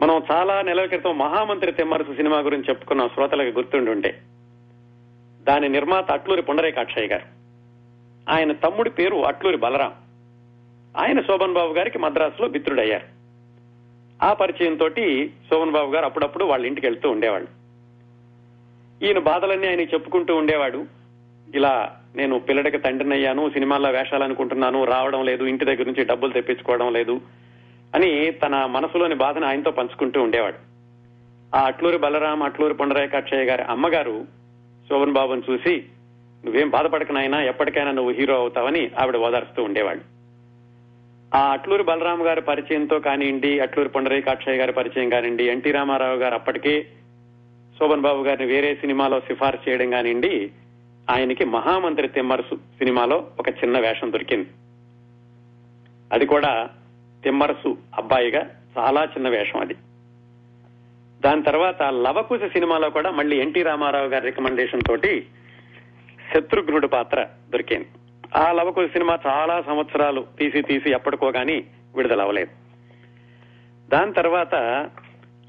మనం 0.01 0.23
చాలా 0.31 0.61
నెలల 0.61 0.85
క్రితం 0.85 1.17
మహామంత్రి 1.17 1.71
తెమ్మరసు 1.71 2.13
సినిమా 2.15 2.39
గురించి 2.39 2.63
చెప్పుకున్నాం 2.69 3.09
శ్రోతలకు 3.09 3.55
గుర్తుండుంటే 3.55 4.21
దాని 5.41 5.69
నిర్మాత 5.69 6.11
అట్లూరి 6.11 6.41
పుండరేకాక్షయ్య 6.41 7.07
గారు. 7.07 7.25
ఆయన 8.29 8.51
తమ్ముడి 8.51 8.89
పేరు 8.89 9.25
అట్లూరి 9.25 9.57
బలరాం. 9.57 9.93
ఆయన 10.97 11.21
శోభన్ 11.21 11.53
బాబు 11.53 11.73
గారికి 11.73 11.99
మద్రాసులో 11.99 12.47
మిత్రుడయ్యారు. 12.47 13.05
ఆ 14.25 14.33
పరిచయం 14.33 14.75
తోటి 14.75 15.29
శోభన్ 15.29 15.71
బాబు 15.71 15.91
గారు 15.91 16.05
అప్పుడప్పుడు 16.05 16.43
వాళ్ళ 16.43 16.65
ఇంటికి 16.65 16.87
వెళ్తూ 16.87 17.09
ఉండేవాళ్ళు. 17.09 17.47
ఈయన 19.05 19.19
బాధలన్నీ 19.19 19.67
ఆయన 19.67 19.81
చెప్పుకుంటూ 19.81 20.35
ఉండేవాడు. 20.35 21.00
ఇలా 21.53 21.73
నేను 22.15 22.35
పిల్లడికి 22.39 22.77
తండ్రిని 22.77 23.15
అయ్యాను 23.15 23.43
సినిమాల్లో 23.49 23.89
వేషాలనుకుంటున్నాను 23.89 24.79
రావడం 24.85 25.21
లేదు 25.25 25.43
ఇంటి 25.43 25.65
దగ్గర 25.65 25.87
నుంచి 25.87 26.05
డబ్బులు 26.05 26.31
తెప్పించుకోవడం 26.33 26.89
లేదు 26.93 27.15
అని 27.93 28.11
తన 28.43 28.55
మనసులోని 28.69 29.15
బాధను 29.15 29.45
ఆయనతో 29.45 29.71
పంచుకుంటూ 29.71 30.19
ఉండేవాడు. 30.21 30.59
ఆ 31.53 31.61
అట్లూరి 31.67 31.97
బలరాం 31.97 32.41
అట్లూరి 32.43 32.73
పుండరేకాక్షయ్య 32.73 33.45
గారి 33.45 33.63
అమ్మగారు 33.69 34.17
శోభన్ 34.89 35.13
బాబుని 35.13 35.43
చూసి 35.49 35.73
నువ్వేం 36.43 36.69
బాధపడకనైనా 36.69 37.39
ఎప్పటికైనా 37.43 37.91
నువ్వు 37.91 38.11
హీరో 38.11 38.35
అవుతావని 38.35 38.83
ఆవిడ 39.01 39.17
ఓదార్స్తూ 39.17 39.61
ఉండేవాడు 39.63 40.03
ఆ 41.31 41.41
అట్లూరి 41.53 41.83
బలరాం 41.83 42.21
గారి 42.25 42.41
పరిచయంతో 42.41 42.99
కానివ్వండి 42.99 43.51
అట్లూరి 43.59 43.89
పుండరేకాక్షయ్య 43.89 44.59
గారి 44.59 44.73
పరిచయం 44.73 45.09
కానివ్వండి 45.09 45.45
ఎన్టీ 45.47 45.71
రామారావు 45.71 46.17
గారు 46.17 46.35
అప్పటికే 46.35 46.73
శోభన్ 47.75 48.05
బాబు 48.07 48.21
గారిని 48.21 48.47
వేరే 48.53 48.71
సినిమాలో 48.81 49.19
సిఫార్సు 49.27 49.63
చేయడం 49.67 49.89
కానివ్వండి 49.91 50.33
ఆయనకి 51.09 51.45
మహామంత్రి 51.45 52.07
తిమ్మరసు 52.07 52.55
సినిమాలో 52.55 53.27
ఒక 53.39 53.49
చిన్న 53.49 53.79
వేషం 53.79 54.11
దొరికింది. 54.11 54.49
అది 56.13 56.25
కూడా 56.25 56.69
తిమ్మరసు 57.23 57.77
అబ్బాయిగా 57.95 58.51
చాలా 58.77 59.03
చిన్న 59.03 59.29
వేషం 59.29 59.59
అది. 59.59 59.75
దాని 61.21 61.43
తర్వాత 61.43 61.83
లవకుశ 61.83 62.39
సినిమాలో 62.53 62.89
కూడా 62.89 63.11
మళ్ళీ 63.11 63.37
ఎన్టీ 63.41 63.63
రామారావు 63.63 64.07
గారి 64.07 64.25
రికమెండేషన్ 64.25 64.81
తోటి 64.87 65.27
శత్రుఘ్నుడు 66.33 66.87
పాత్ర 66.87 67.27
దొరికింది. 67.49 67.87
ఆ 68.37 68.51
లవకుశ 68.51 68.87
సినిమా 68.93 69.19
చాలా 69.27 69.61
సంవత్సరాలు 69.61 70.25
తీసి 70.39 70.61
తీసి 70.61 70.91
ఎప్పటికోగాని 70.91 71.63
విడుదలవ్వలేదు. 71.95 72.49
విడుదల 72.49 73.89
దాని 73.89 74.13
తర్వాత 74.13 74.89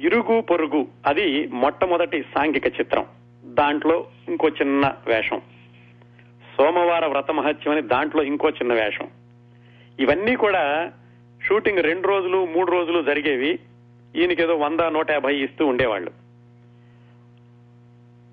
ఇరుగు 0.01 0.41
పొరుగు 0.41 0.87
అది 1.07 1.47
మొట్టమొదటి 1.47 2.23
సాంఘిక 2.23 2.67
చిత్రం. 2.67 3.07
దాంట్లో 3.53 4.07
ఇంకో 4.29 4.49
చిన్న 4.49 4.95
వేషం. 5.07 5.43
సోమవార 6.57 7.07
వ్రత 7.07 7.31
మహత్యం 7.31 7.73
అని 7.73 7.83
దాంట్లో 7.83 8.23
ఇంకో 8.23 8.49
చిన్న 8.49 8.73
వేషం. 8.73 9.09
ఇవన్నీ 10.01 10.37
కూడా 10.37 10.93
షూటింగ్ 11.49 11.79
రెండు 11.79 12.09
రోజులు 12.09 12.47
మూడు 12.47 12.73
రోజులు 12.73 13.03
జరిగేవి. 13.03 13.59
ఈయనకేదో 14.17 14.55
వంద 14.57 14.81
నూట 14.81 15.11
యాభై 15.11 15.37
ఇస్తూ 15.37 15.67
ఉండేవాళ్ళు. 15.67 16.11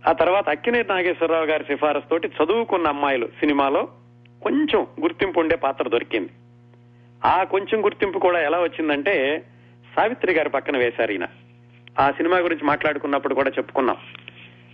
ఆ 0.08 0.12
తర్వాత 0.12 0.50
అక్కినేటి 0.50 0.90
నాగేశ్వరరావు 0.90 1.46
గారి 1.46 1.64
సిఫారసు 1.64 2.10
తోటి 2.10 2.28
చదువుకున్న 2.28 2.88
అమ్మాయిలు 2.88 3.28
సినిమాలో 3.28 3.88
కొంచెం 4.44 4.88
గుర్తింపు 5.02 5.40
ఉండే 5.40 5.56
పాత్ర 5.56 5.90
దొరికింది. 5.90 6.30
ఆ 7.26 7.44
కొంచెం 7.44 7.86
గుర్తింపు 7.86 8.20
కూడా 8.20 8.42
ఎలా 8.42 8.60
వచ్చిందంటే 8.60 9.44
సావిత్రి 9.96 10.34
గారి 10.34 10.50
పక్కన 10.50 10.78
వేశారు 10.78 11.12
ఈయన. 11.12 11.28
ఆ 12.00 12.12
సినిమా 12.12 12.38
గురించి 12.38 12.64
మాట్లాడుకున్నప్పుడు 12.64 13.34
కూడా 13.34 13.50
చెప్పుకున్నాం. 13.50 13.98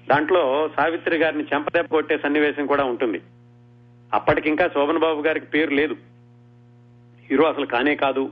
దాంట్లో 0.09 0.69
సావిత్రి 0.77 1.17
గారిని 1.17 1.43
చెంపదెబ్బ 1.43 1.89
కొట్టే 1.89 2.17
సన్నివేశం 2.17 2.65
కూడా 2.65 2.83
ఉంటుంది. 2.83 3.21
అప్పటికింకా 4.13 4.67
శోభన్ 4.67 4.97
బాబు 4.97 5.21
గారికి 5.21 5.45
పేరు 5.45 5.69
లేదు. 5.69 5.95
హీరో 7.31 7.45
అసలు 7.45 7.65
కానే 7.65 7.95
కాదు. 7.95 8.29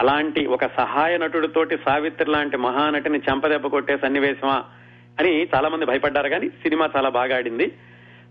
అలాంటి 0.00 0.46
ఒక 0.46 0.66
సహాయ 0.66 1.16
నటుడితోటి 1.16 1.76
సావిత్రి 1.76 2.30
లాంటి 2.30 2.56
మహానటిని 2.56 3.18
చెంపదెబ్బ 3.18 3.66
కొట్టే 3.66 3.98
సన్నివేశమా 3.98 4.64
అని 5.20 5.48
చాలా 5.54 5.68
మంది 5.68 5.84
భయపడ్డారు 5.84 6.28
కానీ 6.28 6.48
సినిమా 6.48 6.90
చాలా 6.96 7.08
బాగా 7.08 7.36
ఆడింది. 7.36 7.66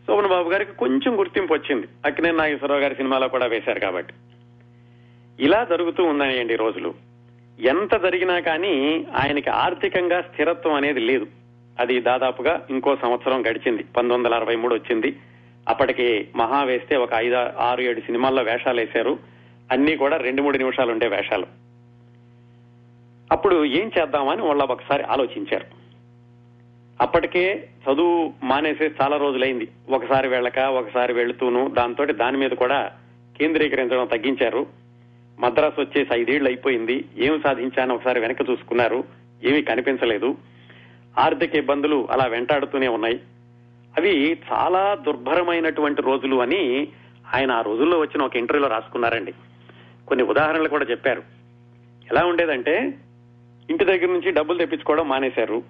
శోభన్ 0.07 0.27
బాబు 0.27 0.49
గారికి 0.49 0.71
కొంచెం 0.71 1.19
గుర్తింపు 1.19 1.53
వచ్చింది. 1.53 1.87
అక్కినే 2.05 2.31
నాగేశ్వరరావు 2.31 2.81
గారి 2.81 2.95
సినిమాలో 2.95 3.27
కూడా 3.27 3.45
వేశారు 3.45 3.79
కాబట్టి. 3.79 4.13
ఇలా 5.39 5.63
జరుగుతూ 5.63 6.03
ఉన్నాయండి 6.03 6.55
రోజులు. 6.55 6.93
ఎంత 7.59 8.01
జరిగినా 8.03 8.39
కానీ 8.39 9.05
ఆయనకి 9.15 9.49
ఆర్థికంగా 9.49 10.21
స్థిరత్వం 10.21 10.73
అనేది 10.73 10.99
లేదు. 10.99 11.27
అది 11.79 11.99
దాదాపుగా 11.99 12.67
ఇంకో 12.69 12.95
సంవత్సరం 12.95 13.41
గడిచింది. 13.41 13.83
పంతొమ్మిది 13.83 14.17
వందల 14.17 14.33
అరవై 14.33 14.55
మూడు 14.55 14.75
వచ్చింది. 14.75 15.17
అప్పటికి 15.69 16.27
మహా 16.35 16.63
వేస్తే 16.63 16.97
ఒక 16.97 17.09
ఐదు 17.15 17.35
ఆరు 17.59 17.81
ఏడు 17.81 17.99
సినిమాల్లో 17.99 18.43
వేషాలు 18.43 18.79
వేశారు. 18.79 19.19
అన్ని 19.71 19.95
కూడా 19.95 20.17
రెండు 20.17 20.41
మూడు 20.41 20.57
నిమిషాలు 20.57 20.91
ఉండే 20.91 21.07
వేషాలు. 21.07 21.45
అప్పుడు 23.31 23.65
ఏం 23.65 23.91
చేద్దామని 23.99 24.41
వాళ్ళ 24.41 24.63
ఒకసారి 24.63 25.03
ఆలోచించారు. 25.03 25.65
అప్పటికే 27.01 27.69
చదువు 27.85 28.33
మానేసే 28.43 28.91
చాలా 29.01 29.17
రోజులైంది. 29.17 29.67
ఒకసారి 29.89 30.27
వెళ్ళక 30.27 30.59
ఒకసారి 30.59 31.13
వెళుతూను 31.13 31.69
దాంతో 31.69 32.05
దాని 32.05 32.37
మీద 32.37 32.51
కూడా 32.51 32.91
కేంద్రీకరించడం 33.37 34.05
తగ్గించారు. 34.05 34.67
మద్రాసు 35.39 35.81
వచ్చేసి 35.81 36.13
ఐదేళ్ళు 36.13 36.49
అయిపోయింది. 36.49 37.05
ఏం 37.17 37.41
సాధించాను 37.41 37.95
ఒకసారి 37.95 38.19
వెనక్కి 38.19 38.51
చూసుకున్నారు. 38.51 39.03
ఏమీ 39.43 39.61
కనిపించలేదు. 39.61 40.37
ఆర్థిక 41.17 41.55
ఇబ్బందులు 41.55 42.07
అలా 42.11 42.25
వెంటాడుతూనే 42.25 42.87
ఉన్నాయి. 42.87 43.19
అవి 43.97 44.39
చాలా 44.51 44.95
దుర్భరమైనటువంటి 44.95 46.01
రోజులు 46.01 46.41
అని 46.41 46.87
ఆయన 47.35 47.51
ఆ 47.51 47.61
రోజుల్లో 47.61 47.99
వచ్చిన 47.99 48.23
ఒక 48.23 48.35
ఇంటర్వ్యూలో 48.35 48.75
రాసుకున్నారండి. 48.75 49.33
కొన్ని 50.07 50.25
ఉదాహరణలు 50.25 50.69
కూడా 50.69 50.85
చెప్పారు. 50.85 51.23
ఎలా 52.11 52.25
ఉండేదంటే 52.25 52.93
ఇంటి 53.69 53.85
దగ్గర 53.85 54.05
నుంచి 54.05 54.31
డబ్బులు 54.31 54.57
తెప్పించుకోవడం 54.57 55.09
మానేశారు. 55.09 55.63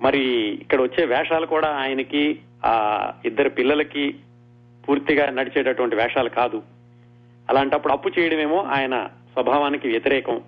మరి 0.00 0.20
ఇక్కడ 0.46 0.82
వచ్చే 0.82 1.04
వేషాలు 1.04 1.46
కూడా 1.46 1.68
ఆయనకి 1.68 2.40
ఆ 2.64 3.12
ఇద్దరు 3.24 3.48
పిల్లలకి 3.48 4.14
పూర్తిగా 4.88 5.30
నడిచేటటువంటి 5.30 5.96
వేషాలు 5.96 6.28
కాదు. 6.28 6.62
అలాంటప్పుడు 7.50 7.92
అప్పు 7.92 8.10
చేయడమేమో 8.18 8.58
ఆయన 8.62 9.08
స్వభావానికి 9.32 9.88
వ్యతిరేకం. 9.88 10.40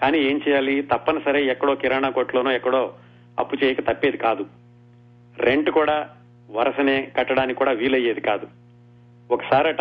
కానీ 0.00 0.18
ఏం 0.18 0.40
చేయాలి? 0.48 0.82
తప్పనిసరి 0.82 1.46
ఎక్కడో 1.46 1.74
కిరాణా 1.74 2.10
కొట్లోనో 2.10 2.52
ఎక్కడో 2.52 2.92
అప్పు 3.38 3.56
చేయక 3.64 3.80
తప్పేది 3.80 4.16
కాదు. 4.16 4.46
రెంట్ 5.38 5.70
కూడా 5.70 6.08
వరసనే 6.50 7.12
కట్టడానికి 7.18 7.58
కూడా 7.58 7.72
వీలయ్యేది 7.72 8.20
కాదు. 8.20 8.48
ఒకసారట 9.30 9.80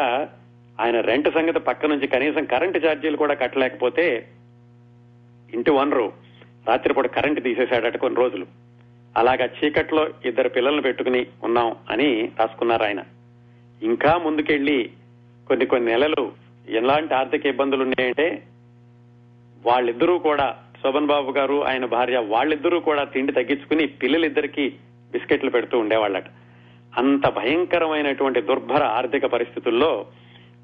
ఆయన 0.81 1.01
రెంట్ 1.01 1.33
సంగతి 1.33 1.59
పక్క 1.59 1.85
నుంచి 1.85 2.07
కనీసం 2.07 2.45
కరెంటు 2.45 2.79
ఛార్జీలు 2.87 3.17
కూడా 3.17 3.33
కట్టలేకపోతే 3.33 4.27
ఇంటి 5.53 5.71
వనరు 5.71 6.13
రాత్రిపూట 6.67 7.07
కరెంటు 7.07 7.41
తీసేశాడట 7.41 7.97
కొన్ని 7.97 8.19
రోజులు. 8.19 8.45
అలాగా 9.17 9.45
చీకట్లో 9.45 10.07
ఇద్దరు 10.25 10.49
పిల్లల్ని 10.49 10.81
పెట్టుకుని 10.81 11.27
ఉన్నాం 11.43 11.75
అని 11.89 12.31
రాసుకున్నారు 12.39 12.83
ఆయన. 12.83 13.03
ఇంకా 13.81 14.17
ముందుకెళ్ళి 14.17 14.89
కొన్ని 15.47 15.65
కొన్ని 15.65 15.91
నెలలు 15.91 16.31
ఎలాంటి 16.69 17.13
ఆర్థిక 17.13 17.45
ఇబ్బందులు 17.45 17.81
ఉన్నాయంటే 17.81 18.43
వాళ్ళిద్దరూ 19.65 20.17
కూడా 20.17 20.55
శోభన్ 20.85 21.07
బాబు 21.07 21.31
గారు 21.31 21.65
ఆయన 21.65 21.85
భార్య 21.85 22.17
వాళ్ళిద్దరూ 22.17 22.79
కూడా 22.79 23.03
తిండి 23.03 23.31
తగ్గించుకుని 23.31 23.87
పిల్లలిద్దరికీ 23.87 24.69
బిస్కెట్లు 25.11 25.49
పెడుతూ 25.49 25.79
ఉండేవాళ్ళట. 25.79 26.23
అంత 26.97 27.29
భయంకరమైనటువంటి 27.29 28.41
దుర్భర 28.41 28.83
ఆర్థిక 28.83 29.25
పరిస్థితుల్లో 29.25 30.05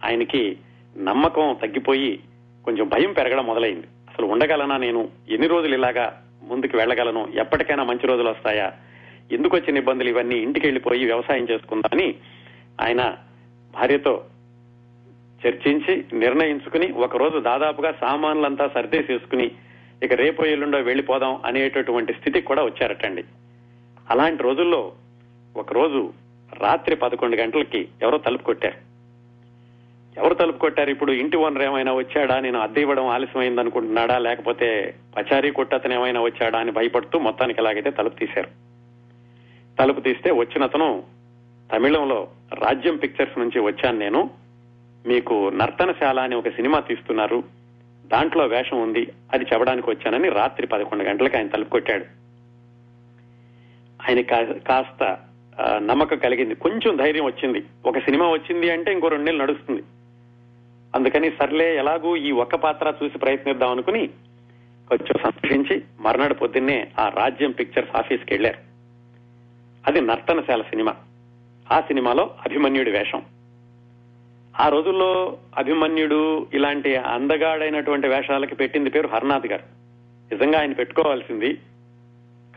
ఆయనకి 0.04 0.58
నమ్మకం 0.98 1.58
తగ్గిపోయి 1.62 2.20
కొంచెం 2.66 2.90
భయం 2.90 3.14
పెరగడం 3.14 3.46
మొదలైంది. 3.46 3.88
అసలు 4.10 4.26
ఉండగలనా 4.26 4.78
నేను? 4.78 5.10
ఎన్ని 5.30 5.48
రోజులు 5.48 5.74
ఇలాగా 5.74 6.24
ముందుకు 6.44 6.78
వెళ్ళగలను? 6.78 7.28
ఎప్పటికైనా 7.36 7.84
మంచి 7.84 8.08
రోజులు 8.08 8.30
వస్తాయా? 8.30 8.74
ఎందుకు 9.32 9.56
వచ్చిన 9.56 9.78
ఇబ్బందులు? 9.78 10.10
ఇవన్నీ 10.10 10.36
ఇంటికి 10.36 10.68
వెళ్ళిపోయి 10.68 11.06
వ్యవసాయం 11.06 11.48
చేసుకుందామని 11.52 12.16
ఆయన 12.82 13.18
భార్యతో 13.74 14.24
చర్చించి 15.48 16.06
నిర్ణయించుకుని 16.14 16.92
ఒకరోజు 16.92 17.38
దాదాపుగా 17.38 17.94
సామాన్లంతా 18.02 18.68
సర్దేసేసుకుని 18.68 19.52
ఇక 20.04 20.14
రేపు 20.14 20.44
ఎల్లుండో 20.44 20.78
వెళ్ళిపోదాం 20.78 21.42
అనేటటువంటి 21.46 22.14
స్థితికి 22.14 22.46
కూడా 22.46 22.64
వచ్చారటండి. 22.64 23.24
అలాంటి 24.10 24.44
రోజుల్లో 24.44 24.92
ఒకరోజు 25.58 26.14
రాత్రి 26.62 26.96
పదకొండు 26.96 27.36
గంటలకి 27.36 27.88
ఎవరో 28.02 28.18
తలుపు 28.18 28.44
కొట్టారు. 28.44 28.92
ఎవరు 30.20 30.34
తలుపు 30.34 30.58
కొట్టారు? 30.58 30.90
ఇప్పుడు 30.90 31.12
ఇంటి 31.12 31.38
ఓనర్ 31.38 31.64
ఏమైనా 31.64 31.94
వచ్చాడా? 31.94 32.40
నేను 32.40 32.60
అద్దె 32.60 32.82
ఇవ్వడం 32.82 33.08
ఆలస్యమైంది 33.08 33.62
అనుకుంటున్నాడా 33.62 34.18
లేకపోతే 34.18 34.96
పచారీ 35.18 35.52
కొట్టతను 35.52 35.94
ఏమైనా 35.94 36.22
వచ్చాడా 36.22 36.60
అని 36.60 36.72
భయపడుతూ 36.72 37.20
మొత్తానికి 37.20 37.62
ఎలాగైతే 37.62 37.90
తలుపు 37.90 38.16
తీశారు. 38.16 38.48
తలుపు 39.80 40.00
తీస్తే 40.00 40.32
వచ్చినతను 40.32 41.04
తమిళంలో 41.74 42.28
రాజ్యం 42.54 42.98
పిక్చర్స్ 42.98 43.40
నుంచి 43.40 43.60
వచ్చాను 43.60 43.98
నేను. 43.98 44.30
మీకు 45.06 45.50
నర్తనశాల 45.50 46.20
అని 46.20 46.36
ఒక 46.36 46.50
సినిమా 46.50 46.80
తీస్తున్నారు. 46.80 47.61
దాంట్లో 48.12 48.46
వేషం 48.46 48.82
ఉంది 48.82 49.04
అది 49.34 49.44
చెప్పడానికి 49.44 49.90
వచ్చానని 49.90 50.30
రాత్రి 50.30 50.68
పదకొండు 50.68 51.04
గంటలకు 51.04 51.38
ఆయన 51.38 51.48
తలుపు 51.48 51.70
కొట్టాడు 51.70 52.06
ఆయన 54.02 54.22
కాస్త 54.68 55.18
నమ్మకం 55.78 56.18
కలిగింది. 56.18 56.56
కొంచెం 56.56 56.98
ధైర్యం 56.98 57.26
వచ్చింది. 57.26 57.64
ఒక 57.86 57.98
సినిమా 58.00 58.30
వచ్చింది 58.30 58.72
అంటే 58.72 58.92
ఇంకో 58.92 59.08
రెండు 59.08 59.26
నెలలు 59.26 59.44
నడుస్తుంది. 59.44 59.84
అందుకని 60.96 61.32
సర్లే 61.32 61.78
ఎలాగూ 61.78 62.16
ఈ 62.16 62.32
ఒక్క 62.32 62.56
పాత్ర 62.56 62.94
చూసి 63.04 63.18
ప్రయత్నిద్దాం 63.18 63.72
అనుకుని 63.72 64.08
కొంచెం 64.90 65.16
సంతోషించి 65.24 65.82
మర్నాడు 66.00 66.34
పొద్దున్నే 66.34 66.88
ఆ 67.00 67.10
రాజ్యం 67.10 67.52
పిక్చర్స్ 67.52 67.96
ఆఫీస్కి 67.96 68.34
వెళ్ళారు 68.34 68.58
అది 69.88 70.02
నర్తనశాల 70.02 70.62
సినిమా. 70.62 70.96
ఆ 71.72 71.82
సినిమాలో 71.82 72.24
అభిమన్యుడి 72.46 72.92
వేషం. 72.92 73.22
ఆ 74.62 74.70
రోజుల్లో 74.70 75.38
అభిమన్యుడు 75.58 76.48
ఇలాంటి 76.54 76.96
అందగాడైనటువంటి 76.96 78.08
వేషాలకి 78.08 78.56
పెట్టింది 78.56 78.90
పేరు 78.90 79.08
హర్నాథ్ 79.08 79.48
గారు. 79.48 79.64
నిజంగా 80.32 80.60
ఆయన 80.60 80.74
పెట్టుకోవాల్సింది. 80.74 81.58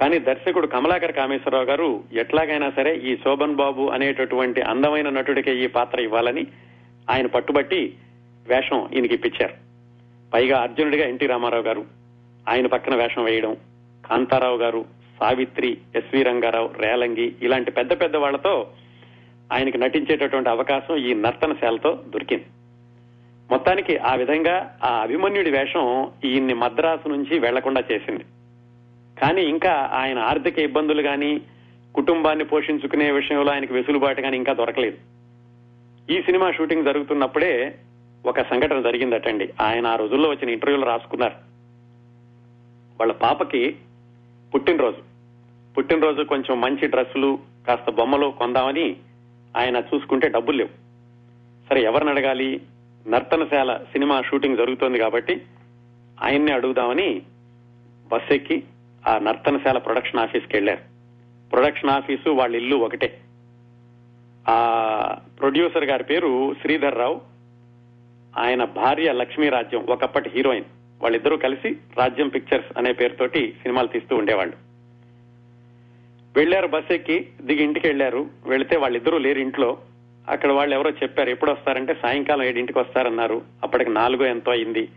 కానీ 0.00 0.18
దర్శకుడు 0.18 0.66
కమలాకర్ 0.66 1.12
కామేశ్వరరావు 1.12 1.64
గారు 1.64 2.04
ఎట్లాగైనా 2.12 2.70
సరే 2.70 2.96
ఈ 2.96 3.16
శోభన్ 3.16 3.54
బాబు 3.54 3.88
అనేటటువంటి 3.88 4.60
అందమైన 4.60 5.08
నటుడికి 5.08 5.64
ఈ 5.64 5.66
పాత్ర 5.66 6.00
ఇవ్వాలని 6.00 6.46
ఆయన 7.10 7.26
పట్టుబట్టి 7.26 7.94
వేషం 8.48 8.88
ఈయనకి 8.94 9.14
ఇప్పించారు. 9.14 9.54
పైగా 10.34 10.60
అర్జునుడిగా 10.60 11.08
ఎన్టీ 11.08 11.26
రామారావు 11.26 11.62
గారు 11.62 11.84
ఆయన 12.48 12.66
పక్కన 12.66 12.94
వేషం 12.94 13.24
వేయడం 13.24 13.56
కాంతారావు 14.10 14.56
గారు 14.56 14.84
సావిత్రి 15.20 15.78
ఎస్వి 15.96 16.22
రంగారావు 16.22 16.70
రేలంగి 16.78 17.34
ఇలాంటి 17.42 17.70
పెద్ద 17.70 18.00
పెద్ద 18.00 18.16
వాళ్ళతో 18.16 18.66
ఆయనకి 19.52 19.78
నటించేటటువంటి 19.78 20.50
అవకాశం 20.50 20.96
ఈ 20.96 21.14
నర్తనశాలతో 21.14 22.04
దొరికింది. 22.08 22.44
మొత్తానికి 23.50 23.96
ఆ 23.96 24.14
విధంగా 24.14 24.78
ఆ 24.84 24.88
అభిమన్యుడి 24.88 25.50
వేషం 25.50 26.12
ఈయన్ని 26.24 26.54
మద్రాసు 26.54 27.08
నుంచి 27.08 27.38
వెళ్ళకుండా 27.38 27.82
చేసింది. 27.92 28.24
కానీ 29.20 29.42
ఇంకా 29.42 29.90
ఆయన 29.92 30.18
ఆర్థిక 30.18 30.58
ఇబ్బందులు 30.58 31.02
గాని 31.02 31.40
కుటుంబాన్ని 31.94 32.44
పోషించుకునే 32.44 33.10
విషయంలో 33.10 33.52
ఆయనకి 33.52 33.72
వెసులుబాటు 33.72 34.20
గాని 34.20 34.36
ఇంకా 34.36 34.52
దొరకలేదు. 34.52 34.98
ఈ 36.12 36.22
సినిమా 36.22 36.52
షూటింగ్ 36.52 36.84
జరుగుతున్నప్పుడే 36.84 37.78
ఒక 38.26 38.40
సంఘటన 38.40 38.82
జరిగిందటండి. 38.82 39.52
ఆయన 39.60 39.86
ఆ 39.86 39.96
రోజుల్లో 39.96 40.28
వచ్చిన 40.30 40.50
ఇంటర్వ్యూలు 40.50 40.86
రాసుకున్నారు. 40.86 41.34
వాళ్ళ 43.00 43.12
పాపకి 43.12 43.76
పుట్టినరోజు. 44.54 44.96
పుట్టినరోజు 45.74 46.22
కొంచెం 46.22 46.60
మంచి 46.60 46.86
డ్రెస్సులు 46.86 47.38
కాస్త 47.68 47.90
బొమ్మలు 47.90 48.34
కొందామని 48.38 48.96
ఆయన 49.56 49.76
చూసుకుంటే 49.76 50.28
డబ్బులు 50.28 50.56
లేవు. 50.56 50.68
సరే 51.68 51.82
ఎవరిని 51.82 52.10
అడగాలి? 52.10 52.60
నర్తనశాల 53.08 53.76
సినిమా 53.92 54.22
షూటింగ్ 54.22 54.56
జరుగుతోంది 54.56 54.98
కాబట్టి 54.98 55.42
ఆయన్ని 56.22 56.52
అడుగుదామని 56.52 57.22
బస్ 58.06 58.32
ఎక్కి 58.32 58.64
ఆ 59.08 59.18
నర్తనశాల 59.18 59.78
ప్రొడక్షన్ 59.78 60.20
ఆఫీస్కి 60.20 60.56
వెళ్ళారు 60.56 60.94
ప్రొడక్షన్ 61.50 61.90
ఆఫీసు 61.90 62.30
వాళ్ళ 62.30 62.56
ఇల్లు 62.56 62.76
ఒకటే. 62.76 63.20
ఆ 64.48 65.18
ప్రొడ్యూసర్ 65.40 65.84
గారి 65.84 66.04
పేరు 66.04 66.54
శ్రీధర్ 66.54 66.98
రావు. 66.98 67.20
ఆయన 68.38 68.64
భార్య 68.64 69.12
లక్ష్మీ 69.12 69.48
రాజ్యం 69.48 69.86
ఒకప్పటి 69.88 70.30
హీరోయిన్. 70.34 70.64
వాళ్ళిద్దరూ 71.02 71.36
కలిసి 71.36 71.76
రాజ్యం 71.98 72.28
పిక్చర్స్ 72.28 72.78
అనే 72.78 72.92
పేరుతోటి 72.92 73.56
సినిమాలు 73.62 73.86
తీస్తూ 73.86 74.16
ఉండేవాళ్ళు. 74.16 74.73
వెళ్ళారు 76.36 76.66
బస్ 76.66 76.92
ఎక్కి 76.92 77.28
దిగి 77.42 77.62
ఇంటికి 77.62 77.86
వెళ్ళారు 77.86 78.26
వెళితే 78.46 78.76
వాళ్ళిద్దరూ 78.76 79.18
లేరు 79.18 79.38
ఇంట్లో. 79.38 79.78
అక్కడ 80.28 80.52
వాళ్ళు 80.52 80.74
ఎవరో 80.74 80.90
చెప్పారు 80.90 81.30
ఎప్పుడు 81.30 81.50
వస్తారంటే 81.50 81.94
సాయంకాలం 81.94 82.42
ఏడింటికి 82.42 82.78
వస్తారన్నారు. 82.78 83.42
అప్పటికి 83.62 83.90
నాలుగో 83.90 84.26
ఎంతో 84.26 84.50
అయింది. 84.52 84.88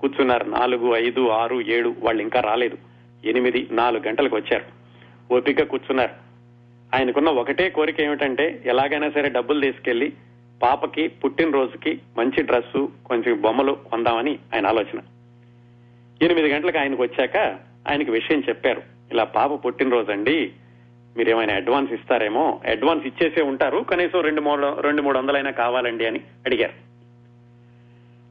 కూర్చున్నారు. 0.00 0.44
నాలుగు 0.44 0.96
ఐదు 0.96 1.28
ఆరు 1.28 1.60
ఏడు 1.60 1.94
వాళ్ళు 1.98 2.22
ఇంకా 2.22 2.40
రాలేదు. 2.40 2.78
ఎనిమిది 3.24 3.68
నాలుగు 3.72 4.08
గంటలకు 4.08 4.36
వచ్చారు. 4.36 4.64
ఓపిక 5.34 5.62
కూర్చున్నారు. 5.62 6.24
ఆయనకున్న 6.96 7.28
ఒకటే 7.28 7.70
కోరిక 7.70 8.00
ఏమిటంటే 8.00 8.62
ఎలాగైనా 8.66 9.10
సరే 9.10 9.28
డబ్బులు 9.28 9.60
తీసుకెళ్ళి 9.60 10.12
పాపకి 10.62 11.08
పుట్టినరోజుకి 11.08 12.00
మంచి 12.18 12.42
డ్రెస్సు 12.42 12.92
కొంచెం 13.06 13.40
బొమ్మలు 13.40 13.72
కొందామని 13.90 14.38
ఆయన 14.54 14.66
ఆలోచన. 14.66 15.00
ఎనిమిది 16.22 16.48
గంటలకు 16.48 16.78
ఆయనకు 16.78 17.02
వచ్చాక 17.02 17.36
ఆయనకు 17.90 18.12
విషయం 18.12 18.42
చెప్పారు. 18.48 18.82
ఇలా 19.12 19.24
పాప 19.24 19.66
పుట్టినరోజు 19.66 20.10
అండి 20.10 20.52
మీరు 21.16 21.30
ఏమైనా 21.30 21.54
అడ్వాన్స్ 21.54 21.92
ఇస్తారేమో 21.92 22.60
అడ్వాన్స్ 22.70 23.06
ఇచ్చేసే 23.06 23.42
ఉంటారు 23.42 23.78
కనీసం 23.78 24.20
రెండు 24.20 24.40
మూడు 24.40 24.80
రెండు 24.80 25.02
మూడు 25.02 25.18
వందలైనా 25.18 25.50
కావాలండి 25.50 26.06
అని 26.06 26.20
అడిగారు. 26.46 26.94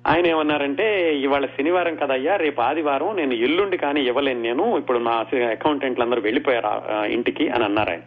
ఆయన 0.07 0.26
ఏమన్నారంటే 0.27 1.15
ఇవాళ 1.15 1.45
శనివారం 1.45 1.95
కదయ్యా 1.95 2.35
రేపు 2.35 2.61
ఆదివారం 2.61 3.15
నేను 3.15 3.34
ఎల్లుండి 3.34 3.77
కానీ 3.77 4.01
ఇవ్వలేను 4.01 4.41
నేను 4.41 4.77
ఇప్పుడు 4.77 4.99
మా 4.99 5.26
అకౌంటెంట్లు 5.51 6.03
అందరూ 6.03 6.22
వెళ్ళిపోయారు 6.22 6.68
ఇంటికి 7.05 7.49
అని 7.49 7.64
అన్నారు 7.64 7.89
ఆయన. 7.89 8.01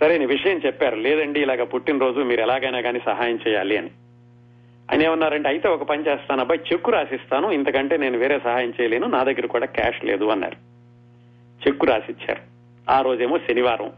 సరే 0.00 0.26
విషయం 0.26 0.60
చెప్పారు 0.66 0.96
లేదండి 0.96 1.40
ఇలాగ 1.40 1.64
పుట్టినరోజు 1.64 2.20
మీరు 2.20 2.40
ఎలాగైనా 2.40 2.80
కానీ 2.80 2.98
సహాయం 2.98 3.38
చేయాలి 3.48 3.76
అని. 3.76 3.90
ఆయన 4.90 5.02
ఏమన్నారంటే 5.02 5.48
అయితే 5.48 5.68
ఒక 5.68 5.82
పని 5.82 6.06
చేస్తాను 6.06 6.40
అబ్బాయి 6.40 6.60
చెక్కు 6.72 6.90
రాసిస్తాను 6.90 7.50
ఇంతకంటే 7.50 7.96
నేను 7.96 8.18
వేరే 8.18 8.38
సహాయం 8.38 8.72
చేయలేను 8.80 9.06
నా 9.06 9.22
దగ్గర 9.22 9.46
కూడా 9.46 9.66
క్యాష్ 9.66 10.04
లేదు 10.04 10.24
అన్నారు. 10.24 10.56
చెక్కు 11.68 11.86
రాసిచ్చారు. 11.86 12.53
ఆ 12.90 13.00
రోజేమో 13.00 13.38
శనివారం. 13.38 13.92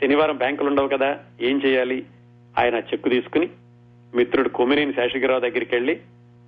శనివారం 0.00 0.36
బ్యాంకులు 0.36 0.68
ఉండవు 0.68 0.88
కదా 0.88 1.18
ఏం 1.40 1.62
చేయాలి? 1.64 2.06
ఆయన 2.58 2.74
చెక్కు 2.74 3.08
తీసుకుని 3.08 3.50
మిత్రుడు 4.14 4.48
కొమినేని 4.48 4.92
శేషగిరిరావు 4.92 5.40
దగ్గరికి 5.40 5.74
వెళ్ళి 5.74 6.00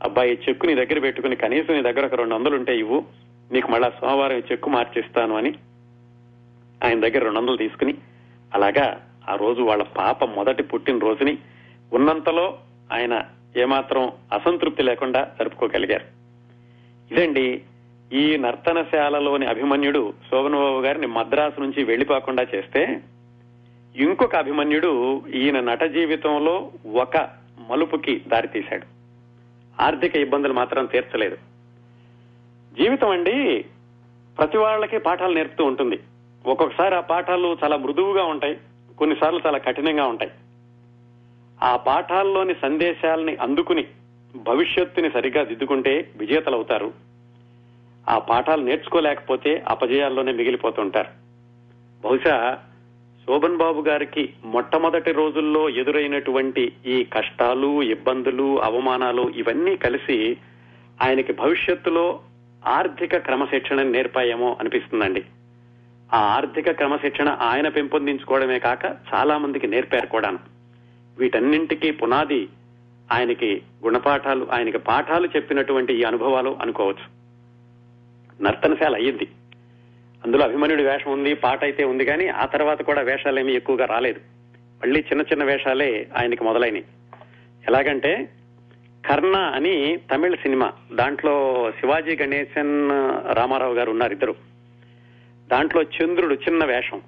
అబ్బాయి 0.03 0.39
చెక్కు 0.49 0.67
నీ 0.67 0.75
దగ్గర 0.75 0.99
పెట్టుకుని 0.99 1.37
కనీసం 1.37 1.75
నీ 1.75 1.83
దగ్గర 1.83 2.07
ఒక 2.07 2.15
రెండు 2.15 2.35
వందలు 2.35 2.57
ఉంటే 2.57 2.79
ఇవ్వు 2.79 3.05
నీకు 3.53 3.73
మళ్ళా 3.73 3.91
సోమవారం 3.91 4.43
చెక్కు 4.53 4.71
మార్చిస్తాను 4.71 5.37
అని 5.37 5.55
ఆయన 6.85 7.01
దగ్గర 7.01 7.19
రెండు 7.19 7.39
వందలు 7.39 7.57
తీసుకుని 7.57 7.95
అలాగా 8.55 9.07
ఆ 9.29 9.35
రోజు 9.35 9.63
వాళ్ళ 9.63 9.83
పాప 9.83 10.25
మొదటి 10.25 10.63
పుట్టిన 10.63 10.99
రోజుని 10.99 11.39
ఉన్నంతలో 11.93 12.59
ఆయన 12.93 13.25
ఏమాత్రం 13.57 14.13
అసంతృప్తి 14.33 14.83
లేకుండా 14.83 15.31
జరుపుకోగలిగారు. 15.39 16.05
ఇదండి 17.15 17.63
ఈ 18.13 18.37
నర్తనశాలలోని 18.37 19.47
అభిమన్యుడు 19.47 20.15
శోభనబాబు 20.31 20.81
గారిని 20.81 21.07
మద్రాసు 21.07 21.61
నుంచి 21.61 21.85
వెళ్ళిపోకుండా 21.85 22.47
చేస్తే 22.55 23.01
ఇంకొక 23.97 24.37
అభిమన్యుడు 24.37 25.23
ఈయన 25.35 25.61
నట 25.61 25.83
జీవితంలో 25.83 26.71
ఒక 26.95 27.29
మలుపుకి 27.71 28.23
దారితీశాడు. 28.29 28.87
ఆర్థిక 29.83 30.17
ఇబ్బందులు 30.17 30.53
మాత్రం 30.53 30.87
తీర్చలేదు. 30.87 31.37
జీవితం 32.79 33.11
అండి 33.11 33.65
ప్రతి 34.39 34.59
వాళ్ళకి 34.59 34.99
పాఠాలు 34.99 35.35
నేర్పుతూ 35.35 35.65
ఉంటుంది. 35.65 35.99
ఒక్కొక్కసారి 36.47 36.95
ఆ 36.95 37.01
పాఠాలు 37.01 37.57
చాలా 37.65 37.77
మృదువుగా 37.77 38.25
ఉంటాయి 38.25 38.59
కొన్నిసార్లు 38.99 39.41
చాలా 39.47 39.59
కఠినంగా 39.59 40.07
ఉంటాయి. 40.07 40.31
ఆ 41.63 41.77
పాఠాల్లోని 41.77 42.55
సందేశాలని 42.55 43.37
అందుకుని 43.37 43.87
భవిష్యత్తుని 44.37 45.11
సరిగ్గా 45.11 45.45
దిద్దుకుంటే 45.45 46.11
విజేతలవుతారు. 46.17 47.14
ఆ 48.09 48.19
పాఠాలు 48.19 48.63
నేర్చుకోలేకపోతే 48.63 49.65
అపజయాల్లోనే 49.69 50.33
మిగిలిపోతుంటారు. 50.33 51.09
బహుశా 52.05 52.59
శోభన్ 53.27 53.57
బాబు 53.57 53.81
గారికి 53.81 54.31
మొట్టమొదటి 54.45 55.13
రోజుల్లో 55.13 55.69
ఎదురైనటువంటి 55.69 56.73
ఈ 56.87 57.05
కష్టాలు 57.05 57.83
ఇబ్బందులు 57.83 58.63
అవమానాలు 58.63 59.33
ఇవన్నీ 59.37 59.77
కలిసి 59.77 60.37
ఆయనకి 61.03 61.33
భవిష్యత్తులో 61.33 62.21
ఆర్థిక 62.67 63.17
క్రమశిక్షణ 63.17 63.83
నేర్పాయేమో 63.83 64.57
అనిపిస్తుందండి. 64.61 65.25
ఆ 66.15 66.19
ఆర్థిక 66.19 66.71
క్రమశిక్షణ 66.71 67.29
ఆయన 67.29 67.69
పెంపొందించుకోవడమే 67.69 68.59
కాక 68.59 68.85
చాలా 68.85 69.39
మందికి 69.39 69.67
నేర్పారు 69.67 70.07
కూడాను. 70.07 70.39
వీటన్నింటికీ 71.19 71.91
పునాది 71.91 72.49
ఆయనకి 73.13 73.63
గుణపాఠాలు 73.85 74.47
ఆయనకి 74.53 74.79
పాఠాలు 74.79 75.29
చెప్పినటువంటి 75.37 75.95
ఈ 75.95 76.03
అనుభవాలు 76.03 76.59
అనుకోవచ్చు. 76.63 77.24
నర్తనశాల 78.43 78.95
అయ్యింది. 78.95 79.27
అందులో 80.25 80.45
అభిమన్యుడి 80.45 80.83
వేషం 80.83 81.13
ఉంది 81.13 81.35
పాట 81.35 81.65
అయితే 81.65 81.85
ఉంది 81.85 82.05
కానీ 82.05 82.29
ఆ 82.29 82.45
తర్వాత 82.45 82.83
కూడా 82.83 83.01
వేషాలేమీ 83.01 83.53
ఎక్కువగా 83.53 83.85
రాలేదు. 83.85 84.21
మళ్ళీ 84.83 85.01
చిన్న 85.01 85.23
చిన్న 85.23 85.45
వేషాలే 85.45 86.07
ఆయనకి 86.17 86.45
మొదలైనవి 86.45 86.85
ఎలాగంటే 87.69 88.29
కర్ణ 89.07 89.37
అని 89.37 89.97
తమిళ 89.97 90.35
సినిమా 90.35 90.73
దాంట్లో 90.93 91.73
శివాజీ 91.81 92.17
గణేశన్ 92.17 92.91
రామారావు 93.37 93.75
గారు 93.75 93.91
ఉన్నారు 93.91 94.13
ఇద్దరు. 94.13 94.35
దాంట్లో 95.49 95.83
చంద్రుడు 95.83 96.35
చిన్న 96.35 96.65
వేషం 96.65 97.03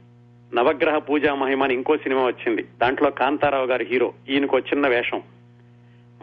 నవగ్రహ 0.55 0.99
పూజా 0.99 1.35
మహిమ 1.35 1.65
అని 1.65 1.75
ఇంకో 1.75 1.97
సినిమా 1.97 2.27
వచ్చింది. 2.27 2.63
దాంట్లో 2.63 3.11
కాంతారావు 3.11 3.67
గారు 3.67 3.85
హీరో 3.85 4.13
ఈయనకు 4.29 4.59
చిన్న 4.59 4.89
వేషం. 4.89 5.23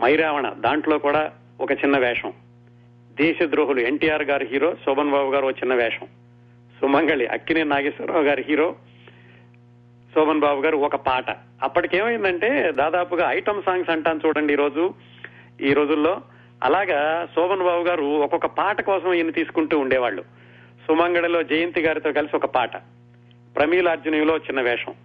మైరావణ 0.02 0.50
దాంట్లో 0.50 0.98
కూడా 0.98 1.32
ఒక 1.62 1.72
చిన్న 1.72 1.98
వేషం. 1.98 2.34
దేశద్రోహులు 3.16 3.80
ఎన్టీఆర్ 3.80 4.24
గారు 4.24 4.46
హీరో 4.46 4.76
శోభన్ 4.86 5.12
బాబు 5.12 5.32
గారు 5.32 5.50
చిన్న 5.50 5.76
వేషం. 5.76 6.08
సుమంగళి 6.82 7.28
అక్కినే 7.28 7.64
నాగేశ్వరరావు 7.64 8.24
గారి 8.24 8.46
హీరో 8.50 8.76
శోభన్ 10.16 10.40
బాబు 10.40 10.62
గారు 10.62 10.78
ఒక 10.78 10.96
పాట. 10.96 11.26
అప్పటికేమైందంటే 11.64 12.72
దాదాపుగా 12.72 13.32
ఐటమ్ 13.32 13.64
సాంగ్స్ 13.64 13.90
అంటాను 13.90 14.20
చూడండి 14.26 14.54
ఈ 14.54 14.56
రోజు 14.56 14.94
ఈ 15.62 15.74
రోజుల్లో. 15.74 16.22
అలాగా 16.64 17.28
శోభన్ 17.36 17.64
బాబు 17.64 17.84
గారు 17.84 18.04
ఒక్కొక్క 18.04 18.46
పాట 18.46 18.82
కోసం 18.82 19.14
ఈయన 19.14 19.30
తీసుకుంటూ 19.30 19.80
ఉండేవాళ్ళు. 19.80 20.22
సుమంగళిలో 20.88 21.44
జయంతి 21.44 21.82
గారితో 21.82 22.12
కలిసి 22.12 22.36
ఒక 22.36 22.46
పాట. 22.46 22.78
ప్రమీలార్జునిలో 23.56 24.38
చిన్న 24.38 24.62
వేషం. 24.62 24.96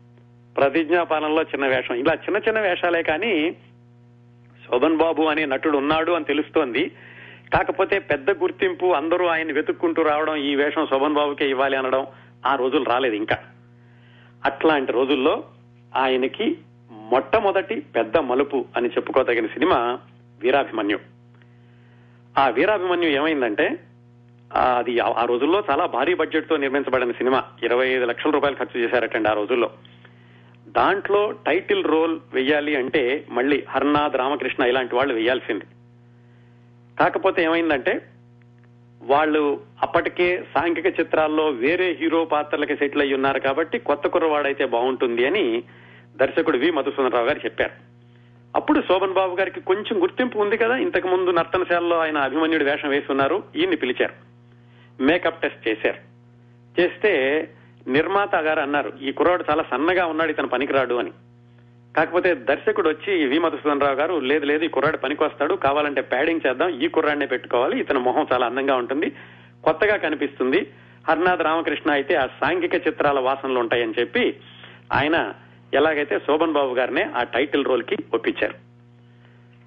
ప్రతిజ్ఞాపాలనలో 0.56 1.42
చిన్న 1.42 1.66
వేషం. 1.66 1.94
ఇలా 1.94 2.14
చిన్న 2.14 2.36
చిన్న 2.36 2.60
వేషాలే 2.60 3.02
కానీ 3.02 3.56
శోభన్ 4.66 4.96
బాబు 4.96 5.22
అనే 5.22 5.44
నటుడు 5.44 5.78
ఉన్నాడు 5.78 6.12
అని 6.12 6.24
తెలుస్తోంది. 6.24 6.90
కాకపోతే 7.54 7.98
పెద్ద 7.98 8.30
గుర్తింపు 8.30 8.86
అందరూ 8.86 9.26
ఆయన 9.26 9.52
వెతుక్కుంటూ 9.52 10.02
రావడం 10.02 10.36
ఈ 10.36 10.54
వేషం 10.54 10.86
శోభన్ 10.86 11.14
బాబుకే 11.14 11.50
ఇవ్వాలి 11.50 11.76
అనడం 11.76 12.06
ఆ 12.46 12.54
రోజులు 12.54 12.84
రాలేదు 12.84 13.14
ఇంకా. 13.14 13.38
అట్లాంటి 14.44 14.92
రోజుల్లో 14.92 15.44
ఆయనకి 15.96 16.58
మొట్టమొదటి 16.90 17.80
పెద్ద 17.80 18.16
మలుపు 18.16 18.64
అని 18.76 18.88
చెప్పుకోదగిన 18.88 19.46
సినిమా 19.46 19.98
వీరాభిమన్యు. 20.40 20.98
ఆ 22.38 22.48
వీరాభిమన్యు 22.48 23.08
ఏమైందంటే 23.08 23.78
అది 24.54 25.00
ఆ- 25.00 25.14
ఆ 25.18 25.24
రోజుల్లో 25.24 25.64
చాలా 25.70 25.86
భారీ 25.86 26.14
బడ్జెట్తో 26.14 26.56
నిర్మించబడిన 26.56 27.12
సినిమా. 27.12 27.44
ఇరవై 27.62 27.88
ఐదు 27.88 28.04
లక్షల 28.04 28.30
రూపాయలు 28.30 28.56
ఖర్చు 28.56 28.80
చేశారటండి 28.80 29.28
ఆ 29.28 29.32
రోజుల్లో. 29.32 29.70
దాంట్లో 30.68 31.32
టైటిల్ 31.46 31.84
రోల్ 31.84 32.20
వెయ్యాలి 32.32 32.76
అంటే 32.76 33.26
మళ్ళీ 33.30 33.64
హర్నాథ్ 33.68 34.16
రామకృష్ణ 34.16 34.64
ఇలాంటి 34.64 34.94
వాళ్ళు 34.94 35.14
వెయ్యాల్సింది. 35.14 35.64
కాకపోతే 36.98 37.42
ఏమైందంటే 37.42 38.02
వాళ్ళు 39.02 39.60
అప్పటికే 39.82 40.44
సాంఘిక 40.54 41.00
చిత్రాల్లో 41.00 41.48
వేరే 41.48 41.98
హీరో 42.00 42.24
పాత్రలకి 42.24 42.76
సెటిల్ 42.76 43.02
అయ్యి 43.02 43.14
ఉన్నారు 43.14 43.40
కాబట్టి 43.40 43.78
కొత్త 43.78 44.08
కుర్రవాడైతే 44.08 44.66
బాగుంటుంది 44.66 45.26
అని 45.26 45.62
దర్శకుడు 46.16 46.58
వి. 46.58 46.70
మధుసూదనరావు 46.70 47.26
గారు 47.26 47.38
చెప్పారు. 47.38 47.70
అప్పుడు 48.56 48.80
శోభన్ 48.80 49.12
బాబు 49.12 49.36
గారికి 49.36 49.60
కొంచెం 49.60 50.02
గుర్తింపు 50.02 50.38
ఉంది 50.38 50.56
కదా 50.56 50.76
ఇంతకు 50.76 51.08
ముందు 51.08 51.30
నర్తనశాలలో 51.30 51.98
ఆయన 51.98 52.18
అభిమన్యుడి 52.18 52.64
వేషం 52.64 52.88
వేసి 52.88 53.06
ఉన్నారు 53.10 53.42
ఈయన్ని 53.56 53.76
పిలిచారు. 53.76 54.14
మేకప్ 55.02 55.42
టెస్ట్ 55.42 55.68
చేశారు. 55.68 55.98
చేస్తే 56.80 57.48
నిర్మాత 57.88 58.36
గారు 58.36 58.60
అన్నారు 58.60 58.92
ఈ 59.02 59.12
కుర్రాడు 59.12 59.44
చాలా 59.50 59.64
సన్నగా 59.70 60.06
ఉన్నాడు 60.06 60.30
ఇతను 60.30 60.48
పనికిరాడు 60.48 60.94
అని. 60.94 61.10
కాకపోతే 61.98 62.34
దర్శకుడు 62.34 62.88
వచ్చి 62.88 63.26
వి 63.26 63.38
మధుసూదనరావు 63.38 63.94
గారు 63.94 64.20
లేదు 64.20 64.44
లేదు 64.46 64.64
ఈ 64.64 64.68
కుర్రాడు 64.68 64.96
పనికొస్తాడు 64.96 65.54
కావాలంటే 65.54 66.00
ప్యాడింగ్ 66.00 66.40
చేద్దాం 66.46 66.68
ఈ 66.68 66.88
కుర్రాడినే 66.88 67.26
పెట్టుకోవాలి. 67.26 67.80
ఇతని 67.80 67.98
మొహం 67.98 68.26
చాలా 68.32 68.46
అందంగా 68.46 68.74
ఉంటుంది 68.76 69.08
కొత్తగా 69.64 69.96
కనిపిస్తుంది. 69.96 70.66
హర్నాథ్ 71.08 71.42
రామకృష్ణ 71.42 71.90
అయితే 71.90 72.14
ఆ 72.14 72.26
సాంఘిక 72.26 72.74
చిత్రాల 72.74 73.18
వాసనలు 73.18 73.58
ఉంటాయని 73.58 73.94
చెప్పి 74.00 74.36
ఆయన 74.92 75.34
ఎలాగైతే 75.74 76.18
శోభన్ 76.18 76.52
బాబు 76.52 76.74
గారినే 76.74 77.10
ఆ 77.16 77.22
టైటిల్ 77.22 77.64
రోల్కి 77.64 77.96
ఒప్పించారు. 78.14 78.54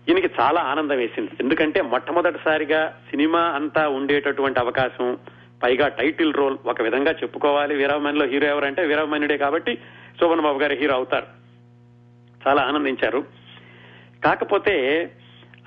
ఈయనకి 0.09 0.29
చాలా 0.39 0.61
ఆనందం 0.61 0.97
వేసింది. 0.97 1.31
ఎందుకంటే 1.39 1.81
మొట్టమొదటిసారిగా 1.81 2.99
సినిమా 3.09 3.39
అంతా 3.39 3.87
ఉండేటటువంటి 3.87 4.59
అవకాశం 4.59 5.17
పైగా 5.63 5.87
టైటిల్ 5.87 6.33
రోల్ 6.33 6.57
ఒక 6.65 6.81
విధంగా 6.81 7.11
చెప్పుకోవాలి. 7.11 7.75
వీరాభిమన్యులో 7.75 8.27
హీరో 8.27 8.47
ఎవరంటే 8.47 8.85
వీరాభిమన్యుడే 8.85 9.37
కాబట్టి 9.37 9.75
శోభన్ 10.21 10.41
బాబు 10.41 10.59
గారు 10.59 10.73
హీరో 10.73 10.93
అవుతారు. 10.93 11.40
చాలా 12.47 12.61
ఆనందించారు. 12.61 13.23
కాకపోతే 14.25 14.75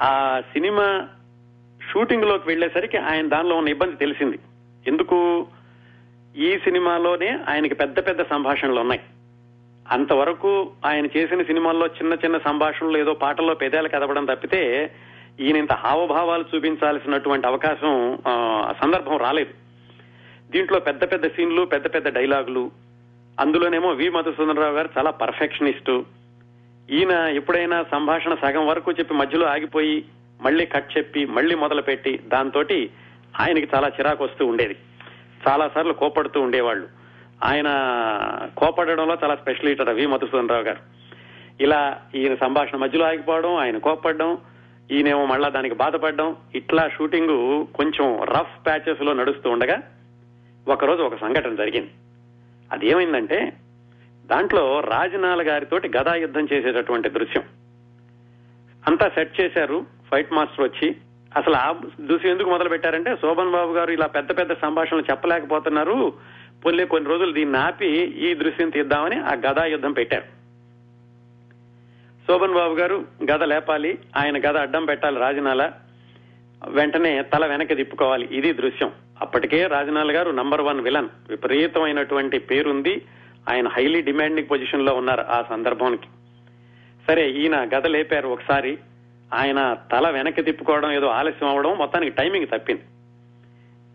ఆ 0.02 0.40
సినిమా 0.52 1.08
షూటింగ్లోకి 1.92 2.48
వెళ్ళేసరికి 2.48 2.96
ఆయన 2.96 3.28
దానిలో 3.28 3.56
ఉన్న 3.56 3.68
ఇబ్బంది 3.68 3.96
తెలిసింది. 3.96 4.38
ఎందుకు? 4.86 5.46
ఈ 6.36 6.58
సినిమాలోనే 6.58 7.38
ఆయనకి 7.48 7.74
పెద్ద 7.74 8.06
పెద్ద 8.06 8.22
సంభాషణలు 8.22 8.80
ఉన్నాయి. 8.80 9.00
అంతవరకు 9.92 10.70
ఆయన 10.86 11.06
చేసిన 11.06 11.42
సినిమాల్లో 11.42 11.86
చిన్న 11.86 12.14
చిన్న 12.14 12.38
సంభాషణలు 12.38 12.98
ఏదో 12.98 13.12
పాటల్లో 13.14 13.54
పెదాలు 13.54 13.88
కదపడం 13.88 14.24
తప్పితే 14.24 14.94
ఈయన 15.40 15.56
ఇంత 15.56 15.72
హావభావాలు 15.72 16.44
చూపించాల్సినటువంటి 16.56 17.46
అవకాశం 17.46 18.18
ఆ, 18.28 18.72
సందర్భం 18.82 19.16
రాలేదు. 19.16 19.50
దీంట్లో 20.50 20.80
పెద్ద 20.80 21.12
పెద్ద 21.12 21.26
సీన్లు 21.26 21.64
పెద్ద 21.64 21.94
పెద్ద 21.94 22.08
డైలాగులు 22.14 22.70
అందులోనేమో 23.40 23.88
వి. 23.90 24.08
మధుసూదనరావు 24.08 24.72
గారు 24.74 24.88
చాలా 24.98 25.10
పర్ఫెక్షనిస్టు 25.10 26.04
ఈయన 26.90 27.10
ఎప్పుడైనా 27.10 27.84
సంభాషణ 27.92 28.34
సగం 28.34 28.66
వరకు 28.66 28.92
చెప్పి 28.92 29.14
మధ్యలో 29.14 29.46
ఆగిపోయి 29.46 30.04
మళ్ళీ 30.40 30.66
కట్ 30.66 30.98
చెప్పి 30.98 31.24
మళ్ళీ 31.24 31.54
మొదలుపెట్టి 31.54 32.20
దాంతో 32.26 32.64
ఆయనకి 33.40 33.68
చాలా 33.74 33.88
చిరాకు 33.88 34.24
వస్తూ 34.24 34.46
ఉండేది. 34.46 34.76
చాలా 35.48 35.70
సార్లు 35.74 35.92
కోపడుతూ 35.92 36.40
ఉండేవాళ్ళు. 36.40 36.88
ఆయన 37.44 37.66
కోపడడంలో 38.56 39.18
చాలా 39.24 39.34
స్పెషలిస్ట్ 39.34 39.88
వి 39.88 40.06
మధుసూదన్ 40.06 40.48
రావు 40.48 40.62
గారు. 40.62 40.78
ఇలా 41.60 42.00
ఈయన 42.14 42.34
సంభాషణ 42.34 42.78
మధ్యలో 42.78 43.06
ఆగిపోవడం 43.06 43.56
ఆయన 43.56 43.78
కోపడడం 43.78 44.38
ఈయనేమో 44.90 45.26
మళ్ళా 45.26 45.48
దానికి 45.48 45.74
బాధపడడం 45.74 46.36
ఇట్లా 46.54 46.88
షూటింగ్ 46.88 47.66
కొంచెం 47.74 48.22
రఫ్ 48.22 48.66
ప్యాచెస్లో 48.66 49.12
నడుస్తూ 49.12 49.50
ఉండగా 49.50 49.82
ఒకరోజు 50.68 51.02
ఒక 51.02 51.20
సంఘటన 51.20 51.54
జరిగింది. 51.54 51.90
అది 52.72 52.88
ఏమైందంటే 52.88 53.52
దాంట్లో 54.26 54.80
రాజనాల 54.80 55.48
గారితోటి 55.48 55.90
గదా 55.96 56.14
యుద్ధం 56.14 56.48
చేసేటటువంటి 56.52 57.08
దృశ్యం. 57.08 57.42
అంతా 58.86 59.08
సెట్ 59.08 59.40
చేశారు 59.40 59.86
ఫైట్ 60.10 60.32
మాస్టర్ 60.32 60.68
వచ్చి. 60.68 60.96
అసలు 61.36 61.54
ఆ 61.54 61.72
దృశ్యం 62.00 62.32
ఎందుకు 62.32 62.50
మొదలు 62.50 62.68
పెట్టారంటే 62.68 63.16
శోభన్ 63.16 63.50
బాబు 63.50 63.72
గారు 63.72 63.90
ఇలా 63.90 64.06
పెద్ద 64.06 64.38
పెద్ద 64.38 64.52
సంభాషణలు 64.52 65.02
చెప్పలేకపోతున్నారు. 65.10 66.12
పొల్లే 66.64 66.84
కొన్ని 66.84 67.10
రోజులు 67.10 67.32
దీన్ని 67.32 67.58
ఆపి 67.58 67.86
ఈ 67.96 68.34
దృశ్యం 68.34 68.70
తీద్దామని 68.70 69.16
ఆ 69.16 69.34
గదా 69.34 69.64
యుద్ధం 69.64 69.92
పెట్టారు. 69.92 70.24
శోభన్ 72.26 72.54
బాబు 72.54 72.74
గారు 72.74 73.04
గద 73.30 73.42
లేపాలి 73.42 73.98
ఆయన 74.16 74.38
గద 74.38 74.56
అడ్డం 74.56 74.84
పెట్టాలి 74.84 75.20
రాజనాల. 75.20 75.72
వెంటనే 76.68 77.22
తల 77.22 77.46
వెనక్కి 77.46 77.74
తిప్పుకోవాలి. 77.74 78.28
ఇది 78.32 78.52
దృశ్యం. 78.52 78.92
అప్పటికే 79.20 79.66
రాజనాల 79.66 80.16
గారు 80.16 80.30
నంబర్ 80.30 80.60
వన్ 80.60 80.80
విలన్ 80.80 81.08
విపరీతమైనటువంటి 81.28 82.38
పేరుంది. 82.38 83.02
ఆయన 83.48 83.68
హైలీ 83.68 84.00
డిమాండింగ్ 84.02 84.48
పొజిషన్లో 84.50 84.94
ఉన్నారు 84.94 85.20
ఆ 85.20 85.44
సందర్భానికి. 85.48 86.08
సరే 87.08 87.30
ఈయన 87.30 87.64
గద 87.64 87.86
లేపారు 87.86 88.28
ఒకసారి. 88.28 88.78
ఆయన 89.34 89.76
తల 89.92 90.10
వెనక్కి 90.10 90.42
తిప్పుకోవడం 90.42 90.92
ఏదో 90.92 91.06
ఆలస్యం 91.06 91.48
అవడం 91.48 91.78
మొత్తానికి 91.78 92.16
టైమింగ్ 92.16 92.46
తప్పింది. 92.46 92.82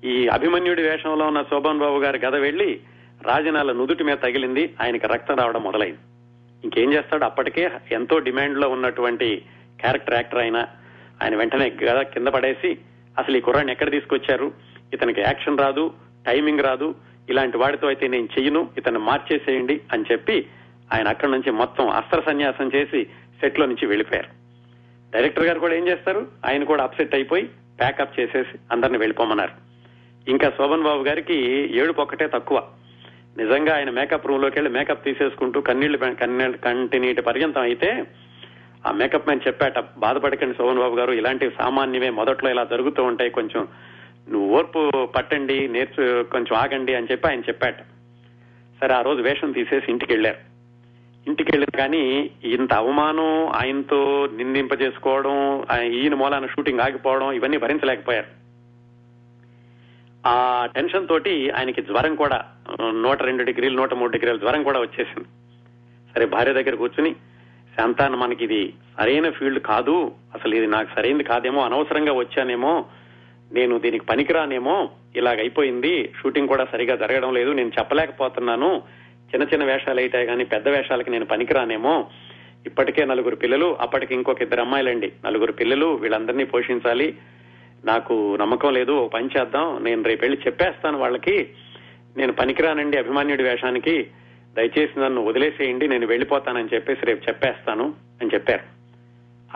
ఈ 0.08 0.28
అభిమన్యుడి 0.28 0.82
వేషంలో 0.82 1.28
ఉన్న 1.28 1.42
శోభన్ 1.42 1.80
బాబు 1.80 2.00
గారి 2.00 2.20
గద 2.20 2.36
వెళ్ళి 2.36 2.80
రాజనాల 3.22 3.72
నుదుటి 3.72 4.04
మీద 4.04 4.18
తగిలింది. 4.18 4.76
ఆయనకి 4.82 5.08
రక్తం 5.08 5.36
రావడం 5.36 5.64
మొదలైంది. 5.64 5.98
ఇంకేం 6.64 6.94
చేస్తాడు? 6.94 7.24
అప్పటికే 7.24 7.72
ఎంతో 7.92 8.20
డిమాండ్లో 8.20 8.70
ఉన్నటువంటి 8.70 9.42
క్యారెక్టర్ 9.80 10.14
యాక్టర్ 10.14 10.40
అయినా 10.40 10.68
ఆయన 11.24 11.36
వెంటనే 11.36 11.74
గద 11.84 12.02
కింద 12.02 12.28
పడేసి 12.28 12.78
అసలు 13.18 13.38
ఈ 13.38 13.40
కుర్రాన్ని 13.40 13.72
ఎక్కడ 13.72 13.92
తీసుకొచ్చారు? 13.92 14.52
ఇతనికి 14.94 15.22
యాక్షన్ 15.22 15.58
రాదు 15.58 15.94
టైమింగ్ 16.28 16.60
రాదు. 16.60 16.96
ఇలాంటి 17.30 17.58
వాడితో 17.58 17.88
అయితే 17.88 18.08
నేను 18.08 18.30
చెయ్యను 18.40 18.70
ఇతను 18.78 19.00
మార్చేసేయండి 19.00 19.82
అని 19.94 20.06
చెప్పి 20.12 20.46
ఆయన 20.94 21.08
అక్కడి 21.08 21.32
నుంచి 21.32 21.52
మొత్తం 21.52 21.90
అస్త్ర 21.90 22.20
సన్యాసం 22.22 22.72
చేసి 22.76 23.04
సెట్లో 23.42 23.66
నుంచి 23.66 23.86
వెళ్ళిపోయారు. 23.86 24.28
డైరెక్టర్ 25.14 25.46
గారు 25.46 25.60
కూడా 25.60 25.76
ఏం 25.76 25.88
చేస్తారు? 25.88 26.28
ఆయన 26.46 26.64
కూడా 26.64 26.84
అప్సెట్ 26.84 27.16
అయిపోయి 27.16 27.50
ప్యాకప్ 27.80 28.20
చేసేసి 28.20 28.58
అందరిని 28.72 28.98
వెళ్ళిపోమన్నారు. 28.98 29.54
ఇంకా 30.30 30.50
శోభన్ 30.50 30.84
బాబు 30.84 31.04
గారికి 31.04 31.38
ఏడుపు 31.78 32.02
ఒక్కటే 32.02 32.28
తక్కువ. 32.28 32.64
నిజంగా 33.38 33.76
ఆయన 33.76 33.90
మేకప్ 33.90 34.28
రూమ్లోకి 34.28 34.56
వెళ్ళి 34.60 34.72
మేకప్ 34.72 35.06
తీసేసుకుంటూ 35.06 35.62
కన్నీళ్ళు 35.62 35.98
కన్నీళ్ళ 35.98 36.56
కంటి 36.56 37.00
నీటి 37.00 37.22
పర్యంతం 37.22 37.62
అయితే 37.62 38.04
ఆ 38.88 38.92
మేకప్ 38.92 39.28
మ్యాన్ 39.28 39.48
చెప్పాట 39.48 39.80
బాధపడకండి 39.98 40.58
శోభన్ 40.58 40.80
బాబు 40.80 40.96
గారు 40.96 41.12
ఇలాంటివి 41.12 41.52
సామాన్యమే 41.62 42.10
మొదట్లో 42.10 42.50
ఇలా 42.52 42.64
జరుగుతూ 42.64 43.04
ఉంటాయి 43.04 43.30
కొంచెం 43.30 43.68
నువ్వు 44.30 44.58
ఓర్పు 44.58 45.06
పట్టండి 45.06 45.68
నేర్చు 45.68 46.24
కొంచెం 46.24 46.58
ఆగండి 46.58 46.96
అని 46.96 47.08
చెప్పి 47.12 47.28
ఆయన 47.28 47.40
చెప్పాట. 47.40 47.76
సరే 48.82 48.94
ఆ 48.94 49.02
రోజు 49.02 49.22
వేషం 49.22 49.52
తీసేసి 49.52 49.92
ఇంటికి 49.92 50.14
వెళ్ళారు. 50.14 50.38
ఇంటికి 51.28 51.52
వెళ్ళారు 51.52 51.78
కానీ 51.78 52.32
ఇంత 52.44 52.74
అవమానం 52.74 53.48
ఆయనతో 53.48 54.30
నిందింపజేసుకోవడం 54.36 55.60
ఆయన- 55.60 55.94
ఈయన 55.94 56.14
మూలాన 56.14 56.46
షూటింగ్ 56.46 56.80
ఆగిపోవడం 56.80 57.32
ఇవన్నీ 57.32 57.58
భరించలేకపోయారు. 57.58 58.40
ఆ 60.28 60.66
టెన్షన్ 60.76 61.08
తోటి 61.08 61.52
ఆయనకి 61.52 61.82
జ్వరం 61.82 62.16
కూడా 62.16 62.46
నూట 62.82 63.22
రెండు 63.22 63.44
డిగ్రీలు 63.44 63.78
నూట 63.78 63.94
మూడు 63.94 64.12
డిగ్రీల 64.12 64.38
జ్వరం 64.38 64.64
కూడా 64.64 64.80
వచ్చేసింది. 64.80 65.28
సరే 66.16 66.26
భార్య 66.26 66.54
దగ్గర 66.54 66.76
కూర్చుని 66.76 67.14
శాంతాన్ 67.78 68.16
మనకి 68.16 68.44
ఇది 68.44 68.74
సరైన 69.00 69.30
ఫీల్డ్ 69.30 69.60
కాదు 69.60 70.12
అసలు 70.36 70.56
ఇది 70.56 70.68
నాకు 70.68 70.96
సరైనది 70.96 71.24
కాదేమో 71.24 71.62
అనవసరంగా 71.62 72.14
వచ్చానేమో 72.14 72.86
నేను 73.52 73.80
దీనికి 73.80 74.06
పనికిరానేమో 74.06 74.90
ఇలాగైపోయింది 75.16 76.14
షూటింగ్ 76.22 76.48
కూడా 76.48 76.66
సరిగా 76.72 76.96
జరగడం 76.96 77.34
లేదు 77.34 77.52
నేను 77.52 77.72
చెప్పలేకపోతున్నాను 77.80 78.82
చిన్న 79.36 79.48
చిన్న 79.48 79.64
వేషాలు 79.64 80.00
అయితే 80.00 80.26
కానీ 80.26 80.44
పెద్ద 80.44 80.70
వేషాలకి 80.70 81.10
నేను 81.10 81.26
పనికిరానేమో. 81.26 82.08
ఇప్పటికే 82.66 83.06
నలుగురు 83.06 83.36
పిల్లలు 83.36 83.78
అప్పటికి 83.82 84.14
ఇంకొక 84.14 84.42
ఇద్దరు 84.42 84.62
అమ్మాయిలండి. 84.62 85.12
నలుగురు 85.26 85.52
పిల్లలు 85.52 85.86
వీళ్ళందరినీ 85.86 86.44
పోషించాలి. 86.44 87.18
నాకు 87.86 88.36
నమ్మకం 88.36 88.74
లేదు 88.74 88.92
ఓ 88.92 89.08
పని 89.08 89.30
చేద్దాం 89.38 89.84
నేను 89.84 90.04
రేపు 90.04 90.22
వెళ్ళి 90.22 90.40
చెప్పేస్తాను 90.46 90.98
వాళ్ళకి. 90.98 91.50
నేను 92.18 92.34
పనికిరానండి 92.34 92.98
అభిమాన్యుడి 92.98 93.44
వేషానికి. 93.44 94.08
దయచేసి 94.56 95.00
నన్ను 95.00 95.24
వదిలేసేయండి 95.24 95.88
నేను 95.88 96.08
వెళ్ళిపోతానని 96.08 96.70
చెప్పేసి 96.74 97.06
రేపు 97.06 97.28
చెప్పేస్తాను 97.28 97.94
అని 98.22 98.30
చెప్పారు. 98.34 98.64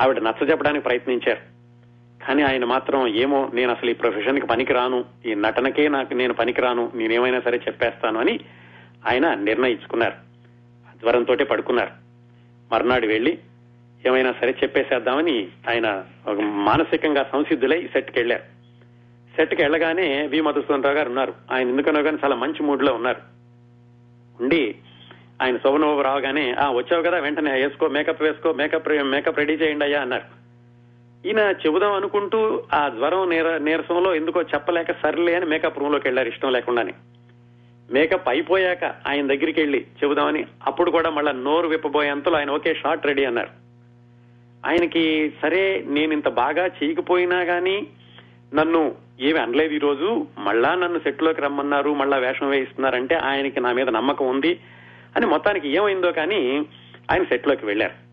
ఆవిడ 0.02 0.20
నచ్చ 0.20 0.50
చెప్పడానికి 0.50 0.84
ప్రయత్నించారు. 0.84 1.53
కానీ 2.28 2.44
ఆయన 2.44 2.66
మాత్రం 2.66 3.08
ఏమో 3.08 3.52
నేను 3.54 3.72
అసలు 3.72 3.90
ఈ 3.90 3.94
ప్రొఫెషన్కి 3.94 4.48
పనికిరాను 4.48 5.06
ఈ 5.26 5.34
నటనకే 5.34 5.88
నాకు 5.88 6.14
నేను 6.14 6.34
పనికిరాను 6.34 6.92
నేనేమైనా 6.96 7.40
సరే 7.40 7.58
చెప్పేస్తాను 7.58 8.20
అని 8.20 8.40
ఆయన 9.08 9.34
నిర్ణయించుకున్నారు. 9.34 10.14
జ్వరంతో 11.02 11.46
పడుకున్నారు. 11.46 11.92
మర్నాడు 12.72 13.08
వెళ్ళి 13.08 13.40
ఏమైనా 14.08 14.34
సరే 14.42 14.56
చెప్పేసేద్దామని 14.64 15.48
ఆయన 15.70 16.04
ఒక 16.28 16.40
మానసికంగా 16.42 17.30
సంసిద్ధులై 17.32 17.90
సెట్కి 17.94 18.20
వెళ్ళారు 18.20 18.42
సెట్కి 19.36 19.62
వెళ్ళగానే 19.62 20.28
వి. 20.28 20.42
మధుసూదన్ 20.42 20.86
గారు 20.86 21.08
ఉన్నారు. 21.08 21.34
ఆయన 21.52 21.70
ఎందుకనో 21.70 22.04
కానీ 22.04 22.18
చాలా 22.24 22.36
మంచి 22.36 22.64
మూడ్లో 22.64 22.94
ఉన్నారు. 22.94 23.22
ఉండి 24.42 24.76
ఆయన 25.42 25.58
శోభనబాబు 25.58 26.02
రావగానే 26.02 26.52
ఆ 26.52 26.72
వచ్చావు 26.72 27.04
కదా 27.04 27.20
వెంటనే 27.20 27.52
వేసుకో 27.52 27.88
మేకప్ 27.88 28.24
వేసుకో 28.24 28.54
మేకప్ 28.54 29.04
మేకప్ 29.04 29.38
రెడీ 29.38 29.54
చేయండి 29.54 29.86
అయ్యా 29.86 30.02
అన్నారు. 30.02 30.43
ఈయన 31.26 31.40
చెబుదాం 31.40 31.94
అనుకుంటూ 31.94 32.64
ఆ 32.74 32.90
జ్వరం 32.90 33.30
నీర 33.30 33.58
నీరసంలో 33.58 34.16
ఎందుకో 34.16 34.42
చెప్పలేక 34.42 34.92
సర్లే 34.92 35.36
అని 35.36 35.46
మేకప్ 35.46 35.80
రూమ్లోకి 35.80 36.08
వెళ్ళారు 36.08 36.28
ఇష్టం 36.28 36.52
లేకుండానే. 36.52 36.94
మేకప్ 37.92 38.30
అయిపోయాక 38.30 38.84
ఆయన 38.84 39.28
దగ్గరికి 39.28 39.62
వెళ్ళి 39.62 39.86
చెబుదామని 40.04 40.46
అప్పుడు 40.66 40.92
కూడా 40.92 41.10
మళ్ళా 41.10 41.32
నోరు 41.32 41.68
విప్పబోయేంతలో 41.68 42.38
ఆయన 42.38 42.52
ఓకే 42.52 42.76
షార్ట్ 42.76 43.06
రెడీ 43.06 43.26
అన్నారు. 43.26 43.50
ఆయనకి 44.66 45.34
సరే 45.42 45.84
నేను 45.88 46.14
ఇంత 46.14 46.28
బాగా 46.28 46.68
చేయకపోయినా 46.68 47.40
గానీ 47.40 47.88
నన్ను 48.54 48.96
ఏమి 49.22 49.40
అనలేదు 49.40 49.74
ఈరోజు 49.74 50.26
మళ్ళా 50.38 50.76
నన్ను 50.76 51.00
సెట్లోకి 51.00 51.42
రమ్మన్నారు 51.42 51.94
మళ్ళా 51.94 52.18
వేషం 52.18 52.50
వేయిస్తున్నారంటే 52.50 53.16
ఆయనకి 53.16 53.60
నా 53.60 53.72
మీద 53.72 53.90
నమ్మకం 53.90 54.28
ఉంది 54.28 54.60
అని 55.16 55.26
మొత్తానికి 55.26 55.70
ఏమైందో 55.70 56.12
కానీ 56.12 56.66
ఆయన 57.12 57.24
సెట్లోకి 57.24 57.66
వెళ్ళారు. 57.66 58.13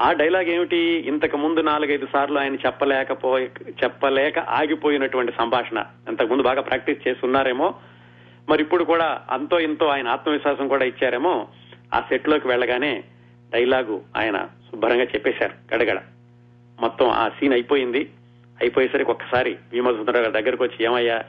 ఆ 0.00 0.12
డైలాగ్ 0.12 0.44
ఏమిటి? 0.44 0.76
ఇంతకు 0.76 1.36
ముందు 1.36 1.60
నాలుగైదు 1.60 2.08
సార్లు 2.12 2.38
ఆయన 2.38 2.54
చెప్పలేకపో 2.54 3.38
చెప్పలేక 3.84 4.38
ఆగిపోయినటువంటి 4.38 5.32
సంభాషణ. 5.38 5.84
ఇంతకుముందు 6.08 6.42
బాగా 6.42 6.60
ప్రాక్టీస్ 6.60 7.08
చేసి 7.08 7.20
ఉన్నారేమో. 7.24 7.74
మరి 8.48 8.62
ఇప్పుడు 8.62 8.84
కూడా 8.84 9.22
అంతో 9.30 9.58
ఇంతో 9.58 9.86
ఆయన 9.86 10.08
ఆత్మవిశ్వాసం 10.08 10.68
కూడా 10.68 10.84
ఇచ్చారేమో. 10.84 11.48
ఆ 11.94 12.00
సెట్లోకి 12.00 12.48
వెళ్ళగానే 12.48 13.04
డైలాగు 13.52 14.02
ఆయన 14.16 14.48
శుభ్రంగా 14.70 15.04
చెప్పేశారు 15.04 15.74
గడగడ. 15.74 16.02
మొత్తం 16.80 17.08
ఆ 17.08 17.28
సీన్ 17.28 17.52
అయిపోయింది. 17.52 18.10
అయిపోయేసరికి 18.60 19.10
ఒక్కసారి 19.10 19.56
భీమసుందర 19.72 20.18
గారి 20.18 20.32
దగ్గరకు 20.32 20.64
వచ్చి 20.64 20.84
ఏమయ్యా 20.84 21.24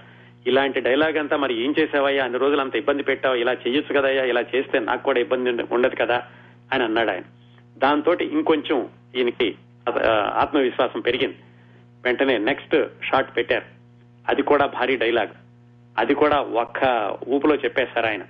ఇలాంటి 0.48 0.80
డైలాగ్ 0.80 1.18
అంతా 1.18 1.38
మరి 1.38 1.64
ఏం 1.64 1.76
చేసావయ్యా? 1.80 2.24
అన్ని 2.24 2.40
రోజులు 2.40 2.62
అంత 2.62 2.76
ఇబ్బంది 2.76 3.04
పెట్టావు. 3.04 3.36
ఇలా 3.36 3.54
చేయొచ్చు 3.54 4.00
కదయ్యా? 4.00 4.24
ఇలా 4.24 4.42
చేస్తే 4.56 4.80
నాకు 4.80 5.04
కూడా 5.04 5.20
ఇబ్బంది 5.20 5.64
ఉండదు 5.72 5.96
కదా? 5.96 6.24
అని 6.74 6.84
అన్నాడు 6.84 7.10
ఆయన. 7.10 7.22
దాంతో 7.78 8.14
ఇంకొంచెం 8.14 8.90
ఈయనకి 9.16 9.56
ఆత్మవిశ్వాసం 10.34 11.00
పెరిగింది. 11.00 11.38
వెంటనే 12.04 12.38
నెక్స్ట్ 12.38 12.76
షాట్ 13.06 13.38
పెట్టారు. 13.38 13.66
అది 14.30 14.42
కూడా 14.42 14.66
భారీ 14.66 14.96
డైలాగ్. 14.98 15.28
అది 15.98 16.14
కూడా 16.14 16.38
ఒక్క 16.40 16.80
ఊపులో 17.28 17.56
చెప్పేశారు 17.56 18.06
ఆయన. 18.06 18.22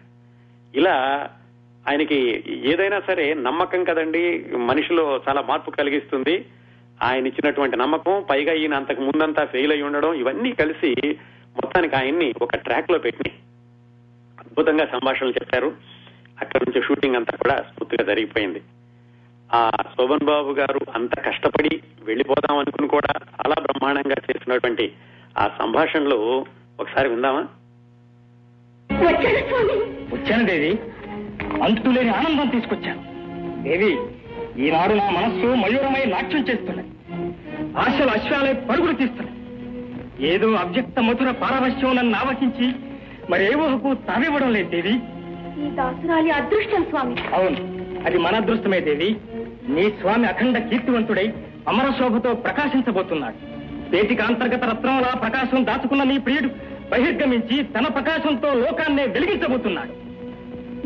ఇలా 0.76 1.30
ఆయనకి 1.90 2.44
ఏదైనా 2.48 3.02
సరే 3.08 3.34
నమ్మకం 3.34 3.84
కదండి 3.84 4.46
మనిషిలో 4.58 5.22
చాలా 5.30 5.42
మార్పు 5.42 5.72
కలిగిస్తుంది. 5.72 6.46
ఆయన 7.04 7.28
ఇచ్చినటువంటి 7.28 7.78
నమ్మకం 7.78 8.26
పైగా 8.30 8.54
ఈయన 8.54 8.74
అంతకు 8.74 9.02
ముందంతా 9.02 9.46
ఫెయిల్ 9.46 9.72
అయి 9.72 9.82
ఉండడం 9.82 10.14
ఇవన్నీ 10.14 10.52
కలిసి 10.52 10.96
మొత్తానికి 11.56 11.96
ఆయన్ని 11.96 12.34
ఒక 12.42 12.56
ట్రాక్లో 12.56 12.98
పెట్టి 12.98 13.32
అద్భుతంగా 14.40 14.86
సంభాషణలు 14.86 15.32
చెప్పారు. 15.32 15.76
అక్కడి 16.42 16.66
నుంచి 16.70 16.88
షూటింగ్ 16.88 17.16
అంతా 17.16 17.38
కూడా 17.38 17.56
స్మూత్గా 17.56 18.14
జరిగిపోయింది. 18.14 18.62
ఆ 19.54 19.70
శోభన్ 19.84 20.26
బాబు 20.26 20.52
గారు 20.52 20.80
అంత 20.96 21.20
కష్టపడి 21.20 21.82
వెళ్ళిపోదాం 22.04 22.58
అనుకుని 22.58 22.88
కూడా 22.88 23.14
చాలా 23.34 23.56
బ్రహ్మాండంగా 23.62 24.16
చేసినటువంటి 24.30 24.92
ఆ 25.38 25.50
సంభాషణలు 25.60 26.46
ఒకసారి 26.80 27.10
విందామా? 27.10 27.44
వచ్చాను 30.14 30.46
దేవి. 30.46 30.72
అంతులేని 31.64 32.10
ఆనందం 32.10 32.48
తీసుకొచ్చాను. 32.48 33.02
దేవి 33.64 33.92
ఈనాడు 34.66 34.94
నా 34.94 35.10
మనస్సు 35.10 35.48
మయూరమై 35.48 36.06
నాట్యం 36.06 36.46
చేస్తున్నది. 36.50 36.90
ఆశలు 37.78 38.10
అశ్వాలై 38.10 38.54
పరుగులు 38.54 38.94
తీస్తున్నాయి 38.94 39.34
ఏదో 40.34 40.52
అవ్యక్త 40.54 41.00
మధుర 41.00 41.32
పారవశ్యం 41.32 41.96
నన్ను 41.96 42.18
ఆవహించి 42.18 42.68
మరే 43.30 43.56
ఊహకు 43.56 43.94
తావివ్వడం 44.08 44.54
లేదు 44.54 44.70
దేవి. 44.70 44.96
ఈ 45.62 45.70
దాసురాలి 45.76 46.32
అదృష్టం 46.32 46.84
స్వామి. 46.84 47.16
అవును 47.34 47.60
అది 48.06 48.18
మన 48.18 48.36
అదృష్టమే 48.36 48.80
దేవి. 48.80 49.10
నీ 49.70 49.90
స్వామి 49.90 50.28
అఖండ 50.28 50.58
కీర్తివంతుడై 50.58 51.34
అమర 51.68 51.92
శోభతో 52.00 52.34
ప్రకాశించబోతున్నాడు. 52.34 53.38
పేటిక 53.92 54.22
అంతర్గత 54.22 54.64
రత్నంలా 54.64 55.20
ప్రకాశం 55.20 55.66
దాచుకున్న 55.66 56.04
నీ 56.04 56.18
ప్రియుడు 56.18 56.50
బహిర్గమించి 56.92 57.64
తన 57.64 57.88
ప్రకాశంతో 57.88 58.54
లోకాన్నే 58.54 59.06
వెలిగించబోతున్నాడు. 59.06 59.94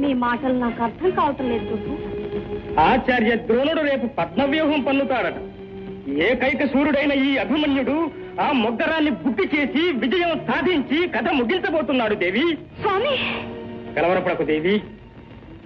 మీ 0.02 0.14
మాటలు 0.14 0.54
నాకు 0.54 0.84
అర్థం 0.84 1.10
కావటం 1.10 1.50
లేదు 1.50 1.78
ఆచార్య 2.80 3.36
ద్రోణుడు 3.36 3.82
రేపు 3.82 4.08
పద్మవ్యూహం 4.08 4.82
పన్నుతాడట. 4.82 5.38
ఏకైక 6.10 6.66
సూర్యుడైన 6.66 7.14
ఈ 7.14 7.38
అభిమన్యుడు 7.38 7.96
ఆ 8.42 8.52
మొగ్గరాన్ని 8.52 9.12
బుద్ధి 9.12 9.50
చేసి 9.56 9.92
విజయం 9.92 10.40
సాధించి 10.48 11.08
కథ 11.08 11.30
ముగించబోతున్నాడు 11.30 12.16
దేవి. 12.16 12.46
స్వామి! 12.82 13.16
కలవరపడకు 13.96 14.44
దేవి. 14.44 14.76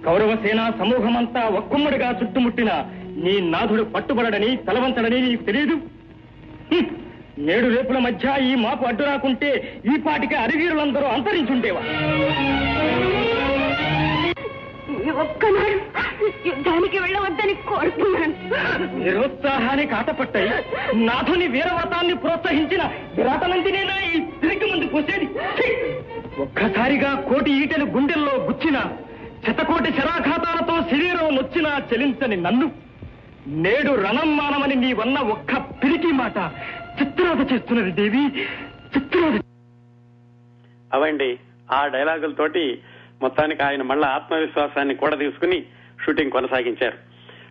కౌరవ 0.04 0.32
సేనా 0.42 0.64
సమూహమంతా 0.78 1.42
ఒక్కమ్మడిగా 1.58 2.08
చుట్టుముట్టిన 2.20 2.70
నీ 3.24 3.34
నాథుడు 3.52 3.82
పట్టుబడడని 3.94 4.50
తలవంచడని 4.66 5.18
నీకు 5.26 5.42
తెలియదు. 5.48 5.76
నేడు 7.46 7.68
రేపుల 7.74 7.98
మధ్య 7.98 8.34
ఈ 8.44 8.54
మాపు 8.62 8.84
అడ్డు 8.84 9.04
రాకుంటే 9.04 9.48
ఈ 9.86 9.96
పాటికి 10.04 10.36
అరివీరులందరూ 10.42 11.06
అంతరించుండేవా 11.14 11.82
ఒక్కనాడు 15.22 15.78
యుద్ధానికి 16.48 16.98
వెళ్ళవద్దని 16.98 17.54
కోరుతున్నాను 17.68 18.34
నిరుత్సాహానికి 19.00 19.94
ఆటపట్టాయి 19.94 20.50
నాథుని 21.02 21.46
వీరవ్రతాన్ని 21.54 22.14
ప్రోత్సహించిన 22.22 22.82
విరాటనందినేనా 23.16 23.96
ఈ 24.08 24.14
తిరిగి 24.42 24.66
ముందు 24.72 24.86
పోసేది! 24.86 25.26
ఒక్కసారిగా 26.44 27.10
కోటి 27.28 27.50
ఈటెలు 27.60 27.86
గుండెల్లో 27.94 28.34
గుచ్చిన 28.46 28.78
శతకోటి 29.46 29.92
శరాఘాతాలతో 29.92 30.90
శరీరం 30.90 31.36
నొచ్చినా 31.36 31.82
చలించని 31.94 32.36
నన్ను. 32.36 32.72
నేడు 33.46 33.94
రణం 33.94 34.36
మానమని 34.36 34.74
నీవన్న 34.74 35.18
ఒక్క 35.18 35.52
పిరికి 35.56 36.06
మాట 36.06 36.36
చిత్రవద 37.02 37.52
చేస్తున్నది 37.52 37.90
దేవి 37.90 38.26
చిత్రవద 38.96 39.40
అవండి 40.92 41.38
ఆ 41.72 41.86
డైలాగులతోటి 41.86 42.78
మొత్తానికి 43.22 43.62
ఆయన 43.62 43.82
మళ్ళా 43.82 44.08
ఆత్మవిశ్వాసాన్ని 44.08 44.94
కూడా 44.94 45.16
తీసుకుని 45.16 45.66
షూటింగ్ 46.06 46.30
కొనసాగించారు. 46.30 46.96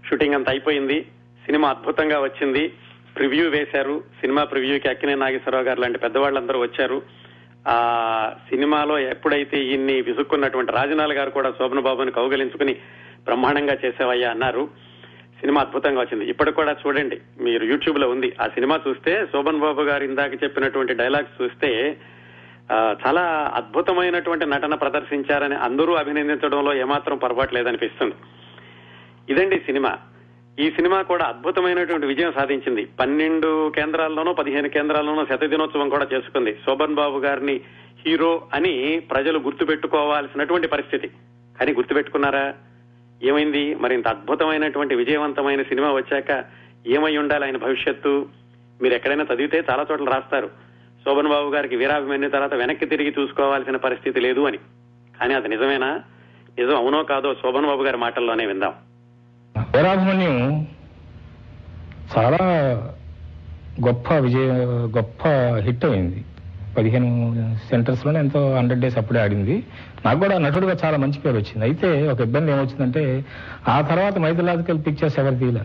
షూటింగ్ 0.10 0.34
అంతా 0.34 0.52
అయిపోయింది 0.52 1.02
సినిమా 1.46 1.70
అద్భుతంగా 1.70 2.22
వచ్చింది. 2.22 2.68
ప్రివ్యూ 3.16 3.50
వేశారు 3.50 4.04
సినిమా 4.20 4.44
ప్రివ్యూకి 4.44 4.90
అక్కినే 4.90 5.16
నాగేశ్వరరావు 5.16 5.66
గారు 5.66 5.82
లాంటి 5.82 6.00
పెద్దవాళ్ళందరూ 6.00 6.60
వచ్చారు. 6.60 7.02
ఆ 7.68 8.32
సినిమాలో 8.50 9.00
ఎప్పుడైతే 9.00 9.64
ఈయన్ని 9.64 10.02
విసుక్కున్నటువంటి 10.02 10.72
రాజనాల్ 10.72 11.14
గారు 11.14 11.30
కూడా 11.30 11.52
శోభన 11.52 11.80
బాబుని 11.80 12.12
కౌగలించుకుని 12.12 12.74
బ్రహ్మాండంగా 13.24 13.78
చేసేవయ్యా 13.86 14.30
అన్నారు. 14.30 14.70
సినిమా 15.40 15.62
అద్భుతంగా 15.62 16.02
వచ్చింది. 16.02 16.26
ఇప్పటికి 16.26 16.56
కూడా 16.56 16.76
చూడండి. 16.88 17.22
మీరు 17.42 17.66
యూట్యూబ్లో 17.66 18.10
ఉంది. 18.10 18.34
ఆ 18.42 18.48
సినిమా 18.48 18.80
చూస్తే 18.88 19.26
శోభన్ 19.26 19.60
బాబు 19.60 19.82
గారు 19.82 20.04
ఇందాక 20.04 20.44
చెప్పినటువంటి 20.44 20.94
డైలాగ్స్ 20.94 21.44
చూస్తే 21.44 21.98
చాలా 23.08 23.52
అద్భుతమైనటువంటి 23.56 24.46
నటన 24.46 24.76
ప్రదర్శించారని 24.76 25.56
అందరూ 25.56 25.94
అభినందించడంలో 25.94 26.74
ఏమాత్రం 26.74 27.18
పొరపాటు 27.18 27.54
లేదనిపిస్తుంది. 27.54 28.16
ఇదండి 29.30 29.60
సినిమా. 29.60 29.98
ఈ 30.60 30.72
సినిమా 30.72 31.02
కూడా 31.02 31.26
అద్భుతమైనటువంటి 31.26 32.06
విజయం 32.06 32.34
సాధించింది. 32.34 32.86
పన్నెండు 33.00 33.70
కేంద్రాల్లోనూ 33.70 34.34
పదిహేను 34.34 34.70
కేంద్రాల్లోనూ 34.70 35.26
శత 35.26 35.44
దినోత్సవం 35.46 35.90
కూడా 35.90 36.08
చేసుకుంది. 36.14 36.54
శోభన్ 36.54 36.96
బాబు 36.96 37.20
గారిని 37.20 37.62
హీరో 38.06 38.48
అని 38.54 39.02
ప్రజలు 39.12 39.40
గుర్తుపెట్టుకోవాల్సినటువంటి 39.40 40.68
పరిస్థితి. 40.68 41.08
కానీ 41.60 41.74
గుర్తుపెట్టుకున్నారా? 41.74 42.54
ఏమైంది? 43.24 43.76
మరి 43.76 43.94
ఇంత 43.94 44.08
అద్భుతమైనటువంటి 44.08 44.96
విజయవంతమైన 44.96 45.62
సినిమా 45.62 45.92
వచ్చాక 45.92 46.46
ఏమై 46.88 47.18
ఉండాలి 47.18 47.46
ఆయన 47.46 47.58
భవిష్యత్తు? 47.58 48.26
మీరు 48.82 48.94
ఎక్కడైనా 48.94 49.26
చదివితే 49.34 49.64
చాలా 49.72 49.86
చోట్ల 49.92 50.06
రాస్తారు. 50.06 50.48
శోభన్ 51.06 51.28
బాబు 51.28 51.50
గారికి 51.50 51.76
వీరాభిమన్యు 51.76 52.30
తర్వాత 52.30 52.54
వెనక్కి 52.54 52.86
తిరిగి 52.86 53.14
చూసుకోవాల్సిన 53.20 53.76
పరిస్థితి 53.76 54.20
లేదు 54.20 54.42
అని. 54.42 54.58
కానీ 55.20 55.34
అది 55.34 55.48
నిజమేనా? 55.48 56.02
నిజం 56.60 56.76
అవునో 56.76 57.04
కాదో 57.04 57.34
శోభన్ 57.34 57.66
బాబు 57.66 57.84
గారి 57.84 57.98
మాటల్లోనే 57.98 58.46
విందాం. 58.46 58.93
వీరాభిమన్యం 59.58 60.66
చాలా 62.14 62.44
గొప్ప 63.88 64.14
విజయ 64.14 64.48
గొప్ప 64.98 65.28
హిట్ 65.66 65.86
అయింది. 65.86 66.24
పదిహేను 66.78 67.10
సెంటర్స్లోనే 67.70 68.20
ఎంతో 68.20 68.56
హండ్రెడ్ 68.56 68.82
డేస్ 68.82 68.98
అప్పుడే 68.98 69.20
ఆడింది. 69.20 69.64
నాకు 70.06 70.20
కూడా 70.20 70.38
నటుడుగా 70.38 70.76
చాలా 70.86 70.98
మంచి 70.98 71.20
పేరు 71.20 71.36
వచ్చింది. 71.36 71.64
అయితే 71.66 72.08
ఒక 72.08 72.22
ఇబ్బంది 72.22 72.52
ఏమొచ్చిందంటే 72.52 73.26
ఆ 73.68 73.82
తర్వాత 73.82 74.18
మైథలాజికల్ 74.18 74.80
పిక్చర్స్ 74.88 75.20
ఎవరు 75.20 75.36
తీయలే. 75.36 75.64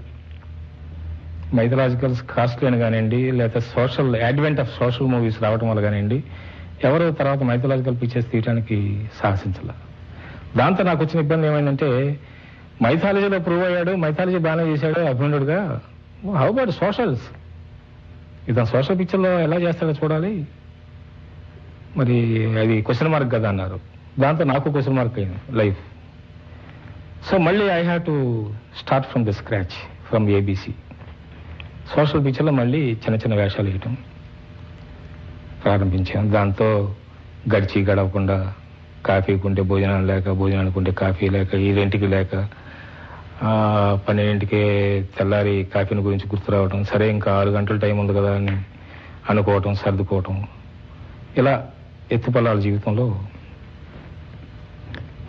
మైథలాజికల్ 1.54 2.16
కాస్ట్లీ 2.30 2.68
అని 2.68 2.78
కానివ్వండి 2.78 3.30
లేకపోతే 3.32 3.60
social 3.60 4.16
advent 4.16 4.60
of 4.60 4.78
social 4.78 5.06
movies 5.06 5.42
రావడం 5.42 5.68
వల్ల 5.68 5.80
కానివ్వండి 5.80 6.22
ఎవరు 6.84 7.10
తర్వాత 7.10 7.42
మైథలాజికల్ 7.42 7.96
పిక్చర్స్ 8.02 8.30
తీయడానికి 8.32 9.06
సాహసించాల. 9.22 9.70
దాంతో 10.56 10.82
నాకు 10.82 11.04
వచ్చిన 11.04 11.22
ఇబ్బంది 11.22 11.46
ఏమైందంటే 11.46 12.18
మైథాలజీలో 12.82 13.38
ప్రూవ్ 13.38 13.64
అయ్యాడు 13.64 13.92
మైథాలజీ 13.96 14.38
బాగానే 14.38 14.64
చేశాడు 14.72 15.00
అభిమన్యుడుగా 15.10 15.58
హౌ 16.38 16.46
అబౌట్ 16.46 16.70
సోషల్స్ 16.70 17.26
ఇదా 18.50 18.64
సోషల్ 18.64 18.98
పిక్చర్లో 18.98 19.40
ఎలా 19.40 19.56
చేస్తాడో 19.56 19.92
చూడాలి. 19.92 20.32
మరి 21.96 22.16
అది 22.60 22.82
క్వశ్చన్ 22.82 23.10
మార్క్ 23.12 23.32
కదా 23.32 23.48
అన్నారు. 23.48 23.78
దాంతో 24.18 24.44
నాకు 24.44 24.70
క్వశ్చన్ 24.70 24.96
మార్క్ 24.96 25.18
అయింది 25.18 25.38
లైఫ్ 25.56 25.80
సో 27.30 27.38
మళ్ళీ 27.38 27.64
I 27.70 27.82
have 27.82 28.02
to 28.04 28.14
start 28.78 29.06
from 29.06 29.24
the 29.26 29.30
scratch 29.30 29.76
from 30.08 30.30
ABC 30.30 30.72
social 31.94 32.24
పిక్చర్లో 32.26 32.52
మళ్ళీ 32.52 32.80
చిన్న 33.02 33.16
చిన్న 33.16 33.34
వేషాలు 33.34 33.68
వేయటం 33.70 33.92
ప్రారంభించాను 35.64 36.30
దాంతో 36.30 36.68
గడిచి 37.54 37.84
గడవకుండా 37.84 38.36
కాఫీ 39.06 39.38
కొంటే 39.38 39.62
భోజనాలు 39.62 40.06
లేక 40.06 40.30
భోజనానికి 40.30 40.78
ఉంటే 40.78 40.92
కాఫీ 41.02 41.28
లేక 41.28 41.54
ఈ 41.66 41.72
రెంటికి 41.72 42.06
లేక 42.06 42.32
పన్నెండింటికి 44.08 44.60
తెల్లారి 45.18 45.68
కాఫీని 45.74 46.00
గురించి 46.00 46.28
గుర్తు 46.28 46.52
రావడం 46.52 46.84
సరే 46.84 47.10
ఇంకా 47.10 47.34
ఆరు 47.34 47.48
గంటల 47.48 47.76
టైం 47.76 47.98
ఉంది 47.98 48.14
కదా 48.14 48.34
అని 48.34 48.62
అనుకోవటం 49.30 49.74
సర్దుకోవటం. 49.74 50.46
ఇలా 51.36 51.70
ఎత్తుపల్లాల 52.12 52.58
జీవితంలో 52.58 53.22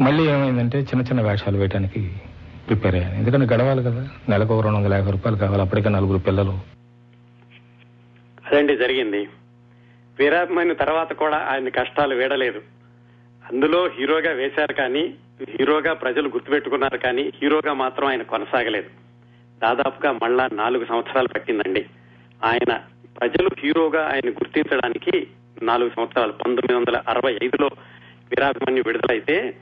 మళ్ళీ 0.01 0.23
ఏమైందంటే 0.23 0.79
చిన్న 0.79 1.01
చిన్న 1.01 1.21
వేషాలు 1.21 1.57
వేయడానికి 1.57 2.21
ప్రిపేర్ 2.67 2.95
అయ్యాను. 2.95 3.13
ఎందుకంటే 3.13 3.55
గడవాలి 3.55 3.83
కదా. 3.83 4.07
నెలకు 4.29 4.53
ఒక 4.53 4.63
రెండు 4.63 4.77
వందల 4.77 4.93
యాభై 4.93 5.11
రూపాయలు 5.11 5.37
కావాలి. 5.37 5.61
అప్పటికే 5.61 5.89
నలుగురు 5.89 6.17
పిల్లలు. 6.17 6.51
అదండి 8.47 8.77
జరిగింది. 8.77 9.27
వీరాభిమన్యు 10.19 10.73
తర్వాత 10.73 11.13
కూడా 11.13 11.37
ఆయన 11.37 11.69
కష్టాలు 11.69 12.15
వేడలేదు. 12.15 12.61
అందులో 13.51 13.89
హీరోగా 13.99 14.31
వేశారు 14.31 14.73
కానీ 14.73 15.13
హీరోగా 15.43 15.93
ప్రజలు 15.93 16.29
గుర్తుపెట్టుకున్నారు 16.29 16.97
కానీ 16.97 17.33
హీరోగా 17.41 17.73
మాత్రం 17.73 18.07
ఆయన 18.07 18.21
కొనసాగలేదు. 18.21 18.89
దాదాపుగా 19.59 20.11
మళ్ళా 20.11 20.49
నాలుగు 20.53 20.85
సంవత్సరాలు 20.85 21.27
పట్టిందండి. 21.27 21.85
ఆయన 22.45 22.81
ప్రజలు 23.19 23.49
హీరోగా 23.59 24.03
ఆయన 24.03 24.29
గుర్తించడానికి 24.29 25.27
నాలుగు 25.63 25.89
సంవత్సరాలు. 25.89 26.31
పంతొమ్మిది 26.31 26.73
వందల 26.73 27.03
అరవై 27.07 27.39
ఐదులో 27.43 27.69
వీరాభిమన్యు 28.29 28.83
విడుదలైతే 28.87 29.55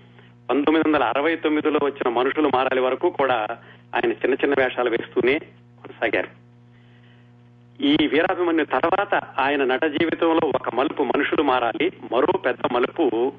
పంతొమ్మిది 0.50 0.90
వందల 0.90 1.04
అరవై 1.04 1.36
తొమ్మిదిలో 1.36 1.80
వచ్చిన 1.84 2.10
మనుషులు 2.10 2.48
మారాలి 2.48 2.82
వరకు 2.82 3.10
కూడా 3.10 3.48
ఆయన 3.96 4.12
చిన్న 4.12 4.34
చిన్న 4.34 4.56
వేషాలు 4.58 4.90
వేస్తూనే 4.90 5.40
కొనసాగారు. 5.84 6.28
ఈ 7.82 7.98
వీరాభిమన్యు 8.08 8.66
తర్వాత 8.66 9.16
ఆయన 9.16 9.64
నట 9.64 9.86
జీవితంలో 9.86 10.48
ఒక 10.48 10.76
మలుపు 10.76 11.04
మనుషులు 11.04 11.44
మారాలి 11.44 11.92
మరో 12.12 12.38
పెద్ద 12.38 12.74
మలుపు 12.74 13.34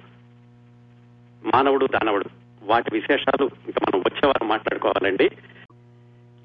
మానవుడు 1.45 1.87
దానవుడు. 1.87 2.25
వాటి 2.63 2.91
విశేషాలు 2.93 3.45
ఇంకా 3.45 3.81
మనం 3.89 4.01
వచ్చేవారు 4.01 4.45
మాట్లాడుకోవాలండి. 4.45 5.31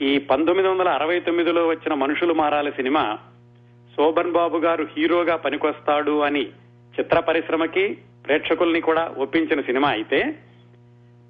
ఈ 0.01 0.17
పంతొమ్మిది 0.17 0.69
వందల 0.69 0.87
అరవై 0.87 1.19
తొమ్మిదిలో 1.19 1.67
వచ్చిన 1.67 1.93
మనుషులు 1.93 2.33
మారాలి 2.33 2.71
సినిమా 2.71 3.17
శోభన్ 3.95 4.31
బాబు 4.31 4.57
గారు 4.57 4.87
హీరోగా 4.97 5.35
పనికొస్తాడు 5.35 6.19
అని 6.19 6.45
చిత్ర 6.99 7.19
పరిశ్రమకి 7.19 7.97
ప్రేక్షకుల్ని 8.25 8.81
కూడా 8.81 9.13
ఒప్పించిన 9.17 9.61
సినిమా 9.61 9.89
అయితే 9.89 10.35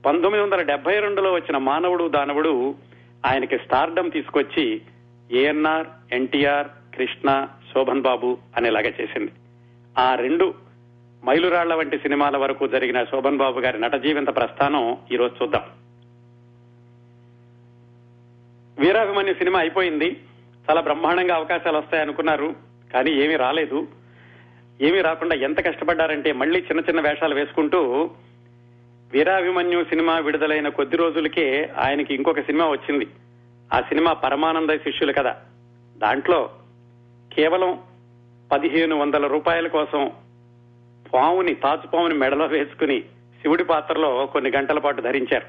పంతొమ్మిది 0.06 0.44
వందల 0.44 0.62
డెబ్బై 0.62 1.00
రెండులో 1.00 1.34
వచ్చిన 1.34 1.58
మానవుడు 1.58 2.08
దానవుడు 2.08 2.76
ఆయనకి 3.26 3.58
స్టార్డమ్ 3.58 4.12
తీసుకొచ్చి 4.12 4.82
ఏఎన్ఆర్ 5.32 5.88
ఎన్టీఆర్ 6.14 6.68
కృష్ణ 6.96 7.48
శోభన్ 7.74 8.02
బాబు 8.02 8.38
అనేలాగా 8.58 8.90
చేసింది. 9.02 9.32
ఆ 9.98 10.16
రెండు 10.16 10.54
మైలురాళ్ళ 11.26 11.74
వంటి 11.74 11.98
సినిమాల 11.98 12.38
వరకు 12.38 12.68
జరిగిన 12.68 13.04
శోభన్ 13.04 13.38
బాబు 13.38 13.60
గారి 13.60 13.82
నట 13.82 13.96
జీవిత 13.96 14.28
ప్రస్థానం 14.28 14.98
ఈరోజు 15.12 15.44
చూద్దాం. 15.44 15.62
వీరాభిమన్యు 18.80 19.34
సినిమా 19.34 19.60
అయిపోయింది. 19.60 20.22
చాలా 20.70 20.82
బ్రహ్మాండంగా 20.82 21.36
అవకాశాలు 21.36 21.78
వస్తాయి 21.78 22.04
అనుకున్నారు 22.04 22.56
కానీ 22.94 23.12
ఏమీ 23.12 23.36
రాలేదు. 23.36 23.88
ఏమీ 24.82 25.02
రాకుండా 25.02 25.36
ఎంత 25.36 25.66
కష్టపడ్డారంటే 25.66 26.32
మళ్ళీ 26.32 26.60
చిన్న 26.60 26.80
చిన్న 26.80 27.02
వేషాలు 27.02 27.36
వేసుకుంటూ 27.36 28.10
వీరాభిమన్యు 29.12 29.84
సినిమా 29.84 30.18
విడుదలైన 30.18 30.70
కొద్ది 30.70 30.98
రోజులకే 30.98 31.74
ఆయనకి 31.78 32.16
ఇంకొక 32.16 32.40
సినిమా 32.40 32.68
వచ్చింది. 32.68 33.08
ఆ 33.74 33.82
సినిమా 33.82 34.14
పరమానంద 34.14 34.70
శిష్యులు 34.70 35.14
కదా 35.14 35.36
దాంట్లో 35.98 36.50
కేవలం 37.34 37.80
పదిహేను 38.52 38.96
వందల 38.96 39.28
రూపాయల 39.28 39.68
కోసం 39.68 40.12
పావుని 41.14 41.56
తాచు 41.56 41.88
పావుని 41.88 42.14
మెడలో 42.14 42.46
వేసుకుని 42.46 43.02
శివుడి 43.42 43.64
పాత్రలో 43.64 44.26
కొన్ని 44.26 44.52
గంటల 44.52 44.80
పాటు 44.80 45.02
ధరించారు. 45.02 45.46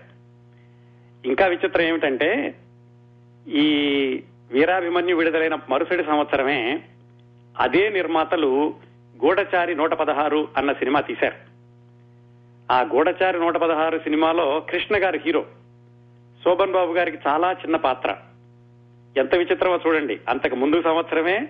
ఇంకా 1.26 1.46
విచిత్రం 1.46 1.84
ఏమిటంటే 1.84 2.54
ఈ 3.48 3.66
వీరాభిమన్యు 4.52 5.16
విడుదలైన 5.16 5.58
మరుసటి 5.68 6.04
సంవత్సరమే 6.04 6.82
అదే 7.58 7.88
నిర్మాతలు 7.88 8.74
గూఢచారి 9.24 9.74
నూట 9.74 9.94
పదహారు 9.94 10.48
అన్న 10.56 10.72
సినిమా 10.72 11.00
తీశారు. 11.00 11.54
ఆ 12.72 12.80
గూఢచారి 12.80 13.38
నూట 13.38 13.56
పదహారు 13.56 13.98
సినిమాలో 13.98 14.66
కృష్ణ 14.70 14.96
గారు 14.96 15.20
హీరో 15.26 15.46
శోభన్ 16.44 16.72
బాబు 16.72 16.92
గారికి 16.92 17.18
చాలా 17.28 17.52
చిన్న 17.52 17.76
పాత్ర. 17.76 18.16
ఎంత 19.16 19.34
విచిత్రమో 19.34 19.78
చూడండి. 19.86 20.20
అంతకు 20.28 20.56
ముందు 20.56 20.82
సంవత్సరమే 20.82 21.48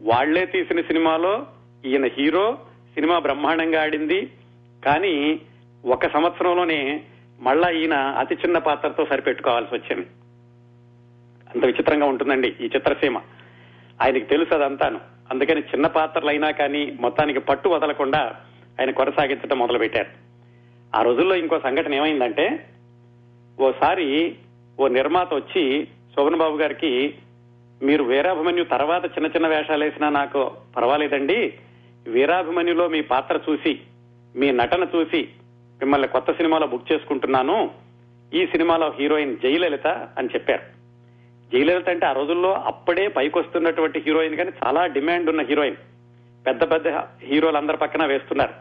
వాళ్ళే 0.00 0.46
తీసిన 0.46 0.80
సినిమాలో 0.80 1.46
ఈయన 1.84 2.04
హీరో 2.04 2.58
సినిమా 2.94 3.18
బ్రహ్మాండంగా 3.18 3.82
ఆడింది. 3.82 4.30
కానీ 4.84 5.40
ఒక 5.84 6.12
సంవత్సరంలోనే 6.12 7.04
మళ్ళా 7.40 7.70
ఈయన 7.70 7.94
అతి 7.94 8.34
చిన్న 8.34 8.58
పాత్రతో 8.58 9.06
సరిపెట్టుకోవాల్సి 9.06 9.74
వచ్చింది. 9.74 10.06
అంత 11.54 11.64
విచిత్రంగా 11.64 12.06
ఉంటుందండి 12.06 12.56
ఈ 12.60 12.64
చిత్రసీమ. 12.64 13.18
ఆయనకి 14.02 14.24
తెలుసు 14.24 14.54
అదంతాను. 14.54 15.00
అందుకని 15.30 15.60
చిన్న 15.60 15.86
పాత్రలు 15.86 16.28
అయినా 16.28 16.50
కానీ 16.50 16.96
మొత్తానికి 17.00 17.38
పట్టు 17.38 17.68
వదలకుండా 17.68 18.40
ఆయన 18.80 18.90
కొనసాగించడం 18.90 19.58
మొదలు 19.58 19.78
పెట్టారు 19.78 20.08
ఆ 20.96 21.02
రోజుల్లో 21.02 21.34
ఇంకో 21.34 21.58
సంఘటన 21.58 21.94
ఏమైందంటే 21.94 22.66
ఓసారి 23.60 24.36
ఓ 24.80 24.88
నిర్మాత 24.88 25.34
వచ్చి 25.34 25.88
శోభన్ 26.14 26.36
బాబు 26.36 26.56
గారికి 26.56 27.14
మీరు 27.82 28.04
వీరాభిమన్యు 28.04 28.64
తర్వాత 28.64 29.04
చిన్న 29.04 29.26
చిన్న 29.26 29.48
వేషాలు 29.48 29.84
వేసినా 29.84 30.08
నాకు 30.08 30.50
పర్వాలేదండి 30.76 31.54
వీరాభిమన్యులో 32.08 32.88
మీ 32.88 33.00
పాత్ర 33.00 33.40
చూసి 33.50 33.80
మీ 34.36 34.52
నటన 34.52 34.86
చూసి 34.96 35.28
మిమ్మల్ని 35.78 36.08
కొత్త 36.08 36.32
సినిమాలో 36.32 36.66
బుక్ 36.66 36.92
చేసుకుంటున్నాను. 36.92 37.70
ఈ 38.34 38.46
సినిమాలో 38.46 38.94
హీరోయిన్ 39.00 39.36
జయలలిత 39.38 39.86
అని 39.86 40.28
చెప్పారు. 40.34 40.62
జయలలిత 41.52 41.88
అంటే 41.88 42.06
ఆ 42.06 42.12
రోజుల్లో 42.12 42.54
అప్పుడే 42.54 43.08
పైకొస్తున్నటువంటి 43.08 44.02
హీరోయిన్ 44.06 44.36
కానీ 44.36 44.50
చాలా 44.66 44.86
డిమాండ్ 44.86 45.30
ఉన్న 45.30 45.42
హీరోయిన్. 45.42 45.76
పెద్ద 46.46 46.72
పెద్ద 46.72 46.88
హీరోలు 47.22 47.56
అందరి 47.56 47.76
పక్కన 47.76 48.06
వేస్తున్నారు. 48.06 48.52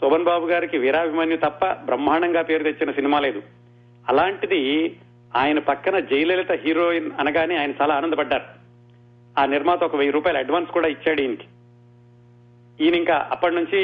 శోభన్ 0.00 0.24
బాబు 0.24 0.46
గారికి 0.46 0.78
వీరాభిమన్యు 0.78 1.36
తప్ప 1.36 1.64
బ్రహ్మాండంగా 1.64 2.42
పేరు 2.42 2.62
తెచ్చిన 2.62 2.90
సినిమా 2.90 3.20
లేదు. 3.20 3.42
అలాంటిది 4.08 4.96
ఆయన 5.36 5.58
పక్కన 5.58 5.98
జయలలిత 5.98 6.52
హీరోయిన్ 6.52 7.10
అనగానే 7.18 7.56
ఆయన 7.56 7.72
చాలా 7.82 7.94
ఆనందపడ్డారు. 7.94 8.44
ఆ 9.38 9.46
నిర్మాత 9.46 9.84
ఒక 9.84 9.96
వెయ్యి 9.96 10.12
రూపాయలు 10.12 10.38
అడ్వాన్స్ 10.38 10.70
కూడా 10.70 10.88
ఇచ్చాడు 10.88 11.20
ఈయనకి. 11.20 11.44
ఈయన 12.80 12.94
ఇంకా 12.94 13.28
అప్పటి 13.30 13.54
నుంచి 13.54 13.80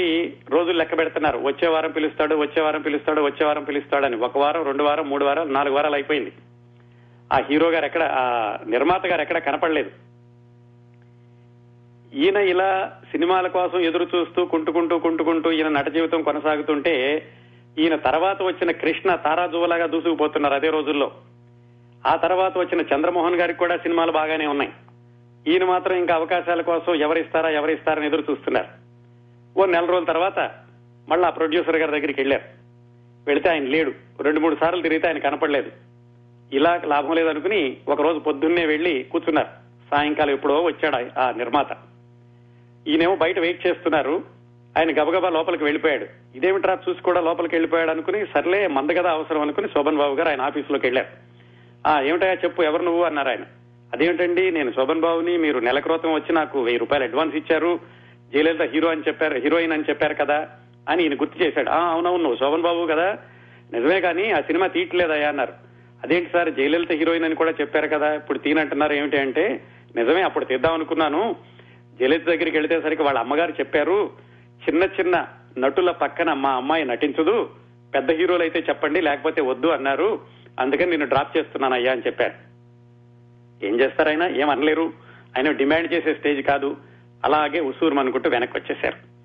రోజులు 0.51 0.79
లెక్క 0.79 0.99
పెడుతున్నారు. 0.99 1.39
వచ్చే 1.39 1.69
వారం 1.69 1.91
పిలుస్తాడు 1.91 2.37
వచ్చే 2.37 2.63
వారం 2.63 2.81
పిలుస్తాడు 2.81 3.21
వచ్చే 3.21 3.47
వారం 3.47 3.65
పిలుస్తాడని. 3.65 4.17
ఒక 4.17 4.39
వారం 4.39 4.65
రెండు 4.65 4.83
వారం 4.83 5.09
మూడు 5.09 5.25
వారాలు 5.25 5.53
నాలుగు 5.53 5.75
వారాలు 5.75 5.95
అయిపోయింది. 5.95 6.33
ఆ 7.33 7.39
హీరో 7.51 7.71
గారు 7.71 7.85
ఎక్కడ 7.85 8.03
ఆ 8.03 8.57
నిర్మాత 8.67 9.07
గారు 9.07 9.21
ఎక్కడ 9.21 9.39
కనపడలేదు. 9.39 9.91
ఈయన 12.15 12.37
ఇలా 12.37 13.01
సినిమాల 13.11 13.47
కోసం 13.47 13.79
ఎదురు 13.79 14.07
చూస్తూ 14.17 14.45
కుంటుకుంటూ 14.45 14.99
కుంటుకుంటూ 14.99 15.53
ఈయన 15.53 15.69
నట 15.69 15.89
జీవితం 15.89 16.23
కొనసాగుతుంటే 16.23 17.27
ఈయన 17.79 17.97
తర్వాత 17.97 18.43
వచ్చిన 18.43 18.71
కృష్ణ 18.71 19.15
తారాజువలాగా 19.15 19.87
దూసుకుపోతున్నారు 19.87 20.55
అదే 20.55 20.71
రోజుల్లో. 20.71 21.13
ఆ 22.07 22.17
తర్వాత 22.17 22.59
వచ్చిన 22.59 22.81
చంద్రమోహన్ 22.81 23.35
గారికి 23.35 23.59
కూడా 23.59 23.77
సినిమాలు 23.77 24.13
బాగానే 24.13 24.47
ఉన్నాయి. 24.47 24.71
ఈయన 25.47 25.65
మాత్రం 25.65 25.97
ఇంకా 25.97 26.15
అవకాశాల 26.15 26.61
కోసం 26.61 26.95
ఎవరిస్తారా 26.95 27.49
ఎవరిస్తారని 27.49 28.07
ఎదురు 28.07 28.25
చూస్తున్నారు. 28.31 28.67
ఓ 29.59 29.65
నెల 29.65 29.85
రోజుల 29.85 30.05
తర్వాత 30.05 30.51
మళ్ళీ 31.09 31.27
ఆ 31.27 31.31
ప్రొడ్యూసర్ 31.31 31.77
గారి 31.77 31.93
దగ్గరికి 31.93 32.21
వెళ్ళారు. 32.21 32.43
వెళితే 33.27 33.49
ఆయన 33.49 33.63
లేడు. 33.63 33.93
రెండు 34.21 34.41
మూడు 34.41 34.57
సార్లు 34.61 34.83
తిరిగితే 34.83 35.09
ఆయన 35.09 35.19
కనపడలేదు. 35.19 35.71
ఇలా 36.53 36.81
లాభం 36.85 37.13
లేదనుకుని 37.13 37.77
ఒక 37.89 38.03
రోజు 38.03 38.19
పొద్దున్నే 38.19 38.67
వెళ్ళి 38.67 39.03
కూర్చున్నారు. 39.03 39.47
సాయంకాలం 39.91 40.31
ఎప్పుడో 40.31 40.63
వచ్చాడు 40.63 40.97
ఆ- 40.97 41.25
ఆ 41.25 41.31
నిర్మాత. 41.31 41.67
ఈయనేమో 42.89 43.17
బయట 43.17 43.39
వెయిట్ 43.39 43.67
చేస్తున్నారు. 43.67 44.23
ఆయన 44.79 45.03
గబగబా 45.03 45.29
లోపలికి 45.29 45.65
వెళ్ళిపోయాడు. 45.65 46.07
ఇదేమిట్రా 46.35 46.79
చూసి 46.89 47.03
కూడా 47.03 47.21
లోపలికి 47.21 47.55
వెళ్ళిపోయాడు 47.55 47.91
అనుకుని 47.91 48.27
సర్లే 48.27 48.67
మంద 48.67 48.91
కదా 48.91 49.11
అవసరం 49.11 49.41
అనుకుని 49.41 49.69
శోభన్ 49.69 49.97
బాబు 49.97 50.15
గారు 50.15 50.29
ఆయన 50.29 50.41
ఆఫీసులోకి 50.41 50.87
వెళ్ళారు. 50.87 51.07
ఆ 51.89 52.01
ఏమిటయా 52.01 52.35
చెప్పు 52.35 52.63
ఎవరు 52.63 52.83
నువ్వు? 52.83 53.05
అన్నారు 53.05 53.29
ఆయన. 53.29 53.41
అదేమిటండి 53.95 54.51
నేను 54.51 54.73
శోభన్ 54.73 55.01
బాబుని 55.01 55.39
మీరు 55.39 55.59
నెల 55.59 55.79
క్రితం 55.79 56.15
వచ్చి 56.15 56.33
నాకు 56.33 56.63
వెయ్యి 56.63 56.79
రూపాయలు 56.79 57.05
అడ్వాన్స్ 57.05 57.37
ఇచ్చారు. 57.37 57.81
జయలలిత 58.33 58.63
హీరో 58.63 58.89
అని 58.89 59.03
చెప్పారు 59.09 59.39
హీరోయిన్ 59.39 59.73
అని 59.73 59.83
చెప్పారు 59.89 60.15
కదా 60.15 60.49
అని 60.89 61.03
ఈయన 61.03 61.15
గుర్తు 61.15 61.45
చేశాడు. 61.45 61.71
ఆ 61.71 61.93
అవునవును 61.93 62.23
నువ్వు 62.23 62.39
శోభన్ 62.39 62.63
బాబు 62.63 62.87
కదా. 62.87 63.19
నిజమే 63.73 64.01
కానీ 64.01 64.31
ఆ 64.31 64.41
సినిమా 64.41 64.67
తీయట్లేదయా 64.67 65.29
అన్నారు. 65.29 65.53
అదేంటి 66.05 66.31
సార్ 66.33 66.55
జయలలిత 66.55 66.93
హీరోయిన్ 66.93 67.25
అని 67.25 67.35
కూడా 67.35 67.51
చెప్పారు 67.51 67.89
కదా 67.89 68.15
ఇప్పుడు 68.15 68.39
తీనంటున్నారు 68.39 68.93
ఏమిటి 68.93 69.19
అంటే 69.19 69.65
నిజమే 69.97 70.23
అప్పుడు 70.23 70.45
తీద్దాం 70.45 70.75
అనుకున్నాను. 70.75 71.37
జయలలిత 71.99 72.27
దగ్గరికి 72.27 72.57
వెళితేసరికి 72.57 73.03
వాళ్ళ 73.03 73.19
అమ్మగారు 73.19 73.51
చెప్పారు 73.51 74.11
చిన్న 74.69 74.85
చిన్న 74.85 75.27
నటుల 75.59 75.91
పక్కన 75.91 76.33
మా 76.33 76.51
అమ్మాయి 76.51 76.85
నటించదు 76.85 77.51
పెద్ద 77.95 78.11
హీరోలు 78.11 78.43
అయితే 78.43 78.65
చెప్పండి 78.69 79.01
లేకపోతే 79.01 79.41
వద్దు 79.43 79.67
అన్నారు. 79.67 80.21
అందుకని 80.61 80.91
నేను 80.91 81.07
డ్రాప్ 81.07 81.39
చేస్తున్నాను 81.39 81.75
అయ్యా 81.75 81.93
అని 81.93 82.03
చెప్పారు. 82.07 82.48
ఏం 83.63 83.81
చేస్తారు 83.81 84.11
ఏమనలేరు 84.11 84.41
ఏం 84.41 84.51
అనలేరు. 84.51 84.93
ఆయన 85.37 85.51
డిమాండ్ 85.51 85.93
చేసే 85.93 86.15
స్టేజ్ 86.15 86.43
కాదు. 86.43 86.77
అలాగే 87.25 87.61
ఉసూరు 87.61 87.99
అనుకుంటూ 87.99 88.31
వెనక్కి 88.31 88.59
వచ్చేశారు 88.59 89.19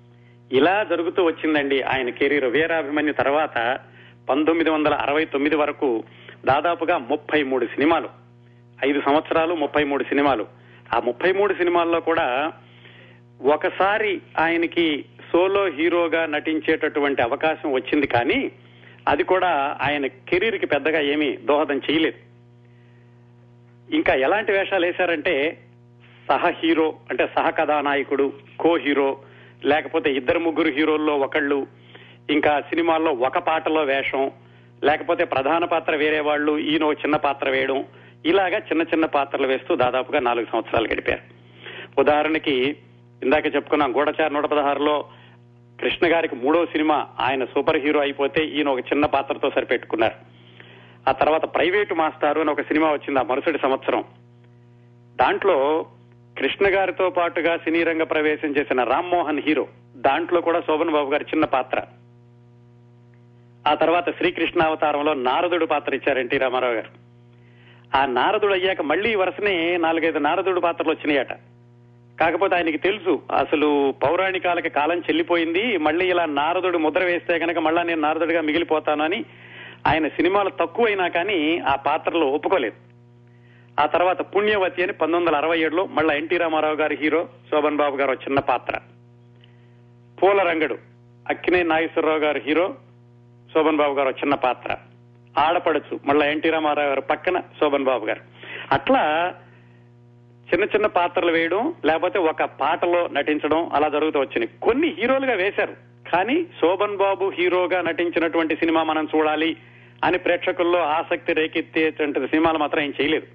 ఇలా 0.54 0.86
జరుగుతూ 0.90 1.24
వచ్చిందండి 1.24 1.82
ఆయన 1.82 2.10
కెరీర్. 2.10 2.44
వీరాభిమన్యు 2.44 3.12
తర్వాత 3.12 3.78
పంతొమ్మిది 4.28 4.70
వందల 4.70 4.94
అరవై 4.94 5.24
తొమ్మిది 5.24 5.56
వరకు 5.56 6.04
దాదాపుగా 6.44 6.98
ముప్పై 6.98 7.42
మూడు 7.42 7.66
సినిమాలు. 7.66 8.08
ఐదు 8.86 9.00
సంవత్సరాలు 9.00 9.54
ముప్పై 9.54 9.84
మూడు 9.84 10.04
సినిమాలు. 10.04 10.46
ఆ 10.94 11.00
ముప్పై 11.00 11.32
మూడు 11.32 11.54
సినిమాల్లో 11.54 12.00
కూడా 12.00 12.52
ఒకసారి 13.42 14.20
ఆయనకి 14.38 15.04
సోలో 15.32 15.66
హీరోగా 15.66 16.26
నటించేటటువంటి 16.26 17.22
అవకాశం 17.22 17.72
వచ్చింది 17.72 18.06
కానీ 18.06 18.52
అది 19.08 19.22
కూడా 19.22 19.78
ఆయన 19.82 20.06
కెరీర్కి 20.06 20.66
పెద్దగా 20.66 21.00
ఏమీ 21.00 21.36
దోహదం 21.36 21.80
చేయలేదు. 21.90 22.33
ఇంకా 23.94 24.14
ఎలాంటి 24.14 24.52
వేషాలు 24.52 24.86
వేశారంటే 24.86 25.58
సహ 26.28 26.48
హీరో 26.48 26.94
అంటే 27.10 27.26
సహ 27.26 27.50
కథానాయకుడు 27.50 28.32
కో 28.60 28.76
హీరో 28.76 29.18
లేకపోతే 29.64 30.12
ఇద్దరు 30.12 30.38
ముగ్గురు 30.38 30.68
హీరోల్లో 30.68 31.16
ఒకళ్ళు 31.16 31.66
ఇంకా 32.30 32.60
సినిమాల్లో 32.60 33.12
ఒక 33.12 33.38
పాటలో 33.38 33.82
వేషం 33.82 34.30
లేకపోతే 34.84 35.24
ప్రధాన 35.24 35.64
పాత్ర 35.64 35.96
వేరే 35.96 36.20
వాళ్ళు 36.20 36.58
ఈయన 36.58 36.84
ఒక 36.84 36.92
చిన్న 36.92 37.16
పాత్ర 37.16 37.50
వేయడం 37.50 37.84
ఇలాగా 38.26 38.58
చిన్న 38.58 38.82
చిన్న 38.82 39.06
పాత్రలు 39.06 39.46
వేస్తూ 39.46 39.76
దాదాపుగా 39.76 40.20
నాలుగు 40.20 40.46
సంవత్సరాలు 40.52 40.88
గడిపారు. 40.88 41.20
ఉదాహరణకి 42.00 42.76
ఇందాక 43.22 43.54
చెప్పుకున్నాం 43.54 43.96
గూఢచార 43.96 44.30
నూట 44.30 44.44
పదహారులో 44.44 45.04
కృష్ణ 45.80 46.14
గారికి 46.14 46.36
మూడో 46.36 46.66
సినిమా 46.66 47.06
ఆయన 47.20 47.44
సూపర్ 47.44 47.76
హీరో 47.76 48.00
అయిపోతే 48.00 48.44
ఈయన 48.44 48.68
ఒక 48.68 48.78
చిన్న 48.78 49.06
పాత్రతో 49.06 49.50
సరిపెట్టుకున్నారు. 49.50 50.33
ఆ 51.08 51.12
తర్వాత 51.12 51.54
ప్రైవేటు 51.54 51.94
మాస్టారు 51.94 52.40
అని 52.40 52.50
ఒక 52.50 52.60
సినిమా 52.60 52.92
వచ్చింది 52.92 53.20
ఆ 53.20 53.22
మరుసటి 53.22 53.58
సంవత్సరం. 53.62 54.04
దాంట్లో 55.16 55.86
కృష్ణ 56.38 56.66
గారితో 56.68 57.10
పాటుగా 57.10 57.56
సినీ 57.56 57.82
రంగ 57.82 58.02
ప్రవేశం 58.02 58.48
చేసిన 58.48 58.82
రామ్మోహన్ 58.82 59.42
హీరో 59.46 59.68
దాంట్లో 59.96 60.40
కూడా 60.40 60.60
శోభన్ 60.60 60.90
బాబు 60.90 61.10
గారి 61.10 61.24
చిన్న 61.24 61.44
పాత్ర. 61.44 61.82
ఆ 63.66 63.74
తర్వాత 63.74 64.16
శ్రీకృష్ణ 64.16 64.62
అవతారంలో 64.62 65.14
నారదుడు 65.14 65.66
పాత్ర 65.66 65.94
ఇచ్చారు 65.94 66.18
ఎన్టీ 66.18 66.38
రామారావు 66.38 66.74
గారు. 66.74 66.88
ఆ 67.96 68.06
నారదుడు 68.06 68.52
అయ్యాక 68.52 68.82
మళ్ళీ 68.82 69.14
వరుసనే 69.14 69.76
నాలుగైదు 69.76 70.18
నారదుడు 70.18 70.60
పాత్రలు 70.60 70.90
వచ్చినాయట. 70.90 71.32
కాకపోతే 72.20 72.54
ఆయనకి 72.54 72.78
తెలుసు 72.78 73.22
అసలు 73.32 73.94
పౌరాణికాలకి 74.02 74.68
కాలం 74.68 74.98
చెల్లిపోయింది 74.98 75.76
మళ్ళీ 75.76 76.08
ఇలా 76.08 76.26
నారదుడు 76.26 76.78
ముద్ర 76.78 77.04
వేస్తే 77.04 77.38
కనుక 77.38 77.58
మళ్ళా 77.58 77.82
నేను 77.82 78.00
నారదుడిగా 78.00 78.40
మిగిలిపోతానని 78.40 79.24
ఆయన 79.86 80.08
సినిమాలు 80.08 80.50
తక్కువైనా 80.50 81.08
కానీ 81.08 81.58
ఆ 81.58 81.74
పాత్రలో 81.74 82.26
ఒప్పుకోలేదు. 82.26 82.76
ఆ 83.80 83.86
తర్వాత 83.86 84.20
పుణ్యవతి 84.20 84.82
అని 84.82 84.92
పంతొమ్మిది 84.92 85.24
వందల 85.24 85.36
అరవై 85.36 85.58
ఏడులో 85.60 85.86
మళ్ళా 85.86 86.14
ఎన్టీ 86.14 86.36
రామారావు 86.36 86.74
గారి 86.74 86.98
హీరో 87.00 87.28
శోభన్ 87.50 87.76
బాబు 87.76 87.96
గారు 87.96 88.12
చిన్న 88.12 88.40
పాత్ర. 88.40 88.78
పూల 90.22 90.42
రంగడు 90.42 90.78
అక్కినే 91.28 91.62
నాగేశ్వరరావు 91.62 92.18
గారు 92.18 92.40
హీరో 92.46 92.74
శోభన్ 93.54 93.76
బాబు 93.76 93.94
గారు 93.94 94.08
చిన్న 94.08 94.34
పాత్ర. 94.34 94.76
ఆడపడచ్చు 95.38 96.00
మళ్ళా 96.04 96.26
ఎన్టీ 96.26 96.50
రామారావు 96.50 96.88
గారు 96.88 97.00
పక్కన 97.00 97.38
శోభన్ 97.38 97.84
బాబు 97.84 98.06
గారు. 98.06 98.20
అట్లా 98.72 99.34
చిన్న 100.52 100.64
చిన్న 100.64 100.86
పాత్రలు 100.86 101.32
వేయడం 101.32 101.74
లేకపోతే 101.84 102.18
ఒక 102.18 102.44
పాటలో 102.44 103.08
నటించడం 103.12 103.70
అలా 103.74 103.88
జరుగుతూ 103.88 104.20
వచ్చినాయి. 104.20 104.50
కొన్ని 104.62 104.96
హీరోలుగా 104.98 105.34
వేశారు. 105.34 105.72
కానీ 106.12 106.44
శోభన్ 106.44 106.96
బాబు 106.96 107.32
హీరోగా 107.38 107.80
నటించినటువంటి 107.80 108.56
సినిమా 108.56 108.82
మనం 108.82 109.08
చూడాలి. 109.16 109.56
అని 110.04 110.18
ప్రేక్షకుల్లో 110.18 110.78
ఆసక్తి 110.78 111.32
రేకెత్తేటువంటి 111.32 112.26
సినిమాలు 112.26 112.58
మాత్రం 112.58 112.82
ఏం 112.82 112.92
చేయలేదు. 113.00 113.26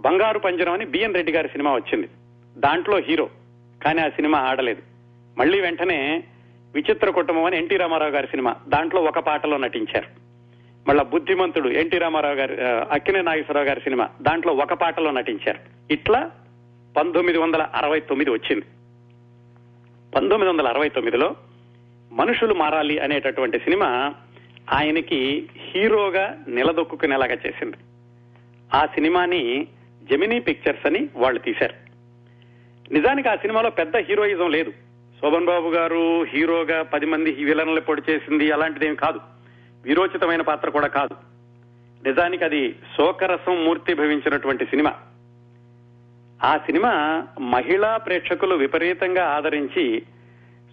బంగారు 0.00 0.38
పంజరం 0.38 0.72
అని 0.72 0.86
బిఎన్ 0.86 1.14
రెడ్డి 1.14 1.32
గారి 1.32 1.48
సినిమా 1.48 1.74
వచ్చింది. 1.74 2.08
దాంట్లో 2.56 2.98
హీరో 2.98 3.30
కానీ 3.84 4.00
ఆ 4.00 4.08
సినిమా 4.08 4.38
ఆడలేదు. 4.38 4.82
మళ్ళీ 5.38 5.60
వెంటనే 5.60 6.24
విచిత్ర 6.74 7.10
కుటుంబం 7.10 7.44
అని 7.44 7.56
ఎన్టీ 7.56 7.76
రామారావు 7.76 8.10
గారి 8.10 8.26
సినిమా 8.26 8.54
దాంట్లో 8.68 9.00
ఒక 9.00 9.18
పాటలో 9.18 9.56
నటించారు. 9.56 10.28
మళ్ళా 10.88 11.02
బుద్ధిమంతుడు 11.02 11.68
ఎన్టీ 11.68 11.98
రామారావు 11.98 12.34
గారి 12.34 12.54
అక్కినే 12.94 13.22
నాగేశ్వరరావు 13.22 13.66
గారి 13.66 13.80
సినిమా 13.80 14.08
దాంట్లో 14.22 14.52
ఒక 14.52 14.72
పాటలో 14.72 15.10
నటించారు. 15.10 15.92
ఇట్లా 15.92 16.30
పంతొమ్మిది 16.96 17.38
వందల 17.38 17.62
అరవై 17.62 18.00
తొమ్మిది 18.00 18.30
వచ్చింది. 18.30 18.64
పంతొమ్మిది 20.14 20.52
వందల 20.52 20.68
అరవై 20.68 20.88
తొమ్మిదిలో 20.88 21.36
మనుషులు 22.12 22.54
మారాలి 22.54 22.98
అనేటటువంటి 22.98 23.58
సినిమా 23.58 24.14
ఆయనకి 24.72 25.48
హీరోగా 25.56 26.44
నిలదొక్కుకునేలాగా 26.48 27.36
చేసింది. 27.46 27.76
ఆ 28.74 28.86
సినిమాని 28.86 29.66
జెమినీ 30.10 30.40
పిక్చర్స్ 30.40 30.86
అని 30.86 31.08
వాళ్ళు 31.16 31.40
తీశారు. 31.40 31.74
నిజానికి 32.92 33.28
ఆ 33.28 33.36
సినిమాలో 33.36 33.70
పెద్ద 33.70 33.96
హీరోయిజం 33.96 34.50
లేదు. 34.50 34.70
శోభన్ 35.20 35.44
బాబు 35.44 35.68
గారు 35.68 36.22
హీరోగా 36.22 36.82
పది 36.82 37.06
మంది 37.06 37.32
విలన్లు 37.32 37.80
పొడి 37.80 38.02
చేసింది 38.10 38.52
అలాంటిదేం 38.52 38.94
కాదు. 38.94 39.20
వీరోచితమైన 39.84 40.42
పాత్ర 40.42 40.70
కూడా 40.70 40.86
కాదు. 40.86 41.16
నిజానికి 42.08 42.44
అది 42.44 42.72
శోకరసం 42.72 43.64
మూర్తి 43.64 43.94
భవించినటువంటి 43.94 44.64
సినిమా. 44.64 44.94
ఆ 46.44 46.56
సినిమా 46.56 47.26
మహిళా 47.40 47.96
ప్రేక్షకులు 47.96 48.54
విపరీతంగా 48.54 49.24
ఆదరించి 49.24 50.02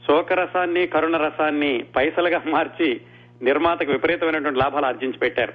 శోకరసాన్ని 0.07 0.87
కరుణ 0.87 1.17
రసాన్ని 1.17 1.85
పైసలుగా 1.95 2.41
మార్చి 2.45 3.01
నిర్మాతకు 3.41 3.91
విపరీతమైనటువంటి 3.91 4.59
లాభాలు 4.59 4.85
ఆర్జించి 4.85 5.17
పెట్టారు. 5.17 5.53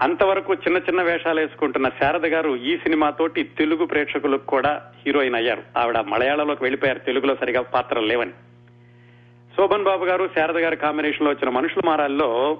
అంతవరకు 0.00 0.54
చిన్న 0.54 0.76
చిన్న 0.78 1.02
వేషాలు 1.02 1.40
వేసుకుంటున్న 1.40 1.88
శారద 1.88 2.26
గారు 2.26 2.56
ఈ 2.56 2.76
సినిమాతోటి 2.76 3.42
తెలుగు 3.42 3.84
ప్రేక్షకులకు 3.84 4.46
కూడా 4.46 4.82
హీరోయిన్ 5.06 5.34
అయ్యారు. 5.34 5.62
ఆవిడ 5.78 5.98
మలయాళంలోకి 5.98 6.64
వెళ్ళిపోయారు. 6.64 6.98
తెలుగులో 6.98 7.34
సరిగా 7.34 7.62
పాత్రలు 7.62 8.06
లేవని. 8.06 8.30
శోభన్ 9.56 9.84
బాబు 9.84 10.04
గారు 10.04 10.30
శారద 10.38 10.58
గారి 10.58 10.76
కాంబినేషన్లో 10.76 11.30
వచ్చిన 11.30 11.50
మనుషుల 11.50 11.82
మారాల్లో 11.84 12.58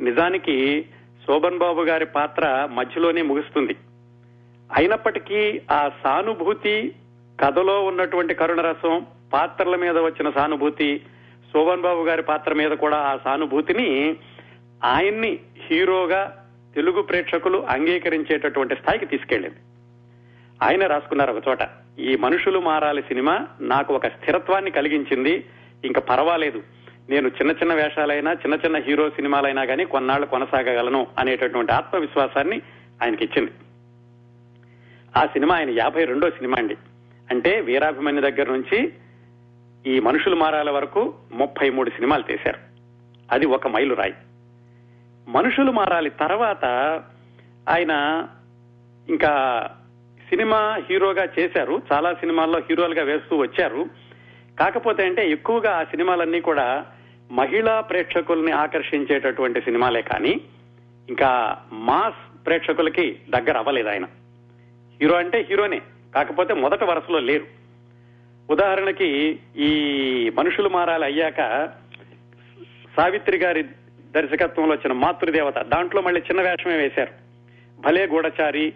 నిజానికి 0.00 0.82
శోభన్ 1.26 1.58
బాబు 1.58 1.82
గారి 1.82 2.06
పాత్ర 2.06 2.68
మధ్యలోనే 2.72 3.22
ముగుస్తుంది. 3.22 3.76
అయినప్పటికీ 4.76 5.60
ఆ 5.72 5.90
సానుభూతి 6.04 6.94
కథలో 7.40 7.84
ఉన్నటువంటి 7.84 8.34
కరుణరసం 8.34 9.06
పాత్రల 9.32 9.76
మీద 9.76 9.98
వచ్చిన 9.98 10.30
సానుభూతి 10.30 11.00
శోభన్ 11.52 11.82
బాబు 11.82 12.02
గారి 12.02 12.22
పాత్ర 12.22 12.54
మీద 12.54 12.70
కూడా 12.70 12.96
ఆ 12.96 13.18
సానుభూతిని 13.24 14.16
ఆయన్ని 14.84 15.38
హీరోగా 15.66 16.46
తెలుగు 16.74 17.02
ప్రేక్షకులు 17.02 17.58
అంగీకరించేటటువంటి 17.58 18.74
స్థాయికి 18.74 19.06
తీసుకెళ్ళింది. 19.06 19.56
ఆయన 20.62 20.86
రాసుకున్నారు 20.86 21.32
ఒక 21.32 21.48
చోట 21.48 21.58
ఈ 21.98 22.16
మనుషులు 22.16 22.58
మారాలి 22.58 23.02
సినిమా 23.02 23.46
నాకు 23.60 23.94
ఒక 23.94 24.06
స్థిరత్వాన్ని 24.06 24.70
కలిగించింది 24.70 25.44
ఇంకా 25.84 26.00
పర్వాలేదు. 26.00 26.62
నేను 27.10 27.28
చిన్న 27.28 27.50
చిన్న 27.50 27.74
వేషాలైనా 27.74 28.32
చిన్న 28.32 28.54
చిన్న 28.54 28.76
హీరో 28.76 29.10
సినిమాలైనా 29.10 29.64
కానీ 29.64 29.84
కొన్నాళ్ళు 29.84 30.26
కొనసాగగలను 30.26 31.06
అనేటటువంటి 31.18 31.72
ఆత్మవిశ్వాసాన్ని 31.72 32.62
ఆయనకి 33.02 33.24
ఇచ్చింది. 33.24 33.50
ఆ 35.16 35.26
సినిమా 35.26 35.54
ఆయన 35.54 35.70
యాభై 35.70 36.04
రెండో 36.04 36.30
సినిమా 36.30 36.54
అండి. 36.58 36.76
అంటే 37.30 37.60
వీరాభిమన్యు 37.60 38.20
దగ్గర 38.20 38.50
నుంచి 38.52 38.92
ఈ 39.86 40.00
మనుషులు 40.00 40.36
మారాల 40.36 40.70
వరకు 40.70 41.14
ముప్పై 41.32 41.70
మూడు 41.70 41.90
సినిమాలు 41.90 42.22
తీశారు. 42.22 42.58
అది 43.32 43.46
ఒక 43.46 43.66
మైలు 43.66 43.94
రాయి 43.94 44.14
మనుషులు 45.28 45.72
మారాలి 45.72 46.10
తర్వాత 46.10 46.64
ఆయన 47.68 48.26
ఇంకా 49.08 49.64
సినిమా 50.28 50.78
హీరోగా 50.90 51.28
చేశారు. 51.38 51.82
చాలా 51.92 52.14
సినిమాల్లో 52.14 52.58
హీరోలుగా 52.58 53.02
వేస్తూ 53.02 53.36
వచ్చారు. 53.36 53.86
కాకపోతే 54.60 55.06
అంటే 55.06 55.30
ఎక్కువగా 55.30 55.76
ఆ 55.76 55.84
సినిమాలన్నీ 55.84 56.40
కూడా 56.40 56.86
మహిళా 57.30 57.80
ప్రేక్షకుల్ని 57.80 58.52
ఆకర్షించేటటువంటి 58.52 59.60
సినిమాలే 59.60 60.02
కానీ 60.02 60.40
ఇంకా 61.08 61.58
మాస్ 61.72 62.46
ప్రేక్షకులకి 62.46 63.18
దగ్గర 63.30 63.56
అవ్వలేదు 63.58 63.88
ఆయన. 63.88 64.04
హీరో 65.02 65.16
అంటే 65.16 65.46
హీరోనే. 65.50 65.82
కాకపోతే 66.14 66.54
మొదట 66.54 66.84
వరుసలో 66.84 67.18
లేరు. 67.18 67.59
ఉదాహరణకి 68.50 69.38
ఈ 69.56 69.70
మనుషులు 70.34 70.68
మారాలి 70.68 71.04
అయ్యాక 71.04 71.68
సావిత్రి 72.96 73.38
గారి 73.38 73.62
దర్శకత్వంలో 74.10 74.72
వచ్చిన 74.72 74.92
మాతృదేవత 74.92 75.58
దాంట్లో 75.58 76.02
మళ్ళీ 76.02 76.20
చిన్న 76.20 76.42
వేషమే 76.42 76.76
వేశారు. 76.76 77.12
భలే 77.80 78.06
గూఢచారి 78.06 78.72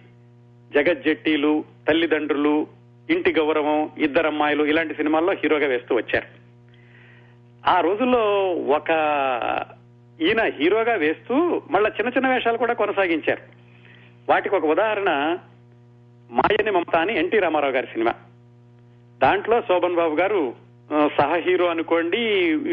జగజ్జెట్టీలు 0.75 1.65
తల్లిదండ్రులు 1.89 2.67
ఇంటి 3.11 3.33
గౌరవం 3.33 3.91
ఇద్దరమ్మాయిలు 3.99 4.65
ఇలాంటి 4.65 4.95
సినిమాల్లో 4.95 5.33
హీరోగా 5.33 5.67
వేస్తూ 5.67 5.95
వచ్చారు. 5.95 6.27
ఆ 7.69 7.81
రోజుల్లో 7.81 8.45
ఒక 8.53 8.91
ఈయన 10.21 10.43
హీరోగా 10.45 10.95
వేస్తూ 10.95 11.63
మళ్ళా 11.71 11.91
చిన్న 11.91 12.09
చిన్న 12.09 12.29
వేషాలు 12.29 12.59
కూడా 12.59 12.75
కొనసాగించారు. 12.75 13.41
వాటికి 14.29 14.55
ఒక 14.55 14.65
ఉదాహరణ 14.65 15.39
మాయని 16.31 16.71
మమత 16.71 16.97
అని 16.97 17.19
ఎన్టీ 17.19 17.39
రామారావు 17.39 17.73
గారి 17.73 17.87
సినిమా. 17.87 18.15
దాంట్లో 19.23 19.61
శోభన్ 19.61 19.95
బాబు 19.95 20.15
గారు 20.15 20.55
సహ 21.19 21.35
హీరో 21.37 21.67
అనుకోండి 21.67 22.21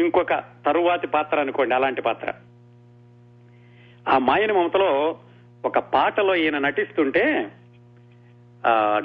ఇంకొక 0.02 0.34
తరువాతి 0.66 1.06
పాత్ర 1.06 1.40
అనుకోండి 1.40 1.74
అలాంటి 1.74 2.02
పాత్ర. 2.02 2.32
ఆ 4.08 4.18
మాయని 4.18 4.52
మమతలో 4.52 5.16
ఒక 5.64 5.78
పాటలో 5.78 6.34
ఈయన 6.34 6.58
నటిస్తుంటే 6.58 7.24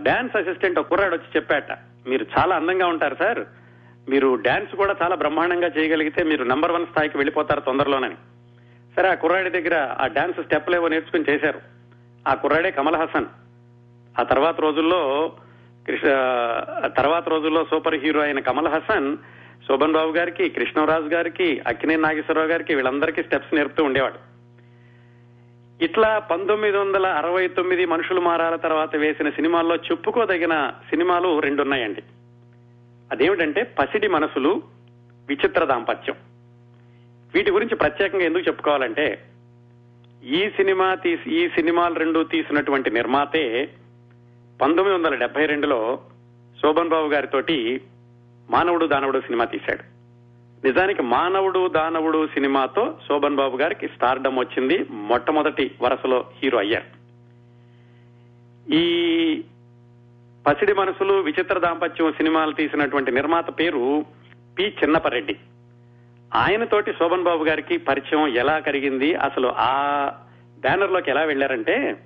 డాన్స్ 0.03 0.35
అసిస్టెంట్ 0.35 0.79
ఒక 0.79 0.87
కుర్రాడు 0.87 1.15
వచ్చి 1.15 1.29
చెప్పాట 1.35 1.71
మీరు 2.07 2.25
చాలా 2.37 2.55
అందంగా 2.55 2.87
ఉంటారు 2.87 3.15
సార్. 3.15 3.39
మీరు 4.09 4.35
డాన్స్ 4.35 4.75
కూడా 4.75 4.95
చాలా 5.03 5.15
బ్రహ్మాండంగా 5.15 5.67
చేయగలిగితే 5.67 6.23
మీరు 6.23 6.43
నంబర్ 6.43 6.71
వన్ 6.71 6.85
స్థాయికి 6.85 7.17
వెళ్ళిపోతారు 7.17 7.59
తొందరలోనని. 7.59 8.15
సరే 8.95 9.07
ఆ 9.09 9.13
కుర్రాడి 9.13 9.49
దగ్గర 9.49 9.75
ఆ 9.99 10.07
డాన్స్ 10.07 10.43
స్టెప్లు 10.43 10.75
ఏవో 10.75 10.87
నేర్చుకుని 10.87 11.25
చేశారు. 11.29 11.59
ఆ 12.27 12.33
కుర్రాడే 12.33 12.71
కమల్ 12.71 12.95
హాసన్. 12.95 13.25
ఆ 14.19 14.23
తర్వాత 14.23 14.59
రోజుల్లో 14.59 15.01
కృష్ణ 15.87 16.09
తర్వాత 16.97 17.29
రోజుల్లో 17.29 17.65
సూపర్ 17.65 17.95
హీరో 17.95 18.21
అయిన 18.21 18.39
కమల్ 18.39 18.67
హసన్ 18.67 19.17
శోభన్ 19.67 19.93
బాబు 19.93 20.11
గారికి 20.11 20.49
కృష్ణరాజు 20.49 21.05
గారికి 21.05 21.59
అక్కినే 21.67 21.95
నాగేశ్వరరావు 21.95 22.47
గారికి 22.47 22.75
వీళ్ళందరికీ 22.75 23.23
స్టెప్స్ 23.23 23.55
నేర్పుతూ 23.55 23.83
ఉండేవాడు. 23.83 24.19
ఇట్లా 25.85 26.19
పంతొమ్మిది 26.19 26.77
వందల 26.77 27.05
అరవై 27.05 27.47
తొమ్మిది 27.47 27.85
మనుషులు 27.85 28.21
మారాల 28.21 28.55
తర్వాత 28.55 28.95
వేసిన 28.95 29.29
సినిమాల్లో 29.29 29.75
చెప్పుకోదగిన 29.75 30.73
సినిమాలు 30.89 31.39
రెండు 31.39 31.61
ఉన్నాయండి 31.61 32.03
అదేమిటంటే 33.11 33.63
పసిడి 33.63 34.07
మనసులు 34.07 34.61
విచిత్ర 35.27 35.63
దాంపత్యం. 35.63 36.15
వీటి 37.33 37.51
గురించి 37.51 37.75
ప్రత్యేకంగా 37.75 38.25
ఎందుకు 38.25 38.47
చెప్పుకోవాలంటే 38.47 39.23
ఈ 40.23 40.49
సినిమా 40.49 40.95
తీసి 40.95 41.35
ఈ 41.35 41.47
సినిమాలు 41.49 41.95
రెండు 41.95 42.23
తీసినటువంటి 42.23 42.91
నిర్మాతే 42.91 43.69
పంతొమ్మిది 44.61 44.97
వందల 44.97 45.15
డెబ్బై 45.15 45.45
రెండులో 45.45 45.99
శోభన్ 46.61 46.89
బాబు 46.89 47.07
గారితోటి 47.07 47.81
మానవుడు 48.49 48.85
దానవుడు 48.85 49.19
సినిమా 49.19 49.45
తీశాడు. 49.45 49.97
నిజానికి 50.67 51.01
మానవుడు 51.01 51.67
దానవుడు 51.67 52.27
సినిమాతో 52.27 52.97
శోభన్ 53.07 53.35
బాబు 53.35 53.57
గారికి 53.57 53.87
స్టార్డమ్ 53.87 54.39
వచ్చింది. 54.39 54.85
మొట్టమొదటి 54.89 55.71
వరుసలో 55.81 56.25
హీరో 56.43 56.59
అయ్యారు. 56.59 56.97
ఈ 58.73 59.43
పసిడి 60.47 60.73
మనసులు 60.73 61.13
విచిత్ర 61.13 61.59
దాంపత్యం 61.59 62.11
సినిమాలు 62.11 62.51
తీసినటువంటి 62.51 63.11
నిర్మాత 63.11 63.59
పేరు 63.59 64.05
పి. 64.57 64.63
చిన్నపరెడ్డి. 64.63 65.35
ఆయనతోటి 66.35 66.93
శోభన్ 66.93 67.23
బాబు 67.23 67.43
గారికి 67.43 67.77
పరిచయం 67.77 68.27
ఎలా 68.27 68.59
కలిగింది? 68.59 69.15
అసలు 69.15 69.53
ఆ 69.57 70.07
బ్యానర్లోకి 70.59 71.09
ఎలా 71.09 71.21
వెళ్ళారంటే 71.21 71.97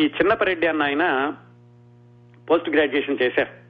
ఈ 0.00 0.02
చిన్నపరెడ్డి 0.02 0.66
అన్న 0.66 0.82
ఆయన 0.82 1.32
పోస్ట్ 2.50 2.70
గ్రాడ్యుయేషన్ 2.70 3.18
చేశారు. 3.22 3.64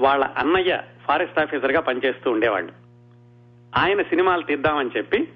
వాళ్ళ 0.00 0.24
అన్నయ్య 0.24 0.80
ఫారెస్ట్ 1.06 1.38
ఆఫీసర్గా 1.38 1.80
పనిచేస్తూ 1.80 2.30
ఉండేవాళ్ళు. 2.30 2.72
ఆయన 3.78 4.02
సినిమాలు 4.02 4.42
తీద్దామని 4.42 4.90
చెప్పి 4.96 5.28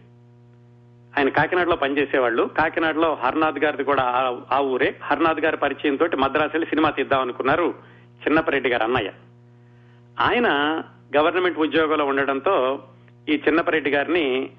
ఆయన 1.19 1.29
కాకినాడలో 1.29 1.77
పనిచేసేవాళ్ళు. 1.77 2.43
కాకినాడలో 2.43 3.15
హర్నాథ్ 3.15 3.59
గారిది 3.59 3.85
కూడా 3.85 4.03
ఆ- 4.51 4.61
ఊరే. 4.61 4.97
హర్నాథ్ 5.03 5.41
గారి 5.41 5.57
పరిచయం 5.57 5.97
తోటి 5.97 6.17
మద్రాసు 6.17 6.51
వెళ్ళి 6.53 6.67
సినిమా 6.67 6.91
తీద్దాం 6.91 7.21
అనుకున్నారు 7.21 7.75
చిన్నపరెడ్డి 8.27 8.69
గారు 8.69 8.83
అన్నయ్య. 8.83 9.13
ఆయన 10.21 10.49
గవర్నమెంట్ 11.17 11.59
ఉద్యోగంలో 11.59 12.05
ఉండడంతో 12.05 12.85
ఈ 13.29 13.43
చిన్నపరెడ్డి 13.49 13.91
గారిని 13.91 14.51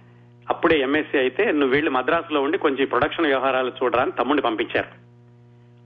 అప్పుడే 0.50 0.80
ఎంఎస్సీ 0.80 1.18
అయితే 1.18 1.52
నువ్వు 1.52 1.76
వీళ్ళు 1.76 1.92
మద్రాసులో 1.92 2.42
ఉండి 2.42 2.58
కొంచెం 2.58 2.88
ప్రొడక్షన్ 2.88 3.26
వ్యవహారాలు 3.26 3.72
చూడరా 3.84 4.02
అని 4.02 4.12
తమ్ముడిని 4.12 4.42
పంపించారు. 4.42 5.01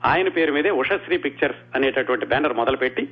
ఆయన 0.05 0.27
పేరు 0.27 0.53
మీదే 0.53 0.69
ఉషశ్రీ 0.69 1.17
పిక్చర్స్ 1.17 1.57
అనేటటువంటి 1.75 2.25
బ్యానర్ 2.25 2.53
మొదలుపెట్టి 2.53 3.09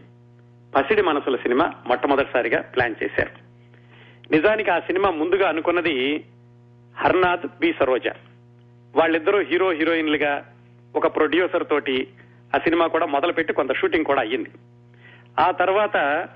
పసిడి 0.76 1.01
మనసుల 1.01 1.35
సినిమా 1.35 1.73
మొట్టమొదటిసారిగా 1.88 2.61
ప్లాన్ 2.61 2.95
చేశారు. 3.03 3.30
నిజానికి 4.31 4.72
ఆ 4.72 4.80
సినిమా 4.80 5.10
ముందుగా 5.10 5.49
అనుకున్నది 5.49 6.26
హర్నాథ్ 6.97 7.47
బి. 7.60 7.73
సరోజ. 7.80 8.07
వాళ్ళిద్దరూ 8.95 9.39
హీరో 9.39 9.72
హీరోయిన్లుగా 9.72 10.45
ఒక 10.95 11.15
ప్రొడ్యూసర్ 11.15 11.68
తోటి 11.69 12.07
ఆ 12.55 12.57
సినిమా 12.57 12.88
కూడా 12.88 13.05
మొదలుపెట్టి 13.05 13.53
కొంత 13.53 13.76
షూటింగ్ 13.76 14.05
కూడా 14.05 14.22
అయ్యింది. 14.22 14.49
ఆ 15.39 15.51
తర్వాత 15.51 16.27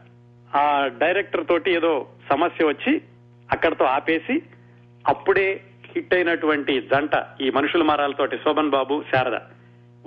ఆ 0.55 0.89
డైరెక్టర్ 0.97 1.47
తోటి 1.47 1.71
ఏదో 1.71 2.07
సమస్య 2.29 2.65
వచ్చి 2.65 3.01
అక్కడతో 3.51 3.85
ఆపేసి 3.85 4.41
అప్పుడే 5.07 5.61
హిట్ 5.95 6.13
అయినటువంటి 6.13 6.81
జంట 6.81 7.09
ఈ 7.41 7.49
మనుషుల 7.49 7.83
మారాలతోటి 7.83 8.37
శోభన్ 8.37 8.69
బాబు 8.69 9.03
శారద 9.15 9.33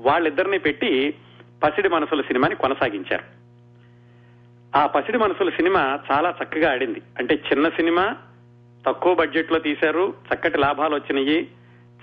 వాళ్ళిద్దరిని 0.01 0.59
పెట్టి 0.59 1.15
పసిడి 1.63 1.89
మనసుల 1.89 2.21
సినిమాని 2.21 2.55
కొనసాగించారు. 2.55 3.23
ఆ 4.79 4.87
పసిడి 4.87 5.19
మనసుల 5.19 5.51
సినిమా 5.51 5.99
చాలా 6.13 6.35
చక్కగా 6.43 6.73
ఆడింది. 6.73 7.03
అంటే 7.19 7.35
చిన్న 7.35 7.69
సినిమా 7.69 8.17
తక్కువ 8.87 9.15
బడ్జెట్లో 9.15 9.59
తీశారు 9.59 10.15
చక్కటి 10.35 10.59
లాభాలు 10.59 10.95
వచ్చినాయి 10.95 11.49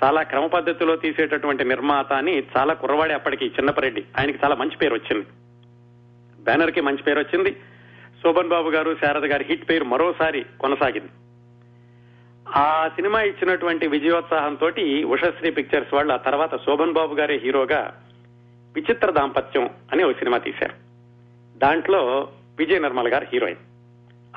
చాలా 0.04 0.24
క్రమ 0.24 0.46
పద్ధతిలో 0.46 0.96
తీసేటటువంటి 0.96 1.64
నిర్మాత 1.64 2.14
అని 2.14 2.44
చాలా 2.58 2.74
కుర్రవాడే 2.74 3.14
అప్పటికి 3.14 3.46
చిన్నపరెడ్డి. 3.46 4.04
ఆయనకి 4.20 4.40
చాలా 4.44 4.56
మంచి 4.56 4.78
పేరు 4.78 4.94
వచ్చింది. 4.94 5.26
బ్యానర్కి 6.44 6.82
మంచి 6.82 7.04
పేరు 7.04 7.20
వచ్చింది. 7.20 7.52
శోభన్ 8.24 8.48
బాబు 8.48 8.70
గారు 8.70 8.98
శారద 9.06 9.26
గారి 9.26 9.46
హిట్ 9.50 9.70
పేరు 9.70 9.84
మరోసారి 9.84 10.46
కొనసాగింది. 10.60 11.27
ఆ 12.56 12.88
సినిమా 12.96 13.22
ఇచ్చినటువంటి 13.22 13.88
విజయోత్సాహంతో 13.88 14.72
ఉషశ్రీ 15.08 15.52
పిక్చర్స్ 15.52 15.94
వాళ్ళు 15.94 16.14
ఆ 16.14 16.18
తర్వాత 16.18 16.56
శోభన్ 16.56 16.94
బాబు 16.94 17.16
గారి 17.16 17.38
హీరోగా 17.38 18.04
విచిత్ర 18.76 19.12
దాంపత్యం 19.12 19.70
అనే 19.92 20.04
ఒక 20.04 20.12
సినిమా 20.12 20.38
తీశారు. 20.38 20.74
దాంట్లో 21.58 22.30
విజయ 22.58 22.80
నిర్మల్ 22.80 23.08
గారు 23.08 23.28
హీరోయిన్. 23.34 23.60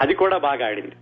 అది 0.00 0.14
కూడా 0.14 0.38
బాగా 0.38 0.66
ఆడింది. 0.66 0.92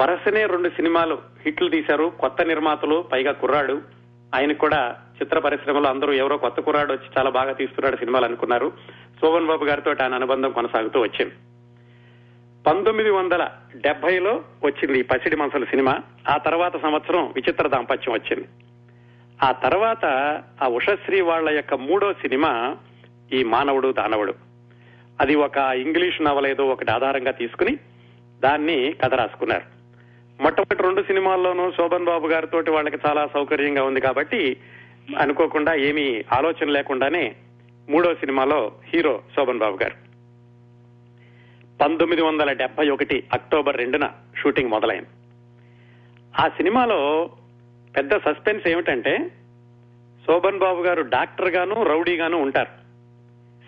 వరుసనే 0.00 0.46
రెండు 0.46 0.68
సినిమాలు 0.68 1.18
హిట్లు 1.44 1.68
తీశారు. 1.68 2.12
కొత్త 2.20 2.42
నిర్మాతలు 2.42 3.04
పైగా 3.12 3.32
కుర్రాడు. 3.32 3.82
ఆయన 4.34 4.52
కూడా 4.52 4.96
చిత్ర 5.22 5.38
పరిశ్రమలో 5.38 5.90
అందరూ 5.90 6.12
ఎవరో 6.12 6.36
కొత్త 6.36 6.60
కుర్రాడు 6.60 6.92
వచ్చి 6.92 7.08
చాలా 7.18 7.30
బాగా 7.30 7.52
తీస్తున్నాడు 7.52 7.96
సినిమాలు 7.96 8.24
అనుకున్నారు. 8.24 8.72
శోభన్ 9.20 9.46
బాబు 9.46 9.64
గారితో 9.64 9.90
ఆయన 9.90 10.14
అనుబంధం 10.14 10.50
కొనసాగుతూ 10.50 11.00
వచ్చింది. 11.00 11.34
పంతొమ్మిది 12.66 13.10
వందల 13.10 13.50
డెబ్బైలో 13.76 14.42
వచ్చింది 14.64 14.98
ఈ 14.98 15.02
పసిడి 15.02 15.36
మనసుల 15.36 15.64
సినిమా. 15.64 15.98
ఆ 16.28 16.36
తర్వాత 16.36 16.82
సంవత్సరం 16.82 17.26
విచిత్ర 17.26 17.68
దాంపత్యం 17.68 18.14
వచ్చింది. 18.14 18.48
ఆ 19.42 19.52
తర్వాత 19.52 20.04
ఆ 20.62 20.68
ఉషశ్రీ 20.68 21.20
వాళ్ళ 21.20 21.50
యొక్క 21.50 21.74
మూడో 21.74 22.12
సినిమా 22.12 22.76
ఈ 23.32 23.44
మానవుడు 23.44 23.92
దానవుడు. 23.92 24.34
అది 25.20 25.34
ఒక 25.34 25.56
ఇంగ్లీష్ 25.56 26.22
నవల 26.22 26.46
ఏదో 26.46 26.66
ఒకటి 26.66 26.90
ఆధారంగా 26.90 27.30
తీసుకుని 27.30 27.78
దాన్ని 28.40 28.94
కథ 29.04 29.14
రాసుకున్నారు. 29.14 29.76
మొట్టమొదటి 30.42 30.82
రెండు 30.82 31.02
సినిమాల్లోనూ 31.02 31.70
శోభన్ 31.70 32.04
బాబు 32.04 32.26
గారితో 32.26 32.72
వాళ్ళకి 32.72 32.98
చాలా 33.08 33.26
సౌకర్యంగా 33.26 33.84
ఉంది 33.84 34.00
కాబట్టి 34.00 34.56
అనుకోకుండా 35.18 35.74
ఏమీ 35.74 36.24
ఆలోచన 36.32 36.68
లేకుండానే 36.68 37.36
మూడో 37.88 38.14
సినిమాలో 38.14 38.72
హీరో 38.94 39.22
శోభన్ 39.36 39.58
బాబు 39.58 39.78
గారు. 39.82 40.05
పంతొమ్మిది 41.80 42.22
వందల 42.22 42.52
డెబ్బై 42.52 42.88
ఒకటి 42.88 43.24
అక్టోబర్ 43.32 43.76
రెండున 43.76 44.10
షూటింగ్ 44.42 44.70
మొదలైంది. 44.70 45.08
ఆ 46.40 46.48
సినిమాలో 46.48 47.30
పెద్ద 47.96 48.16
సస్పెన్స్ 48.16 48.68
ఏమిటంటే 48.68 49.30
శోభన్ 50.26 50.58
బాబు 50.58 50.82
గారు 50.82 51.02
డాక్టర్ 51.02 51.50
గాను 51.50 51.82
రౌడీగాను 51.82 52.36
ఉంటారు. 52.38 52.86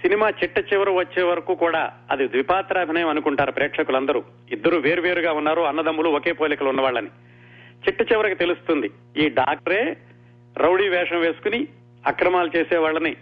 సినిమా 0.03 0.29
చిట్ట 0.29 0.59
చివర 0.73 0.91
వచ్చే 0.91 1.23
వరకు 1.23 1.55
కూడా 1.55 1.93
అది 2.11 2.29
ద్విపాత్రాభినయం 2.29 3.09
అనుకుంటారు 3.09 3.53
ప్రేక్షకులందరూ. 3.53 4.23
ఇద్దరు 4.51 4.77
వేరువేరుగా 4.77 5.33
ఉన్నారు 5.33 5.61
అన్నదమ్ములు 5.61 6.09
ఒకే 6.09 6.33
పోలికలు 6.33 6.69
ఉన్నవాళ్ళని. 6.69 7.09
చిట్ట 7.89 8.13
చివరికి 8.13 8.35
తెలుస్తుంది 8.35 8.91
ఈ 9.17 9.29
డాక్టరే 9.29 9.97
రౌడీ 10.59 10.89
వేషం 10.89 11.21
వేసుకుని 11.21 11.69
అక్రమాలు 12.07 12.51
చేసే 12.57 12.77
వాళ్ళని 12.77 13.17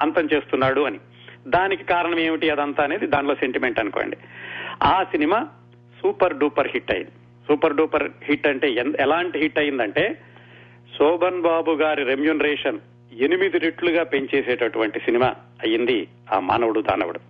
అంతం 0.00 0.28
చేస్తున్నాడు 0.34 0.80
అని. 0.80 0.98
దానికి 1.46 1.84
కారణం 1.84 2.18
ఏమిటి 2.18 2.50
అదంతా 2.50 2.84
అనేది 2.84 3.06
దానిలో 3.06 3.34
సెంటిమెంట్ 3.34 3.80
అనుకోండి. 3.80 4.16
ఆ 4.82 5.02
సినిమా 5.02 5.48
సూపర్ 6.02 6.36
డూపర్ 6.36 6.68
హిట్ 6.72 6.92
అయింది. 6.92 7.10
సూపర్ 7.48 7.76
డూపర్ 7.76 8.10
హిట్ 8.22 8.46
అంటే 8.46 8.70
ఎలాంటి 9.00 9.38
హిట్ 9.38 9.58
అయిందంటే 9.58 10.18
శోభన్ 10.98 11.42
బాబు 11.42 11.70
గారి 11.70 12.04
రెమ్యునరేషన్ 12.04 12.78
ఎనిమిది 13.20 13.58
రెట్లుగా 13.58 14.02
పెంచేసేటటువంటి 14.02 15.00
సినిమా 15.00 15.26
అయ్యింది 15.62 16.08
ఆ 16.32 16.40
మానవుడు 16.40 16.80
దానవుడు. 16.80 17.20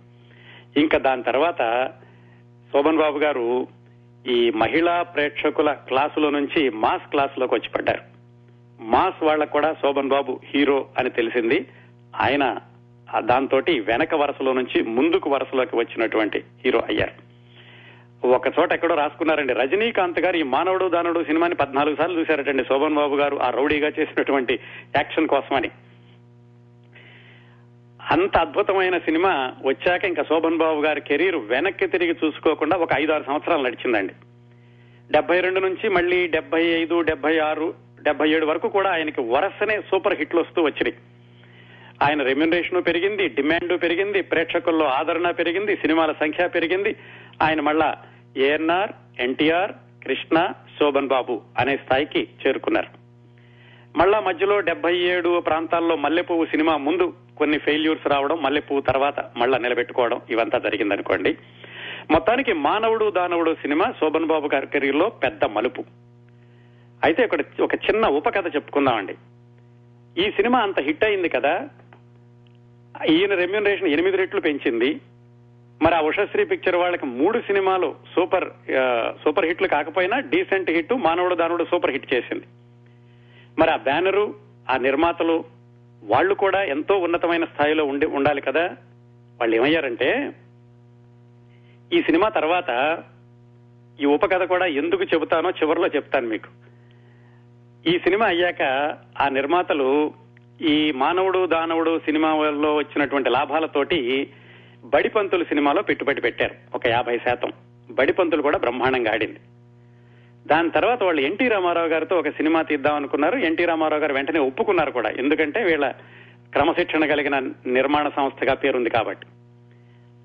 ఇంకా 0.79 0.97
దాని 0.97 1.23
తర్వాత 1.23 1.91
శోభన్ 2.73 2.97
బాబు 2.97 3.17
గారు 3.17 3.67
ఈ 4.27 4.51
మహిళా 4.55 5.01
ప్రేక్షకుల 5.01 5.71
క్లాసులో 5.71 6.29
నుంచి 6.29 6.69
మాస్ 6.69 7.09
క్లాసులోకి 7.09 7.53
వచ్చి 7.53 7.69
పడ్డారు. 7.69 8.01
మాస్ 8.81 9.23
వాళ్ళకు 9.23 9.51
కూడా 9.51 9.73
శోభన్ 9.73 10.09
బాబు 10.09 10.39
హీరో 10.45 10.87
అని 10.97 11.09
తెలిసింది. 11.09 11.65
ఆయన 12.21 12.57
దాంతో 13.17 13.61
వెనక 13.79 14.15
వరుసలో 14.15 14.53
నుంచి 14.53 14.83
ముందుకు 14.83 15.29
వరుసలోకి 15.29 15.75
వచ్చినటువంటి 15.75 16.43
హీరో 16.65 16.79
అయ్యారు. 16.79 17.29
ఒక 18.27 18.47
చోట 18.59 18.73
ఎక్కడో 18.73 18.95
రాసుకున్నారండి. 18.95 19.53
రజనీకాంత్ 19.53 20.19
గారు 20.19 20.37
ఈ 20.37 20.43
మానవుడు 20.43 20.89
దానుడు 20.89 21.23
సినిమాని 21.23 21.55
పద్నాలుగు 21.55 21.95
సార్లు 21.95 22.19
చూశారటండి. 22.19 22.63
శోభన్ 22.63 22.95
బాబు 22.95 23.15
గారు 23.15 23.41
ఆ 23.41 23.49
రౌడీగా 23.49 23.87
చేసినటువంటి 23.87 24.59
యాక్షన్ 24.95 25.27
కోసమని. 25.27 25.69
అంత 28.11 28.37
అద్భుతమైన 28.37 28.97
సినిమా 28.97 29.53
వచ్చాక 29.65 30.05
ఇంకా 30.05 30.23
శోభన్ 30.23 30.57
బాబు 30.57 30.81
గారి 30.81 31.01
కెరీర్ 31.01 31.35
వెనక్కి 31.35 31.87
తిరిగి 31.87 32.15
చూసుకోకుండా 32.25 32.77
ఒక 32.77 32.89
ఐదు 32.93 33.11
ఆరు 33.11 33.23
సంవత్సరాలు 33.23 33.63
నడిచిందండి. 33.63 34.13
డెబ్బై 35.11 35.39
రెండు 35.39 35.59
నుంచి 35.59 35.89
మళ్ళీ 35.89 36.27
డెబ్బై 36.27 36.63
ఐదు 36.63 37.01
డెబ్బై 37.01 37.37
ఆరు 37.37 37.73
డెబ్బై 38.03 38.29
ఏడు 38.29 38.45
వరకు 38.45 38.67
కూడా 38.67 38.91
ఆయనకి 38.91 39.21
వరుసనే 39.21 39.81
సూపర్ 39.81 40.13
హిట్లు 40.13 40.39
వస్తూ 40.39 40.61
వచ్చినాయి. 40.61 40.95
ఆయన 42.01 42.23
రెమ్యునరేషన్ 42.23 42.83
పెరిగింది 42.87 43.27
డిమాండ్ 43.27 43.81
పెరిగింది 43.81 44.21
ప్రేక్షకుల్లో 44.21 44.85
ఆదరణ 44.85 45.31
పెరిగింది 45.31 45.75
సినిమాల 45.75 46.11
సంఖ్య 46.11 46.47
పెరిగింది. 46.47 46.95
ఆయన 47.41 47.61
మళ్ళా 47.61 47.97
ఏఎన్ఆర్ 48.37 48.91
ఎన్టీఆర్ 49.19 49.71
కృష్ణ 50.05 50.53
శోభన్ 50.79 51.07
బాబు 51.07 51.41
అనే 51.57 51.77
స్థాయికి 51.77 52.27
చేరుకున్నారు. 52.47 52.99
మళ్ళా 53.97 54.19
మధ్యలో 54.19 54.59
డెబ్బై 54.59 54.95
ఏడు 54.97 55.39
ప్రాంతాల్లో 55.39 55.95
మల్లెపువ్వు 55.95 56.45
సినిమా 56.45 56.77
ముందు 56.77 57.13
కొన్ని 57.37 57.57
ఫెయిల్యూర్స్ 57.57 58.07
రావడం 58.07 58.41
మల్లెపువ్వు 58.41 58.81
తర్వాత 58.81 59.19
మళ్ళా 59.37 59.57
నిలబెట్టుకోవడం 59.57 60.21
ఇవంతా 60.29 60.57
జరిగిందనుకోండి. 60.59 61.37
మొత్తానికి 62.11 62.53
మానవుడు 62.53 63.11
దానవుడు 63.11 63.55
సినిమా 63.55 63.93
శోభన్ 63.99 64.25
బాబు 64.25 64.49
గారి 64.53 64.67
కెరీర్లో 64.67 65.09
పెద్ద 65.09 65.45
మలుపు. 65.45 65.83
అయితే 67.03 67.23
ఇక్కడ 67.23 67.43
ఒక 67.61 67.75
చిన్న 67.75 68.07
ఉపకథ 68.07 68.55
చెప్పుకుందామండి. 68.55 69.15
ఈ 70.17 70.31
సినిమా 70.31 70.59
అంత 70.59 70.79
హిట్ 70.79 71.03
అయింది 71.03 71.29
కదా 71.29 71.69
ఈయన 73.07 73.33
రెమ్యునరేషన్ 73.33 73.87
ఎనిమిది 73.87 74.17
రెట్లు 74.17 74.41
పెంచింది. 74.41 75.01
మరి 75.81 75.95
ఆ 75.95 76.01
ఉషశ్రీ 76.01 76.43
పిక్చర్ 76.45 76.75
వాళ్ళకి 76.75 77.05
మూడు 77.05 77.39
సినిమాలు 77.39 77.95
సూపర్ 78.15 78.49
సూపర్ 79.23 79.45
హిట్లు 79.45 79.67
కాకపోయినా 79.67 80.19
డీసెంట్ 80.19 80.69
హిట్ 80.69 80.93
మానవుడు 80.93 81.35
దానవుడు 81.35 81.63
సూపర్ 81.63 81.91
హిట్ 81.91 82.13
చేసింది. 82.13 82.43
మరి 83.59 83.71
ఆ 83.71 83.75
బ్యానరు 83.75 84.35
ఆ 84.69 84.77
నిర్మాతలు 84.77 85.43
వాళ్ళు 86.03 86.33
కూడా 86.33 86.63
ఎంతో 86.63 86.97
ఉన్నతమైన 86.97 87.45
స్థాయిలో 87.45 87.85
ఉండి 87.85 88.05
ఉండాలి 88.05 88.41
కదా. 88.41 88.65
వాళ్ళు 89.39 89.55
ఏమయ్యారంటే 89.55 90.31
ఈ 91.93 92.01
సినిమా 92.01 92.29
తర్వాత 92.29 93.03
ఈ 94.01 94.05
ఉపకథ 94.05 94.43
కూడా 94.43 94.65
ఎందుకు 94.65 95.03
చెబుతానో 95.03 95.49
చివరిలో 95.49 95.87
చెప్తాను 95.87 96.27
మీకు. 96.27 96.49
ఈ 97.89 97.99
సినిమా 97.99 98.25
అయ్యాక 98.25 98.61
ఆ 99.21 99.29
నిర్మాతలు 99.29 100.13
ఈ 100.61 100.91
మానవుడు 100.91 101.45
దానవుడు 101.45 101.99
సినిమాలో 101.99 102.75
వచ్చినటువంటి 102.75 103.29
లాభాలతోటి 103.29 104.29
బడిపంతులు 104.85 105.43
సినిమాలో 105.43 105.81
పెట్టుబడి 105.81 106.21
పెట్టారు 106.21 106.55
ఒక 106.75 106.87
యాభై 106.87 107.17
శాతం. 107.17 107.51
బడిపంతులు 107.91 108.41
కూడా 108.41 108.57
బ్రహ్మాండంగా 108.57 109.11
ఆడింది. 109.11 109.39
దాని 110.47 110.69
తర్వాత 110.69 111.03
వాళ్ళు 111.03 111.21
ఎన్టీ 111.21 111.47
రామారావు 111.47 111.87
గారితో 111.87 112.15
ఒక 112.15 112.29
సినిమా 112.29 112.61
తీద్దాం 112.61 112.95
అనుకున్నారు. 112.95 113.37
ఎన్టీ 113.37 113.65
రామారావు 113.65 114.01
గారు 114.01 114.13
వెంటనే 114.13 114.39
ఒప్పుకున్నారు 114.39 114.91
కూడా. 114.91 115.09
ఎందుకంటే 115.09 115.63
వీళ్ళ 115.63 115.89
క్రమశిక్షణ 116.53 117.05
కలిగిన 117.05 117.39
నిర్మాణ 117.67 118.09
సంస్థగా 118.09 118.53
పేరుంది 118.53 118.89
కాబట్టి. 118.89 119.27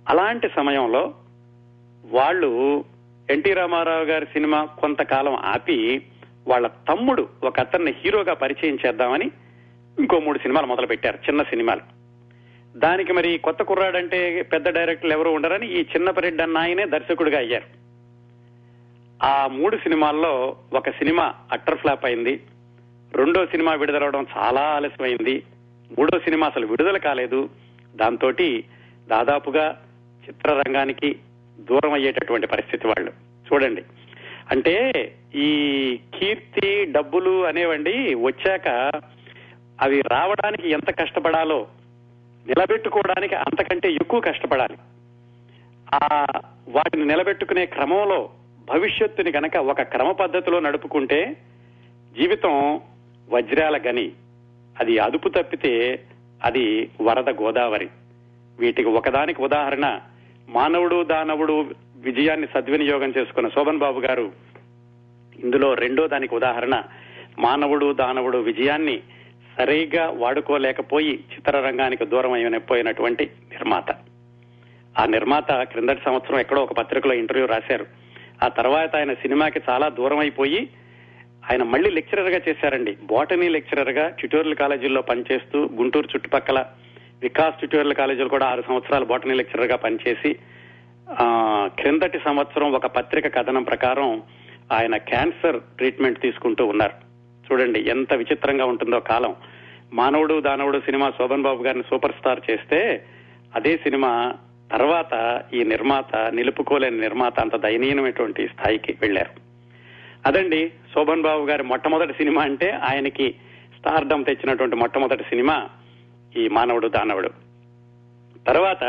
అలాంటి 0.09 0.49
సమయంలో 0.57 1.15
వాళ్ళు 2.05 2.85
ఎన్టీ 3.31 3.53
రామారావు 3.53 4.05
గారి 4.05 4.27
సినిమా 4.27 4.65
కొంతకాలం 4.65 5.35
ఆపి 5.35 6.03
వాళ్ళ 6.49 6.67
తమ్ముడు 6.67 7.29
ఒక 7.45 7.61
అతన్ని 7.61 7.95
హీరోగా 8.05 8.35
పరిచయం 8.35 8.79
చేద్దామని 8.87 9.31
ఇంకో 9.99 10.19
మూడు 10.19 10.39
సినిమాలు 10.39 10.67
మొదలు 10.67 10.87
పెట్టారు 10.87 11.17
చిన్న 11.17 11.43
సినిమాలు. 11.43 11.81
దానికి 12.79 13.13
మరి 13.13 13.39
కొత్త 13.39 13.63
కుర్రాడంటే 13.63 14.43
పెద్ద 14.43 14.69
డైరెక్టర్లు 14.69 15.15
ఎవరు 15.15 15.31
ఉండరని 15.31 15.73
ఈ 15.73 15.81
చిన్నపరెడ్డి 15.83 16.43
అన్న 16.43 16.59
ఆయనే 16.59 16.87
దర్శకుడిగా 16.87 17.39
అయ్యారు. 17.39 17.85
ఆ 19.23 19.47
మూడు 19.47 19.77
సినిమాల్లో 19.77 20.57
ఒక 20.73 20.91
సినిమా 20.91 21.35
అట్టర్ 21.53 21.79
ఫ్లాప్ 21.79 22.05
అయింది 22.05 22.41
రెండో 23.15 23.47
సినిమా 23.47 23.75
విడుదలవడం 23.75 24.27
చాలా 24.37 24.61
ఆలస్యమైంది 24.61 25.43
మూడో 25.99 26.19
సినిమా 26.19 26.47
అసలు 26.47 26.67
విడుదల 26.67 26.97
కాలేదు. 26.97 27.49
దాంతో 27.97 28.31
దాదాపుగా 29.09 29.83
చిత్రరంగానికి 30.29 31.17
దూరం 31.59 31.93
అయ్యేటటువంటి 31.93 32.47
పరిస్థితి 32.47 32.87
వాళ్ళు. 32.87 33.13
చూడండి. 33.53 33.83
అంటే 34.51 34.93
ఈ 35.35 35.51
కీర్తి 36.19 36.85
డబ్బులు 36.85 37.47
అనేవండి 37.47 38.15
వచ్చాక 38.15 38.91
అవి 39.85 40.01
రావడానికి 40.01 40.71
ఎంత 40.71 40.91
కష్టపడాలో 40.91 41.67
నిలబెట్టుకోవడానికి 42.47 43.35
అంతకంటే 43.35 43.93
ఎక్కువ 43.93 44.21
కష్టపడాలి. 44.21 44.77
ఆ 45.95 46.27
వాటిని 46.69 47.05
నిలబెట్టుకునే 47.05 47.67
క్రమంలో 47.67 48.31
భవిష్యత్తుని 48.73 49.33
గనక 49.37 49.57
ఒక 49.57 49.83
క్రమ 49.83 50.11
పద్ధతిలో 50.13 50.61
నడుపుకుంటే 50.61 51.37
జీవితం 52.19 52.81
వజ్రాల 53.31 53.81
గని. 53.87 54.13
అది 54.81 54.99
అదుపు 54.99 55.29
తప్పితే 55.29 56.03
అది 56.45 56.91
వరద 57.03 57.31
గోదావరి. 57.31 57.89
వీటికి 58.59 58.89
ఒకదానికి 58.89 59.43
ఉదాహరణ 59.43 60.01
మానవుడు 60.49 61.05
దానవుడు 61.05 61.71
విజయాన్ని 61.97 62.47
సద్వినియోగం 62.55 63.13
చేసుకున్న 63.19 63.49
శోభన్ 63.49 63.79
బాబు 63.79 64.01
గారు. 64.01 64.33
ఇందులో 65.45 65.75
రెండో 65.75 66.07
దానికి 66.07 66.35
ఉదాహరణ 66.35 66.83
మానవుడు 67.39 67.93
దానవుడు 67.93 68.39
విజయాన్ని 68.39 69.01
సరిగా 69.59 70.11
వాడుకోలేకపోయి 70.11 71.25
చిత్రరంగానికి 71.35 72.05
దూరం 72.07 72.33
అయిపోయినటువంటి 72.33 73.25
నిర్మాత. 73.25 73.91
ఆ 74.99 75.05
నిర్మాత 75.07 75.53
క్రిందటి 75.53 76.01
సంవత్సరం 76.05 76.41
ఎక్కడో 76.41 76.63
ఒక 76.63 76.73
పత్రికలో 76.73 77.15
ఇంటర్వ్యూ 77.15 77.47
రాశారు. 77.47 77.87
ఆ 78.45 78.49
తర్వాత 78.49 78.97
ఆయన 78.97 79.13
సినిమాకి 79.15 79.61
చాలా 79.71 79.89
దూరం 79.89 80.19
అయిపోయి 80.19 80.69
ఆయన 81.51 81.63
మళ్ళీ 81.63 81.91
లెక్చరర్గా 81.91 82.41
చేశారండి. 82.49 82.97
బాటనీ 83.03 83.49
లెక్చరర్గా 83.49 84.09
ట్యూటోరియల్ 84.09 84.57
కాలేజీల్లో 84.57 85.03
పనిచేస్తూ 85.03 85.71
గుంటూరు 85.75 86.07
చుట్టుపక్కల 86.07 86.65
వికాస్ 87.23 87.57
ట్యూటోరియల్ 87.57 87.95
కాలేజీలో 87.95 88.29
కూడా 88.29 88.47
ఆరు 88.47 88.65
సంవత్సరాలు 88.69 89.05
బాటనీ 89.05 89.35
లెక్చరర్గా 89.35 89.77
పనిచేసి 89.77 90.37
క్రిందటి 91.81 92.19
సంవత్సరం 92.19 92.73
ఒక 92.73 92.87
పత్రిక 92.87 93.35
కథనం 93.35 93.63
ప్రకారం 93.63 94.23
ఆయన 94.73 94.97
క్యాన్సర్ 94.97 95.61
ట్రీట్మెంట్ 95.61 96.21
తీసుకుంటూ 96.21 96.67
ఉన్నారు. 96.67 97.14
చూడండి 97.53 97.81
ఎంత 97.81 98.13
విచిత్రంగా 98.15 98.65
ఉంటుందో 98.65 99.01
కాలం. 99.01 99.37
మానవుడు 99.93 100.41
దానవుడు 100.41 100.79
సినిమా 100.79 101.11
శోభన్ 101.11 101.43
బాబు 101.43 101.63
గారిని 101.63 101.85
సూపర్ 101.91 102.13
స్టార్ 102.13 102.41
చేస్తే 102.51 103.07
అదే 103.55 103.77
సినిమా 103.77 104.35
తర్వాత 104.73 105.43
ఈ 105.55 105.65
నిర్మాత 105.65 106.17
నిలుపుకోలేని 106.17 107.01
నిర్మాత 107.01 107.41
అంత 107.41 107.57
దయనీయమైనటువంటి 107.57 108.49
స్థాయికి 108.49 108.99
వెళ్ళారు 109.01 109.31
అదండి 110.27 110.73
శోభన్ 110.95 111.23
బాబు 111.23 111.45
గారి 111.45 111.63
మొట్టమొదటి 111.63 112.13
సినిమా 112.13 112.43
అంటే 112.43 112.71
ఆయనకి 112.71 113.35
స్టార్డమ్ 113.79 114.25
తెచ్చినటువంటి 114.25 114.77
మొట్టమొదటి 114.77 115.23
సినిమా 115.23 115.69
ఈ 116.37 116.49
మానవుడు 116.49 116.89
దానవుడు. 116.89 117.29
తర్వాత 118.47 118.85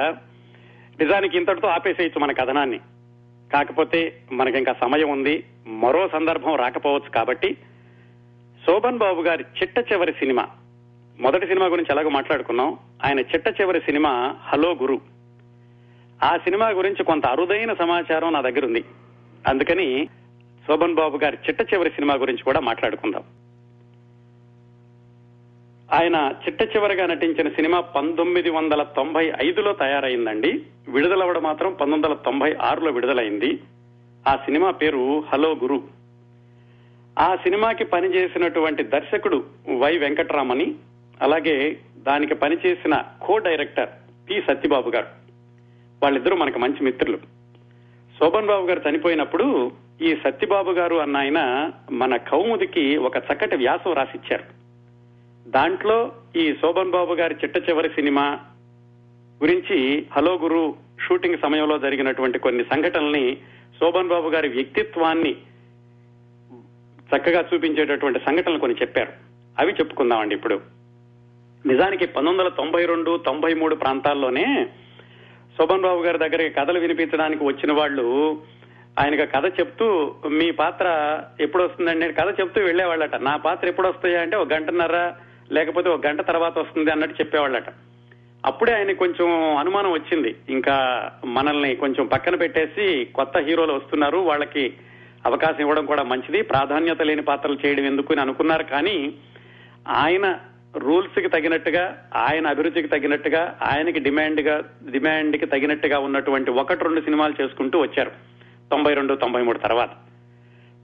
నిజానికి 0.99 1.37
ఇంతటితో 1.37 1.67
ఆపేసేయచ్చు 1.67 2.19
మన 2.19 2.31
కథనాన్ని. 2.31 2.79
కాకపోతే 3.53 4.21
మనకి 4.31 4.57
ఇంకా 4.57 4.73
సమయం 4.73 5.09
ఉంది. 5.09 5.43
మరో 5.67 6.09
సందర్భం 6.13 6.55
రాకపోవచ్చు 6.55 7.09
కాబట్టి 7.09 7.57
శోభన్ 8.67 8.97
బాబు 8.97 9.21
గారి 9.21 9.45
చిట్ట 9.61 9.91
చివరి 9.93 10.13
సినిమా. 10.13 10.47
మొదటి 11.19 11.47
సినిమా 11.47 11.65
గురించి 11.65 11.87
ఎలాగో 11.91 12.09
మాట్లాడుకున్నాం. 12.09 12.77
ఆయన 13.05 13.19
చిట్ట 13.19 13.61
చివరి 13.61 13.79
సినిమా 13.79 14.35
హలో 14.43 14.71
గురు. 14.73 15.01
ఆ 16.23 16.37
సినిమా 16.37 16.69
గురించి 16.69 17.03
కొంత 17.03 17.25
అరుదైన 17.25 17.73
సమాచారం 17.73 18.33
నా 18.33 18.41
దగ్గర 18.41 18.65
ఉంది 18.65 18.85
అందుకని 19.47 20.07
శోభన్ 20.67 20.93
బాబు 20.93 21.17
గారి 21.17 21.37
చిట్ట 21.47 21.73
చివరి 21.73 21.89
సినిమా 21.89 22.13
గురించి 22.13 22.43
కూడా 22.43 22.59
మాట్లాడుకుందాం. 22.59 23.23
ఆయన 25.93 26.33
చిట్ట 26.45 26.61
చివరిగా 26.61 27.05
నటించిన 27.05 27.49
సినిమా 27.49 27.79
పంతొమ్మిది 27.79 28.49
వందల 28.49 28.83
తొంభై 28.83 29.33
ఐదులో 29.45 29.73
తయారైందండి. 29.73 30.61
విడుదలవడం 30.87 31.43
మాత్రం 31.43 31.71
పంతొమ్మిది 31.71 32.07
వందల 32.07 32.17
తొంభై 32.25 32.55
ఆరులో 32.61 32.91
విడుదలైంది. 32.91 33.59
ఆ 34.27 34.35
సినిమా 34.35 34.71
పేరు 34.71 35.23
హలో 35.33 35.51
గురు. 35.51 35.94
ఆ 37.19 37.35
సినిమాకి 37.35 37.83
పనిచేసినటువంటి 37.83 38.83
దర్శకుడు 38.83 39.45
వై 39.77 39.97
వెంకట్రామని 39.97 40.75
అలాగే 41.21 41.77
దానికి 41.97 42.35
పనిచేసిన 42.35 43.03
కో 43.21 43.37
డైరెక్టర్ 43.37 43.89
పి 44.29 44.41
సత్యబాబు 44.47 44.89
గారు. 44.89 45.05
వాళ్ళిద్దరూ 46.03 46.35
మనకు 46.35 46.59
మంచి 46.59 46.83
మిత్రులు. 46.83 47.17
శోభన్ 48.19 48.47
బాబు 48.47 48.65
గారు 48.65 48.81
చనిపోయినప్పుడు 48.89 49.71
ఈ 50.01 50.15
సత్యబాబు 50.23 50.71
గారు 50.71 50.95
అన్న 50.95 51.17
ఆయన 51.17 51.71
మన 51.91 52.15
కౌముదికి 52.15 52.97
ఒక 52.97 53.17
చక్కటి 53.17 53.55
వ్యాసం 53.55 53.93
రాసిచ్చారు. 53.93 54.43
దాంట్లో 55.49 56.11
ఈ 56.35 56.53
శోభన్ 56.53 56.91
బాబు 56.91 57.13
గారి 57.13 57.35
చిట్ట 57.43 57.69
చివరి 57.69 57.89
సినిమా 57.89 58.39
గురించి 59.43 60.05
హలో 60.11 60.33
గురు 60.33 60.75
షూటింగ్ 61.07 61.37
సమయంలో 61.37 61.77
జరిగినటువంటి 61.77 62.39
కొన్ని 62.39 62.63
సంఘటనల్ని 62.63 63.37
శోభన్ 63.79 64.07
బాబు 64.07 64.29
గారి 64.29 64.47
వ్యక్తిత్వాన్ని 64.47 65.35
చక్కగా 67.05 67.49
చూపించేటటువంటి 67.53 68.19
సంఘటనలు 68.19 68.59
కొన్ని 68.59 68.77
చెప్పారు. 68.81 69.13
అవి 69.59 69.71
చెప్పుకుందామండి 69.71 70.35
ఇప్పుడు. 70.35 70.61
నిజానికి 71.65 72.05
పంతొమ్మిది 72.05 72.39
వందల 72.39 72.55
తొంభై 72.57 72.85
రెండు 72.85 73.17
తొంభై 73.25 73.53
మూడు 73.53 73.75
ప్రాంతాల్లోనే 73.75 74.67
శోభన్ 75.57 75.81
బాబు 75.81 76.01
గారి 76.01 76.17
దగ్గరికి 76.17 76.55
కథలు 76.55 76.79
వినిపించడానికి 76.79 77.43
వచ్చిన 77.43 77.73
వాళ్ళు 77.73 78.37
ఆయనకు 78.99 79.31
కథ 79.31 79.59
చెప్తూ 79.59 80.15
మీ 80.29 80.51
పాత్ర 80.51 81.19
ఎప్పుడు 81.39 81.63
వస్తుందండి 81.63 81.99
నేను 81.99 82.13
కథ 82.13 82.39
చెప్తూ 82.39 82.61
వెళ్ళేవాళ్ళట. 82.61 83.15
నా 83.15 83.35
పాత్ర 83.35 83.67
ఎప్పుడు 83.67 83.87
వస్తాయా 83.87 84.21
అంటే 84.21 84.37
ఒక 84.37 84.53
గంటన్నర 84.53 85.13
లేకపోతే 85.51 85.89
ఒక 85.89 86.07
గంట 86.07 86.21
తర్వాత 86.21 86.59
వస్తుంది 86.59 86.91
అన్నట్టు 86.91 87.15
చెప్పేవాళ్ళట. 87.15 87.63
అప్పుడే 88.45 88.73
ఆయన 88.73 88.91
కొంచెం 88.91 89.57
అనుమానం 89.57 89.91
వచ్చింది. 89.91 90.35
ఇంకా 90.49 91.09
మనల్ని 91.25 91.75
కొంచెం 91.75 92.05
పక్కన 92.05 92.35
పెట్టేసి 92.35 93.05
కొత్త 93.05 93.37
హీరోలు 93.37 93.73
వస్తున్నారు. 93.73 94.17
వాళ్ళకి 94.17 94.73
అవకాశం 95.25 95.59
ఇవ్వడం 95.59 95.85
కూడా 95.85 96.03
మంచిది. 96.03 96.41
ప్రాధాన్యత 96.41 97.01
లేని 97.01 97.21
పాత్రలు 97.21 97.57
చేయడం 97.65 97.85
ఎందుకు 97.85 98.07
అని 98.11 98.21
అనుకున్నారు. 98.21 98.63
కానీ 98.63 99.13
ఆయన 99.87 100.39
రూల్స్కి 100.77 101.29
తగినట్టుగా 101.29 102.09
ఆయన 102.15 102.47
అభిరుచికి 102.47 102.87
తగినట్టుగా 102.87 103.57
ఆయనకి 103.61 103.99
డిమాండ్గా 103.99 104.63
డిమాండ్కి 104.91 105.45
తగినట్టుగా 105.45 105.99
ఉన్నటువంటి 105.99 106.51
ఒకటి 106.51 106.83
రెండు 106.83 107.01
సినిమాలు 107.01 107.41
చేసుకుంటూ 107.41 107.79
వచ్చారు. 107.79 108.11
తొంభై 108.71 108.93
రెండు 108.93 109.15
తొంభై 109.15 109.41
మూడు 109.41 109.57
తర్వాత. 109.57 109.89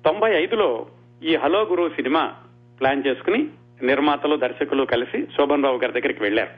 తొంభై 0.06 0.32
ఐదులో 0.44 0.86
ఈ 1.24 1.36
హలో 1.36 1.62
గురు 1.62 1.90
సినిమా 1.90 2.34
ప్లాన్ 2.80 3.04
చేసుకుని 3.08 3.48
నిర్మాతలు 3.84 4.36
దర్శకులు 4.36 4.84
కలిసి 4.84 5.26
శోభన్ 5.26 5.62
బాబు 5.62 5.78
గారి 5.78 5.94
దగ్గరికి 5.94 6.24
వెళ్ళారు 6.24 6.50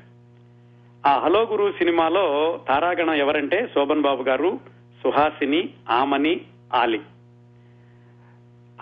ఆ 1.07 1.19
హలో 1.19 1.41
గురు 1.51 1.71
సినిమాలో 1.71 2.59
తారాగణం 2.67 3.13
ఎవరంటే 3.13 3.69
శోభన్ 3.73 4.01
బాబు 4.01 4.23
గారు 4.23 4.59
సుహాసిని 5.03 5.69
ఆమని 5.89 6.41
ఆలి. 6.73 7.01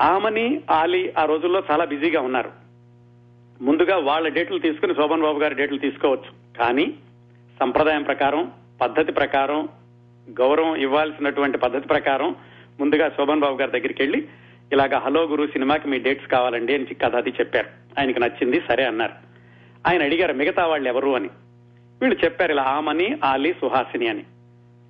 ఆమని 0.02 0.62
ఆలి 0.72 1.14
ఆ 1.18 1.26
రోజుల్లో 1.26 1.64
చాలా 1.72 1.86
బిజీగా 1.86 2.22
ఉన్నారు. 2.22 2.52
ముందుగా 3.62 3.98
వాళ్ళ 3.98 4.28
డేట్లు 4.28 4.60
తీసుకుని 4.60 4.96
శోభన్ 4.96 5.22
బాబు 5.22 5.40
గారి 5.40 5.56
డేట్లు 5.56 5.78
తీసుకోవచ్చు. 5.78 6.58
కానీ 6.58 6.94
సంప్రదాయం 7.60 8.04
ప్రకారం 8.04 8.52
పద్ధతి 8.82 9.12
ప్రకారం 9.12 9.70
గౌరవం 10.30 10.76
ఇవ్వాల్సినటువంటి 10.76 11.58
పద్ధతి 11.58 11.88
ప్రకారం 11.88 12.36
ముందుగా 12.80 13.10
శోభన్ 13.10 13.40
బాబు 13.40 13.58
గారి 13.58 13.72
దగ్గరికి 13.72 14.04
వెళ్ళి 14.04 14.28
ఇలాగ 14.74 14.98
హలో 14.98 15.24
గురు 15.24 15.48
సినిమాకి 15.48 15.88
మీ 15.88 16.00
డేట్స్ 16.00 16.28
కావాలండి 16.28 16.76
అని 16.76 16.86
కథ 16.86 17.16
అది 17.16 17.30
చెప్పారు. 17.30 17.68
ఆయనకి 18.00 18.20
నచ్చింది 18.20 18.64
సరే 18.68 18.84
అన్నారు. 18.84 19.14
ఆయన 19.88 20.04
అడిగారు 20.04 20.34
మిగతా 20.34 20.66
వాళ్ళు 20.66 20.90
ఎవరు 20.90 21.16
అని. 21.16 21.30
వీళ్ళు 22.02 22.26
చెప్పారు 22.26 22.52
ఇలా 22.52 22.64
ఆమని 22.64 23.18
ఆలి 23.24 23.56
సుహాసిని 23.62 24.08
అని. 24.08 24.24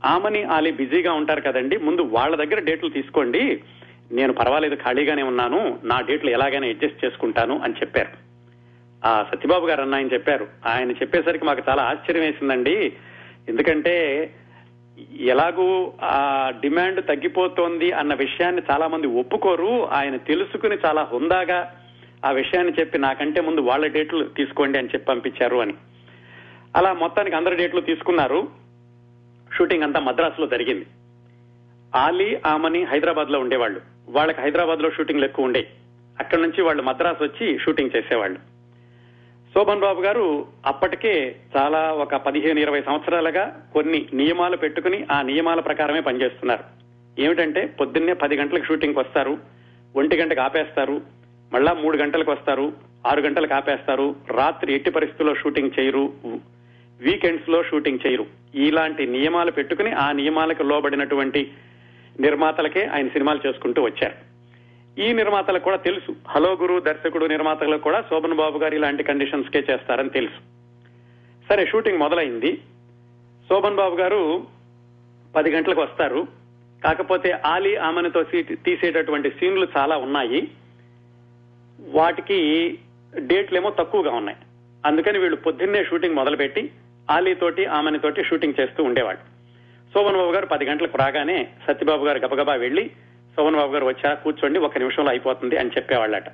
ఆమని 0.06 0.44
ఆలి 0.44 0.72
బిజీగా 0.72 1.14
ఉంటారు 1.14 1.42
కదండి 1.42 1.78
ముందు 1.78 2.02
వాళ్ళ 2.02 2.36
దగ్గర 2.36 2.60
డేట్లు 2.60 2.90
తీసుకోండి. 2.90 3.64
నేను 4.12 4.34
పర్వాలేదు 4.34 4.76
ఖాళీగానే 4.76 5.24
ఉన్నాను 5.24 5.80
నా 5.84 6.02
డేట్లు 6.02 6.30
ఎలాగైనా 6.30 6.68
అడ్జస్ట్ 6.68 7.06
చేసుకుంటాను 7.06 7.60
అని 7.60 7.74
చెప్పారు. 7.74 8.10
ఆ 9.06 9.26
సత్యబాబు 9.32 9.68
గారు 9.68 9.82
అన్న 9.82 9.96
ఆయన 9.96 10.08
చెప్పారు. 10.08 10.48
ఆయన 10.66 10.92
చెప్పేసరికి 10.92 11.46
మాకు 11.46 11.62
చాలా 11.70 11.84
ఆశ్చర్యం 11.84 12.24
వేసిందండి. 12.24 12.94
ఎందుకంటే 13.50 14.34
ఎలాగూ 15.20 15.94
ఆ 16.04 16.52
డిమాండ్ 16.62 17.06
తగ్గిపోతోంది 17.06 17.92
అన్న 17.92 18.14
విషయాన్ని 18.14 18.62
చాలా 18.72 18.88
మంది 18.88 19.08
ఒప్పుకోరు. 19.08 19.88
ఆయన 19.92 20.18
తెలుసుకుని 20.18 20.78
చాలా 20.86 21.04
హుందాగా 21.04 21.76
ఆ 22.26 22.32
విషయాన్ని 22.32 22.74
చెప్పి 22.80 23.00
నాకంటే 23.00 23.42
ముందు 23.42 23.62
వాళ్ళ 23.62 23.88
డేట్లు 23.88 24.24
తీసుకోండి 24.24 24.78
అని 24.78 24.88
చెప్పి 24.88 25.06
పంపించారు 25.06 25.58
అని. 25.58 25.74
అలా 26.76 26.94
మొత్తానికి 26.94 27.36
అందరి 27.36 27.56
డేట్లు 27.56 27.82
తీసుకున్నారు. 27.82 28.48
షూటింగ్ 29.58 29.84
అంతా 29.84 30.00
మద్రాసులో 30.00 30.48
జరిగింది. 30.48 30.86
ఆలీ 31.96 32.38
ఆమని 32.46 32.84
హైదరాబాద్లో 32.84 33.40
ఉండేవాళ్ళు. 33.40 33.91
వాళ్ళకి 34.12 34.42
హైదరాబాద్లో 34.42 34.90
షూటింగ్లు 34.92 35.26
ఎక్కువ 35.26 35.46
ఉండే. 35.46 35.68
అక్కడి 36.20 36.42
నుంచి 36.42 36.62
వాళ్ళు 36.62 36.84
మద్రాసు 36.84 37.24
వచ్చి 37.24 37.60
షూటింగ్ 37.60 37.90
చేసేవాళ్ళు. 37.96 38.40
శోభన్ 39.54 39.80
బాబు 39.80 40.02
గారు 40.02 40.46
అప్పటికే 40.66 41.36
చాలా 41.58 41.92
ఒక 41.92 42.16
పదిహేను 42.16 42.60
ఇరవై 42.60 42.82
సంవత్సరాలుగా 42.82 43.68
కొన్ని 43.74 44.06
నియమాలు 44.14 44.58
పెట్టుకుని 44.58 45.06
ఆ 45.12 45.22
నియమాల 45.22 45.60
ప్రకారమే 45.60 46.00
పనిచేస్తున్నారు. 46.00 46.64
ఏమిటంటే 47.22 47.66
పొద్దున్నే 47.80 48.14
పది 48.14 48.36
గంటలకు 48.36 48.66
షూటింగ్కి 48.66 49.00
వస్తారు 49.00 49.38
ఒంటి 49.96 50.16
గంటకు 50.18 50.42
ఆపేస్తారు 50.42 51.02
మళ్ళా 51.54 51.74
మూడు 51.74 51.98
గంటలకు 51.98 52.32
వస్తారు 52.32 52.74
ఆరు 53.08 53.22
గంటలకు 53.22 53.54
ఆపేస్తారు 53.54 54.16
రాత్రి 54.38 54.74
ఎట్టి 54.74 54.92
పరిస్థితుల్లో 54.92 55.36
షూటింగ్ 55.36 55.72
చేయరు 55.80 56.14
వీకెండ్స్లో 57.02 57.64
షూటింగ్ 57.64 58.00
చేయరు. 58.08 58.26
ఇలాంటి 58.56 59.08
నియమాలు 59.08 59.52
పెట్టుకుని 59.52 59.92
ఆ 59.92 60.12
నియమాలకు 60.12 60.64
లోబడినటువంటి 60.64 61.52
నిర్మాతలకే 62.20 62.86
ఆయన 62.86 63.08
సినిమాలు 63.08 63.48
చేసుకుంటూ 63.48 63.84
వచ్చారు. 63.84 64.32
ఈ 65.02 65.14
నిర్మాతలకు 65.14 65.64
కూడా 65.64 65.78
తెలుసు. 65.78 66.16
హలో 66.28 66.58
గురు 66.62 66.80
దర్శకుడు 66.80 67.26
నిర్మాతలకు 67.26 67.82
కూడా 67.82 68.02
శోభన్ 68.02 68.34
బాబు 68.34 68.58
గారు 68.58 68.76
ఇలాంటి 68.76 69.04
కండిషన్స్ 69.04 69.50
కే 69.50 69.64
చేస్తారని 69.70 70.10
తెలుసు. 70.10 70.40
సరే 71.50 71.66
షూటింగ్ 71.66 71.98
మొదలైంది. 71.98 72.58
శోభన్ 73.50 73.76
బాబు 73.76 73.96
గారు 73.96 74.48
పది 75.36 75.52
గంటలకు 75.52 75.82
వస్తారు. 75.82 76.28
కాకపోతే 76.84 77.32
ఆలీ 77.32 77.76
ఆమెనితో 77.76 78.24
తీసేటటువంటి 78.54 79.30
సీన్లు 79.30 79.68
చాలా 79.78 79.98
ఉన్నాయి. 79.98 80.52
వాటికి 81.80 82.80
డేట్లేమో 83.18 83.70
తక్కువగా 83.70 84.12
ఉన్నాయి. 84.12 84.38
అందుకని 84.86 85.20
వీళ్ళు 85.20 85.36
పొద్దున్నే 85.36 85.86
షూటింగ్ 85.86 86.16
మొదలుపెట్టి 86.16 86.72
ఆలీతోటి 87.12 87.66
ఆమెనితోటి 87.66 88.24
షూటింగ్ 88.24 88.54
చేస్తూ 88.60 88.84
ఉండేవాడు 88.84 89.31
శోభన్ 89.94 90.18
బాబు 90.18 90.32
గారు 90.32 90.46
పది 90.46 90.66
గంటలకు 90.66 90.98
రాగానే 90.98 91.48
సత్యబాబు 91.68 92.06
గారు 92.06 92.20
గబగబా 92.20 92.54
వెళ్ళి 92.54 92.92
శోభన్ 93.38 93.56
బాబు 93.56 93.74
గారు 93.74 93.86
వచ్చా 93.86 94.14
కూర్చోండి 94.14 94.60
ఒక 94.60 94.78
నిమిషంలో 94.78 95.10
అయిపోతుంది 95.10 95.58
అని 95.58 95.70
చెప్పేవాళ్ళట. 95.70 96.30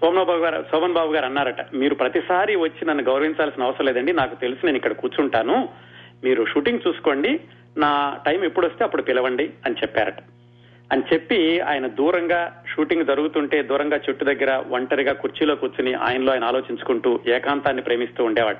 సోమనబాబు 0.00 0.38
గారు 0.38 0.64
శోభన్ 0.72 0.92
బాబు 0.92 1.12
గారు 1.12 1.24
అన్నారట 1.24 1.74
మీరు 1.74 1.94
ప్రతిసారి 1.94 2.56
వచ్చి 2.56 2.86
నన్ను 2.86 3.04
గౌరవించాల్సిన 3.04 3.62
అవసరం 3.62 3.86
లేదండి 3.86 4.12
నాకు 4.12 4.34
తెలుసు 4.34 4.66
నేను 4.66 4.76
ఇక్కడ 4.76 4.92
కూర్చుంటాను. 4.92 5.68
మీరు 6.24 6.44
షూటింగ్ 6.44 6.78
చూసుకోండి 6.88 7.40
నా 7.78 8.18
టైం 8.26 8.44
ఎప్పుడు 8.44 8.66
వస్తే 8.66 8.84
అప్పుడు 8.84 9.02
పిలవండి 9.02 9.50
అని 9.66 9.74
చెప్పారట. 9.82 10.18
అని 10.92 11.02
చెప్పి 11.12 11.60
ఆయన 11.60 11.86
దూరంగా 11.86 12.62
షూటింగ్ 12.76 13.06
జరుగుతుంటే 13.06 13.62
దూరంగా 13.62 13.96
చెట్టు 13.96 14.24
దగ్గర 14.24 14.64
ఒంటరిగా 14.70 15.12
కుర్చీలో 15.12 15.54
కూర్చుని 15.54 15.94
ఆయనలో 15.94 16.32
ఆయన 16.32 16.44
ఆలోచించుకుంటూ 16.44 17.20
ఏకాంతాన్ని 17.26 17.82
ప్రేమిస్తూ 17.82 18.24
ఉండేవాట. 18.24 18.58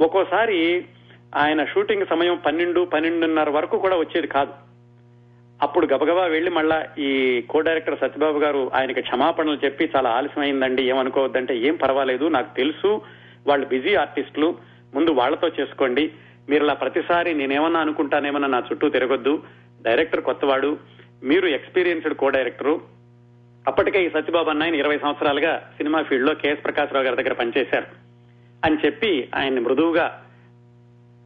ఒక్కోసారి 0.00 0.84
ఆయన 1.36 1.64
షూటింగ్ 1.64 2.06
సమయం 2.10 2.40
పన్నెండు 2.46 2.84
పన్నెండున్నర 2.84 3.50
వరకు 3.50 3.78
కూడా 3.78 3.96
వచ్చేది 3.96 4.26
కాదు. 4.26 4.52
అప్పుడు 5.62 5.86
గబగబా 5.86 6.24
వెళ్ళి 6.26 6.50
మళ్ళా 6.50 6.86
ఈ 6.98 7.40
కో 7.50 7.60
డైరెక్టర్ 7.60 7.98
సత్యబాబు 7.98 8.38
గారు 8.38 8.70
ఆయనకి 8.74 9.02
క్షమాపణలు 9.02 9.58
చెప్పి 9.64 9.90
చాలా 9.96 10.10
ఆలస్యం 10.10 10.44
అయిందండి 10.44 10.88
ఏమనుకోవద్దంటే 10.88 11.58
ఏం 11.58 11.76
పర్వాలేదు 11.76 12.28
నాకు 12.28 12.56
తెలుసు 12.56 13.00
వాళ్ళు 13.46 13.66
బిజీ 13.66 13.94
ఆర్టిస్టులు 13.94 14.58
ముందు 14.94 15.10
వాళ్ళతో 15.10 15.48
చేసుకోండి. 15.60 16.12
మీరు 16.48 16.64
ఇలా 16.64 16.74
ప్రతిసారి 16.74 17.34
నేనేమన్నా 17.34 17.80
అనుకుంటానేమన్నా 17.80 18.48
నా 18.48 18.62
చుట్టూ 18.72 18.88
తిరగొద్దు. 18.88 19.42
డైరెక్టర్ 19.82 20.20
కొత్తవాడు 20.20 20.78
మీరు 21.22 21.46
ఎక్స్పీరియన్స్డ్ 21.46 22.14
కో 22.14 22.28
డైరెక్టరు 22.28 22.80
అప్పటికే 23.68 24.04
ఈ 24.04 24.08
సత్యబాబు 24.08 24.50
అన్న 24.50 24.62
ఆయన 24.62 24.74
ఇరవై 24.74 24.98
సంవత్సరాలుగా 24.98 25.70
సినిమా 25.76 26.02
ఫీల్డ్లో 26.02 26.34
కేఎస్ 26.34 26.64
ప్రకాశ్ 26.64 26.92
రావు 26.92 27.04
గారి 27.04 27.16
దగ్గర 27.16 27.32
పనిచేశారు. 27.32 27.86
అని 28.64 28.76
చెప్పి 28.86 29.28
ఆయన్ని 29.34 29.60
మృదువుగా 29.60 30.24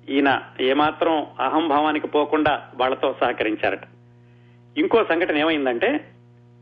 ఈయన 0.09 0.43
ఏమాత్రం 0.61 1.27
అహంభావానికి 1.41 2.07
పోకుండా 2.07 2.69
వాళ్ళతో 2.74 3.15
సహకరించారట. 3.20 3.81
ఇంకో 4.79 5.05
సంఘటన 5.05 5.37
ఏమైందంటే 5.37 6.05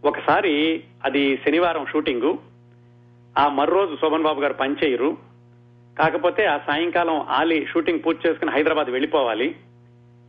ఒకసారి 0.04 0.84
అది 1.04 1.36
శనివారం 1.36 1.86
షూటింగు 1.86 2.38
ఆ 3.38 3.48
మర్రోజు 3.48 3.96
శోభన్ 4.00 4.22
బాబు 4.22 4.40
గారు 4.40 4.52
పనిచేయరు 4.52 5.16
కాకపోతే 5.98 6.46
ఆ 6.46 6.58
సాయంకాలం 6.58 7.20
ఆలీ 7.20 7.66
షూటింగ్ 7.66 8.00
పూర్తి 8.06 8.28
చేసుకుని 8.28 8.50
హైదరాబాద్ 8.50 8.90
వెళ్ళిపోవాలి. 8.90 9.54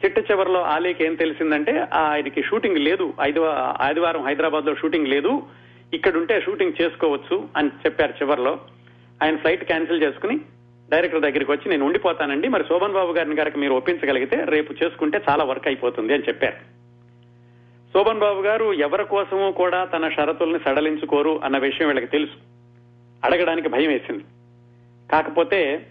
చిట్ట 0.06 0.32
చివరిలో 0.32 0.62
ఆలీకి 0.62 1.06
ఏం 1.06 1.16
తెలిసిందంటే 1.16 1.88
ఆ 1.94 2.00
ఆయనకి 2.00 2.44
షూటింగ్ 2.44 2.78
లేదు 2.78 3.14
ఐదు 3.22 3.40
ఆదివారం 3.80 4.26
హైదరాబాద్లో 4.26 4.76
షూటింగ్ 4.76 5.08
లేదు 5.08 5.44
ఇక్కడుంటే 5.94 6.42
షూటింగ్ 6.42 6.82
చేసుకోవచ్చు 6.82 7.48
అని 7.58 7.68
చెప్పారు 7.68 8.12
చివరిలో. 8.12 8.60
ఆయన 9.24 9.36
ఫ్లైట్ 9.36 9.64
క్యాన్సిల్ 9.64 10.04
చేసుకుని 10.04 10.40
డైరెక్టర్ 10.92 11.22
దగ్గరికి 11.22 11.52
వచ్చి 11.52 11.70
నేను 11.70 11.86
ఉండిపోతానండి 11.86 12.48
మరి 12.48 12.64
శోభన్ 12.64 12.94
బాబు 12.94 13.12
గారిని 13.12 13.36
గారికి 13.36 13.60
మీరు 13.60 13.74
ఒప్పించగలిగితే 13.74 14.46
రేపు 14.50 14.74
చేసుకుంటే 14.84 15.22
చాలా 15.30 15.44
వర్క్ 15.44 15.68
అయిపోతుంది 15.68 16.14
అని 16.14 16.24
చెప్పారు. 16.24 16.56
శోభన్ 17.94 18.20
బాబు 18.20 18.42
గారు 18.42 18.74
ఎవరి 18.74 19.06
కోసము 19.06 19.52
కూడా 19.52 19.86
తన 19.86 20.10
షరతుల్ని 20.10 20.60
సడలించుకోరు 20.60 21.42
అన్న 21.44 21.58
విషయం 21.58 21.88
వీళ్ళకి 21.88 22.08
తెలుసు. 22.08 22.38
అడగడానికి 23.26 23.70
భయం 23.70 23.90
వేసింది. 23.90 24.24
కాకపోతే 25.12 25.88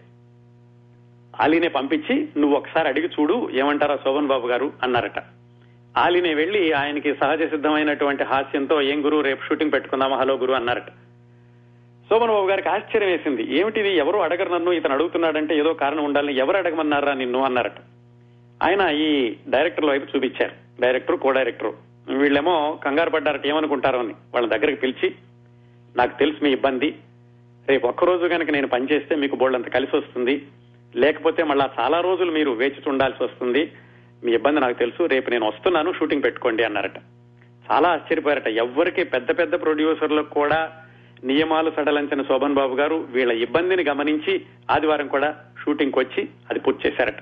ఆలీనే 1.41 1.69
పంపించి 1.69 2.29
నువ్వు 2.37 2.57
ఒకసారి 2.57 2.89
అడిగి 2.89 3.07
చూడు 3.07 3.51
ఏమంటారా 3.53 3.97
శోభన్ 3.97 4.27
బాబు 4.27 4.47
గారు 4.47 4.73
అన్నారట. 4.83 5.19
ఆలీనే 5.99 6.35
వెళ్ళి 6.35 6.73
ఆయనకి 6.73 7.15
సహజ 7.15 7.43
సిద్ధమైనటువంటి 7.43 8.25
హాస్యంతో 8.25 8.83
ఏం 8.83 9.05
గురు 9.05 9.21
రేపు 9.21 9.45
షూటింగ్ 9.45 9.73
పెట్టుకుందామా 9.73 10.17
హలో 10.17 10.35
గురు 10.35 10.53
అన్నారట. 10.53 10.91
శోభన్ 12.11 12.29
బాబు 12.29 12.47
గారికి 12.47 12.69
ఆశ్చర్యం 12.69 13.11
వేసింది. 13.11 13.59
ఏమిటిది 13.59 13.97
ఎవరు 13.97 14.19
అడగరు 14.19 14.55
నన్ను? 14.55 14.73
ఇతను 14.73 14.95
అడుగుతున్నాడంటే 14.95 15.59
ఏదో 15.59 15.73
కారణం 15.73 16.05
ఉండాలని 16.05 16.37
ఎవరు 16.37 16.57
అడగమన్నారా 16.57 17.15
నిన్ను 17.15 17.43
అన్నారట. 17.43 17.79
ఆయన 18.63 18.81
ఈ 18.81 19.37
డైరెక్టర్ల 19.49 19.91
వైపు 19.91 20.17
చూపించారు. 20.17 20.53
డైరెక్టర్ 20.81 21.17
కో 21.17 21.31
డైరెక్టర్ 21.31 21.73
వీళ్ళేమో 22.17 22.81
కంగారు 22.85 23.11
పడ్డారట 23.11 23.47
ఏమనుకుంటారో 23.47 23.99
అని. 23.99 24.15
వాళ్ళ 24.35 24.49
దగ్గరికి 24.49 24.81
పిలిచి 24.81 25.15
నాకు 25.97 26.19
తెలుసు 26.19 26.45
మీ 26.45 26.51
ఇబ్బంది. 26.51 26.97
రేపు 27.69 27.87
ఒక్కరోజు 27.87 28.27
కనుక 28.27 28.51
నేను 28.51 28.69
పనిచేస్తే 28.69 29.17
మీకు 29.17 29.37
బోళ్ళంత 29.37 29.69
కలిసి 29.69 29.97
వస్తుంది. 29.97 30.47
లేకపోతే 30.97 31.43
మళ్ళా 31.43 31.71
చాలా 31.81 32.01
రోజులు 32.01 32.31
మీరు 32.31 32.51
వేచి 32.51 32.83
చూడాల్సి 32.89 33.25
వస్తుంది. 33.25 33.73
మీ 34.25 34.33
ఇబ్బంది 34.33 34.61
నాకు 34.61 34.79
తెలుసు. 34.79 35.05
రేపు 35.05 35.31
నేను 35.31 35.47
వస్తున్నాను 35.47 35.93
షూటింగ్ 35.93 36.23
పెట్టుకోండి 36.23 36.65
అన్నారట. 36.65 36.97
చాలా 37.71 37.89
ఆశ్చర్యపోయారట. 37.89 38.49
ఎవరికి 38.49 39.05
పెద్ద 39.05 39.39
పెద్ద 39.39 39.63
ప్రొడ్యూసర్లకు 39.63 40.31
కూడా 40.31 40.73
నియమాలు 41.25 41.71
సడలించిన 41.71 42.23
శోభన్ 42.23 42.55
బాబు 42.55 42.75
గారు 42.75 42.97
వీళ్ళ 42.97 43.33
ఇబ్బందిని 43.33 43.85
గమనించి 43.85 44.43
ఆదివారం 44.71 45.09
కూడా 45.09 45.37
షూటింగ్ 45.65 45.93
వచ్చి 45.99 46.29
అది 46.51 46.59
పూర్తి 46.59 46.89
చేశారట. 46.89 47.15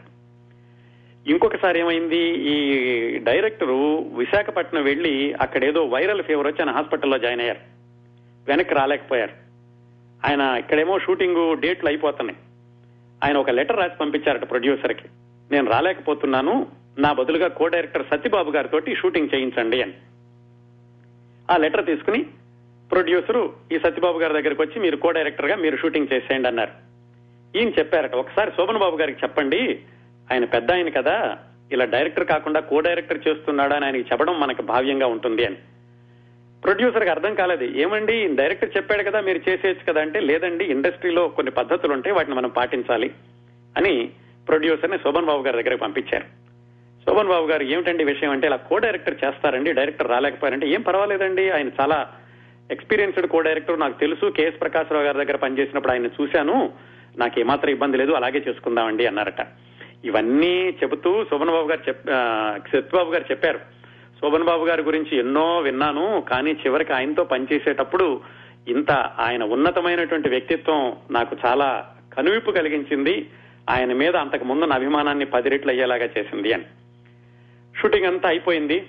ఇంకొకసారి 1.27 1.81
ఏమైంది? 1.81 2.19
ఈ 2.27 3.19
డైరెక్టరు 3.19 3.99
విశాఖపట్నం 3.99 4.85
వెళ్ళి 4.85 5.33
అక్కడేదో 5.33 5.85
వైరల్ 5.85 6.23
ఫీవర్ 6.23 6.47
వచ్చి 6.47 6.61
ఆయన 6.61 6.71
హాస్పిటల్లో 6.71 7.19
జాయిన్ 7.19 7.41
అయ్యారు. 7.41 7.59
వెనక్కి 8.49 8.75
రాలేకపోయారు. 8.75 9.33
ఆయన 10.29 10.41
ఇక్కడేమో 10.41 10.99
షూటింగ్ 10.99 11.61
డేట్లు 11.61 11.89
అయిపోతున్నాయి. 11.89 12.39
ఆయన 13.25 13.37
ఒక 13.37 13.51
లెటర్ 13.51 13.77
రాసి 13.77 13.97
పంపించారట 14.01 14.51
ప్రొడ్యూసర్కి 14.51 15.05
నేను 15.51 15.71
రాలేకపోతున్నాను 15.71 16.67
నా 16.99 17.13
బదులుగా 17.13 17.49
కో 17.49 17.69
డైరెక్టర్ 17.69 18.07
సత్యబాబు 18.11 18.51
గారితో 18.51 18.81
షూటింగ్ 18.95 19.29
చేయించండి 19.35 19.83
అని. 19.83 19.93
ఆ 21.51 21.57
లెటర్ 21.57 21.87
తీసుకుని 21.87 22.27
ప్రొడ్యూసర్ 22.93 23.49
ఈ 23.73 23.79
సత్యబాబు 23.79 24.19
గారి 24.19 24.33
దగ్గరికి 24.33 24.63
వచ్చి 24.63 24.81
మీరు 24.81 24.97
కో 24.97 25.11
డైరెక్టర్గా 25.11 25.57
మీరు 25.57 25.77
షూటింగ్ 25.77 26.07
చేసేయండి 26.13 26.49
అన్నారు. 26.49 26.71
ఈయన 27.59 27.69
చెప్పారట 27.69 28.15
ఒకసారి 28.15 28.51
శోభన్ 28.51 28.79
బాబు 28.79 28.97
గారికి 28.97 29.19
చెప్పండి. 29.23 29.81
ఆయన 30.33 30.45
పెద్ద 30.45 30.73
ఆయన 30.73 30.89
కదా. 30.89 31.39
ఇలా 31.73 31.85
డైరెక్టర్ 31.85 32.25
కాకుండా 32.25 32.61
కో 32.61 32.81
డైరెక్టర్ 32.81 33.29
చేస్తున్నాడా 33.29 33.77
అని 33.77 33.85
ఆయనకి 33.85 34.09
చెప్పడం 34.13 34.41
మనకు 34.41 34.63
భావ్యంగా 34.63 35.07
ఉంటుంది 35.07 35.45
అని. 35.45 35.57
ప్రొడ్యూసర్కి 36.65 37.11
అర్థం 37.11 37.35
కాలేదు. 37.35 37.65
ఏమండి 37.65 38.27
డైరెక్టర్ 38.27 38.77
చెప్పాడు 38.77 39.03
కదా 39.03 39.21
మీరు 39.21 39.51
చేసేయచ్చు 39.51 39.93
కదా 39.93 40.01
అంటే 40.01 40.21
లేదండి 40.21 40.65
ఇండస్ట్రీలో 40.65 41.29
కొన్ని 41.29 41.51
పద్ధతులు 41.53 41.93
ఉంటాయి 41.93 42.17
వాటిని 42.17 42.37
మనం 42.37 42.49
పాటించాలి 42.49 43.13
అని 43.77 44.11
ప్రొడ్యూసర్ని 44.49 44.99
శోభన్ 44.99 45.25
బాబు 45.25 45.43
గారి 45.43 45.57
దగ్గరికి 45.57 45.83
పంపించారు. 45.83 46.25
శోభన్ 47.09 47.29
బాబు 47.29 47.47
గారు 47.47 47.63
ఏమిటండి 47.63 48.05
విషయం 48.05 48.31
అంటే 48.31 48.47
ఇలా 48.47 48.57
కో 48.57 48.79
డైరెక్టర్ 48.79 49.25
చేస్తారండి 49.25 49.73
డైరెక్టర్ 49.73 50.09
రాలేకపోయారంటే 50.09 50.69
ఏం 50.69 50.81
పర్వాలేదండి 50.81 51.51
ఆయన 51.51 51.69
చాలా 51.81 52.15
ఎక్స్పీరియన్స్డ్ 52.71 53.27
కో 53.27 53.41
డైరెక్టర్ 53.41 53.81
నాకు 53.81 54.01
తెలుసు. 54.01 54.31
కేఎస్ 54.31 54.61
ప్రకాశ్రావు 54.61 55.05
గారి 55.05 55.19
దగ్గర 55.19 55.37
పనిచేసినప్పుడు 55.37 55.93
ఆయన 55.93 56.07
చూశాను. 56.07 56.73
నాకు 57.19 57.41
ఏమాత్రం 57.41 57.71
ఇబ్బంది 57.71 57.97
లేదు 57.97 58.13
అలాగే 58.13 58.45
చేసుకుందామండి 58.49 59.07
అన్నారట. 59.07 59.47
ఇవన్నీ 60.05 60.77
చెబుతూ 60.83 61.25
శోభన్ 61.25 61.51
బాబు 61.51 61.69
గారు 61.69 61.81
చెప్ 61.89 62.07
సత్యబాబు 62.69 63.11
గారు 63.11 63.25
చెప్పారు. 63.31 63.59
శోభన్ 64.21 64.45
బాబు 64.45 64.65
గారి 64.65 64.83
గురించి 64.83 65.19
ఎన్నో 65.19 65.59
విన్నాను 65.59 66.25
కానీ 66.31 66.51
చివరికి 66.53 66.93
ఆయనతో 66.93 67.25
పనిచేసేటప్పుడు 67.25 68.21
ఇంత 68.69 68.91
ఆయన 68.93 69.45
ఉన్నతమైనటువంటి 69.45 70.29
వ్యక్తిత్వం 70.29 70.97
నాకు 71.11 71.37
చాలా 71.47 71.95
కనువిప్పు 72.17 72.51
కలిగించింది. 72.51 73.31
ఆయన 73.71 73.93
మీద 73.93 74.17
అంతకు 74.17 74.45
ముందున్న 74.45 74.73
అభిమానాన్ని 74.73 75.25
పది 75.25 75.49
రెట్లు 75.49 75.71
అయ్యేలాగా 75.71 76.05
చేసింది 76.05 76.53
అని. 76.53 76.65
షూటింగ్ 77.81 78.07
అంతా 78.07 78.29
అయిపోయింది. 78.29 78.87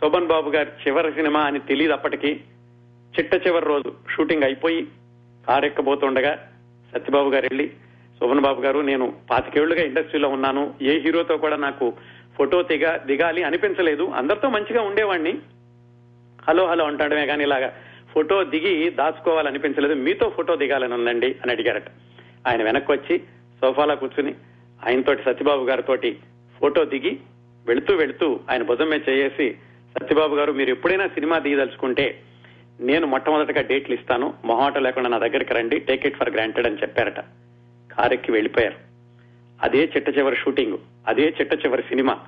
శోభన్ 0.00 0.26
బాబు 0.26 0.50
గారి 0.50 0.70
చివరి 0.88 1.12
సినిమా 1.12 1.40
అని 1.40 1.58
తెలియదు 1.58 1.92
అప్పటికి. 1.92 2.40
చిట్ట 3.14 3.34
చివరి 3.34 3.66
రోజు 3.66 3.90
షూటింగ్ 4.12 4.44
అయిపోయి 4.44 4.80
కారు 5.46 5.66
ఎక్కబోతుండగా 5.66 6.32
సత్యబాబు 6.92 7.30
గారు 7.30 7.46
వెళ్ళి 7.50 7.66
శోభన్ 8.18 8.40
బాబు 8.40 8.60
గారు 8.62 8.80
నేను 8.80 9.06
పాతికేళ్ళుగా 9.30 9.82
ఇండస్ట్రీలో 9.82 10.28
ఉన్నాను. 10.28 10.74
ఏ 10.82 10.92
హీరోతో 10.98 11.36
కూడా 11.36 11.56
నాకు 11.56 11.86
ఫోటో 12.36 12.62
దిగ 12.62 12.96
దిగాలి 13.06 13.42
అనిపించలేదు. 13.42 14.04
అందరితో 14.10 14.48
మంచిగా 14.48 14.82
ఉండేవాడిని 14.82 15.32
హలో 16.48 16.66
హలో 16.66 16.84
అంటాడమే 16.84 17.26
కానీ 17.26 17.44
ఇలాగా 17.44 17.72
ఫోటో 18.14 18.44
దిగి 18.44 18.90
దాచుకోవాలనిపించలేదు 18.90 19.94
మీతో 19.94 20.28
ఫోటో 20.28 20.56
దిగాలని 20.56 20.94
ఉందండి 20.94 21.30
అని 21.42 21.52
అడిగారట. 21.52 21.88
ఆయన 22.48 22.62
వెనక్కి 22.62 22.92
వచ్చి 22.92 23.18
సోఫాలో 23.60 23.96
కూర్చుని 23.96 24.34
ఆయనతోటి 24.86 25.22
సత్యబాబు 25.22 25.64
గారితోటి 25.64 26.10
ఫోటో 26.60 26.84
దిగి 26.84 27.12
వెళుతూ 27.66 27.96
వెళుతూ 27.96 28.40
ఆయన 28.50 28.62
భుజం 28.62 28.88
మీద 28.88 29.08
చేసి 29.08 29.46
సత్యబాబు 29.94 30.34
గారు 30.36 30.52
మీరు 30.52 30.70
ఎప్పుడైనా 30.70 31.06
సినిమా 31.08 31.38
దిగదలుచుకుంటే 31.38 32.06
నేను 32.82 33.06
మొట్టమొదటిగా 33.06 33.62
డేట్లు 33.62 33.94
ఇస్తాను. 33.94 34.34
మొహాట 34.44 34.78
లేకుండా 34.78 35.08
నా 35.08 35.18
దగ్గరికి 35.18 35.54
రండి. 35.54 35.78
టేక్ 35.78 36.06
ఇట్ 36.06 36.16
ఫర్ 36.16 36.30
గ్రాంటెడ్ 36.30 36.66
అని 36.66 36.76
చెప్పారట. 36.76 37.20
కారెక్కి 37.92 38.32
వెళ్ళిపోయారు. 38.32 38.76
అదే 39.62 39.90
చిట్ట 39.96 40.18
చివరి 40.18 40.36
షూటింగ్. 40.36 40.78
అదే 41.06 41.34
చిట్ట 41.40 41.54
చివరి 41.66 41.82
సినిమా. 41.82 42.18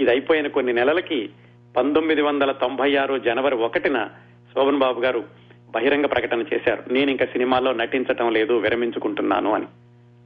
ఇది 0.00 0.10
అయిపోయిన 0.10 0.46
కొన్ని 0.46 0.72
నెలలకి 0.72 1.30
పంతొమ్మిది 1.76 2.22
వందల 2.22 2.52
తొంభై 2.52 2.96
ఆరు 2.96 3.18
జనవరి 3.18 3.54
ఒకటిన 3.54 4.08
శోభన్ 4.54 4.78
బాబు 4.78 5.00
గారు 5.00 5.24
బహిరంగ 5.70 6.06
ప్రకటన 6.06 6.44
చేశారు. 6.54 6.92
నేను 6.92 7.10
ఇంకా 7.10 7.24
సినిమాలో 7.24 7.72
నటించటం 7.72 8.32
లేదు 8.32 8.52
విరమించుకుంటున్నాను 8.52 9.52
అని. 9.52 9.66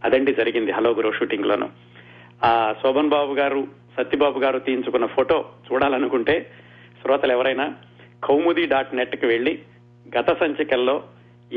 అదండి 0.04 0.34
జరిగింది 0.34 0.70
హలో 0.72 0.90
గురు 0.90 1.12
షూటింగ్ 1.12 1.46
లోను 1.46 1.70
ఆ 2.44 2.74
శోభన్ 2.82 3.08
బాబు 3.08 3.34
గారు 3.34 3.66
సత్యబాబు 3.96 4.38
గారు 4.38 4.58
తీయించుకున్న 4.58 5.06
ఫోటో 5.06 5.48
చూడాలనుకుంటే 5.72 6.50
శ్రోతలు 7.02 7.32
ఎవరైనా 7.32 7.74
కౌముది 8.24 8.66
డాట్ 8.66 8.94
నెట్కి 8.94 9.26
వెళ్ళి 9.26 9.58
గత 10.18 10.40
సంచికల్లో 10.40 11.02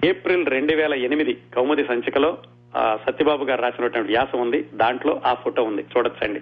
ఏప్రిల్ 0.06 0.46
రెండు 0.48 0.74
వేల 0.76 0.94
ఎనిమిది 0.94 1.34
కౌముది 1.56 1.84
సంచికలో 1.86 2.38
సత్యబాబు 2.78 3.46
గారు 3.46 3.62
రాసినటువంటి 3.62 4.12
వ్యాసం 4.12 4.40
ఉంది. 4.42 4.66
దాంట్లో 4.74 5.22
ఆ 5.26 5.34
ఫోటో 5.34 5.64
ఉంది. 5.64 5.82
చూడొచ్చండి. 5.82 6.42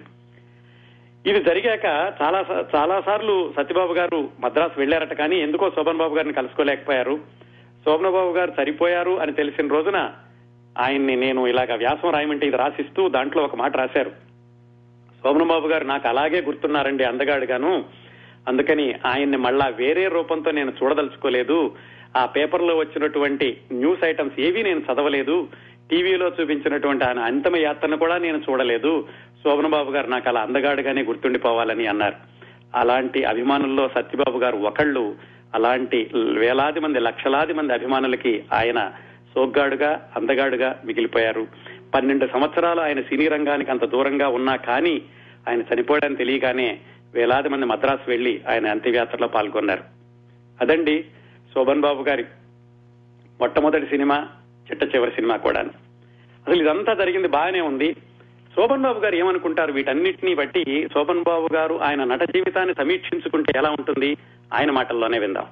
ఇది 1.30 1.44
జరిగాక 1.44 2.12
చాలా 2.22 2.44
చాలా 2.76 3.00
సార్లు 3.00 3.54
సత్యబాబు 3.56 3.92
గారు 3.92 4.28
మద్రాసు 4.40 4.78
వెళ్ళారట 4.78 5.12
కానీ 5.12 5.36
ఎందుకో 5.36 5.70
శోభన్ 5.70 5.96
బాబు 5.96 6.14
గారిని 6.14 6.34
కలుసుకోలేకపోయారు. 6.34 7.20
శోభన్ 7.84 8.12
బాబు 8.12 8.32
గారు 8.32 8.52
చనిపోయారు 8.62 9.20
అని 9.20 9.32
తెలిసిన 9.32 9.68
రోజున 9.68 10.10
ఆయన్ని 10.78 11.16
నేను 11.16 11.46
ఇలాగ 11.46 11.74
వ్యాసం 11.74 12.10
రాయమంటే 12.10 12.46
ఇది 12.46 12.56
రాసిస్తూ 12.56 13.08
దాంట్లో 13.08 13.42
ఒక 13.42 13.56
మాట 13.56 13.76
రాశారు. 13.76 14.10
శోభన్ 15.24 15.48
బాబు 15.48 15.68
గారు 15.68 15.84
నాకు 15.84 16.08
అలాగే 16.08 16.40
గుర్తున్నారండి 16.40 17.04
అందగాడుగాను. 17.04 17.84
అందుకని 18.48 18.94
ఆయన్ని 19.06 19.36
మళ్ళా 19.36 19.66
వేరే 19.66 20.08
రూపంతో 20.08 20.50
నేను 20.50 20.72
చూడదలుచుకోలేదు. 20.82 21.72
ఆ 22.16 22.26
పేపర్లో 22.26 22.76
వచ్చినటువంటి 22.76 23.58
న్యూస్ 23.72 24.04
ఐటమ్స్ 24.04 24.40
ఏవి 24.40 24.62
నేను 24.62 24.80
చదవలేదు. 24.80 25.48
టీవీలో 25.90 26.32
చూపించినటువంటి 26.40 27.04
ఆయన 27.04 27.18
అంతిమ 27.18 27.56
యాత్రను 27.56 27.96
కూడా 27.96 28.18
నేను 28.18 28.42
చూడలేదు. 28.50 29.08
శోభన్ 29.44 29.70
బాబు 29.70 29.90
గారు 29.90 30.06
నాకు 30.06 30.28
అలా 30.28 30.40
అందగాడుగానే 30.40 31.02
గుర్తుండిపోవాలని 31.02 31.86
అన్నారు. 31.86 32.14
అలాంటి 32.74 33.24
అభిమానుల్లో 33.24 33.88
సత్యబాబు 33.88 34.38
గారు 34.38 34.56
ఒకళ్ళు 34.56 35.14
అలాంటి 35.54 36.10
వేలాది 36.14 36.80
మంది 36.80 37.00
లక్షలాది 37.00 37.52
మంది 37.52 37.72
అభిమానులకి 37.72 38.44
ఆయన 38.52 38.92
సోగ్గాడుగా 39.34 40.10
అందగాడుగా 40.16 40.80
మిగిలిపోయారు. 40.84 41.46
పన్నెండు 41.94 42.26
సంవత్సరాలు 42.32 42.80
ఆయన 42.80 43.00
సినీ 43.00 43.28
రంగానికి 43.28 43.70
అంత 43.70 43.84
దూరంగా 43.84 44.28
ఉన్నా 44.28 44.56
కానీ 44.56 45.02
ఆయన 45.48 45.62
చనిపోవడానికి 45.74 46.18
తెలియగానే 46.18 46.78
వేలాది 47.14 47.48
మంది 47.48 47.66
మద్రాసు 47.66 48.10
వెళ్ళి 48.10 48.32
ఆయన 48.50 48.66
అంత్యయాత్రలో 48.70 49.28
పాల్గొన్నారు. 49.28 49.84
అదండి 50.60 51.04
శోభన్ 51.54 51.80
బాబు 51.80 52.02
గారి 52.02 52.24
మొట్టమొదటి 53.40 53.86
సినిమా 53.86 54.26
చిట్ట 54.70 54.82
చివరి 54.94 55.10
సినిమా 55.10 55.36
కూడా 55.36 55.60
అసలు 55.60 56.62
ఇదంతా 56.62 56.94
జరిగింది 56.94 57.28
బాగానే 57.28 57.60
ఉంది. 57.60 57.88
శోభన్ 58.56 58.82
బాబు 58.82 59.00
గారు 59.00 59.16
ఏమనుకుంటారు? 59.16 59.72
వీటన్నిటిని 59.72 60.34
బట్టి 60.34 60.88
శోభన్ 60.94 61.24
బాబు 61.26 61.48
గారు 61.54 61.74
ఆయన 61.82 62.04
నట 62.04 62.22
జీవితాన్ని 62.22 62.74
సమీక్షించుకుంటే 62.74 63.52
ఎలా 63.56 63.70
ఉంటుంది? 63.70 64.16
ఆయన 64.54 64.70
మాటల్లోనే 64.70 65.18
విందాం. 65.18 65.46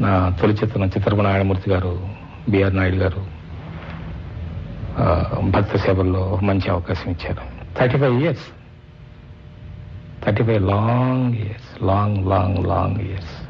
నా 0.00 0.12
తొలి 0.40 0.52
చిత్రం 0.52 0.84
చిత్రపు 0.86 1.20
నారాయణమూర్తి 1.20 1.70
గారు 1.70 1.92
బిఆర్ 2.50 2.76
నాయుడు 2.76 2.96
గారు 2.96 3.20
భక్త 5.50 5.76
సేవల్లో 5.76 6.22
మంచి 6.42 6.68
అవకాశం 6.70 7.10
ఇచ్చారు. 7.10 7.42
Thirty 7.78 7.98
five 7.98 8.16
years. 8.22 8.46
Thirty 10.26 10.42
five 10.42 10.62
long 10.62 11.34
years 11.34 11.82
long 11.82 12.26
long 12.26 12.66
long 12.66 13.00
years 13.00 13.46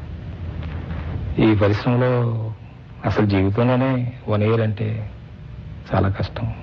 ఈ 1.39 1.55
పరిశ్రమలో 1.55 2.11
అసలు 3.05 3.25
జీవితంలోనే 3.25 4.13
వన్ 4.27 4.43
ఇయర్ 4.43 4.61
అంటే 4.61 5.11
చాలా 5.93 6.09
కష్టం. 6.09 6.53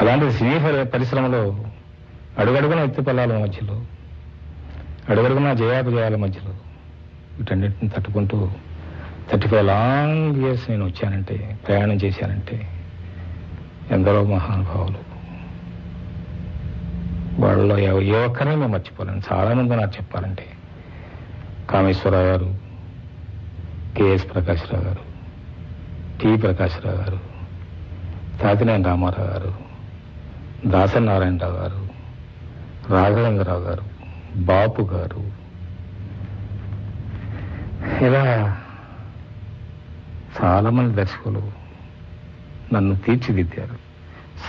అలాంటి 0.00 0.32
సినీ 0.32 0.58
పరిశ్రమలో 0.84 1.56
అడుగడుగున 2.38 2.78
ఎత్తుపల్లాల 2.78 3.38
మధ్యలో 3.38 3.82
అడుగడుగున 5.08 5.52
జయాపజయాల 5.52 6.16
మధ్యలో 6.16 6.54
వీటన్నిటిని 7.38 7.90
తట్టుకుంటూ 7.90 8.50
థర్టీ 9.32 9.48
ఫైవ్ 9.48 9.66
లాంగ్ 9.66 10.44
ఇయర్స్ 10.44 10.70
నేను 10.70 10.84
వచ్చానంటే 10.84 11.58
ప్రయాణం 11.66 11.94
చేశానంటే 11.94 12.68
ఎందరో 13.90 14.24
మహానుభావులు 14.24 15.05
వాళ్ళలో 17.38 17.78
ఏ 17.78 18.24
ఒక్కరిని 18.26 18.56
మేము 18.56 18.72
మర్చిపోలేము 18.72 19.22
చాలా 19.32 19.54
మంది 19.54 19.76
నాకు 19.76 19.96
చెప్పాలంటే 19.96 20.46
కామేశ్వరరావు 21.70 22.24
గారు 22.24 22.54
కెఎస్ 23.96 24.34
ప్రకాశ్రావు 24.34 24.84
గారు 24.84 25.02
టి. 26.20 26.36
ప్రకాశ్రావు 26.36 26.96
గారు 26.96 27.18
తాతినేని 28.42 28.84
రామారావు 28.84 29.28
గారు 29.28 29.52
దాసరి 30.66 31.04
నారాయణరావు 31.04 31.52
గారు 31.52 31.86
రాఘవేంద్రరావు 32.94 33.60
గారు 33.60 33.82
బాపు 34.36 34.82
గారు. 34.82 35.22
ఇలా 38.04 38.56
చాలామంది 40.36 40.94
దర్శకులు 40.94 41.42
నన్ను 42.74 42.96
తీర్చిదిద్దారు. 42.96 43.76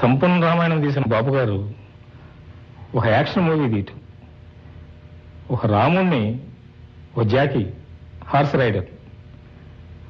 సంపూర్ణ 0.02 0.46
రామాయణం 0.46 0.82
తీసిన 0.82 1.04
బాపు 1.08 1.30
గారు 1.30 1.87
ఒక 2.96 3.06
యాక్షన్ 3.08 3.46
మూవీ 3.46 3.70
తీయటం. 3.70 3.98
ఒక 5.52 5.66
రాముణ్ణి 5.66 6.24
ఒక 7.18 7.24
జాకీ 7.34 7.64
హార్స్ 8.28 8.56
రైడర్. 8.56 8.86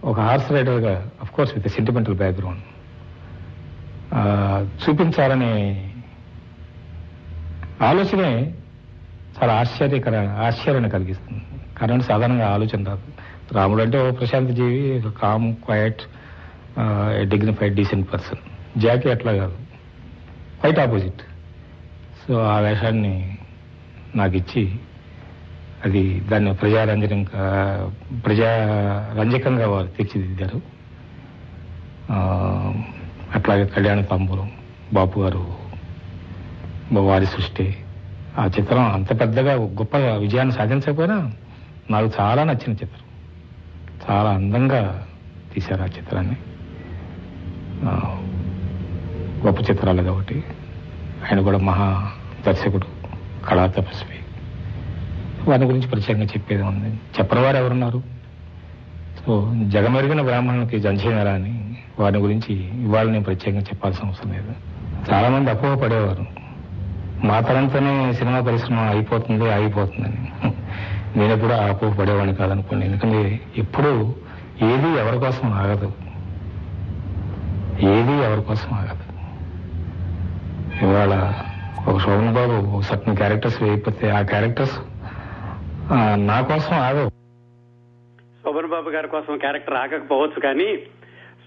ఒక 0.03 0.19
హార్స్ 0.19 0.51
రైడర్గా 0.51 0.93
కోర్స్ 1.35 1.53
విత్ 1.55 1.67
సెంటిమెంటల్ 1.67 2.15
బ్యాక్గ్రౌండ్ 2.15 2.63
చూపించాలనే 4.83 5.53
ఆలోచనే 7.81 8.31
చాలా 9.37 9.53
ఆశ్చర్యకర 9.53 10.15
ఆశ్చర్యాన్ని 10.45 10.89
కలిగిస్తుంది. 10.89 11.41
కారణం 11.77 12.01
సాధారణంగా 12.01 12.47
ఆలోచన 12.53 12.83
రాదు. 12.89 13.07
రాముడు 13.53 13.81
అంటే 13.81 13.97
ఓ 14.07 14.11
ప్రశాంత 14.11 14.49
జీవి 14.59 15.07
ఒక 15.07 15.13
calm 15.21 15.47
quiet 15.65 16.01
dignified 17.29 17.75
decent 17.75 18.13
person 18.13 18.41
jockey 18.79 19.09
అట్లా 19.09 19.31
కాదు. 19.33 19.57
ఫైట్ 20.63 20.79
ఆపోజిట్ 20.79 21.21
సో 22.27 22.41
ఆ 22.43 22.59
వేషాన్ని 22.59 23.37
నాకు 24.15 24.35
ఇచ్చి 24.35 24.71
అది 25.85 26.19
దాన్ని 26.19 26.53
ప్రజారంజకంగా 26.53 27.43
ప్రజా 28.25 28.49
రంజకంగా 29.19 29.69
వారు 29.69 29.87
తీర్చిదిద్దారు. 29.87 30.61
అట్లాగే 33.35 33.65
కళ్యాణ 33.65 34.01
తాంబూలం 34.01 34.51
బాపు 34.93 35.19
గారు 35.19 35.53
వారి 36.93 37.25
సృష్టి. 37.25 37.75
ఆ 38.37 38.45
చిత్రం 38.45 38.91
అంత 38.93 39.19
పెద్దగా 39.19 39.53
గొప్ప 39.53 39.97
విజయాన్ని 39.97 40.53
సాధించకపోయినా 40.53 41.31
నాకు 41.91 42.11
చాలా 42.19 42.43
నచ్చిన 42.43 42.71
చిత్రం. 42.71 43.05
చాలా 44.09 44.29
అందంగా 44.29 45.07
తీశారు 45.53 45.81
ఆ 45.81 45.85
చిత్రాన్ని. 45.85 46.37
గొప్ప 49.45 49.71
చిత్రాలు 49.71 50.01
కాబట్టి 50.03 50.43
ఆయన 51.23 51.39
కూడా 51.41 51.57
మహా 51.57 52.11
దర్శకుడు 52.47 52.87
కళా 53.47 53.65
తపస్వి. 53.65 54.17
వారి 55.49 55.65
గురించి 55.65 55.87
ప్రత్యేకంగా 55.87 56.25
చెప్పేది 56.25 56.63
ఉంది. 56.63 56.89
చెప్పనివారు 56.89 57.57
ఎవరున్నారు? 57.57 58.03
సో 59.25 59.53
జగమెరిగిన 59.67 60.21
బ్రాహ్మణులకి 60.21 60.79
జంచేనరా 60.79 61.31
అని 61.31 61.77
వారి 61.99 62.17
గురించి 62.17 62.83
ఇవాళ 62.83 63.05
నేను 63.05 63.23
ప్రత్యేకంగా 63.23 63.63
చెప్పాల్సిన 63.63 64.07
అవసరం 64.07 64.33
లేదు. 64.33 64.53
చాలా 65.13 65.29
మంది 65.29 65.51
అపోహ 65.51 65.75
పడేవారు 65.75 66.25
మా 67.25 67.39
తరంతోనే 67.39 68.13
సినిమా 68.13 68.39
పరిశ్రమ 68.39 68.79
అయిపోతుంది 68.79 69.53
ఆగిపోతుందని. 69.53 70.51
నేను 71.19 71.33
ఎప్పుడు 71.33 71.53
అపోహ 71.53 71.93
పడేవాడిని 71.93 72.35
కాదనుకోండి. 72.35 72.85
ఎందుకంటే 72.85 73.39
ఎప్పుడు 73.57 74.15
ఏది 74.61 74.99
ఎవరి 74.99 75.17
కోసం 75.17 75.53
ఆగదు. 75.53 75.91
ఏది 77.79 78.13
ఎవరి 78.25 78.41
కోసం 78.41 78.73
ఆగదు. 78.73 79.07
ఇవాళ 80.85 81.33
ఒక 81.85 81.97
శోభన్ 82.03 82.35
బాబు 82.37 82.81
సర్టన్ 82.81 83.17
క్యారెక్టర్స్ 83.19 83.57
వేయకపోతే 83.63 84.05
ఆ 84.17 84.21
క్యారెక్టర్స్ 84.31 84.77
నా 86.29 86.37
కోసం 86.49 86.73
ఆగవు. 86.87 87.09
శోభన్ 88.43 88.69
బాబు 88.73 88.89
గారి 88.95 89.07
కోసం 89.07 89.33
క్యారెక్టర్ 89.37 89.77
ఆగకపోవచ్చు 89.81 90.39
కానీ 90.45 90.67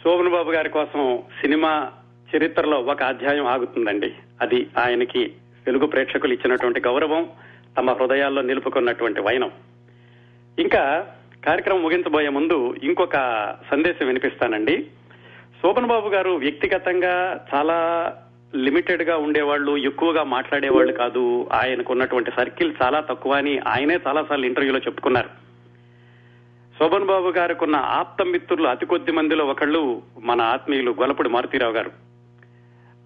శోభన్ 0.03 0.33
బాబు 0.35 0.51
గారి 0.57 0.71
కోసం 0.77 1.01
సినిమా 1.41 1.73
చరిత్రలో 2.33 2.79
ఒక 2.93 3.03
అధ్యాయం 3.03 3.47
ఆగుతుందండి. 3.47 4.11
అది 4.41 4.61
ఆయనకి 4.79 5.23
తెలుగు 5.67 5.87
ప్రేక్షకులు 5.87 6.33
ఇచ్చినటువంటి 6.33 6.81
గౌరవం 6.81 7.23
తమ 7.79 7.91
హృదయాల్లో 7.99 8.43
నిలుపుకున్నటువంటి 8.43 9.21
వైనం. 9.21 9.51
ఇంకా 10.59 10.83
కార్యక్రమం 11.45 11.83
ముగించబోయే 11.83 12.31
ముందు 12.39 12.59
ఇంకొక 12.83 13.17
సందేశం 13.71 14.07
వినిపిస్తానండి. 14.07 14.77
శోభన్ 15.63 15.93
బాబు 15.93 16.09
గారు 16.09 16.33
వ్యక్తిగతంగా 16.45 17.15
చాలా 17.55 17.79
లిమిటెడ్గా 18.55 19.17
ఉండేవాళ్ళు 19.17 19.77
ఎక్కువగా 19.77 20.23
మాట్లాడేవాళ్ళు 20.23 20.93
కాదు. 20.93 21.49
ఆయనకు 21.53 21.93
ఉన్నటువంటి 21.93 22.31
సర్కిల్ 22.37 22.75
చాలా 22.83 23.01
తక్కువ 23.01 23.33
అని 23.33 23.59
ఆయనే 23.59 23.99
చాలాసార్లు 24.07 24.47
ఇంటర్వ్యూలో 24.47 24.79
చెప్పుకున్నారు. 24.79 25.29
శోభన్ 26.79 27.07
బాబు 27.07 27.29
గారికి 27.29 27.65
ఉన్న 27.65 27.77
ఆప్త 27.77 28.23
మిత్రులు 28.23 28.69
అతి 28.69 28.87
కొద్ది 28.87 29.13
మందిలో 29.13 29.45
ఒకళ్ళు 29.45 30.03
మన 30.23 30.41
ఆత్మీయులు 30.41 30.91
గొల్లపూడి 30.91 31.29
మారుతీరావు 31.29 31.73
గారు. 31.73 31.91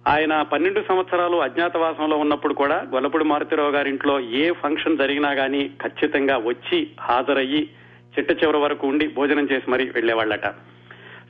ఆయన 0.07 0.41
పన్నెండు 0.41 0.83
సంవత్సరాలు 0.89 1.37
అజ్ఞాతవాసంలో 1.37 2.17
ఉన్నప్పుడు 2.17 2.53
కూడా 2.53 2.87
గొల్లపూడి 2.93 3.23
మారుతీరావు 3.23 3.71
గారి 3.71 3.89
ఇంట్లో 3.89 4.19
ఏ 4.19 4.51
ఫంక్షన్ 4.51 4.97
జరిగినా 4.97 5.31
గానీ 5.31 5.71
ఖచ్చితంగా 5.83 6.37
వచ్చి 6.37 6.87
హాజరయ్యి 7.01 7.69
చిట్ట 8.19 8.43
చివరి 8.43 8.57
వరకు 8.57 8.87
ఉండి 8.87 9.07
భోజనం 9.07 9.47
చేసి 9.51 9.71
మరీ 9.71 9.89
వెళ్ళేవాళ్ళట 9.89 10.47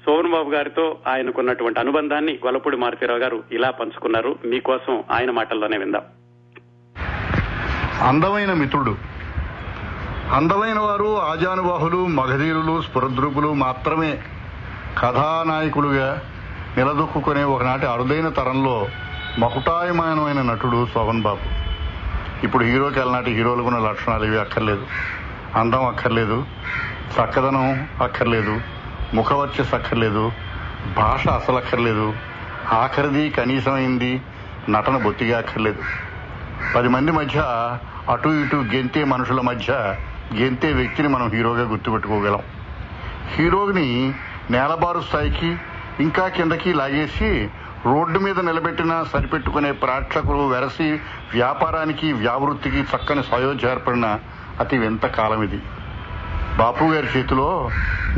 శోభన్ 0.06 0.32
బాబు 0.32 0.49
గారితో 0.49 0.98
ఆయనకున్నటువంటి 1.07 1.80
అనుబంధాన్ని 1.80 2.40
గొల్లపూడి 2.45 2.77
మారుతీరావు 2.77 3.19
గారు 3.19 3.44
ఇలా 3.52 3.72
పంచుకున్నారు. 3.72 4.36
మీకోసం 4.45 5.03
ఆయన 5.11 5.32
మాటల్లోనే 5.32 5.77
విందాం. 5.77 6.02
అందమైన 8.02 8.53
మిత్రుడు 8.53 8.95
అందమైన 10.32 10.80
వారు 10.80 11.22
ఆజానుబాహులు 11.22 12.07
మగధీరులు 12.07 12.82
స్ఫురద్రూపులు 12.82 13.53
మాత్రమే 13.53 14.18
కథానాయకులుగా 14.99 16.22
నిలదొక్కునే 16.77 17.44
ఒకనాటి 17.44 17.86
అరుదైన 17.86 18.30
తరంలో 18.30 18.88
మకుటాయమానమైన 19.40 20.41
నటుడు 20.41 20.88
శోభన్ 20.94 21.22
బాబు 21.22 21.40
ఇప్పుడు 22.45 22.64
హీరోకి 22.64 22.99
అలనాటి 22.99 23.32
హీరోలకు 23.32 23.68
ఉన్న 23.68 23.80
లక్షణాలు 23.80 24.26
ఇవి 24.26 24.40
అక్కర్లేదు. 24.40 24.86
అందం 25.56 25.86
అక్కర్లేదు. 25.86 26.45
చక్కదనం 27.22 27.88
అక్కర్లేదు. 28.03 28.74
ముఖవర్చస్ 29.14 29.73
అక్కర్లేదు 29.73 30.32
భాష 30.95 31.27
అసలు 31.27 31.56
అక్కర్లేదు 31.56 32.14
ఆఖరిది 32.73 33.30
కనీసమైంది 33.30 34.22
నటన 34.69 34.98
బొత్తిగా 34.98 35.38
అక్కర్లేదు. 35.38 35.82
పది 36.76 36.90
మంది 36.90 37.11
మధ్య 37.11 37.40
అటు 38.10 38.30
ఇటు 38.30 38.56
గెంతే 38.56 39.03
మనుషుల 39.03 39.41
మధ్య 39.41 39.95
గెంతే 40.41 40.73
వ్యక్తిని 40.73 41.07
మనం 41.07 41.30
హీరోగా 41.30 41.61
గుర్తుపెట్టుకోగలం. 41.61 42.40
హీరోని 43.36 44.14
నేలబారు 44.52 44.99
స్థాయికి 44.99 45.57
ఇంకా 45.99 46.27
కిందకి 46.27 46.73
లాగేసి 46.73 47.49
రోడ్డు 47.86 48.19
మీద 48.19 48.40
నిలబెట్టిన 48.40 49.03
సరిపెట్టుకునే 49.14 49.72
ప్రేక్షకులు 49.72 50.48
వెరసి 50.48 50.99
వ్యాపారానికి 51.34 52.14
వ్యావృత్తికి 52.14 52.77
చక్కని 52.77 53.23
సయోధ్య 53.23 53.68
ఏర్పడిన 53.68 54.19
అతి 54.60 54.77
వింత 54.77 55.06
కాలం 55.06 55.44
ఇది 55.44 55.61
బాపు 56.60 56.86
గారి 56.91 57.07
చేతిలో 57.14 57.48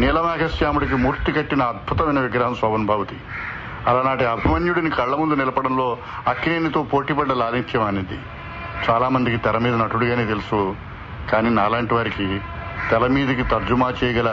నీలనాగశ్యాముడికి 0.01 0.97
మూర్తి 1.03 1.31
కట్టిన 1.37 1.61
అద్భుతమైన 1.71 2.19
విగ్రహం 2.25 2.55
శోభన్ 2.59 2.87
భావతి 2.89 3.17
అలనాటి 3.89 4.25
అభిమన్యుడిని 4.33 4.91
కళ్ళ 4.97 5.13
ముందు 5.21 5.35
నిలపడంలో 5.41 5.87
అక్కినేనితో 6.31 6.79
పోటీపడ్డ 6.91 7.31
లాలిత్యం 7.41 7.83
అనేది 7.89 8.17
చాలా 8.87 9.07
మందికి 9.15 9.37
తెర 9.45 9.57
మీద 9.65 9.75
నటుడిగానే 9.81 10.25
తెలుసు 10.25 10.59
కానీ 11.31 11.49
నాలాంటి 11.59 11.93
వారికి 11.93 12.27
తెల 12.89 13.05
మీదకి 13.15 13.43
తర్జుమా 13.53 13.89
చేయగల 14.01 14.29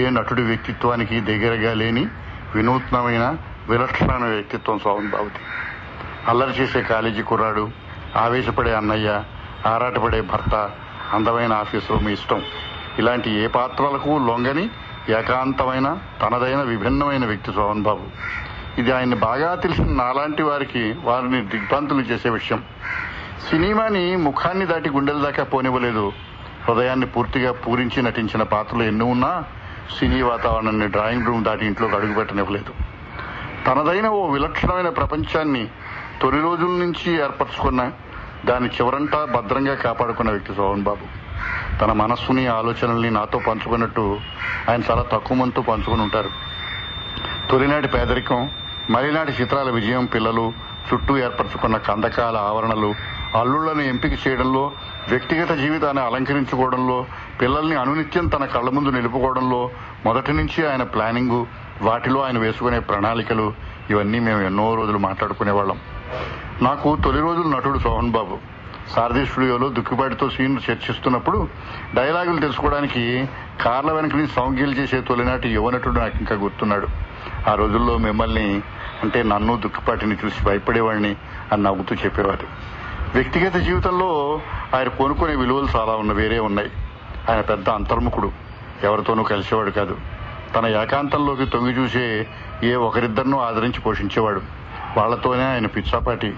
ఏ 0.00 0.04
నటుడి 0.16 0.42
వ్యక్తిత్వానికి 0.42 1.16
దగ్గరగా 1.30 1.72
లేని 1.82 2.04
వినూత్నమైన 2.54 3.24
విలక్షణమైన 3.70 4.26
వ్యక్తిత్వం 4.34 4.78
శోభన్ 4.84 5.12
భావతి 5.14 5.42
అల్లరి 6.30 6.54
చేసే 6.60 6.82
కాలేజీ 6.92 7.22
కుర్రాడు 7.22 7.64
ఆవేశపడే 8.16 8.74
అన్నయ్య 8.74 9.08
ఆరాటపడే 9.66 10.20
భర్త 10.32 10.54
అందమైన 11.12 11.52
ఆఫీసు 11.62 11.94
మీ 12.04 12.12
ఇష్టం. 12.12 12.40
ఇలాంటి 12.98 13.30
ఏ 13.30 13.46
పాత్రలకు 13.46 14.10
లొంగని 14.28 14.70
ఏకాంతమైన 15.08 15.98
తనదైన 16.22 16.62
విభిన్నమైన 16.62 17.26
వ్యక్తి 17.26 17.52
సోహన్ 17.52 17.82
బాబు. 17.82 18.06
ఇది 18.80 18.92
ఆయన్ని 18.92 19.16
బాగా 19.16 19.54
తెలిసిన 19.54 19.88
నాలాంటి 19.92 20.42
వారికి 20.42 20.94
వారిని 21.02 21.40
దిగ్భ్రాంతులు 21.40 22.00
చేసే 22.00 22.28
విషయం. 22.28 22.64
సినిమాని 23.50 24.16
ముఖాన్ని 24.16 24.66
దాటి 24.66 24.90
గుండెల 24.90 25.22
దాకా 25.22 25.44
పోనివ్వలేదు. 25.44 26.12
హృదయాన్ని 26.68 27.06
పూర్తిగా 27.06 27.52
పూరించి 27.52 28.02
నటించిన 28.02 28.42
పాత్రలు 28.42 28.82
ఎన్ని 28.82 29.04
ఉన్నా 29.04 29.44
సినీ 29.98 30.22
వాతావరణాన్ని 30.22 30.86
డ్రాయింగ్ 30.86 31.26
రూమ్ 31.26 31.44
దాటి 31.44 31.66
ఇంట్లోకి 31.66 31.94
అడుగుపెట్టనివ్వలేదు 31.94 32.72
తనదైన 33.66 34.08
ఓ 34.08 34.28
విలక్షణమైన 34.28 34.88
ప్రపంచాన్ని 34.88 35.68
తొలి 36.22 36.40
రోజుల 36.42 36.66
నుంచి 36.66 37.16
ఏర్పరచుకున్న 37.24 37.90
దాని 38.44 38.66
చివరంటా 38.66 39.24
భద్రంగా 39.24 39.74
కాపాడుకున్న 39.74 40.30
వ్యక్తి 40.30 40.54
సోహన్ 40.54 40.82
బాబు. 40.82 41.23
తన 41.80 41.92
మనస్సుని 41.92 42.46
ఆలోచనల్ని 42.46 43.10
నాతో 43.10 43.38
పంచుకున్నట్టు 43.38 44.20
ఆయన 44.70 44.82
చాలా 44.90 45.02
తక్కువ 45.02 45.36
మందితో 45.36 45.62
పంచుకుని 45.62 46.02
ఉంటారు. 46.02 46.30
తొలినాటి 47.50 47.88
పేదరికం 47.88 48.50
మలినాటి 48.90 49.32
చిత్రాల 49.32 49.70
విజయం 49.70 50.06
పిల్లలు 50.06 50.52
చుట్టూ 50.92 51.18
ఏర్పరచుకున్న 51.18 51.76
కందకాల 51.76 52.36
ఆవరణలు 52.36 52.94
అల్లుళ్ళను 53.34 53.80
ఎంపిక 53.80 54.26
చేయడంలో 54.26 54.72
వ్యక్తిగత 55.08 55.52
జీవితాన్ని 55.52 56.02
అలంకరించుకోవడంలో 56.02 57.06
పిల్లల్ని 57.40 57.76
అనునిత్యం 57.76 58.28
తన 58.28 58.44
కళ్ళ 58.44 58.70
ముందు 58.70 58.88
నిలుపుకోవడంలో 58.88 59.70
మొదటి 60.04 60.32
నుంచి 60.32 60.70
ఆయన 60.70 60.82
ప్లానింగు 60.82 61.46
వాటిలో 61.82 62.20
ఆయన 62.20 62.38
వేసుకునే 62.38 62.78
ప్రణాళికలు 62.78 63.52
ఇవన్నీ 63.90 64.18
మేము 64.18 64.40
ఎన్నో 64.40 64.74
రోజులు 64.74 64.98
మాట్లాడుకునేవాళ్ళం. 64.98 65.78
నాకు 66.62 66.96
తొలి 67.04 67.20
రోజులు 67.20 67.48
నటుడు 67.56 67.78
సోహన్ 67.78 68.10
బాబు. 68.10 68.53
సారథి 68.90 69.26
స్టూడియోలో 69.26 69.68
దుక్కుబాటితో 69.68 70.30
సీన్లు 70.30 70.72
చర్చిస్తున్నప్పుడు 70.72 71.48
డైలాగులు 71.94 72.40
తెలుసుకోవడానికి 72.40 73.28
కార్ల 73.60 73.92
వెనకని 73.92 74.16
నుంచి 74.16 74.32
సౌంగ్యలు 74.32 74.72
చేసే 74.72 75.00
తొలినాటి 75.00 75.48
యువనటుడు 75.48 76.00
నాకు 76.00 76.18
ఇంకా 76.18 76.34
గుర్తున్నాడు. 76.34 76.86
ఆ 77.48 77.54
రోజుల్లో 77.54 77.98
మిమ్మల్ని 77.98 78.62
అంటే 79.02 79.22
నన్ను 79.22 79.56
దుక్కిపాటిని 79.56 80.16
చూసి 80.24 80.44
భయపడేవాడిని 80.44 81.16
అని 81.52 81.62
నవ్వుతూ 81.62 81.94
చెప్పేవారు. 81.94 82.46
వ్యక్తిగత 83.14 83.56
జీవితంలో 83.56 84.40
ఆయన 84.74 84.88
కొనుక్కునే 84.88 85.36
విలువలు 85.36 85.68
చాలా 85.76 85.92
ఉన్న 85.92 86.12
వేరే 86.12 86.38
ఉన్నాయి. 86.38 86.70
ఆయన 87.30 87.40
పెద్ద 87.40 87.68
అంతర్ముఖుడు. 87.68 88.32
ఎవరితోనూ 88.84 89.22
కలిసేవాడు 89.22 89.70
కాదు. 89.70 89.96
తన 90.56 90.66
ఏకాంతంలోకి 90.66 91.46
తొంగి 91.46 91.72
చూసే 91.72 92.26
ఏ 92.62 92.74
ఒకరిద్దరినూ 92.74 93.38
ఆదరించి 93.38 93.80
పోషించేవాడు. 93.80 94.40
వాళ్ళతోనే 94.96 95.44
ఆయన 95.44 95.66
పిచ్చాపాటి. 95.66 96.34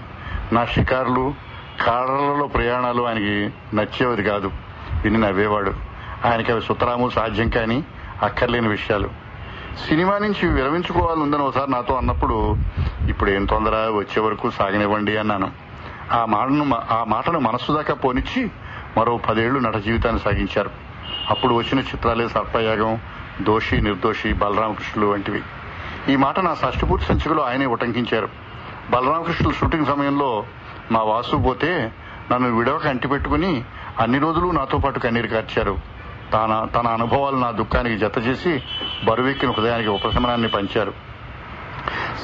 నా 0.51 0.65
షికారులు 0.65 1.46
కార్లలో 1.85 2.47
ప్రయాణాలు 2.47 3.07
ఆయనకి 3.07 3.53
నచ్చేవది 3.75 4.23
కాదు. 4.23 4.51
విని 5.03 5.17
నవ్వేవాడు. 5.17 5.73
ఆయనకి 6.25 6.51
అవి 6.51 6.61
సుతరాము 6.61 7.09
సాధ్యం 7.09 7.49
కానీ 7.49 7.85
అక్కర్లేని 8.21 8.67
విషయాలు. 8.67 9.09
సినిమా 9.87 10.17
నుంచి 10.17 10.47
విరమించుకోవాలని 10.47 11.35
ఒకసారి 11.35 11.71
నాతో 11.71 11.95
అన్నప్పుడు 11.95 12.55
ఇప్పుడు 13.09 13.29
ఏం 13.29 13.45
తొందర 13.45 13.71
వచ్చే 13.75 14.21
వరకు 14.21 14.49
సాగనివ్వండి 14.49 15.17
అన్నాను. 15.17 15.51
ఆ 16.11 16.25
మాటను 16.25 16.75
ఆ 16.91 17.03
మాటను 17.03 17.39
మనస్సు 17.39 17.71
దాకా 17.71 17.93
పోనిచ్చి 17.93 18.51
మరో 18.97 19.17
పదేళ్ళు 19.17 19.59
నట 19.59 19.75
జీవితాన్ని 19.75 20.21
సాగించారు. 20.21 20.69
అప్పుడు 21.29 21.53
వచ్చిన 21.53 21.79
చిత్రాలే 21.79 22.27
సర్పయాగం 22.27 22.99
దోషి 23.41 23.81
నిర్దోషి 23.81 24.33
బలరామకృష్ణులు 24.33 25.11
వంటివి. 25.11 25.41
ఈ 26.09 26.15
మాట 26.15 26.39
నా 26.39 26.55
షష్టిపూర్తి 26.55 27.07
సంచికలో 27.07 27.43
ఆయనే 27.43 27.65
ఉటంకించారు. 27.65 28.29
బలరామకృష్ణుల 28.89 29.53
షూటింగ్ 29.53 29.85
సమయంలో 29.85 30.43
మా 30.91 31.01
వాసు 31.01 31.35
పోతే 31.35 31.91
నన్ను 32.31 32.57
విడవక 32.57 32.87
అంటిపెట్టుకుని 32.87 33.63
అన్ని 33.99 34.19
రోజులు 34.19 34.51
నాతో 34.51 34.77
పాటు 34.77 34.99
కన్నీరు 34.99 35.27
కార్చారు. 35.27 35.77
తన 36.33 36.67
తన 36.75 36.87
అనుభవాలు 36.87 37.37
నా 37.37 37.51
దుఃఖానికి 37.51 37.97
జత 37.97 38.17
చేసి 38.17 38.63
బరువెక్కిన 39.05 39.51
హృదయానికి 39.51 39.89
ఉపశమనాన్ని 39.89 40.47
పంచారు. 40.47 40.93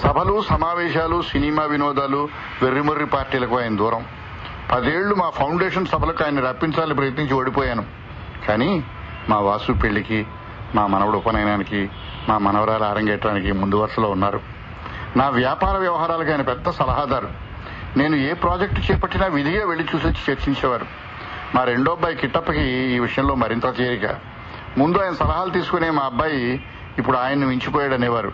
సభలు 0.03 0.41
సమావేశాలు 0.41 1.21
సినిమా 1.21 1.63
వినోదాలు 1.63 2.29
వెర్రిమొర్రి 2.61 3.05
పార్టీలకు 3.05 3.59
ఆయన 3.59 3.75
దూరం. 3.75 4.05
పదేళ్ళు 4.71 5.15
మా 5.15 5.29
ఫౌండేషన్ 5.29 5.85
సభలకు 5.85 6.23
ఆయన 6.23 6.39
రప్పించాలని 6.39 6.93
ప్రయత్నించి 6.93 7.33
ఓడిపోయాను. 7.33 7.85
కానీ 8.47 8.83
మా 9.29 9.39
వాసు 9.39 9.71
పెళ్ళికి 9.71 10.27
మా 10.75 10.87
మనవడు 10.87 11.17
ఉపనయనానికి 11.17 11.89
మా 12.29 12.37
మనవరాలు 12.37 12.83
అరంగేట్రానికి 12.83 13.51
ముందు 13.51 13.75
వరుసలో 13.75 14.09
ఉన్నారు. 14.09 14.41
నా 15.15 15.29
వ్యాపార 15.29 15.77
వ్యవహారాలకు 15.77 16.31
ఆయన 16.31 16.41
పెద్ద 16.41 16.69
సలహాదారు. 16.69 17.52
నేను 17.97 18.15
ఏ 18.15 18.33
ప్రాజెక్టు 18.33 18.91
చేపట్టినా 18.91 19.25
విధిగా 19.25 19.67
వెళ్ళి 19.67 19.87
చూసొచ్చి 19.95 20.31
చర్చించేవారు. 20.31 20.85
మా 21.55 21.63
రెండో 21.63 21.91
అబ్బాయి 21.91 22.15
కిట్టప్పకి 22.15 22.61
ఈ 22.61 22.99
విషయంలో 22.99 23.35
మరింత 23.35 23.65
చేరిక 23.81 24.15
ముందు 24.77 24.97
ఆయన 24.97 25.13
సలహాలు 25.13 25.49
తీసుకునే 25.49 25.89
మా 25.89 26.03
అబ్బాయి 26.03 26.65
ఇప్పుడు 26.97 27.17
ఆయన్ని 27.17 27.45
మించిపోయాడు 27.45 27.93
అనేవారు 27.93 28.31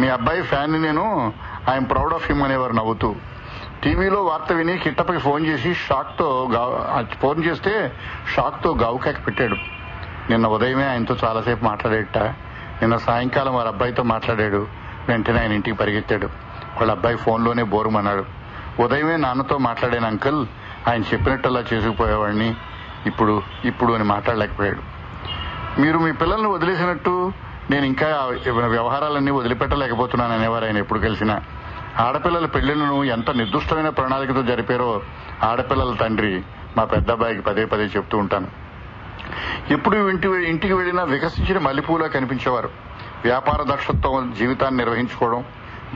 మీ 0.00 0.08
అబ్బాయి 0.08 0.42
ఫ్యాన్ 0.42 0.82
నేను 0.82 1.32
ఐఎమ్ 1.70 1.88
ప్రౌడ్ 1.90 2.14
ఆఫ్ 2.14 2.28
హిమ్ 2.28 2.42
అనేవారు 2.42 2.72
నవ్వుతూ. 2.72 3.14
టీవీలో 3.84 4.24
వార్త 4.24 4.52
విని 4.52 4.78
కిట్టప్పకి 4.78 5.18
ఫోన్ 5.18 5.46
చేసి 5.46 5.74
షాక్తో 5.74 6.50
ఫోన్ 7.22 7.44
చేస్తే 7.44 7.92
షాక్తో 8.36 8.98
పెట్టాడు. 9.26 9.54
నిన్న 10.30 10.46
ఉదయమే 10.46 10.86
ఆయనతో 10.88 11.16
చాలాసేపు 11.24 11.64
మాట్లాడేట. 11.64 12.18
నిన్న 12.18 12.96
సాయంకాలం 12.96 13.54
వారి 13.54 13.68
అబ్బాయితో 13.68 14.02
మాట్లాడాడు. 14.02 14.66
వెంటనే 15.08 15.40
ఆయన 15.40 15.52
ఇంటికి 15.52 15.76
పరిగెత్తాడు. 15.76 16.26
వాళ్ళ 16.76 16.92
అబ్బాయి 16.92 17.16
ఫోన్లోనే 17.16 17.62
బోరుమన్నాడు. 17.62 18.37
ఉదయమే 18.80 19.16
నాన్నతో 19.16 19.58
మాట్లాడాను 19.58 20.06
అంకుల్ 20.06 20.46
ఆయన 20.88 21.02
చెప్పినట్టల్లా 21.02 21.64
చేసుకుపోయేవాడిని. 21.72 22.54
ఇప్పుడు 23.06 23.42
ఇప్పుడు 23.64 23.92
అని 23.92 24.04
మాట్లాడలేకపోయాడు. 24.04 24.82
మీరు 25.80 25.98
మీ 25.98 26.12
పిల్లల్ని 26.12 26.48
వదిలేసినట్టు 26.48 27.32
నేను 27.70 27.86
ఇంకా 27.86 28.06
వ్యవహారాలన్నీ 28.66 29.30
వదిలిపెట్టలేకపోతున్నాను 29.30 30.34
అనేవారు 30.34 30.64
ఆయన 30.64 30.78
ఎప్పుడు 30.78 30.98
కలిసినా. 30.98 31.42
ఆడపిల్లల 31.98 32.46
పెళ్ళిళ్ళను 32.46 33.04
ఎంత 33.04 33.30
నిర్దుష్టమైన 33.30 33.88
ప్రణాళికతో 33.88 34.42
జరిపారో 34.42 35.02
ఆడపిల్లల 35.42 35.94
తండ్రి 35.94 36.42
మా 36.76 36.84
పెద్ద 36.84 37.10
అబ్బాయికి 37.10 37.42
పదే 37.42 37.64
పదే 37.64 37.84
చెప్తూ 37.84 38.18
ఉంటాను. 38.18 38.48
ఎప్పుడు 39.70 40.08
ఇంటి 40.08 40.28
ఇంటికి 40.28 40.72
వెళ్ళినా 40.72 41.02
వికసించిన 41.02 41.58
మల్లెపూలా 41.58 42.06
కనిపించేవారు. 42.06 42.70
వ్యాపార 43.24 43.74
దక్షత్వం 43.74 44.34
జీవితాన్ని 44.38 44.78
నిర్వహించుకోవడం 44.78 45.44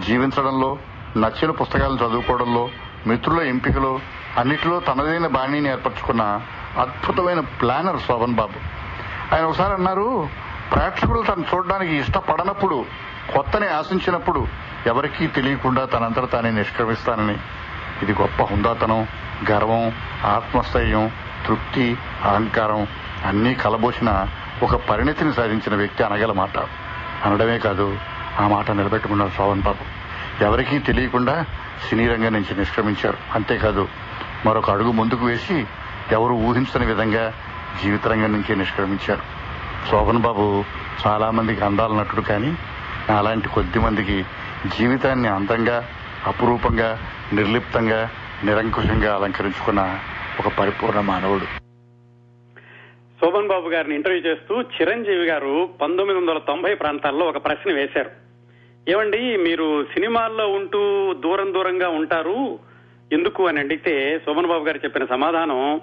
జీవించడంలో 0.07 0.79
నచ్చిన 1.17 1.51
పుస్తకాలను 1.51 1.97
చదువుకోవడంలో 1.97 2.69
మిత్రుల 3.07 3.41
ఎంపికలో 3.41 4.01
అన్నిటిలో 4.39 4.81
తనదైన 4.81 5.27
బాణీని 5.27 5.69
ఏర్పరచుకున్న 5.69 6.41
అద్భుతమైన 6.79 7.41
ప్లానర్ 7.41 8.01
శోభన్ 8.01 8.35
బాబు. 8.35 8.59
ఆయన 9.35 9.45
ఒకసారి 9.45 9.75
అన్నారు 9.75 10.29
ప్రేక్షకులు 10.73 11.23
తను 11.23 11.45
చూడడానికి 11.55 11.95
ఇష్టపడనప్పుడు 11.97 12.85
కొత్తని 13.37 13.69
ఆశించినప్పుడు 13.69 14.47
ఎవరికీ 14.87 15.27
తెలియకుండా 15.27 15.85
తనంతట 15.85 16.31
తానే 16.31 16.51
నిష్క్రమిస్తానని. 16.51 17.39
ఇది 18.03 18.13
గొప్ప 18.13 18.43
హుందాతనం 18.43 19.07
గర్వం 19.51 19.93
ఆత్మస్థైర్యం 20.25 21.11
తృప్తి 21.47 21.97
అహంకారం 22.25 22.87
అన్నీ 23.27 23.55
కలబోసిన 23.55 24.29
ఒక 24.63 24.77
పరిణతిని 24.77 25.33
సాధించిన 25.33 25.75
వ్యక్తి 25.75 26.03
అనగల 26.03 26.33
మాట. 26.33 26.59
అనడమే 27.25 27.59
కాదు 27.59 27.99
ఆ 28.41 28.49
మాట 28.49 28.71
నిలబెట్టుకున్నారు 28.71 29.31
శోభన్ 29.37 29.63
బాబు. 29.63 29.92
ఎవరికీ 30.41 30.79
తెలియకుండా 30.79 31.45
సినీ 31.89 32.09
రంగం 32.09 32.33
నుంచి 32.33 32.59
నిష్క్రమించారు. 32.59 33.17
అంతేకాదు 33.35 33.89
మరొక 34.47 34.71
అడుగు 34.71 34.93
ముందుకు 34.93 35.25
వేసి 35.27 35.67
ఎవరు 36.13 36.33
ఊహించని 36.33 36.87
విధంగా 36.87 37.33
జీవిత 37.83 38.07
రంగం 38.07 38.33
నుంచి 38.33 38.57
నిష్క్రమించారు. 38.57 39.23
శోభన్ 39.91 40.19
బాబు 40.19 40.65
చాలా 41.07 41.31
మందికి 41.31 41.65
అందాల 41.65 41.93
నటుడు 41.93 42.21
కానీ 42.21 42.57
అలాంటి 43.19 43.49
కొద్ది 43.49 43.79
మందికి 43.79 44.25
జీవితాన్ని 44.79 45.29
అందంగా 45.29 45.89
అపురూపంగా 46.27 46.99
నిర్లిప్తంగా 47.33 48.11
నిరంకుశంగా 48.45 49.15
అలంకరించుకున్న 49.15 49.99
ఒక 50.39 50.59
పరిపూర్ణ 50.59 51.01
మానవుడు. 51.01 51.45
శోభన్ 53.21 53.49
బాబు 53.49 53.69
గారిని 53.69 53.95
ఇంటర్వ్యూ 53.95 54.33
చేస్తూ 54.33 54.63
చిరంజీవి 54.63 55.27
గారు 55.27 55.69
పంతొమ్మిది 55.83 56.21
వందల 56.21 56.39
తొంభై 56.39 56.75
ప్రాంతాల్లో 56.75 57.27
ఒక 57.27 57.45
ప్రశ్న 57.45 57.73
వేశారు. 57.75 58.11
ఏమండి 58.89 59.37
మీరు 59.37 59.85
సినిమాల్లో 59.85 60.49
ఉంటూ 60.49 61.13
దూరం 61.13 61.55
దూరంగా 61.55 61.89
ఉంటారు? 61.89 62.59
ఎందుకు 63.13 63.47
అని 63.47 63.59
అడిగితే 63.61 64.21
శోభన్ 64.27 64.47
బాబు 64.47 64.65
గారు 64.65 64.81
చెప్పిన 64.85 65.05
సమాధానం 65.05 65.81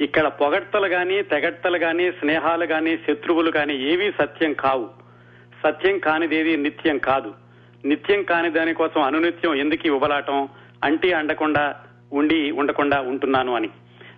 ఇక్కడ 0.00 0.26
పొగడ్తలు 0.26 0.86
గాని 0.86 1.22
తెగడ్తలు 1.22 1.76
గాని 1.76 2.12
స్నేహాలు 2.12 2.64
గాని 2.64 2.96
శత్రువులు 2.96 3.52
గాని 3.56 3.92
ఏవీ 3.92 4.10
సత్యం 4.10 4.52
కావు. 4.52 4.88
సత్యం 5.64 5.98
కానిదేది 5.98 6.56
నిత్యం 6.56 6.98
కాదు. 6.98 7.34
నిత్యం 7.84 8.22
కాని 8.22 8.50
దానికోసం 8.50 9.02
అనునిత్యం 9.02 9.54
ఎందుకు 9.54 9.88
ఉబలాటం? 9.88 10.48
అంటే 10.84 11.12
అండకుండా 11.12 11.76
ఉండి 12.12 12.50
ఉండకుండా 12.50 13.00
ఉంటున్నాను 13.00 13.54
అని 13.54 13.70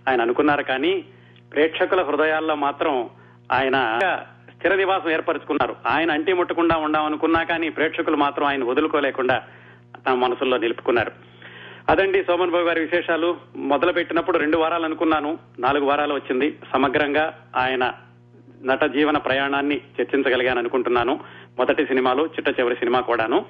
ఆయన 0.09 0.21
అనుకున్నారు 0.21 0.63
కానీ 0.63 1.05
ప్రేక్షకుల 1.53 2.03
హృదయాల్లో 2.03 2.55
మాత్రం 2.55 3.11
ఆయన 3.53 3.77
చిరనివాసం 4.59 4.95
నివాసం 4.95 5.11
ఏర్పరచుకున్నారు. 5.11 5.77
ఆయన 5.87 6.11
అంటి 6.11 6.33
ముట్టకుండా 6.33 6.77
ఉండామనుకున్నా 6.77 7.43
కానీ 7.43 7.69
ప్రేక్షకులు 7.69 8.17
మాత్రం 8.17 8.47
ఆయన 8.47 8.65
వదులుకోలేకుండా 8.65 9.43
తమ 10.07 10.15
మనసుల్లో 10.15 10.59
నిలుపుకున్నారు. 10.59 11.13
అదండి 11.89 12.25
సోమన్ 12.25 12.51
బాబు 12.51 12.65
గారి 12.65 12.81
విశేషాలు. 12.81 13.37
మొదలు 13.57 13.93
పెట్టినప్పుడు 13.93 14.39
రెండు 14.39 14.59
వారాలు 14.59 14.85
అనుకున్నాను. 14.85 15.39
నాలుగు 15.59 15.85
వారాలు 15.85 16.15
వచ్చింది. 16.15 16.59
సమగ్రంగా 16.73 17.39
ఆయన 17.57 17.93
నట 18.65 18.85
జీవన 18.85 19.19
ప్రయాణాన్ని 19.19 19.81
చర్చించగలిగాను 20.01 20.59
అనుకుంటున్నాను 20.59 21.21
మొదటి 21.59 21.87
సినిమాలో 21.87 22.27
చిట్ట 22.27 22.61
చివరి 22.61 22.77
సినిమా 22.77 23.01
కూడాను. 23.01 23.47